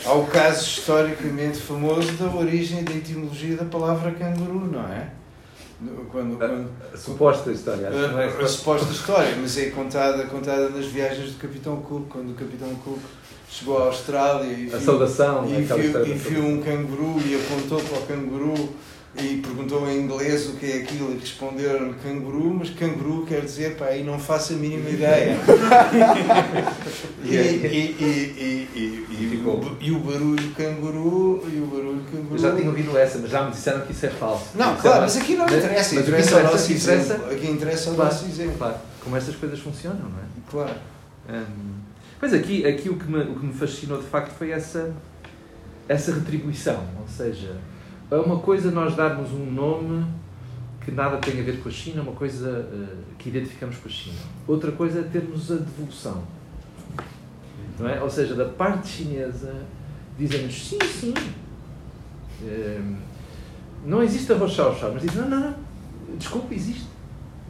Há 0.07 0.13
o 0.13 0.27
caso 0.29 0.65
historicamente 0.65 1.59
famoso 1.59 2.13
da 2.13 2.27
origem 2.27 2.85
da 2.85 2.93
etimologia 2.93 3.57
da 3.57 3.65
palavra 3.65 4.13
canguru, 4.13 4.71
não 4.71 4.85
é? 4.93 5.09
Quando, 6.11 6.39
quando, 6.39 6.71
A 6.93 6.97
suposta 6.97 7.53
história, 7.53 7.89
não 7.89 8.19
a, 8.19 8.25
é? 8.25 8.27
a 8.27 8.49
suposta 8.49 8.91
história, 8.93 9.37
mas 9.41 9.57
é 9.59 9.71
contada, 9.71 10.25
contada 10.25 10.71
nas 10.71 10.87
viagens 10.87 11.33
do 11.33 11.39
Capitão 11.39 11.77
Cook, 11.77 12.09
quando 12.09 12.31
o 12.31 12.35
Capitão 12.35 12.75
Cook 12.85 12.99
chegou 13.49 13.79
à 13.79 13.87
Austrália 13.87 14.53
e 14.53 14.67
A 14.67 14.77
viu, 14.77 14.81
saudação, 14.81 15.49
e 15.49 15.63
aquela 15.63 15.81
viu, 15.81 16.07
e 16.07 16.13
viu 16.15 16.45
um 16.45 16.61
canguru 16.61 17.21
e 17.25 17.37
apontou 17.37 17.81
para 17.81 17.99
o 17.99 18.07
canguru 18.07 18.75
e 19.17 19.39
perguntou 19.39 19.89
em 19.91 20.01
inglês 20.03 20.49
o 20.49 20.53
que 20.55 20.67
é 20.71 20.77
aquilo 20.83 21.13
e 21.13 21.19
responderam 21.19 21.93
canguru, 21.95 22.55
mas 22.55 22.71
canguru 22.71 23.25
quer 23.27 23.41
dizer, 23.41 23.77
pá, 23.77 23.87
aí 23.87 24.05
não 24.05 24.19
faço 24.19 24.53
a 24.53 24.57
mínima 24.57 24.89
ideia. 24.91 25.37
e, 27.25 27.35
e, 27.35 27.37
e, 27.37 27.97
e, 27.99 28.69
e, 28.75 29.79
e, 29.81 29.91
o, 29.91 29.99
barulho 29.99 30.51
canguru, 30.55 31.43
e 31.53 31.59
o 31.59 31.67
barulho 31.67 32.03
canguru. 32.11 32.35
Eu 32.35 32.39
já 32.39 32.55
tinha 32.55 32.69
ouvido 32.69 32.97
essa, 32.97 33.19
mas 33.19 33.31
já 33.31 33.43
me 33.45 33.51
disseram 33.51 33.81
que 33.81 33.93
isso 33.93 34.07
é 34.07 34.11
falso. 34.11 34.47
Não, 34.55 34.75
é 34.75 34.77
claro, 34.77 35.01
mas 35.03 35.17
aqui 35.17 35.35
não 35.35 35.47
Mas- 35.47 35.57
interessa, 35.65 35.95
mas 35.95 36.09
interessa 36.09 36.37
o 36.37 36.41
interessa- 36.41 36.73
interessa-. 36.73 37.15
Aqui 37.33 37.51
interessa 37.51 37.91
o 37.91 37.97
nosso 37.97 38.25
exemplo. 38.27 38.59
Claro, 38.59 38.77
como 39.03 39.17
estas 39.17 39.35
coisas 39.37 39.59
funcionam, 39.59 40.01
não 40.09 40.19
é? 40.19 40.51
Claro. 40.51 40.75
Hum, 41.29 41.79
Pois 42.21 42.33
aqui, 42.35 42.67
aqui 42.67 42.89
o, 42.89 42.97
que 42.97 43.09
me, 43.09 43.21
o 43.21 43.37
que 43.37 43.47
me 43.47 43.53
fascinou 43.53 43.99
de 43.99 44.07
facto 44.09 44.33
foi 44.37 44.51
essa, 44.51 44.93
essa 45.89 46.13
retribuição. 46.13 46.83
Ou 47.01 47.07
seja, 47.07 47.57
é 48.11 48.17
uma 48.17 48.39
coisa 48.39 48.71
nós 48.71 48.95
darmos 48.95 49.31
um 49.33 49.51
nome 49.51 50.07
que 50.85 50.91
nada 50.91 51.19
tem 51.19 51.39
a 51.41 51.43
ver 51.43 51.61
com 51.61 51.69
a 51.69 51.73
China, 51.73 52.01
uma 52.01 52.13
coisa 52.13 52.67
eh, 52.73 52.97
que 53.19 53.29
identificamos 53.29 53.77
com 53.77 53.89
a 53.89 53.93
China. 53.93 54.17
Outra 54.47 54.73
coisa 54.73 55.01
é 55.01 55.03
termos 55.03 55.53
a 55.53 55.57
devolução. 55.57 56.23
Não 57.79 57.89
é? 57.89 58.03
Ou 58.03 58.09
seja, 58.09 58.35
da 58.35 58.47
parte 58.47 58.89
chinesa 58.89 59.55
dizem-nos 60.19 60.69
sim, 60.69 60.79
sim. 60.81 61.15
Hum, 62.43 62.97
não 63.85 64.03
existe 64.03 64.33
arroz 64.33 64.53
chau 64.53 64.75
chau, 64.75 64.93
mas 64.95 65.03
dizem 65.03 65.23
não, 65.23 65.29
não, 65.29 65.41
não, 65.41 65.55
desculpe, 66.17 66.55
existe. 66.55 66.87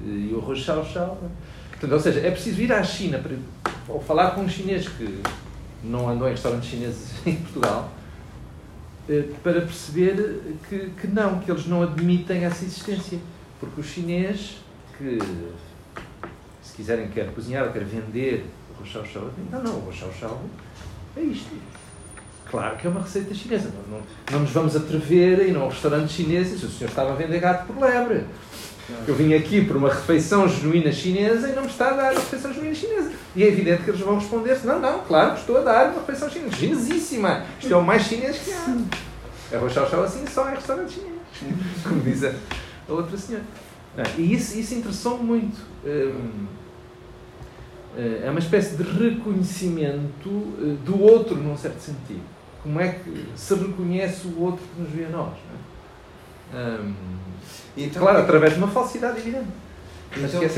E 0.04 0.32
o 0.34 0.40
arroz 0.40 0.58
chau 0.58 0.84
chau. 0.84 1.22
Portanto, 1.70 1.92
ou 1.92 2.00
seja, 2.00 2.20
é 2.20 2.30
preciso 2.32 2.60
ir 2.60 2.72
à 2.72 2.82
China 2.82 3.18
para, 3.18 3.36
ou 3.86 4.00
falar 4.00 4.32
com 4.32 4.40
um 4.40 4.48
chinês 4.48 4.88
que 4.88 5.22
não 5.84 6.08
andou 6.08 6.26
em 6.26 6.32
restaurantes 6.32 6.68
chineses 6.68 7.12
em 7.24 7.36
Portugal 7.36 7.92
para 9.42 9.60
perceber 9.62 10.40
que, 10.68 10.90
que 11.00 11.06
não, 11.06 11.40
que 11.40 11.50
eles 11.50 11.66
não 11.66 11.82
admitem 11.82 12.44
essa 12.44 12.64
existência. 12.64 13.18
Porque 13.58 13.80
o 13.80 13.84
chinês 13.84 14.58
que, 14.96 15.18
se 16.62 16.74
quiserem, 16.74 17.08
quer 17.08 17.32
cozinhar 17.32 17.72
quer 17.72 17.84
vender 17.84 18.44
o 18.80 18.86
chau 18.86 19.04
chau, 19.04 19.30
não, 19.50 19.62
não, 19.62 19.88
o 19.88 19.92
chau 19.92 20.10
chau 20.12 20.40
é 21.16 21.20
isto. 21.20 21.50
Claro 22.50 22.76
que 22.76 22.86
é 22.86 22.90
uma 22.90 23.02
receita 23.02 23.34
chinesa. 23.34 23.70
Não, 23.70 23.98
não, 23.98 24.06
não 24.32 24.40
nos 24.40 24.50
vamos 24.50 24.76
atrever 24.76 25.40
a 25.40 25.42
ir 25.42 25.56
a 25.56 25.64
um 25.64 25.68
restaurante 25.68 26.12
chinês 26.12 26.52
e 26.52 26.58
se 26.58 26.64
o 26.64 26.70
senhor 26.70 26.88
estava 26.88 27.12
a 27.12 27.14
vender 27.14 27.40
gato 27.40 27.66
por 27.66 27.78
lebre. 27.78 28.24
Eu 29.06 29.14
vim 29.14 29.34
aqui 29.34 29.64
por 29.64 29.76
uma 29.76 29.88
refeição 29.90 30.48
genuína 30.48 30.90
chinesa 30.90 31.48
e 31.50 31.52
não 31.54 31.62
me 31.62 31.68
está 31.68 31.88
a 31.88 31.92
dar 31.92 32.12
uma 32.12 32.20
refeição 32.20 32.52
genuína 32.52 32.74
chinesa. 32.74 33.12
E 33.36 33.42
é 33.42 33.48
evidente 33.48 33.82
que 33.82 33.90
eles 33.90 34.00
vão 34.00 34.18
responder-se: 34.18 34.66
não, 34.66 34.80
não, 34.80 35.00
claro, 35.00 35.34
estou 35.36 35.58
a 35.58 35.60
dar 35.60 35.90
uma 35.90 36.00
refeição 36.00 36.30
chinesa. 36.30 36.56
Chinesíssima! 36.56 37.44
Isto 37.60 37.74
é 37.74 37.76
o 37.76 37.84
mais 37.84 38.02
chinês 38.04 38.38
que 38.38 38.50
há. 38.52 39.56
Arroz 39.56 39.72
chau 39.72 39.88
chau 39.88 40.02
assim 40.04 40.24
só 40.26 40.48
em 40.50 40.54
restaurante 40.54 40.92
chinês. 40.94 41.14
Como 41.86 42.00
diz 42.00 42.24
a, 42.24 42.32
a 42.88 42.92
outra 42.92 43.16
senhora. 43.16 43.44
Ah, 43.96 44.02
E 44.16 44.32
isso, 44.32 44.58
isso 44.58 44.74
interessou-me 44.74 45.24
muito. 45.24 45.58
Hum, 45.84 46.46
eh, 47.96 48.22
É 48.24 48.30
uma 48.30 48.38
espécie 48.40 48.76
de 48.76 48.82
reconhecimento 48.82 50.30
eh, 50.60 50.76
do 50.84 51.00
outro, 51.02 51.36
num 51.36 51.56
certo 51.56 51.80
sentido. 51.80 52.22
Como 52.62 52.80
é 52.80 52.88
que 52.88 53.26
se 53.36 53.54
reconhece 53.54 54.26
o 54.28 54.40
outro 54.40 54.62
que 54.74 54.80
nos 54.80 54.90
vê 54.90 55.04
a 55.04 55.08
nós? 55.08 55.34
Não 56.52 56.60
é? 56.60 56.78
Então, 57.84 58.02
claro, 58.02 58.18
através 58.18 58.52
de 58.54 58.58
uma 58.58 58.68
falsidade 58.68 59.18
evidente. 59.18 59.46
Mas 60.10 60.20
Então, 60.34 60.40
que 60.40 60.46
o 60.46 60.48
é 60.48 60.52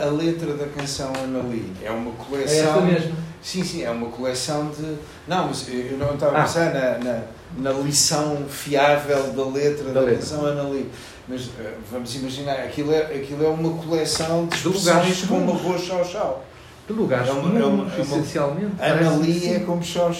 é 0.00 0.02
é 0.02 0.08
a 0.08 0.10
letra 0.10 0.54
da 0.54 0.66
canção 0.66 1.12
Anali? 1.22 1.70
É 1.82 1.90
uma 1.90 2.10
É 2.10 2.14
coleção. 2.28 2.66
esta 2.68 2.80
mesmo. 2.80 3.14
Sim, 3.42 3.62
sim, 3.62 3.82
é 3.84 3.90
uma 3.90 4.08
coleção 4.08 4.70
de. 4.70 4.96
Não, 5.28 5.46
mas 5.48 5.68
eu 5.68 5.98
não 5.98 6.14
estava 6.14 6.36
a 6.36 6.40
Ah. 6.40 6.42
pensar 6.44 6.72
na, 6.74 6.98
na, 6.98 7.22
na 7.58 7.72
lição 7.78 8.44
fiável 8.48 9.22
da 9.32 9.44
letra 9.44 9.84
Da 9.88 9.92
da, 9.92 10.00
letra. 10.00 10.16
canção 10.16 10.46
Anali. 10.46 10.90
Mas 11.28 11.50
eh, 11.60 11.74
vamos 11.90 12.14
imaginar, 12.16 12.54
aquilo 12.54 12.92
é, 12.92 13.02
aquilo 13.02 13.44
é 13.44 13.48
uma 13.48 13.70
coleção 13.82 14.46
de 14.46 14.56
De 14.62 14.68
lugares 14.68 15.22
como 15.24 15.46
comuns. 15.46 15.60
arroz 15.60 15.82
chau 15.82 16.04
chau. 16.04 16.44
De 16.88 16.92
lugares 16.94 17.28
É 17.28 17.32
uma- 17.32 17.40
é 17.60 17.64
uma- 17.64 17.70
comuns, 17.70 17.92
é 17.92 17.96
uma- 17.96 18.02
essencialmente. 18.02 18.72
Anali 18.80 19.48
é 19.54 19.58
como 19.60 19.82
chau 19.82 20.12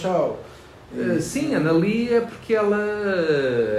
Eh, 0.95 1.21
Sim, 1.21 1.55
a 1.55 1.59
Anali 1.59 2.13
é 2.15 2.21
porque 2.21 2.55
ela 2.55 2.79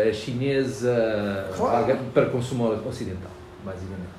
é 0.05 0.11
chinesa 0.13 1.47
Claro. 1.55 1.97
para 2.13 2.25
consumo 2.27 2.65
ocidental, 2.88 3.31
basicamente. 3.63 4.09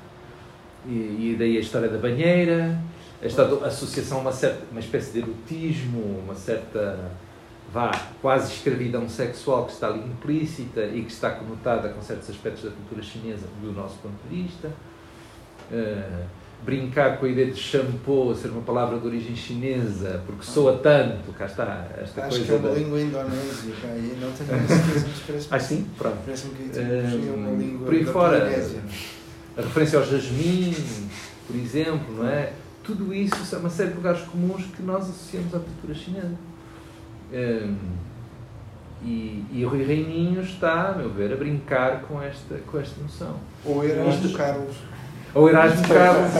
E, 0.87 0.89
e 1.33 1.35
daí 1.37 1.57
a 1.57 1.59
história 1.59 1.87
da 1.89 1.97
banheira, 1.97 2.79
a 3.21 3.25
história 3.27 3.55
da 3.55 3.67
associação 3.67 4.19
a 4.19 4.21
uma, 4.21 4.31
certa, 4.31 4.63
uma 4.71 4.79
espécie 4.79 5.11
de 5.11 5.19
erotismo, 5.19 6.19
uma 6.23 6.33
certa 6.33 7.11
vá, 7.71 7.91
quase 8.21 8.53
escravidão 8.53 9.07
sexual 9.07 9.65
que 9.65 9.73
está 9.73 9.87
ali 9.87 9.99
implícita 9.99 10.85
e 10.85 11.03
que 11.03 11.11
está 11.11 11.29
conotada 11.31 11.89
com 11.89 12.01
certos 12.01 12.29
aspectos 12.29 12.63
da 12.63 12.71
cultura 12.71 13.03
chinesa 13.03 13.45
do 13.61 13.71
nosso 13.71 13.97
ponto 13.99 14.15
de 14.27 14.41
vista. 14.43 14.71
Eh, 15.71 16.23
brincar 16.63 17.17
com 17.17 17.25
a 17.25 17.29
ideia 17.29 17.51
de 17.51 17.57
shampoo 17.59 18.35
ser 18.35 18.49
uma 18.49 18.61
palavra 18.61 18.99
de 18.99 19.07
origem 19.07 19.35
chinesa, 19.35 20.21
porque 20.25 20.43
soa 20.43 20.77
tanto, 20.77 21.31
cá 21.33 21.45
está, 21.45 21.87
esta 22.01 22.25
Acho 22.25 22.41
que 22.41 22.45
coisa 22.47 22.53
é 22.53 22.57
uma 22.57 22.69
da- 22.69 22.75
língua 22.75 23.01
indonésica. 23.01 23.87
E 23.87 24.17
não 24.21 24.31
tenho 24.31 24.67
certeza, 24.67 25.05
parece-me 25.25 25.47
Ah, 25.55 25.59
sim? 25.59 25.87
Pronto. 25.97 26.17
parece 26.25 26.47
que 26.49 26.63
Hum, 26.79 27.27
é 27.27 27.31
uma 27.35 27.51
língua 27.57 27.85
por 27.85 27.93
aí 27.95 28.05
fora. 28.05 28.39
Polinésia. 28.41 28.81
A 29.57 29.61
referência 29.61 29.99
ao 29.99 30.05
jasmim, 30.05 30.75
por 31.47 31.55
exemplo, 31.55 32.15
não 32.17 32.27
é? 32.27 32.53
Tudo 32.83 33.13
isso 33.13 33.43
são 33.45 33.59
uma 33.59 33.69
série 33.69 33.89
de 33.89 33.95
lugares 33.95 34.21
comuns 34.21 34.63
que 34.75 34.81
nós 34.81 35.03
associamos 35.03 35.53
à 35.55 35.59
cultura 35.59 35.93
chinesa. 35.93 36.35
Hum, 37.33 37.75
e, 39.03 39.45
e 39.53 39.65
o 39.65 39.69
Rui 39.69 39.83
Reininho 39.83 40.41
está, 40.41 40.89
a 40.89 40.93
meu 40.97 41.09
ver, 41.09 41.31
a 41.31 41.35
brincar 41.37 42.01
com 42.01 42.21
esta, 42.21 42.55
com 42.67 42.79
esta 42.79 43.01
noção. 43.01 43.35
Ou 43.63 43.83
Erasmo 43.83 44.25
Isto- 44.25 44.37
Carlos. 44.37 44.75
Ou 45.33 45.47
Erasmo 45.47 45.87
Carlos 45.87 46.31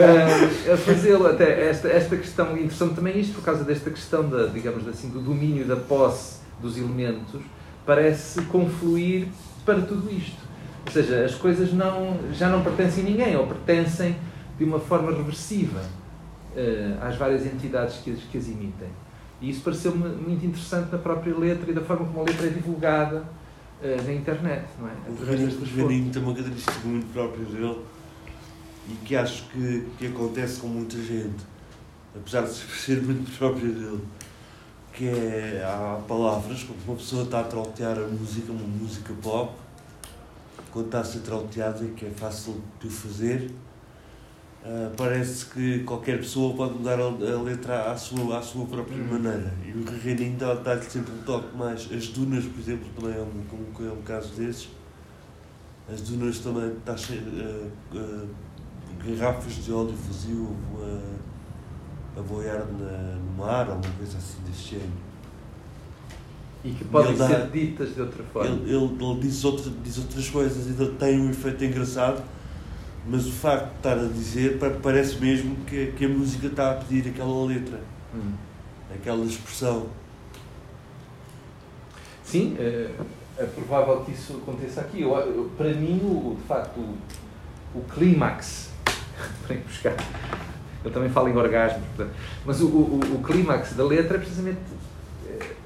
eh, 0.00 0.72
a 0.72 0.76
fazê-lo. 0.76 1.26
Até 1.26 1.68
esta, 1.68 1.88
esta 1.88 2.16
questão, 2.16 2.56
interessante 2.56 2.94
também 2.94 3.18
isto, 3.18 3.34
por 3.34 3.44
causa 3.44 3.64
desta 3.64 3.90
questão, 3.90 4.28
da, 4.28 4.46
digamos 4.46 4.86
assim, 4.86 5.08
do 5.08 5.20
domínio 5.20 5.64
da 5.66 5.76
posse 5.76 6.38
dos 6.60 6.76
elementos, 6.76 7.40
parece 7.84 8.42
confluir 8.42 9.28
para 9.64 9.80
tudo 9.80 10.10
isto. 10.12 10.48
Ou 10.86 10.92
seja, 10.92 11.24
as 11.24 11.34
coisas 11.34 11.72
não, 11.72 12.16
já 12.32 12.48
não 12.48 12.62
pertencem 12.62 13.04
a 13.04 13.06
ninguém, 13.08 13.36
ou 13.36 13.46
pertencem 13.46 14.16
de 14.56 14.64
uma 14.64 14.78
forma 14.78 15.10
reversiva 15.10 15.82
eh, 16.56 16.96
às 17.00 17.16
várias 17.16 17.44
entidades 17.44 17.96
que 17.96 18.12
as, 18.12 18.20
que 18.20 18.38
as 18.38 18.48
emitem. 18.48 18.88
E 19.40 19.50
isso 19.50 19.62
pareceu-me 19.62 20.08
muito 20.08 20.44
interessante 20.44 20.90
na 20.90 20.98
própria 20.98 21.36
letra 21.36 21.70
e 21.70 21.74
da 21.74 21.80
forma 21.80 22.06
como 22.06 22.20
a 22.20 22.24
letra 22.24 22.46
é 22.46 22.50
divulgada 22.50 23.24
eh, 23.82 24.00
na 24.04 24.12
internet, 24.12 24.66
não 24.78 24.88
é? 24.88 24.92
O 25.08 25.12
Através 25.12 25.40
destas. 25.40 25.68
Reninho 25.70 26.12
tem 26.12 26.22
uma 26.22 26.32
característica 26.32 26.88
muito 26.88 27.12
própria 27.12 27.44
dele 27.44 27.78
e 28.88 28.94
que 29.04 29.14
acho 29.14 29.44
que, 29.50 29.86
que 29.98 30.06
acontece 30.06 30.60
com 30.60 30.66
muita 30.68 30.96
gente, 30.96 31.44
apesar 32.16 32.42
de 32.42 32.54
ser 32.54 33.02
muito 33.02 33.30
própria 33.38 33.68
dele, 33.68 34.02
que 34.92 35.08
é, 35.08 35.62
há 35.64 36.00
palavras, 36.08 36.64
quando 36.64 36.84
uma 36.86 36.96
pessoa 36.96 37.24
está 37.24 37.40
a 37.40 37.44
trautear 37.44 37.98
a 37.98 38.06
música, 38.06 38.50
uma 38.50 38.66
música 38.66 39.14
pop, 39.22 39.54
quando 40.72 40.86
está 40.86 41.00
a 41.00 41.04
ser 41.04 41.20
trauteada, 41.20 41.84
que 41.96 42.06
é 42.06 42.10
fácil 42.10 42.60
de 42.80 42.88
o 42.88 42.90
fazer, 42.90 43.50
ah, 44.64 44.90
parece 44.96 45.46
que 45.46 45.80
qualquer 45.84 46.18
pessoa 46.18 46.54
pode 46.54 46.74
mudar 46.74 46.98
a, 47.00 47.08
letra 47.42 47.90
à 47.92 47.96
sua, 47.96 48.38
à 48.38 48.42
sua 48.42 48.66
própria 48.66 48.96
Hum. 48.98 49.08
maneira. 49.12 49.52
E 49.64 49.70
o 49.72 49.84
Reninho 50.02 50.36
dá- 50.36 50.54
dá-lhe 50.54 50.82
sempre 50.82 51.12
um 51.12 51.22
toque 51.22 51.56
mais. 51.56 51.88
As 51.92 52.08
dunas, 52.08 52.44
por 52.44 52.60
exemplo, 52.60 52.86
também 52.98 53.16
é 53.16 53.20
um, 53.20 53.24
um, 53.82 53.88
é 53.88 53.92
um 53.92 54.02
caso 54.02 54.34
desses. 54.34 54.68
As 55.90 56.02
dunas 56.02 56.38
também 56.40 56.72
está 56.76 56.96
cheio 56.96 57.22
uh, 57.22 57.96
uh, 57.96 58.28
garrafas 59.06 59.54
de 59.64 59.72
óleo 59.72 59.94
vazio 60.06 60.54
a, 62.18 62.20
boiar 62.20 62.66
na, 62.66 63.14
no 63.16 63.32
mar 63.38 63.68
ou 63.68 63.76
uma 63.76 63.90
coisa 63.96 64.18
assim 64.18 64.38
deste 64.46 64.72
género. 64.72 65.08
E 66.64 66.70
que 66.72 66.84
podem 66.86 67.10
Ele 67.10 67.18
dá- 67.18 67.28
ser 67.28 67.50
ditas 67.50 67.94
de 67.94 68.00
outra 68.02 68.22
forma. 68.24 68.50
Ele, 68.50 68.74
ele, 68.74 68.84
ele 69.04 69.20
diz, 69.20 69.44
outra, 69.44 69.70
diz 69.82 69.96
outras 69.98 70.28
coisas 70.28 70.66
e 70.66 70.82
ele 70.82 70.94
tem 70.98 71.20
um 71.20 71.30
efeito 71.30 71.64
engraçado, 71.64 72.22
mas 73.08 73.26
o 73.26 73.32
facto 73.32 73.70
de 73.70 73.76
estar 73.76 73.98
a 73.98 74.04
dizer 74.08 74.58
pa- 74.58 74.70
parece 74.82 75.16
mesmo 75.18 75.56
que, 75.64 75.92
que 75.96 76.04
a 76.04 76.08
música 76.08 76.46
está 76.48 76.72
a 76.72 76.74
pedir 76.74 77.08
aquela 77.08 77.46
letra, 77.46 77.80
Hum. 78.14 78.32
aquela 78.94 79.24
expressão. 79.24 79.86
Sim, 82.24 82.56
é, 82.58 82.90
é 83.38 83.44
provável 83.44 84.00
que 84.04 84.12
isso 84.12 84.34
aconteça 84.42 84.80
aqui. 84.82 85.00
Eu, 85.02 85.14
eu- 85.16 85.50
para 85.56 85.72
mim, 85.72 85.98
o, 86.02 86.36
de 86.40 86.46
facto, 86.46 86.76
o, 86.78 86.96
o 87.78 87.82
clímax, 87.84 88.68
buscar, 89.66 89.94
eu 90.84 90.90
também 90.90 91.08
falo 91.08 91.28
em 91.28 91.36
orgasmos, 91.36 91.86
portanto, 91.96 92.14
mas 92.44 92.60
o, 92.60 92.66
o, 92.68 93.00
o 93.16 93.22
clímax 93.22 93.72
da 93.74 93.84
letra 93.84 94.16
é 94.16 94.20
precisamente 94.20 94.58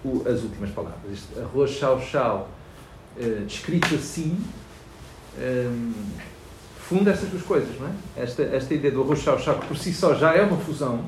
o- 0.05 0.23
as 0.29 0.43
últimas 0.43 0.71
palavras. 0.71 1.13
Este 1.13 1.39
arroz 1.41 1.71
chau 1.73 2.01
chau, 2.01 2.49
eh, 3.19 3.43
escrito 3.47 3.95
assim, 3.95 4.39
funda 6.93 7.11
estas 7.11 7.31
duas 7.31 7.43
coisas, 7.43 7.81
não 7.81 7.89
é? 7.89 7.93
Esta, 8.17 8.43
esta 8.43 8.75
ideia 8.75 8.93
do 8.93 9.03
arroz 9.03 9.21
chau 9.21 9.39
chau, 9.39 9.59
que 9.59 9.67
por 9.67 9.77
si 9.79 9.95
só 9.95 10.15
já 10.15 10.35
é 10.35 10.43
uma 10.43 10.59
fusão, 10.59 11.07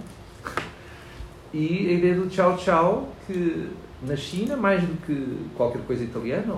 e 1.52 1.88
a 1.88 1.92
ideia 1.92 2.14
do 2.14 2.26
tchau 2.26 2.56
tchau, 2.56 3.08
que 3.26 3.68
na 4.02 4.16
China, 4.16 4.56
mais 4.56 4.82
do 4.82 4.94
que 5.06 5.50
qualquer 5.54 5.82
coisa 5.82 6.02
italiana, 6.02 6.56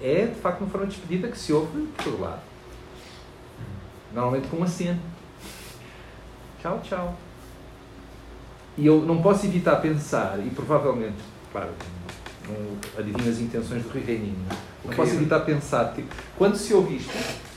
é 0.00 0.26
de 0.26 0.40
facto 0.40 0.60
uma 0.60 0.70
forma 0.70 0.86
de 0.86 0.94
despedida 0.94 1.28
que 1.28 1.36
se 1.36 1.52
ouve 1.52 1.86
por 1.88 2.04
todo 2.04 2.20
lado. 2.20 2.40
Normalmente 4.14 4.46
com 4.46 4.58
um 4.58 4.62
aceno. 4.62 5.00
Tchau, 6.62 6.80
tchau. 6.84 7.18
E 8.76 8.86
eu 8.86 9.02
não 9.02 9.20
posso 9.20 9.44
evitar 9.46 9.76
pensar, 9.76 10.38
e 10.38 10.50
provavelmente, 10.50 11.18
claro, 11.50 11.70
não 12.48 12.78
adivinho 12.96 13.28
as 13.28 13.40
intenções 13.40 13.82
do 13.82 13.88
Rui 13.88 14.02
Reininho, 14.02 14.38
não, 14.48 14.54
é? 14.54 14.58
não 14.86 14.94
posso 14.94 15.14
evitar 15.14 15.40
pensar 15.40 15.92
que 15.92 16.04
quando 16.36 16.56
se 16.56 16.72
ouve 16.72 16.96
isto, 16.96 17.47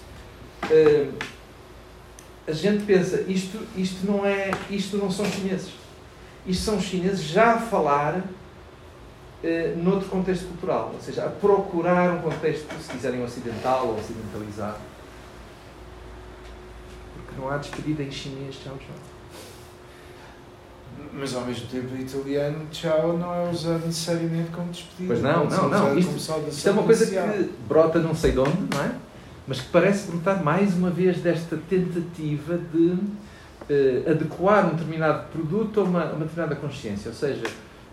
eh, 0.70 1.10
a 2.48 2.52
gente 2.52 2.84
pensa, 2.86 3.22
isto, 3.28 3.60
isto, 3.76 4.06
não 4.06 4.26
é, 4.26 4.52
isto 4.70 4.98
não 4.98 5.10
são 5.10 5.26
chineses. 5.26 5.72
Isto 6.46 6.64
são 6.64 6.78
os 6.78 6.84
chineses 6.84 7.24
já 7.24 7.54
a 7.54 7.60
falar 7.60 8.22
eh, 9.44 9.74
noutro 9.78 10.10
contexto 10.10 10.46
cultural, 10.48 10.92
ou 10.94 11.00
seja, 11.02 11.26
a 11.26 11.30
procurar 11.30 12.12
um 12.14 12.22
contexto, 12.22 12.68
se 12.82 12.92
quiserem, 12.92 13.24
ocidental 13.24 13.88
ou 13.88 13.98
ocidentalizado. 13.98 14.78
Porque 17.16 17.40
não 17.42 17.50
há 17.50 17.58
despedida 17.58 18.04
em 18.04 18.12
chinês, 18.12 18.56
tchau, 18.56 18.76
tchau. 18.78 18.96
Mas 21.14 21.34
ao 21.36 21.42
mesmo 21.42 21.68
tempo, 21.68 21.94
o 21.94 21.98
italiano, 22.00 22.68
tchau, 22.72 23.18
não 23.18 23.34
é 23.34 23.50
usado 23.50 23.86
necessariamente 23.86 24.50
como 24.52 24.70
despedida. 24.72 25.08
Pois 25.08 25.22
não, 25.22 25.46
não, 25.46 25.70
não. 25.70 25.96
usado 25.96 26.00
Isto- 26.00 26.50
Isto 26.50 26.70
é 26.70 26.72
uma 26.72 26.84
coisa 26.84 27.04
inicial. 27.04 27.28
que 27.30 27.44
brota 27.68 28.00
não 28.00 28.16
sei 28.16 28.32
de 28.32 28.40
onde, 28.40 28.76
não 28.76 28.84
é? 28.84 28.92
Mas 29.52 29.60
que 29.60 29.68
parece 29.70 30.08
brotar 30.10 30.42
mais 30.42 30.78
uma 30.78 30.90
vez 30.90 31.18
desta 31.18 31.58
tentativa 31.70 32.58
de 32.58 32.96
eh, 33.70 34.10
adequar 34.10 34.68
um 34.68 34.70
determinado 34.70 35.28
produto 35.28 35.82
a 35.82 35.84
uma, 35.84 36.06
uma 36.06 36.24
determinada 36.26 36.56
consciência. 36.56 37.10
Ou 37.10 37.14
seja, 37.14 37.44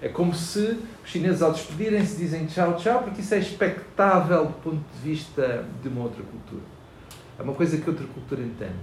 é 0.01 0.09
como 0.09 0.33
se 0.33 0.79
os 1.05 1.11
chineses 1.11 1.43
ao 1.43 1.51
despedirem-se 1.53 2.17
dizem 2.17 2.47
tchau, 2.47 2.77
tchau, 2.77 3.03
porque 3.03 3.23
isso 3.23 3.35
é 3.35 3.41
expectável 3.41 4.45
do 4.47 4.53
ponto 4.63 4.77
de 4.95 5.01
vista 5.11 5.65
de 5.83 5.89
uma 5.89 6.03
outra 6.05 6.23
cultura. 6.23 6.63
É 7.37 7.43
uma 7.43 7.55
coisa 7.55 7.77
que 7.77 7.91
outra 7.91 8.07
cultura 8.07 8.41
entende. 8.41 8.79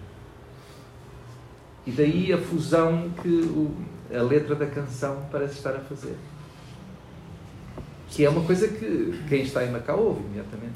E 1.86 1.92
daí 1.92 2.34
a 2.34 2.38
fusão 2.38 3.10
que 3.22 3.30
o- 3.30 3.74
a 4.14 4.22
letra 4.22 4.54
da 4.54 4.66
canção 4.66 5.26
parece 5.32 5.54
estar 5.54 5.78
a 5.78 5.80
fazer. 5.80 6.18
Que 8.10 8.26
é 8.26 8.30
uma 8.30 8.44
coisa 8.44 8.68
que 8.68 9.24
quem 9.30 9.44
está 9.44 9.64
em 9.64 9.72
Macau 9.72 9.98
ouve 9.98 10.20
imediatamente. 10.26 10.74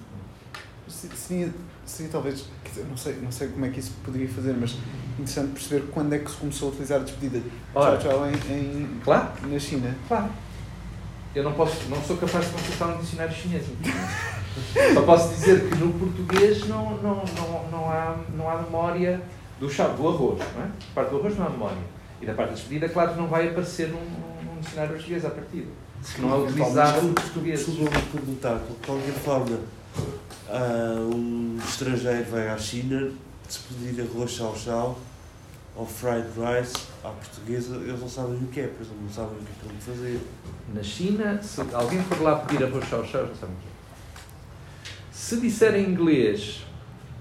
Se- 0.87 1.51
Seria, 1.89 2.09
seria 2.09 2.09
talvez, 2.11 2.45
dizer, 2.65 2.85
não 2.89 2.95
sei, 2.97 3.15
não 3.21 3.31
sei 3.31 3.47
como 3.49 3.65
é 3.65 3.69
que 3.69 3.79
isso 3.79 3.91
poderia 4.03 4.27
fazer, 4.29 4.53
mas 4.59 4.75
interessante 5.17 5.51
perceber 5.53 5.85
quando 5.91 6.13
é 6.13 6.19
que 6.19 6.29
se 6.29 6.37
começou 6.37 6.69
a 6.69 6.71
utilizar 6.71 7.01
a 7.01 7.03
despedida 7.03 7.41
Ora. 7.73 7.97
tchau 7.97 8.11
tchau 8.11 8.25
em, 8.27 8.33
em- 8.53 8.99
Claro, 9.03 9.27
na 9.47 9.59
China. 9.59 9.95
claro. 10.07 10.29
Eu 11.35 11.43
não, 11.43 11.53
posso, 11.53 11.87
não 11.89 12.01
sou 12.03 12.17
capaz 12.17 12.45
de 12.45 12.51
consultar 12.53 12.87
um 12.95 12.97
dicionário 13.01 13.33
chinês. 13.35 13.63
Só 14.95 15.01
posso 15.03 15.29
dizer 15.35 15.69
que 15.69 15.75
no 15.75 15.93
português 15.93 16.67
não, 16.67 16.97
não, 16.97 17.23
não, 17.37 17.69
não, 17.71 17.89
há, 17.91 18.17
não 18.35 18.49
há 18.49 18.61
memória 18.63 19.21
do 19.59 19.69
chá, 19.69 19.87
do 19.89 20.07
arroz. 20.07 20.39
Não 20.55 20.63
é? 20.63 20.65
Da 20.65 20.71
parte 20.95 21.09
do 21.11 21.19
arroz 21.19 21.37
não 21.37 21.45
há 21.45 21.49
memória. 21.51 21.77
E 22.21 22.25
da 22.25 22.33
parte 22.33 22.49
da 22.49 22.55
despedida, 22.55 22.89
claro 22.89 23.11
que 23.13 23.17
não 23.19 23.27
vai 23.27 23.47
aparecer 23.49 23.89
num, 23.89 23.99
num 24.43 24.59
dicionário 24.59 24.95
português 24.95 25.23
à 25.23 25.29
partida. 25.29 25.67
Não 26.17 26.33
é 26.33 26.37
utilizado 26.47 27.01
no 27.03 27.13
português. 27.13 27.65
Desculpa 27.65 27.95
me 27.97 28.05
perguntar, 28.07 28.55
de 28.55 28.85
qualquer 28.85 29.13
forma, 29.13 29.59
ah, 30.51 30.95
um 30.99 31.57
estrangeiro 31.63 32.25
vai 32.31 32.49
à 32.49 32.57
China, 32.57 33.11
se 33.47 33.59
pedir 33.59 34.01
arroz 34.01 34.31
chau-chau 34.31 34.99
ou 35.75 35.85
fried 35.85 36.25
rice 36.35 36.73
à 37.03 37.09
portuguesa, 37.09 37.75
eles 37.77 37.99
não 37.99 38.09
sabem 38.09 38.35
o 38.35 38.47
que 38.47 38.61
é, 38.61 38.69
pois 38.75 38.89
não 38.89 39.09
sabem 39.09 39.37
o 39.37 39.43
que 39.43 39.67
é 39.67 39.69
que 39.69 39.83
fazer. 39.83 40.19
Na 40.73 40.83
China, 40.83 41.41
se 41.41 41.61
alguém 41.73 42.03
for 42.03 42.21
lá 42.21 42.35
pedir 42.37 42.63
arroz 42.63 42.85
chau 42.85 43.05
chau, 43.05 43.27
já 43.27 43.35
sabem 43.35 43.55
o 43.55 43.59
que 43.59 43.67
é. 43.67 43.79
Se 45.11 45.39
disser 45.39 45.75
em 45.75 45.89
inglês, 45.89 46.65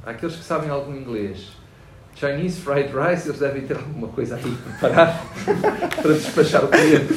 aqueles 0.05 0.37
que 0.37 0.45
sabem 0.45 0.71
algum 0.71 0.97
inglês, 0.97 1.51
Chinese 2.15 2.61
fried 2.61 2.91
rice, 2.93 3.29
eles 3.29 3.39
devem 3.39 3.67
ter 3.67 3.77
alguma 3.77 4.09
coisa 4.09 4.37
aí 4.37 4.57
preparada 4.57 5.21
para 6.03 6.13
despachar 6.15 6.65
o 6.65 6.69
cliente. 6.69 7.15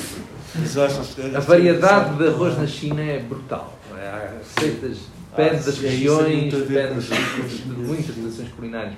A 1.35 1.39
variedade 1.39 2.17
de 2.17 2.27
arroz 2.27 2.57
na 2.57 2.67
China 2.67 3.01
é 3.01 3.19
brutal. 3.19 3.79
não 3.89 3.97
é? 3.97 4.09
Há 4.09 4.37
receitas, 4.37 4.97
depende 5.35 5.55
Ah, 5.61 5.65
das 5.65 5.75
sim, 5.75 5.87
regiões, 5.87 6.53
das, 6.53 7.09
os 7.09 7.63
de 7.63 7.71
muitas 7.73 8.15
relações 8.15 8.49
culinárias. 8.49 8.93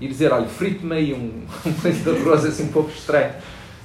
E 0.00 0.08
dizer, 0.08 0.32
olha, 0.32 0.48
frite-me 0.48 0.94
aí 0.94 1.12
um, 1.12 1.44
um 1.68 1.72
coisa 1.74 2.02
de 2.14 2.20
arroz 2.20 2.44
assim 2.44 2.64
um 2.64 2.72
pouco 2.72 2.90
estranho. 2.90 3.34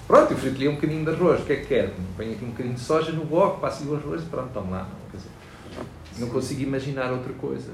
Pronto, 0.08 0.32
eu 0.32 0.38
frito-lhe 0.38 0.68
um 0.68 0.76
bocadinho 0.76 1.04
de 1.04 1.12
arroz, 1.12 1.42
o 1.42 1.46
que 1.46 1.54
é 1.54 1.56
que 1.58 1.66
quer? 1.66 1.94
Põe 2.16 2.32
aqui 2.34 2.46
um 2.46 2.50
bocadinho 2.50 2.76
de 2.76 2.82
soja 2.82 3.12
no 3.12 3.28
wok, 3.30 3.60
passo-lhe 3.60 3.90
o 3.90 3.96
arroz 3.96 4.22
e 4.22 4.26
pronto, 4.26 4.50
tome 4.54 4.72
lá. 4.72 4.88
Quer 5.12 5.18
dizer, 5.18 5.30
não 6.20 6.30
consigo 6.30 6.62
imaginar 6.62 7.12
outra 7.12 7.34
coisa. 7.34 7.72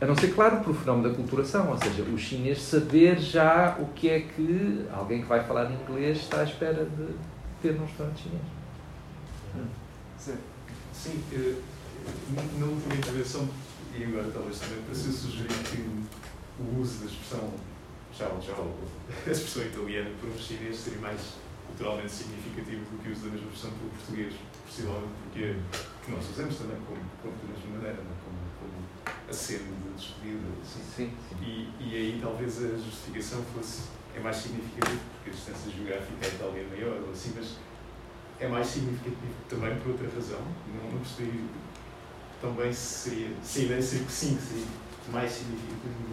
A 0.00 0.06
não 0.06 0.16
ser, 0.16 0.28
claro, 0.34 0.58
por 0.58 0.70
o 0.70 0.74
fenómeno 0.74 1.08
da 1.08 1.14
culturação, 1.14 1.70
ou 1.70 1.78
seja, 1.78 2.02
o 2.02 2.18
chinês 2.18 2.60
saber 2.62 3.18
já 3.18 3.76
o 3.80 3.86
que 3.86 4.08
é 4.08 4.20
que 4.20 4.84
alguém 4.92 5.22
que 5.22 5.26
vai 5.28 5.42
falar 5.44 5.70
inglês 5.70 6.18
está 6.18 6.40
à 6.40 6.44
espera 6.44 6.84
de 6.84 7.14
ter 7.62 7.72
num 7.72 7.86
restaurante 7.86 8.22
chinês. 8.22 8.42
Sim, 10.92 11.20
eh, 11.32 11.54
na 12.58 12.66
última 12.66 12.94
intervenção, 12.94 13.48
e 13.96 14.04
agora 14.04 14.30
talvez 14.32 14.58
também 14.58 14.82
para 14.82 14.94
se 14.94 15.12
sugerir 15.12 15.48
que 15.48 15.88
o 16.60 16.80
uso 16.80 17.00
da 17.00 17.06
expressão 17.06 17.50
tchau, 18.12 18.38
tchau, 18.40 18.74
a 19.26 19.30
expressão 19.30 19.62
italiana 19.62 20.10
por 20.20 20.30
um 20.30 20.38
chinês 20.38 20.76
seria 20.76 21.00
mais 21.00 21.20
culturalmente 21.66 22.12
significativo 22.12 22.84
do 22.84 23.02
que 23.02 23.08
o 23.08 23.12
uso 23.12 23.22
da 23.22 23.30
mesma 23.32 23.46
expressão 23.48 23.70
pelo 23.78 23.90
português, 23.90 24.34
possivelmente 24.66 25.12
porque 25.22 25.56
que 26.04 26.10
nós 26.12 26.30
usamos 26.30 26.56
também 26.56 26.76
como, 26.86 27.00
como 27.22 27.34
da 27.34 27.48
mesma 27.48 27.70
maneira, 27.76 27.98
não? 28.02 28.12
é? 28.12 28.18
como, 28.22 28.38
como 28.60 29.30
aceno 29.30 29.74
de 29.74 29.94
despedida. 29.96 30.46
Assim. 30.62 30.82
Sim, 30.94 31.12
E, 31.40 31.70
e 31.80 31.96
aí 31.96 32.20
talvez 32.22 32.58
a 32.62 32.76
justificação 32.76 33.42
fosse 33.54 33.82
é 34.14 34.20
mais 34.20 34.36
significativo 34.36 35.00
porque 35.16 35.30
a 35.30 35.32
distância 35.32 35.72
geográfica 35.72 36.14
à 36.22 36.28
Itália 36.28 36.62
é 36.62 36.66
maior 36.70 37.02
ou 37.02 37.10
assim, 37.10 37.32
mas 37.34 37.56
é 38.38 38.46
mais 38.46 38.66
significativo 38.66 39.34
também 39.48 39.76
por 39.80 39.92
outra 39.92 40.06
razão. 40.14 40.42
Não, 40.70 40.92
não 40.92 40.98
percebi 41.00 41.44
também 42.44 42.70
se 42.72 43.10
seria. 43.10 43.30
Sim, 43.42 43.68
deve 43.68 43.82
ser 43.82 44.04
que 44.04 44.12
sim, 44.12 44.36
que 44.36 44.42
seria 44.42 44.66
mais 45.10 45.32
significativo 45.32 45.94
de 45.94 46.12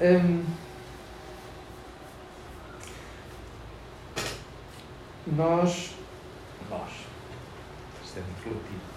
maneira. 0.00 0.24
Hum, 0.24 0.44
nós, 5.36 5.90
nós, 6.70 6.90
isto 8.04 8.18
é 8.18 8.22
muito 8.22 8.44
relativo. 8.44 8.92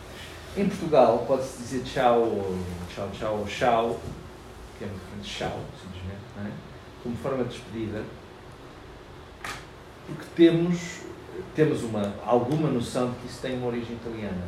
Em 0.57 0.69
Portugal 0.69 1.25
pode-se 1.27 1.57
dizer 1.57 1.83
tchau 1.83 2.21
ou 2.21 2.57
tchau, 2.93 3.09
tchau 3.11 3.39
ou 3.39 3.45
tchau, 3.45 3.99
que 4.77 4.83
é 4.85 4.87
muito 4.87 5.01
diferente 5.01 5.27
de 5.27 5.35
tchau, 5.35 5.59
simplesmente, 5.81 6.21
não 6.37 6.45
é? 6.45 6.51
como 7.03 7.15
forma 7.17 7.43
de 7.43 7.49
despedida, 7.49 8.03
porque 10.07 10.25
temos, 10.35 11.01
temos 11.55 11.83
uma, 11.83 12.15
alguma 12.25 12.69
noção 12.69 13.11
de 13.11 13.17
que 13.17 13.27
isso 13.27 13.41
tem 13.41 13.57
uma 13.57 13.67
origem 13.67 13.95
italiana. 13.95 14.43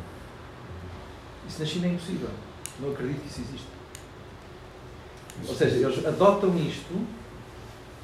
Isso 1.48 1.60
na 1.60 1.66
China 1.66 1.86
é 1.86 1.90
impossível. 1.90 2.28
Não 2.80 2.92
acredito 2.92 3.22
que 3.22 3.28
isso 3.28 3.40
exista. 3.40 3.78
Ou 5.46 5.54
seja, 5.54 5.76
eles 5.76 6.04
adotam 6.04 6.56
isto, 6.58 7.06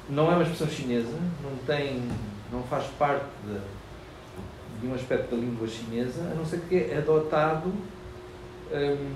não 0.09 0.31
é 0.31 0.35
uma 0.35 0.43
expressão 0.43 0.67
chinesa, 0.67 1.17
não 1.43 1.55
tem, 1.65 2.07
não 2.51 2.63
faz 2.63 2.85
parte 2.97 3.25
de, 3.45 4.81
de 4.81 4.87
um 4.87 4.93
aspecto 4.95 5.35
da 5.35 5.41
língua 5.41 5.67
chinesa, 5.67 6.21
a 6.31 6.35
não 6.35 6.45
ser 6.45 6.61
que 6.61 6.75
é 6.75 6.97
adotado 6.97 7.73
hum, 8.71 9.13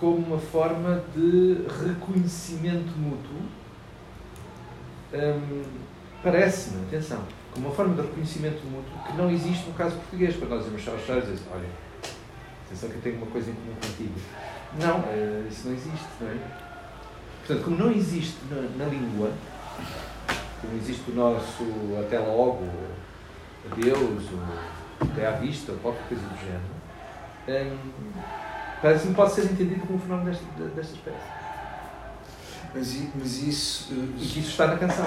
como 0.00 0.16
uma 0.16 0.38
forma 0.38 1.04
de 1.14 1.58
reconhecimento 1.84 2.96
mútuo. 2.96 3.40
Hum, 5.12 5.62
Parece-me, 6.24 6.86
atenção, 6.86 7.22
como 7.52 7.66
uma 7.66 7.74
forma 7.74 7.94
de 7.94 8.00
reconhecimento 8.00 8.64
mútuo 8.64 8.98
que 9.06 9.12
não 9.14 9.30
existe 9.30 9.66
no 9.66 9.74
caso 9.74 9.94
português. 9.96 10.34
Quando 10.36 10.52
nós 10.52 10.64
dizemos 10.64 10.82
tchau, 10.82 11.20
dizemos, 11.20 11.42
olha, 11.52 11.68
atenção 12.74 12.88
que 12.90 12.96
eu 12.96 13.02
tenho 13.02 13.16
uma 13.18 13.26
coisa 13.26 13.50
em 13.50 13.54
comum 13.54 13.74
contigo. 13.74 14.14
Não, 14.80 14.98
eh, 15.08 15.46
isso 15.50 15.68
não 15.68 15.74
existe, 15.74 16.06
não 16.20 16.28
é? 16.28 16.36
Portanto, 17.46 17.64
como 17.64 17.76
não 17.76 17.90
existe 17.92 18.36
na, 18.50 18.84
na 18.84 18.90
língua, 18.90 19.30
como 20.60 20.76
existe 20.76 21.10
o 21.10 21.14
nosso 21.14 21.64
até 22.04 22.18
logo, 22.18 22.66
adeus, 23.70 24.24
ou 24.32 25.06
até 25.08 25.26
à 25.26 25.32
vista, 25.32 25.72
ou 25.72 25.78
qualquer 25.78 26.02
coisa 26.08 26.22
do 26.26 26.36
género, 26.36 27.74
hum, 27.74 28.12
parece-me 28.82 29.10
que 29.10 29.16
pode 29.16 29.32
ser 29.32 29.44
entendido 29.44 29.80
como 29.86 29.96
um 29.98 30.00
fenómeno 30.00 30.30
desta, 30.30 30.44
desta 30.74 30.94
espécie. 30.94 31.44
Mas, 32.74 33.08
mas 33.14 33.42
isso. 33.42 33.92
eh, 33.92 34.08
E 34.22 34.26
que 34.26 34.40
isso 34.40 34.50
está 34.50 34.66
na 34.66 34.76
canção. 34.76 35.06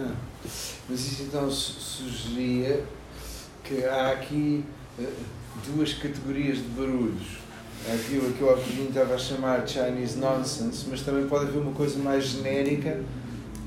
Ah, 0.00 0.12
Mas 0.88 1.00
isso 1.00 1.22
então 1.24 1.50
su- 1.50 1.72
sugeria 1.80 2.84
que 3.68 3.84
há 3.84 4.12
aqui 4.12 4.64
eh, 4.98 5.04
duas 5.66 5.92
categorias 5.94 6.56
de 6.58 6.64
barulhos. 6.76 7.38
Aquilo 7.92 8.32
que 8.32 8.40
eu 8.40 8.50
há 8.50 8.56
bocadinho 8.56 8.88
estava 8.88 9.14
a 9.14 9.18
chamar 9.18 9.66
Chinese 9.66 10.18
Nonsense, 10.18 10.86
mas 10.90 11.02
também 11.02 11.26
pode 11.28 11.46
haver 11.46 11.58
uma 11.60 11.72
coisa 11.72 11.98
mais 11.98 12.24
genérica, 12.24 13.00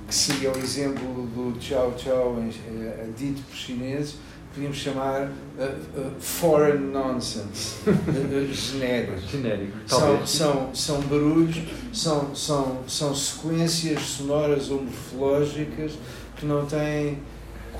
que 0.08 0.14
seria 0.14 0.52
o 0.52 0.58
exemplo 0.58 1.28
do 1.28 1.56
Chow 1.62 1.94
em- 2.40 2.50
eh, 2.50 3.08
dito 3.18 3.42
por 3.44 3.56
chineses, 3.56 4.16
podíamos 4.54 4.78
chamar 4.78 5.32
eh, 5.58 5.76
Foreign 6.20 6.88
Nonsense, 6.92 7.76
genérico. 8.52 9.18
Genérico. 9.32 9.78
São, 9.88 10.28
são, 10.28 10.76
são 10.76 11.02
barulhos, 11.04 11.58
são, 11.94 12.36
são, 12.36 12.80
são 12.88 13.16
sequências 13.16 14.02
sonoras 14.02 14.70
ou 14.70 14.84
morfológicas 14.84 15.94
que 16.36 16.46
não 16.46 16.66
têm 16.66 17.18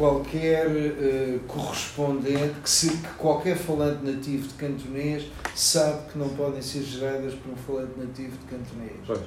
qualquer 0.02 0.66
eh, 0.68 1.38
correspondente, 1.48 2.56
que, 2.64 2.70
se, 2.70 2.90
que 2.90 3.08
qualquer 3.20 3.56
falante 3.56 4.04
nativo 4.04 4.48
de 4.48 4.54
cantonês 4.56 5.26
sabe 5.56 6.12
que 6.12 6.18
não 6.18 6.30
podem 6.30 6.60
ser 6.60 6.82
geradas 6.82 7.36
por 7.36 7.52
um 7.54 7.56
falante 7.56 7.92
nativo 8.00 8.32
de 8.32 8.46
cantonês. 8.46 8.98
Pois. 9.06 9.20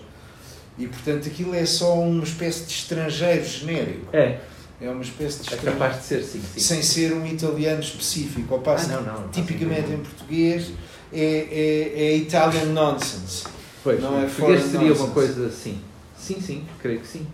E 0.77 0.89
portanto 0.89 1.29
aquilo 1.29 1.55
é 1.55 1.65
só 1.65 1.95
uma 2.01 2.25
espécie 2.25 2.65
de 2.65 2.73
estrangeiro 2.73 3.45
genérico. 3.45 4.09
É, 4.13 4.41
É 4.81 4.91
uma 4.91 5.03
espécie 5.03 5.43
de 5.45 5.51
é 5.51 5.55
estrangeiro. 5.55 5.79
capaz 5.79 6.01
de 6.01 6.07
ser, 6.09 6.23
sim. 6.25 6.43
sim. 6.55 6.61
Sem 6.61 6.83
ser 6.83 7.13
um 7.13 7.25
italiano 7.25 7.81
específico. 7.81 8.53
Ao 8.55 8.61
Ah, 8.61 8.63
passo 8.65 8.89
não, 8.91 8.99
que, 8.99 9.05
não. 9.11 9.21
não 9.21 9.29
tipicamente 9.29 9.93
em 9.93 9.99
português 9.99 10.73
é, 11.13 11.21
é, 11.23 12.03
é 12.07 12.17
Italian 12.17 12.65
nonsense. 12.73 13.45
Pois, 13.85 14.03
não 14.03 14.19
é 14.21 14.27
português 14.27 14.63
seria 14.65 14.79
uma 14.81 14.89
nonsense. 14.89 15.11
coisa 15.13 15.47
assim. 15.47 15.81
Sim, 16.19 16.41
sim, 16.41 16.65
creio 16.83 16.99
que 16.99 17.07
sim. 17.07 17.25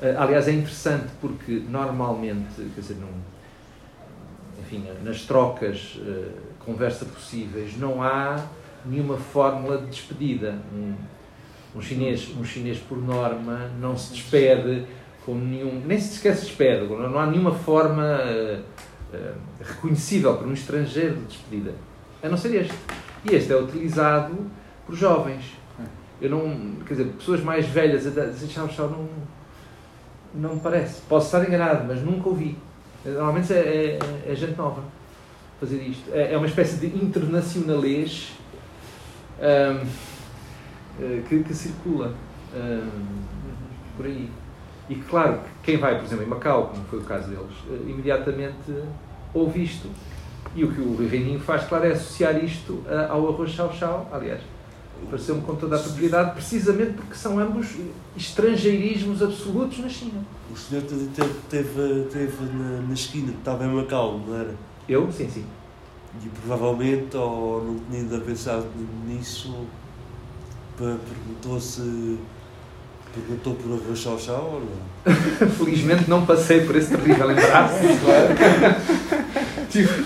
Ah, 0.00 0.24
aliás, 0.24 0.46
é 0.48 0.52
interessante 0.52 1.08
porque 1.20 1.62
normalmente, 1.68 2.54
quer 2.74 2.80
dizer, 2.80 2.96
num, 2.96 3.20
enfim, 4.60 4.84
nas 5.02 5.22
trocas 5.22 5.98
eh, 6.00 6.28
conversa 6.64 7.04
possíveis 7.04 7.78
não 7.78 8.02
há 8.02 8.44
nenhuma 8.84 9.16
fórmula 9.16 9.78
de 9.78 9.86
despedida. 9.86 10.58
Um, 10.72 10.94
um 11.76 11.80
chinês, 11.80 12.34
um 12.38 12.44
chinês 12.44 12.78
por 12.78 12.98
norma 12.98 13.70
não 13.78 13.96
se 13.96 14.12
despede 14.12 14.86
com 15.24 15.34
nenhum, 15.34 15.82
nem 15.84 15.98
se 15.98 16.14
esquece 16.14 16.42
de 16.42 16.46
despede, 16.46 16.86
não, 16.86 17.18
há 17.18 17.26
nenhuma 17.26 17.52
forma 17.52 18.04
eh, 18.04 18.60
eh, 19.12 19.32
reconhecível 19.60 20.36
para 20.36 20.46
um 20.46 20.52
estrangeiro 20.52 21.16
de 21.16 21.24
despedida, 21.24 21.74
a 22.22 22.28
não 22.28 22.36
ser 22.36 22.54
este. 22.54 22.74
E 23.28 23.34
este 23.34 23.52
é 23.52 23.56
utilizado 23.56 24.36
por 24.86 24.94
jovens. 24.94 25.44
Eu 26.20 26.30
não, 26.30 26.76
quer 26.86 26.94
dizer, 26.94 27.12
pessoas 27.12 27.42
mais 27.42 27.66
velhas 27.66 28.06
a 28.06 28.26
dizer 28.26 28.46
tchau, 28.46 28.68
tchau, 28.68 28.88
não, 28.88 29.08
não 30.36 30.54
me 30.54 30.60
parece. 30.60 31.00
Posso 31.08 31.26
estar 31.26 31.46
enganado, 31.46 31.84
mas 31.86 32.02
nunca 32.02 32.28
ouvi. 32.28 32.56
Normalmente 33.04 33.52
é, 33.52 33.98
é, 34.26 34.32
é 34.32 34.34
gente 34.34 34.56
nova. 34.56 34.82
fazer 35.60 35.82
isto. 35.82 36.10
É 36.12 36.32
é 36.32 36.36
uma 36.36 36.46
espécie 36.46 36.76
de 36.76 36.86
internacionalês 36.86 38.32
ahm, 39.40 39.86
eh, 41.00 41.22
que, 41.28 41.42
que 41.42 41.54
circula 41.54 42.14
ahm, 42.54 42.88
por 43.96 44.06
aí. 44.06 44.30
E 44.88 44.94
claro, 44.96 45.40
quem 45.62 45.78
vai, 45.78 45.96
por 45.96 46.04
exemplo, 46.04 46.24
em 46.24 46.28
Macau, 46.28 46.68
como 46.68 46.84
foi 46.84 46.98
o 47.00 47.02
caso 47.02 47.28
deles, 47.28 47.56
eh, 47.70 47.90
imediatamente 47.90 48.72
ouve 49.34 49.64
isto. 49.64 49.88
E 50.54 50.64
o 50.64 50.72
que 50.72 50.80
o 50.80 51.08
Reininho 51.08 51.40
faz, 51.40 51.64
claro, 51.64 51.86
é 51.86 51.92
associar 51.92 52.42
isto 52.42 52.82
ah, 52.88 53.08
ao 53.10 53.28
arroz 53.28 53.50
chau-chau, 53.50 54.08
aliás, 54.10 54.40
pareceu-me 55.10 55.40
com 55.42 55.54
toda 55.54 55.76
a 55.76 55.78
propriedade, 55.78 56.32
precisamente 56.34 56.92
porque 56.92 57.14
são 57.14 57.38
ambos 57.38 57.66
estrangeirismos 58.16 59.22
absolutos 59.22 59.78
na 59.78 59.88
China. 59.88 60.24
O 60.52 60.56
senhor 60.56 60.82
teve, 60.84 61.06
teve, 61.50 62.04
teve, 62.10 62.44
na, 62.54 62.80
na 62.82 62.94
esquina, 62.94 63.32
estava 63.38 63.64
em 63.64 63.68
Macau, 63.68 64.20
não 64.26 64.34
era? 64.36 64.54
Eu? 64.88 65.10
Sim, 65.12 65.28
sim. 65.28 65.44
E 66.24 66.28
provavelmente, 66.28 67.16
ou 67.16 67.62
não 67.64 67.78
tinha 67.90 68.00
ainda 68.02 68.18
pensado 68.20 68.66
nisso, 69.06 69.66
pe- 70.78 70.96
perguntou 73.14 73.54
por 73.54 73.72
arroz 73.72 73.98
chau-chau 73.98 74.54
ou 74.54 74.60
não? 74.60 75.48
Felizmente 75.50 76.08
não 76.08 76.24
passei 76.26 76.64
por 76.66 76.74
esse 76.76 76.96
terrível 76.96 77.30
embaraço. 77.30 77.74
Tive- 79.70 80.04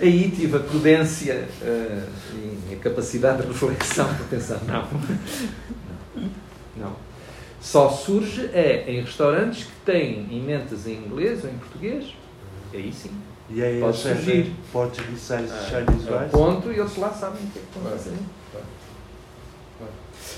aí 0.00 0.30
tive 0.30 0.56
a 0.56 0.60
prudência 0.60 1.48
a 1.62 2.21
capacidade 2.82 3.42
de 3.42 3.48
reflexão 3.48 4.06
para 4.14 4.24
pensar, 4.26 4.60
não. 4.64 4.86
Não. 6.76 6.92
Só 7.60 7.88
surge 7.90 8.50
é 8.52 8.84
em 8.90 9.00
restaurantes 9.02 9.64
que 9.64 9.72
têm 9.84 10.26
emendas 10.36 10.86
em 10.86 10.94
inglês 10.94 11.44
ou 11.44 11.50
em 11.50 11.54
português. 11.54 12.06
Aí 12.74 12.92
sim. 12.92 13.10
E 13.50 13.62
aí 13.62 13.80
Pode 13.80 13.96
surgir. 13.98 14.52
Portuguese 14.72 15.20
Chinese 15.26 15.52
Ah, 15.52 15.64
Chinese 15.68 16.08
é 16.08 16.12
um 16.12 16.18
rice? 16.18 16.30
ponto 16.30 16.72
e 16.72 16.78
eles 16.80 16.96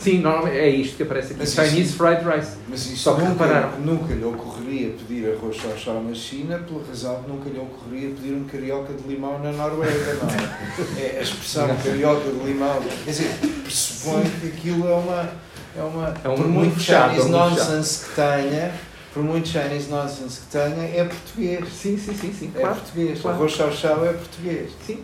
Sim, 0.01 0.21
normalmente 0.21 0.57
é 0.59 0.69
isto 0.69 0.97
que 0.97 1.03
aparece 1.03 1.29
aqui. 1.33 1.41
Mas 1.41 1.53
Chinese 1.55 1.81
isso- 1.81 1.97
Fried 1.97 2.21
Rice. 2.25 2.57
Mas 2.69 2.87
isso 2.87 2.97
Só 2.97 3.15
que 3.15 3.23
nunca, 3.23 3.45
repararam. 3.45 3.79
nunca 3.81 4.13
lhe 4.15 4.25
ocorreria 4.25 4.91
pedir 4.91 5.33
arroz 5.33 5.57
chau-chau 5.57 6.03
na 6.03 6.15
China, 6.15 6.59
pela 6.59 6.85
razão 6.87 7.23
que 7.23 7.31
nunca 7.31 7.49
lhe 7.49 7.59
ocorreria 7.59 8.11
pedir 8.15 8.33
um 8.35 8.45
carioca 8.45 8.93
de 8.93 9.09
limão 9.09 9.39
na 9.43 9.53
Noruega, 9.53 10.15
não 10.15 10.29
é? 10.29 11.01
É 11.15 11.19
a 11.19 11.23
expressão 11.23 11.69
carioca 11.83 12.31
de 12.31 12.45
limão. 12.45 12.83
Quer 13.05 13.11
dizer, 13.11 13.31
pressupõe 13.63 14.25
que 14.41 14.47
aquilo 14.49 14.89
é 14.89 14.95
uma. 14.95 15.31
É, 15.77 15.83
uma, 15.83 16.15
É 16.23 16.29
um 16.29 16.35
por 16.37 16.47
muito 16.49 16.77
fechado, 16.77 17.11
Chinese 17.15 17.21
é 17.21 17.25
um 17.37 17.39
muito 17.41 17.57
nonsense 17.57 18.05
que 18.07 18.15
tenha, 18.15 18.73
por 19.13 19.23
muito 19.25 19.49
Chinese 19.49 19.91
nonsense 19.91 20.41
que 20.41 20.47
tenha, 20.47 20.83
é 21.01 21.05
português. 21.05 21.65
Sim, 21.73 21.99
sim, 21.99 22.15
sim, 22.15 22.33
sim. 22.33 22.53
É 22.55 22.61
Claro. 22.61 22.75
português. 22.77 23.21
claro. 23.21 23.37
Arroz 23.37 23.53
chau-chau 23.53 24.05
é 24.07 24.13
português. 24.13 24.71
Sim. 24.87 24.99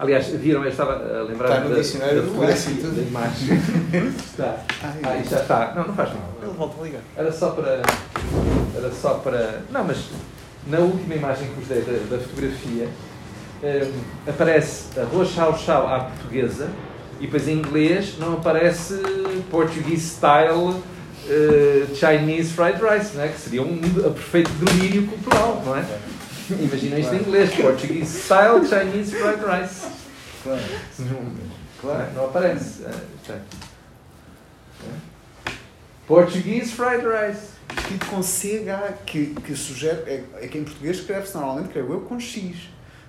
Aliás, 0.00 0.28
viram, 0.28 0.64
eu 0.64 0.70
estava 0.70 0.94
a 0.94 1.22
lembrar 1.24 1.50
Está 1.50 1.60
no 1.60 1.74
da, 1.74 1.80
dicionário 1.82 2.16
da 2.16 2.22
do 2.22 2.28
fotografia, 2.32 2.88
da 2.88 3.02
imagem. 3.02 3.60
está. 4.16 4.56
Ah, 4.82 5.18
isto 5.18 5.30
já 5.30 5.40
está. 5.42 5.74
Não, 5.76 5.88
não 5.88 5.94
faz 5.94 6.08
mal. 6.14 6.32
Ele 6.42 6.52
volta 6.52 6.80
a 6.80 6.84
ligar. 6.84 7.00
Era 7.14 7.30
só 7.30 7.50
para. 7.50 7.82
Era 8.74 8.92
só 8.92 9.14
para. 9.14 9.60
Não, 9.70 9.84
mas 9.84 10.08
na 10.66 10.78
última 10.78 11.14
imagem 11.14 11.48
que 11.48 11.54
vos 11.54 11.68
dei 11.68 11.82
da, 11.82 12.16
da 12.16 12.22
fotografia 12.22 12.88
hum, 13.62 14.00
aparece 14.26 14.98
arroz 14.98 15.28
chau-chau 15.28 15.86
à 15.86 16.00
portuguesa 16.00 16.70
e 17.18 17.26
depois 17.26 17.46
em 17.46 17.58
inglês 17.58 18.16
não 18.18 18.34
aparece 18.34 18.94
Portuguese 19.50 20.08
style 20.08 20.82
eh, 21.28 21.86
Chinese 21.94 22.52
fried 22.52 22.80
rice, 22.80 23.16
não 23.16 23.24
é? 23.24 23.28
que 23.28 23.38
seria 23.38 23.62
um, 23.62 23.74
um 23.74 24.12
perfeito 24.12 24.50
delírio 24.52 25.06
cultural, 25.06 25.62
não 25.64 25.76
é? 25.76 25.84
Imagina 26.60 26.98
isto 26.98 27.14
em 27.14 27.18
inglês, 27.18 27.50
Portuguese 27.54 28.20
style 28.22 28.66
Chinese 28.66 29.14
fried 29.14 29.40
rice. 29.44 29.86
Claro. 30.42 30.62
Não, 30.98 31.50
Claro. 31.80 32.12
não 32.14 32.24
aparece. 32.26 32.82
eh, 32.84 32.90
tem. 33.26 33.36
É. 33.36 33.40
Portuguese 36.06 36.72
fried 36.72 37.04
rice. 37.06 37.50
Escrito 37.76 38.06
com 38.06 38.22
CH, 38.22 38.94
que, 39.06 39.26
que 39.46 39.54
sugere. 39.54 40.00
É, 40.10 40.24
é 40.42 40.48
que 40.48 40.58
em 40.58 40.64
português 40.64 40.98
escreve-se 40.98 41.34
normalmente, 41.36 41.68
creio 41.68 41.92
eu, 41.92 42.00
com 42.00 42.18
X. 42.18 42.56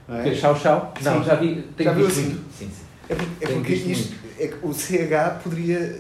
Não 0.08 0.18
é? 0.18 0.30
É 0.30 0.36
chau 0.36 0.56
chau? 0.56 0.94
Não, 1.02 1.18
Sim. 1.20 1.24
já 1.24 1.36
vi. 1.36 1.62
Tenho 1.76 1.90
Já 1.90 1.96
viu 1.96 2.08
assim? 2.08 2.24
muito. 2.26 2.44
Sim, 2.58 2.70
sim. 2.70 2.84
É 3.10 3.16
porque, 3.16 3.46
é 3.46 3.48
porque 3.48 3.74
isto, 3.74 4.14
é 4.40 4.48
que 4.48 4.56
o 4.62 4.74
CH 4.74 5.42
poderia 5.44 6.00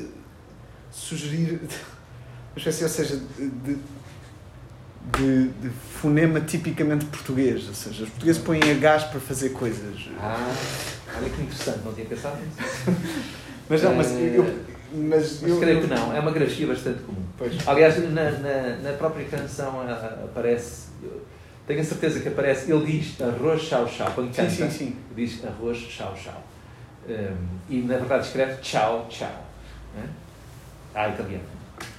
sugerir 0.91 1.59
uma 2.53 2.57
espécie, 2.57 2.83
ou 2.83 2.89
seja, 2.89 3.19
de, 3.37 3.49
de, 3.49 3.77
de 5.17 5.69
fonema 6.01 6.39
tipicamente 6.41 7.05
português. 7.05 7.67
Ou 7.67 7.73
seja, 7.73 8.03
os 8.03 8.09
portugueses 8.09 8.41
põem 8.41 8.59
Hs 8.59 9.03
para 9.05 9.19
fazer 9.19 9.49
coisas. 9.49 9.95
Ah, 10.19 10.53
olha 11.17 11.29
que 11.29 11.41
interessante, 11.41 11.79
não 11.83 11.93
tinha 11.93 12.05
pensado 12.05 12.37
nisso. 12.41 12.91
Mas 13.69 13.81
não, 13.83 13.95
mas 13.95 14.11
Eh, 14.11 14.33
eu. 14.35 14.43
Mas, 14.93 15.39
Mas 15.41 15.49
eu, 15.51 15.59
creio 15.59 15.77
eu- 15.77 15.81
que 15.83 15.87
não, 15.87 16.13
é 16.13 16.19
uma 16.19 16.31
grafia 16.31 16.67
bastante 16.67 17.03
comum. 17.03 17.23
Pois. 17.37 17.65
Aliás, 17.65 17.97
na, 18.11 18.29
na, 18.31 18.75
na 18.83 18.93
própria 18.97 19.23
canção 19.25 19.79
ah, 19.79 20.19
aparece, 20.25 20.87
tenho 21.65 21.79
a 21.79 21.83
certeza 21.85 22.19
que 22.19 22.27
aparece, 22.27 22.69
ele 22.69 22.85
diz 22.99 23.21
arroz 23.21 23.61
chau 23.61 23.87
chau, 23.87 24.11
quando 24.13 24.27
Sim, 24.35 24.41
canta, 24.41 24.49
sim, 24.51 24.69
sim. 24.69 24.95
diz 25.15 25.41
arroz 25.45 25.77
chau 25.77 26.13
chau. 26.21 26.43
Um, 27.07 27.37
e 27.69 27.77
na 27.83 27.95
verdade 27.97 28.25
escreve 28.27 28.61
tchau 28.61 29.07
tchau. 29.09 29.45
Né? 29.95 30.03
Ah, 30.93 31.07
italiano. 31.07 31.45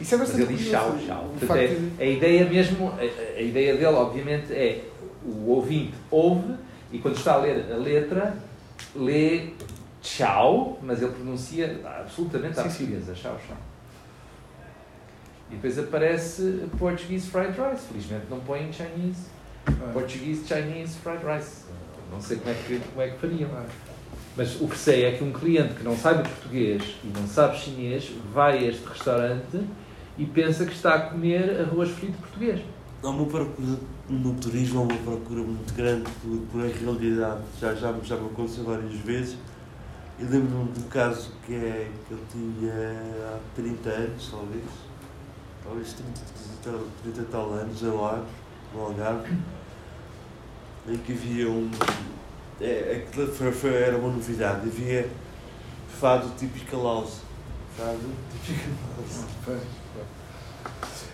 Isso 0.01 0.15
é 0.15 0.19
Mas 0.19 0.29
bastante 0.29 0.49
ele 0.53 0.57
diz 0.59 0.71
tchau. 0.71 0.91
o 0.91 1.39
Portanto, 1.39 1.57
é- 1.59 1.67
de- 1.69 2.03
a 2.03 2.07
ideia 2.07 2.45
mesmo, 2.49 2.89
a, 2.91 3.01
a- 3.39 3.41
ideia 3.41 3.73
dele, 3.75 3.87
obviamente, 3.87 4.53
é 4.53 4.85
o 5.25 5.51
ouvinte 5.51 5.95
ouve 6.11 6.55
e 6.93 6.99
quando 6.99 7.17
está 7.17 7.35
a 7.35 7.37
ler 7.39 7.73
a 7.73 7.77
letra, 7.77 8.37
lê 8.97 9.51
tchau, 10.03 10.79
mas 10.83 11.01
ele 11.01 11.13
pronuncia 11.13 11.81
absolutamente 12.01 12.59
à 12.59 12.65
portuguesa, 12.65 13.13
tchau, 13.15 13.39
tchau. 13.47 13.57
E 15.51 15.55
depois 15.55 15.79
aparece 15.79 16.65
Portuguese 16.79 17.29
Fried 17.29 17.51
Rice. 17.53 17.87
Felizmente 17.89 18.25
não 18.31 18.41
põe 18.41 18.63
em 18.69 18.73
Chinese. 18.73 19.27
Portuguese 19.93 20.45
Chinese 20.47 20.97
Fried 20.99 21.21
Rice. 21.25 21.65
Não 22.11 22.21
sei 22.21 22.39
como 22.39 22.51
é 22.51 22.55
que, 22.55 22.81
como 22.81 23.03
é 23.03 23.09
que 23.11 23.19
fariam. 23.19 23.51
Mas 24.37 24.59
o 24.61 24.67
que 24.69 24.79
sei 24.79 25.05
é 25.05 25.13
que 25.13 25.23
um 25.25 25.33
cliente 25.33 25.75
que 25.75 25.85
não 25.85 25.97
sabe 25.97 26.27
português 26.29 26.83
e 27.05 27.09
não 27.09 27.27
sabe 27.27 27.59
chinês 27.59 28.11
vai 28.33 28.59
a 28.59 28.63
este 28.71 28.85
restaurante 28.87 29.61
e 30.17 30.25
pensa 30.25 30.65
que 30.65 30.73
está 30.73 30.95
a 30.95 31.01
comer 31.11 31.61
arroz 31.61 31.91
frito 31.91 32.17
português. 32.19 32.61
Há 33.03 33.09
uma 33.09 33.27
procura 33.27 33.79
no 34.09 34.35
turismo, 34.35 34.81
há 34.81 34.83
uma 34.85 34.97
procura 35.03 35.43
muito 35.43 35.75
grande 35.75 36.09
por, 36.23 36.39
por 36.51 36.61
a 36.63 36.69
realidade. 36.69 37.41
Já, 37.61 37.75
já, 37.75 37.93
já 38.03 38.17
me 38.17 38.27
aconteceu 38.27 38.65
várias 38.65 38.93
vezes. 39.01 39.37
Eu 40.19 40.29
lembro-me 40.29 40.71
de 40.73 40.81
um 40.81 40.89
caso 40.89 41.31
que, 41.45 41.55
é, 41.55 41.91
que 42.07 42.13
eu 42.15 42.19
tinha 42.31 42.73
há 42.73 43.39
30 43.57 43.89
anos, 43.91 44.29
talvez. 44.31 44.65
Talvez 45.65 45.93
30, 45.95 46.11
e 46.11 46.65
tal- 46.65 46.87
30 47.03 47.21
e 47.21 47.25
tal 47.25 47.53
anos, 47.53 47.83
em 47.83 47.87
Lagos, 47.87 48.29
no 48.75 48.81
Algarve. 48.83 49.35
Em 50.89 50.97
que 50.97 51.13
havia 51.13 51.51
um. 51.51 51.71
É, 52.63 53.03
aquilo 53.09 53.27
foi, 53.33 53.51
foi, 53.53 53.75
era 53.75 53.97
uma 53.97 54.09
novidade. 54.13 54.69
Havia 54.69 55.09
fado 56.01 56.31
típico 56.39 56.77
house. 56.83 57.19
Fado 57.77 57.99
típico 58.47 58.69
pois. 59.45 59.61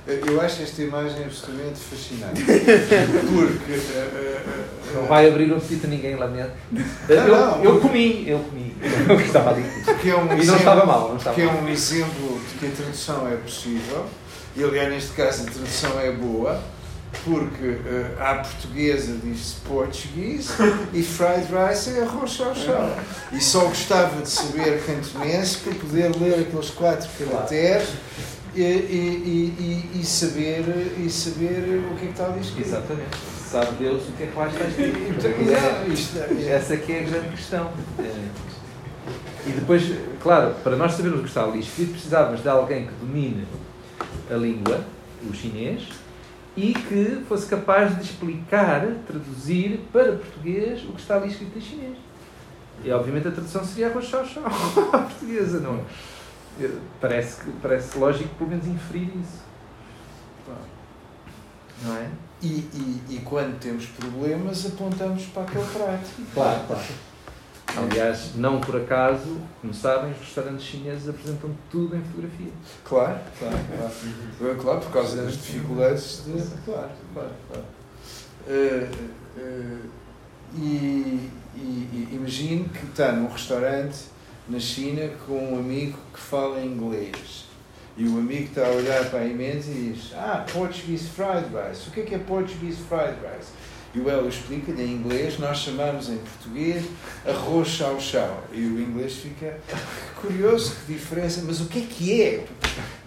Eu 0.07 0.41
acho 0.41 0.63
esta 0.63 0.83
imagem 0.83 1.25
absolutamente 1.25 1.79
fascinante. 1.81 2.41
Porque. 2.43 3.73
eh, 3.73 4.11
eh, 4.15 4.43
eh, 4.47 4.95
Não 4.95 5.05
vai 5.07 5.29
abrir 5.29 5.53
o 5.53 5.57
apetite 5.57 5.85
a 5.85 5.89
ninguém, 5.89 6.17
lamento. 6.17 6.53
Não, 6.73 6.85
Eu, 7.09 7.29
não. 7.29 7.63
eu 7.65 7.81
comi, 7.81 8.27
eu 8.29 8.39
comi. 8.39 8.75
Eu 9.07 9.17
que 9.19 9.25
estava 9.25 9.51
ali. 9.51 9.65
Porque 9.85 10.09
é 10.09 10.17
um 10.17 10.25
E 10.25 10.29
não 10.29 10.39
exemplo, 10.39 10.59
estava 10.61 10.87
mal, 10.87 11.09
não 11.11 11.17
estava 11.17 11.35
porque 11.35 11.49
é 11.49 11.53
mal. 11.53 11.63
um 11.63 11.69
exemplo 11.69 12.41
de 12.49 12.59
que 12.59 12.67
a 12.67 12.71
tradução 12.71 13.29
é 13.31 13.37
possível, 13.37 14.07
e 14.57 14.65
aliás, 14.65 14.89
neste 14.89 15.13
caso, 15.13 15.43
a 15.43 15.51
tradução 15.51 16.01
é 16.01 16.11
boa, 16.13 16.59
porque 17.25 17.65
eh, 17.87 18.15
à 18.21 18.35
portuguesa 18.37 19.17
diz-se 19.23 19.57
português 19.67 20.51
e 20.93 21.03
fried 21.03 21.47
rice 21.51 21.91
é 21.99 22.03
arroz 22.03 22.31
chau-chau. 22.33 22.97
E 23.33 23.41
só 23.41 23.65
gostava 23.67 24.23
de 24.23 24.29
saber 24.29 24.83
cantonês 24.85 25.57
para 25.57 25.75
poder 25.75 26.15
ler 26.17 26.41
aqueles 26.41 26.71
quatro 26.71 27.09
caracteres 27.19 27.89
e, 28.55 28.61
e, 28.63 29.85
e, 29.95 30.01
e, 30.01 30.05
saber, 30.05 30.95
e 30.99 31.09
saber 31.11 31.83
o 31.91 31.97
que 31.97 32.05
é 32.05 32.07
que 32.07 32.13
está 32.13 32.27
ali 32.27 32.41
escrito. 32.41 32.67
Exatamente. 32.69 33.17
Sabe 33.51 33.73
Deus 33.79 34.03
o 34.09 34.13
que 34.13 34.23
é 34.25 34.27
que 34.27 34.39
lá 34.39 34.47
está 34.49 34.65
escrito. 34.65 35.27
é- 35.27 36.51
Essa 36.53 36.77
que 36.77 36.93
é 36.93 37.01
a 37.01 37.03
grande 37.05 37.29
questão. 37.31 37.71
E 39.47 39.51
depois, 39.53 39.83
claro, 40.23 40.55
para 40.63 40.77
nós 40.77 40.93
sabermos 40.93 41.21
o 41.21 41.23
que 41.23 41.29
está 41.29 41.45
ali 41.45 41.61
escrito, 41.61 41.93
precisávamos 41.93 42.43
de 42.43 42.49
alguém 42.49 42.87
que 42.87 42.93
domine 43.01 43.47
a 44.31 44.35
língua, 44.35 44.85
o 45.29 45.33
chinês, 45.35 45.85
e 46.59 46.75
que 46.75 47.25
fosse 47.29 47.47
capaz 47.47 47.95
de 47.95 48.03
explicar, 48.03 48.85
traduzir 49.07 49.81
para 49.93 50.17
português 50.17 50.83
o 50.83 50.93
que 50.93 51.01
está 51.01 51.15
ali 51.15 51.29
escrito 51.29 51.57
em 51.57 51.61
chinês. 51.61 51.99
E 52.83 52.91
obviamente 52.91 53.29
a 53.29 53.31
tradução 53.31 53.65
seria 53.65 53.89
arroz 53.89 54.07
chau 54.07 54.27
chau 54.27 54.43
à 54.93 54.99
portuguesa, 54.99 55.61
não 55.61 55.77
é? 55.77 56.71
Parece, 57.01 57.43
parece 57.63 57.97
lógico 57.97 58.35
pelo 58.35 58.51
menos 58.51 58.67
inferir 58.67 59.09
isso. 59.17 59.47
Não 61.85 61.97
é? 61.97 62.11
E, 62.43 62.47
e, 62.49 63.03
e 63.11 63.19
quando 63.25 63.57
temos 63.61 63.87
problemas, 63.87 64.67
apontamos 64.67 65.27
para 65.27 65.43
aquele 65.45 65.65
prato. 65.65 66.11
Claro, 66.35 66.61
claro. 66.67 66.83
Aliás, 67.79 68.35
não 68.35 68.61
por 68.61 68.77
acaso, 68.77 69.39
como 69.61 69.73
sabem, 69.73 70.11
os 70.11 70.19
restaurantes 70.19 70.65
chineses 70.65 71.09
apresentam 71.09 71.51
tudo 71.71 71.97
em 71.97 72.03
fotografia. 72.03 72.53
Claro, 72.85 73.21
claro, 73.39 73.59
claro. 73.77 74.57
Claro, 74.57 74.81
por 74.81 74.93
causa 74.93 75.23
das 75.23 75.35
dificuldades 75.35 76.25
de. 76.25 76.33
Claro, 76.65 76.91
claro, 77.15 77.33
claro. 77.49 77.65
Uh, 78.49 78.89
uh, 79.39 79.91
e, 80.57 81.31
e, 81.55 82.09
imagine 82.13 82.69
que 82.69 82.87
está 82.87 83.13
num 83.13 83.29
restaurante 83.29 84.07
na 84.49 84.59
China 84.59 85.09
com 85.27 85.55
um 85.55 85.59
amigo 85.59 85.99
que 86.13 86.21
fala 86.21 86.61
inglês. 86.61 87.47
E 87.97 88.07
o 88.07 88.19
amigo 88.19 88.45
está 88.45 88.67
a 88.67 88.71
olhar 88.71 89.11
para 89.11 89.21
a 89.21 89.27
emenda 89.27 89.65
e 89.67 89.93
diz: 89.93 90.13
Ah, 90.15 90.45
Portuguese 90.53 91.09
fried 91.09 91.47
rice. 91.49 91.89
O 91.89 91.93
que 91.93 92.01
é 92.01 92.03
que 92.05 92.15
é 92.15 92.19
Portuguese 92.19 92.79
fried 92.89 93.17
rice? 93.21 93.51
E 93.99 94.01
o 94.01 94.09
Hélio 94.09 94.29
explica 94.29 94.71
em 94.71 94.93
inglês, 94.93 95.41
nós 95.41 95.59
chamamos 95.59 96.09
em 96.09 96.19
português 96.19 96.85
arroz 97.27 97.67
chau-chau. 97.67 98.45
E 98.53 98.61
o 98.61 98.81
inglês 98.81 99.15
fica 99.15 99.59
curioso, 100.21 100.77
que 100.87 100.93
diferença, 100.93 101.43
mas 101.45 101.61
o 101.61 101.67
que 101.67 101.81
é 101.81 101.83
que 101.83 102.23
é? 102.23 102.45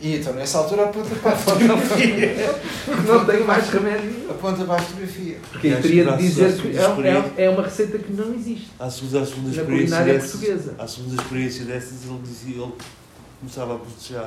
E 0.01 0.15
então 0.17 0.33
nessa 0.33 0.57
altura 0.57 0.85
aponta 0.85 1.15
para 1.15 1.31
a 1.31 1.35
fotografia. 1.37 2.59
Não 3.07 3.25
tenho 3.25 3.47
mais 3.47 3.69
remédio. 3.69 4.29
Aponta 4.29 4.65
para 4.65 4.75
a 4.75 4.79
fotografia. 4.79 5.37
Porque 5.49 5.67
eu 5.67 5.81
teria 5.81 6.05
de 6.11 6.17
dizer 6.17 6.57
que 6.57 6.77
é, 6.77 7.45
é, 7.45 7.49
uma 7.49 7.63
receita 7.63 7.97
que 7.97 8.11
não 8.11 8.33
existe. 8.33 8.67
À 8.77 8.89
segunda, 8.89 9.21
à 9.21 9.25
segunda 9.25 9.47
Na 9.47 9.61
experiência 9.61 9.97
culinária 9.97 10.19
portuguesa. 10.19 10.75
à 10.77 10.87
segunda 10.87 11.21
experiência 11.21 11.65
dessas, 11.65 12.03
ele 12.03 12.19
dizia, 12.21 12.63
ele 12.63 12.73
começava 13.41 13.75
a 13.75 13.79
proteger. 13.79 14.21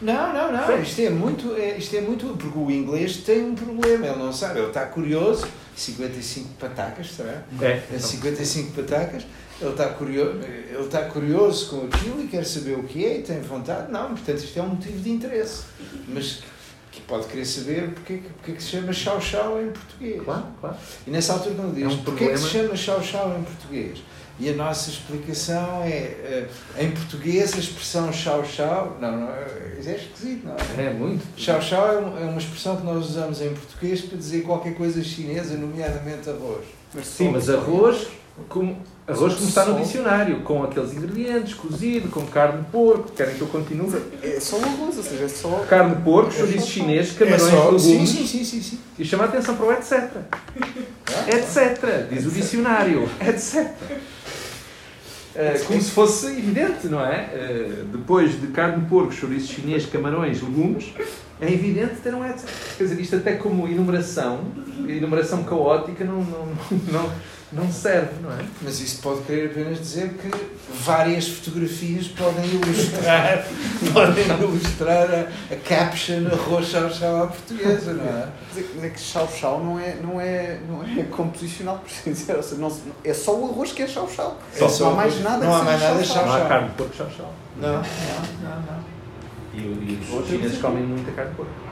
Não, 0.00 0.32
não, 0.32 0.52
não. 0.52 0.80
Isto 0.82 1.00
é 1.00 1.10
muito, 1.10 1.54
é, 1.56 1.76
isto 1.76 1.96
é 1.96 2.00
muito. 2.00 2.26
Porque 2.36 2.58
o 2.58 2.70
inglês 2.70 3.16
tem 3.18 3.42
um 3.44 3.54
problema, 3.54 4.06
ele 4.06 4.16
não 4.18 4.32
sabe, 4.32 4.60
ele 4.60 4.68
está 4.68 4.86
curioso. 4.86 5.46
55 5.74 6.48
patacas, 6.60 7.10
será? 7.12 7.42
É. 7.60 7.82
É 7.92 7.98
55 7.98 8.72
patacas. 8.82 9.24
Ele 9.60 9.70
está, 9.70 9.88
curioso, 9.90 10.38
ele 10.42 10.84
está 10.84 11.02
curioso 11.04 11.70
com 11.70 11.86
aquilo 11.86 12.22
e 12.22 12.26
quer 12.26 12.44
saber 12.44 12.76
o 12.76 12.82
que 12.82 13.04
é 13.04 13.18
e 13.18 13.22
tem 13.22 13.40
vontade. 13.40 13.90
Não, 13.90 14.08
portanto, 14.08 14.38
isto 14.38 14.58
é 14.58 14.62
um 14.62 14.68
motivo 14.68 14.98
de 14.98 15.10
interesse. 15.10 15.62
Mas 16.08 16.42
que 16.90 17.00
pode 17.02 17.26
querer 17.28 17.44
saber 17.46 17.90
porque, 17.90 18.20
porque 18.36 18.52
é 18.52 18.54
que 18.54 18.62
se 18.62 18.70
chama 18.70 18.92
chau-chau 18.92 19.62
em 19.62 19.70
português. 19.70 20.22
Claro, 20.22 20.44
claro. 20.60 20.76
E 21.06 21.10
nessa 21.10 21.32
altura, 21.34 21.54
quando 21.54 21.74
diz 21.74 21.84
É 21.84 21.88
um 21.88 22.02
porque 22.02 22.24
é 22.24 22.32
que 22.32 22.38
se 22.38 22.42
problema. 22.48 22.66
chama 22.66 22.76
chau-chau 22.76 23.38
em 23.38 23.42
português? 23.44 23.98
E 24.40 24.48
a 24.48 24.54
nossa 24.54 24.90
explicação 24.90 25.82
é, 25.84 25.88
eh, 25.88 26.48
em 26.78 26.90
português, 26.90 27.54
a 27.54 27.58
expressão 27.58 28.12
chau-chau, 28.12 28.96
não, 29.00 29.12
não, 29.20 29.28
é 29.28 29.62
é 29.84 29.96
esquisito, 29.96 30.46
não 30.46 30.54
é? 30.84 30.86
É 30.88 30.90
muito. 30.92 31.22
Chau-chau 31.36 31.86
é 31.88 32.22
é 32.22 32.24
uma 32.24 32.38
expressão 32.38 32.76
que 32.76 32.84
nós 32.84 33.04
usamos 33.10 33.40
em 33.40 33.52
português 33.52 34.00
para 34.00 34.16
dizer 34.16 34.42
qualquer 34.42 34.74
coisa 34.74 35.02
chinesa, 35.02 35.54
nomeadamente 35.56 36.28
arroz. 36.30 36.64
Sim, 37.04 37.30
mas 37.30 37.50
arroz, 37.50 38.06
como, 38.48 38.78
arroz 39.06 39.34
como 39.34 39.48
está 39.48 39.64
no 39.66 39.74
Só- 39.74 39.80
dicionário, 39.80 40.40
com 40.42 40.62
aqueles 40.62 40.92
ingredientes, 40.94 41.54
cozido, 41.54 42.08
com 42.08 42.24
carne 42.26 42.62
de 42.62 42.70
porco. 42.70 43.10
Querem 43.12 43.34
que 43.34 43.40
eu 43.42 43.48
continue? 43.48 44.00
É 44.22 44.38
só 44.40 44.56
o 44.56 44.64
arroz, 44.64 44.96
ou 44.96 45.02
seja, 45.02 45.24
é 45.24 45.28
só. 45.28 45.64
Carne 45.68 45.96
de 45.96 46.02
porco, 46.02 46.32
chouriço 46.32 46.66
chinês, 46.68 47.14
É 47.14 47.18
camarões, 47.24 47.50
só- 47.50 47.78
sim, 47.78 47.88
legumes. 47.92 48.10
sim, 48.10 48.26
sim, 48.26 48.44
sim, 48.44 48.62
sim. 48.62 48.78
E 48.98 49.04
chama 49.04 49.24
a 49.24 49.26
atenção 49.26 49.56
para 49.56 49.66
o 49.66 49.72
etc. 49.72 50.10
Etc. 51.28 52.08
Diz 52.10 52.26
o 52.26 52.30
dicionário. 52.30 53.08
Etc. 53.20 53.70
Eh, 55.34 55.62
como 55.66 55.80
se 55.80 55.90
fosse 55.90 56.26
evidente, 56.26 56.88
não 56.88 57.04
é? 57.04 57.30
Eh, 57.32 57.84
depois 57.90 58.38
de 58.40 58.48
carne 58.48 58.82
de 58.82 58.88
porco, 58.88 59.12
chouriço 59.12 59.54
chinês, 59.54 59.86
camarões, 59.86 60.42
legumes, 60.42 60.92
é 61.40 61.50
evidente 61.50 61.96
ter 62.02 62.14
um 62.14 62.24
etc. 62.24 62.48
Quer 62.76 62.84
dizer, 62.84 63.00
isto 63.00 63.16
até 63.16 63.34
como 63.34 63.66
enumeração, 63.66 64.40
enumeração 64.86 65.42
caótica 65.44 66.04
não, 66.04 66.22
não, 66.22 66.46
não, 66.92 67.10
não 67.52 67.70
serve, 67.70 68.20
não 68.22 68.32
é? 68.32 68.44
Mas 68.62 68.80
isso 68.80 69.00
pode 69.02 69.22
querer 69.22 69.50
apenas 69.50 69.78
dizer 69.78 70.14
que 70.14 70.30
várias 70.72 71.28
fotografias 71.28 72.08
podem 72.08 72.46
ilustrar, 72.46 73.46
podem 73.92 74.26
ilustrar 74.26 75.08
a, 75.10 75.54
a 75.54 75.56
caption 75.58 76.26
arroz 76.28 76.68
chau-chau 76.68 77.24
à 77.24 77.26
portuguesa, 77.26 77.92
não 77.92 78.04
é? 78.04 78.28
Mas 78.48 78.82
é, 78.82 78.86
é 78.86 78.90
que 78.90 79.00
chau-chau 79.00 79.62
não 79.62 79.78
é, 79.78 79.96
não, 79.96 80.20
é, 80.20 80.60
não 80.66 80.82
é 80.82 81.02
composicional, 81.04 81.78
por 81.78 81.86
assim 81.86 82.12
dizer. 82.12 82.36
Ou 82.36 82.42
seja, 82.42 82.60
não, 82.60 82.72
é 83.04 83.12
só 83.12 83.38
o 83.38 83.50
arroz 83.50 83.72
que 83.72 83.82
é 83.82 83.86
chau-chau. 83.86 84.38
É 84.56 84.68
só 84.68 84.84
não 84.84 84.92
há 84.92 84.96
mais 84.96 85.12
arroz. 85.12 85.24
nada 85.24 85.44
Não 85.44 85.54
há 85.54 85.62
mais 85.62 85.80
nada 85.80 86.04
chau-chau. 86.04 86.26
Não 86.26 86.34
há 86.34 86.48
carne 86.48 86.68
de 86.68 86.74
porco, 86.74 86.96
chau, 86.96 87.10
chau. 87.16 87.34
Não, 87.56 87.72
não, 87.72 87.82
não, 87.82 88.56
não. 88.62 88.92
E, 89.52 89.58
e 89.58 90.16
os 90.18 90.26
chineses 90.26 90.58
comem 90.58 90.84
muita 90.84 91.12
carne 91.12 91.30
de 91.30 91.36
porco. 91.36 91.71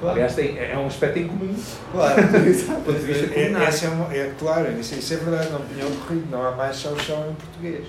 Claro. 0.00 0.14
Aliás, 0.14 0.34
tem, 0.34 0.58
é 0.58 0.76
um 0.78 0.86
aspecto 0.86 1.18
em 1.18 1.28
comum. 1.28 1.54
Claro. 1.92 2.16
Do 2.26 2.84
ponto 2.84 2.98
de 2.98 3.04
vista 3.06 3.26
É, 3.26 3.28
culinário. 3.28 3.84
é, 3.84 3.88
uma- 3.88 4.14
é 4.14 4.32
claro, 4.38 4.80
isso, 4.80 4.94
isso 4.94 5.14
é 5.14 5.16
verdade, 5.18 5.50
não 5.50 5.60
tinha 5.66 5.86
ocorrido. 5.86 6.26
Não 6.30 6.42
há 6.46 6.52
mais 6.52 6.76
chau-chau 6.80 7.28
em 7.30 7.34
português. 7.34 7.86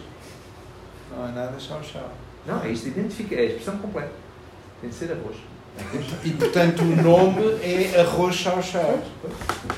Não 1.16 1.24
há 1.26 1.28
nada 1.30 1.58
chau-chau. 1.60 2.10
Não, 2.46 2.62
é 2.64 2.70
isto 2.70 2.88
identifica, 2.90 3.36
é 3.36 3.40
a 3.40 3.46
expressão 3.46 3.78
completa. 3.78 4.12
Tem 4.82 4.90
de 4.90 4.96
ser 4.96 5.12
arroz. 5.12 5.38
E 6.26 6.32
portanto 6.32 6.82
o 6.82 7.02
nome 7.02 7.42
é 7.64 8.02
arroz 8.02 8.36
chau-chau. 8.36 9.00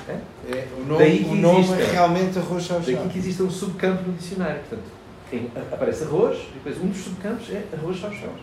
É? 0.09 0.13
É, 0.51 0.67
o 0.79 0.97
Daí 0.97 1.21
nome, 1.23 1.37
o 1.37 1.41
nome 1.41 1.59
existe. 1.61 1.81
é 1.81 1.91
realmente 1.91 2.39
arroz 2.39 2.63
chau-chau. 2.63 3.07
que 3.09 3.17
existe 3.19 3.43
um 3.43 3.49
subcampo 3.51 4.01
no 4.09 4.13
dicionário. 4.13 4.59
Portanto, 4.61 4.89
tem- 5.29 5.51
aparece 5.71 6.03
arroz, 6.05 6.37
e 6.39 6.53
depois 6.55 6.77
um 6.83 6.87
dos 6.87 6.97
subcampos 7.03 7.47
é 7.51 7.63
arroz 7.77 7.97
chau 7.97 8.11
chau. 8.11 8.29
Mas 8.33 8.41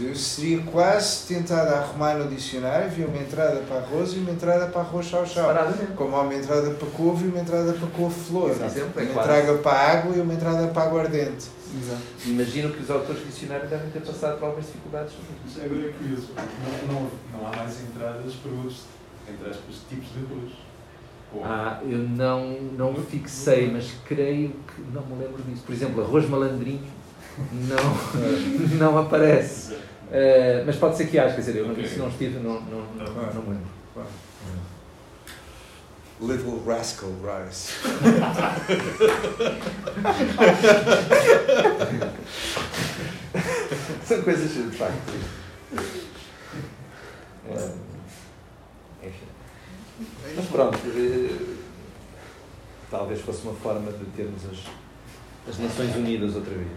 eu 0.00 0.14
seria 0.14 0.62
quase 0.64 1.26
tentado 1.26 1.70
a 1.74 1.78
arrumar 1.78 2.14
no 2.14 2.28
dicionário, 2.28 2.86
havia 2.86 3.06
uma 3.06 3.16
entrada 3.16 3.60
para 3.66 3.78
arroz 3.78 4.12
e 4.12 4.18
uma 4.18 4.30
entrada 4.30 4.66
para 4.66 4.82
arroz 4.82 5.06
chau-chau. 5.06 5.48
Separadamente. 5.48 5.92
Como 5.96 6.14
há 6.14 6.22
uma 6.22 6.34
entrada 6.34 6.70
para 6.70 6.88
couve 6.90 7.24
e 7.24 7.28
uma 7.28 7.40
entrada 7.40 7.72
para 7.72 7.88
couve-flor. 7.88 8.50
Por 8.54 8.66
exemplo, 8.66 9.00
é 9.00 9.02
Uma 9.04 9.12
quase. 9.14 9.30
entrada 9.40 9.58
para 9.58 9.72
água 9.92 10.16
e 10.16 10.20
uma 10.20 10.34
entrada 10.34 10.68
para 10.68 10.82
aguardente. 10.82 11.46
Exato. 11.82 12.02
Imagino 12.26 12.72
que 12.72 12.82
os 12.82 12.90
autores 12.90 13.20
do 13.22 13.26
dicionário 13.28 13.68
devem 13.68 13.90
ter 13.90 14.00
passado 14.00 14.38
por 14.38 14.44
algumas 14.46 14.66
dificuldades. 14.66 15.14
Mas 15.44 15.64
agora 15.64 15.86
é 15.88 15.92
curioso, 15.92 16.28
não, 16.86 16.94
não, 16.94 17.10
não 17.32 17.46
há 17.46 17.56
mais 17.56 17.80
entradas 17.82 18.34
para 18.34 18.52
outros, 18.52 18.82
entre 19.28 19.50
aspas, 19.50 19.76
tipos 19.88 20.08
de 20.12 20.18
arroz. 20.20 20.52
Ah, 21.44 21.80
eu 21.82 21.98
não, 21.98 22.58
não 22.76 22.94
fixei, 22.94 23.70
mas 23.70 23.90
creio 24.06 24.48
que 24.74 24.80
não 24.94 25.04
me 25.04 25.22
lembro 25.22 25.42
disso. 25.42 25.62
Por 25.66 25.74
exemplo, 25.74 26.02
arroz 26.02 26.26
malandrinho 26.28 26.80
não, 27.52 28.78
não 28.92 28.98
aparece. 28.98 29.76
Eh, 30.10 30.62
mas 30.66 30.76
pode 30.76 30.96
ser 30.96 31.06
que 31.08 31.18
haja, 31.18 31.34
quer 31.34 31.40
dizer, 31.40 31.56
eu 31.56 31.66
não, 31.66 31.72
Ok. 31.72 31.86
se 31.86 31.98
não 31.98 32.08
estive, 32.08 32.38
não, 32.38 32.54
não, 32.62 32.80
não, 32.96 33.04
não 33.34 33.42
me 33.42 33.48
lembro. 33.50 33.68
Little 36.20 36.60
Rascal 36.66 37.10
Rice. 37.22 37.74
São 44.04 44.22
coisas 44.22 44.50
de 44.50 44.76
facto. 44.76 45.12
Eh, 47.50 47.72
enfim. 49.02 49.26
Mas 50.36 50.46
pronto, 50.46 50.78
eh, 50.86 51.54
talvez 52.90 53.20
fosse 53.20 53.42
uma 53.44 53.54
forma 53.54 53.92
de 53.92 54.04
termos 54.16 54.42
as, 54.46 54.58
as 55.48 55.58
Nações 55.58 55.94
Unidas 55.96 56.34
outra 56.34 56.54
vez. 56.54 56.68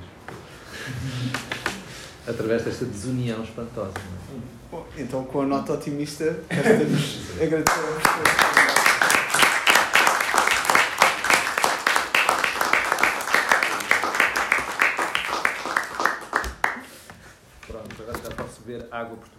Através 2.28 2.64
desta 2.64 2.86
desunião 2.86 3.44
espantosa. 3.44 3.94
é? 3.98 4.72
Bom, 4.72 4.86
então, 4.98 5.24
com 5.26 5.41
a 5.41 5.45
nota 5.45 5.74
otimista, 5.74 6.40
resta-nos 6.49 7.20
agradecer 7.41 7.80
a 7.80 7.84
vocês. 7.84 9.41
Pronto, 17.68 18.02
agora 18.02 18.18
já 18.24 18.36
posso 18.36 18.62
beber 18.62 18.88
água 18.91 19.18
portuguesa. 19.18 19.32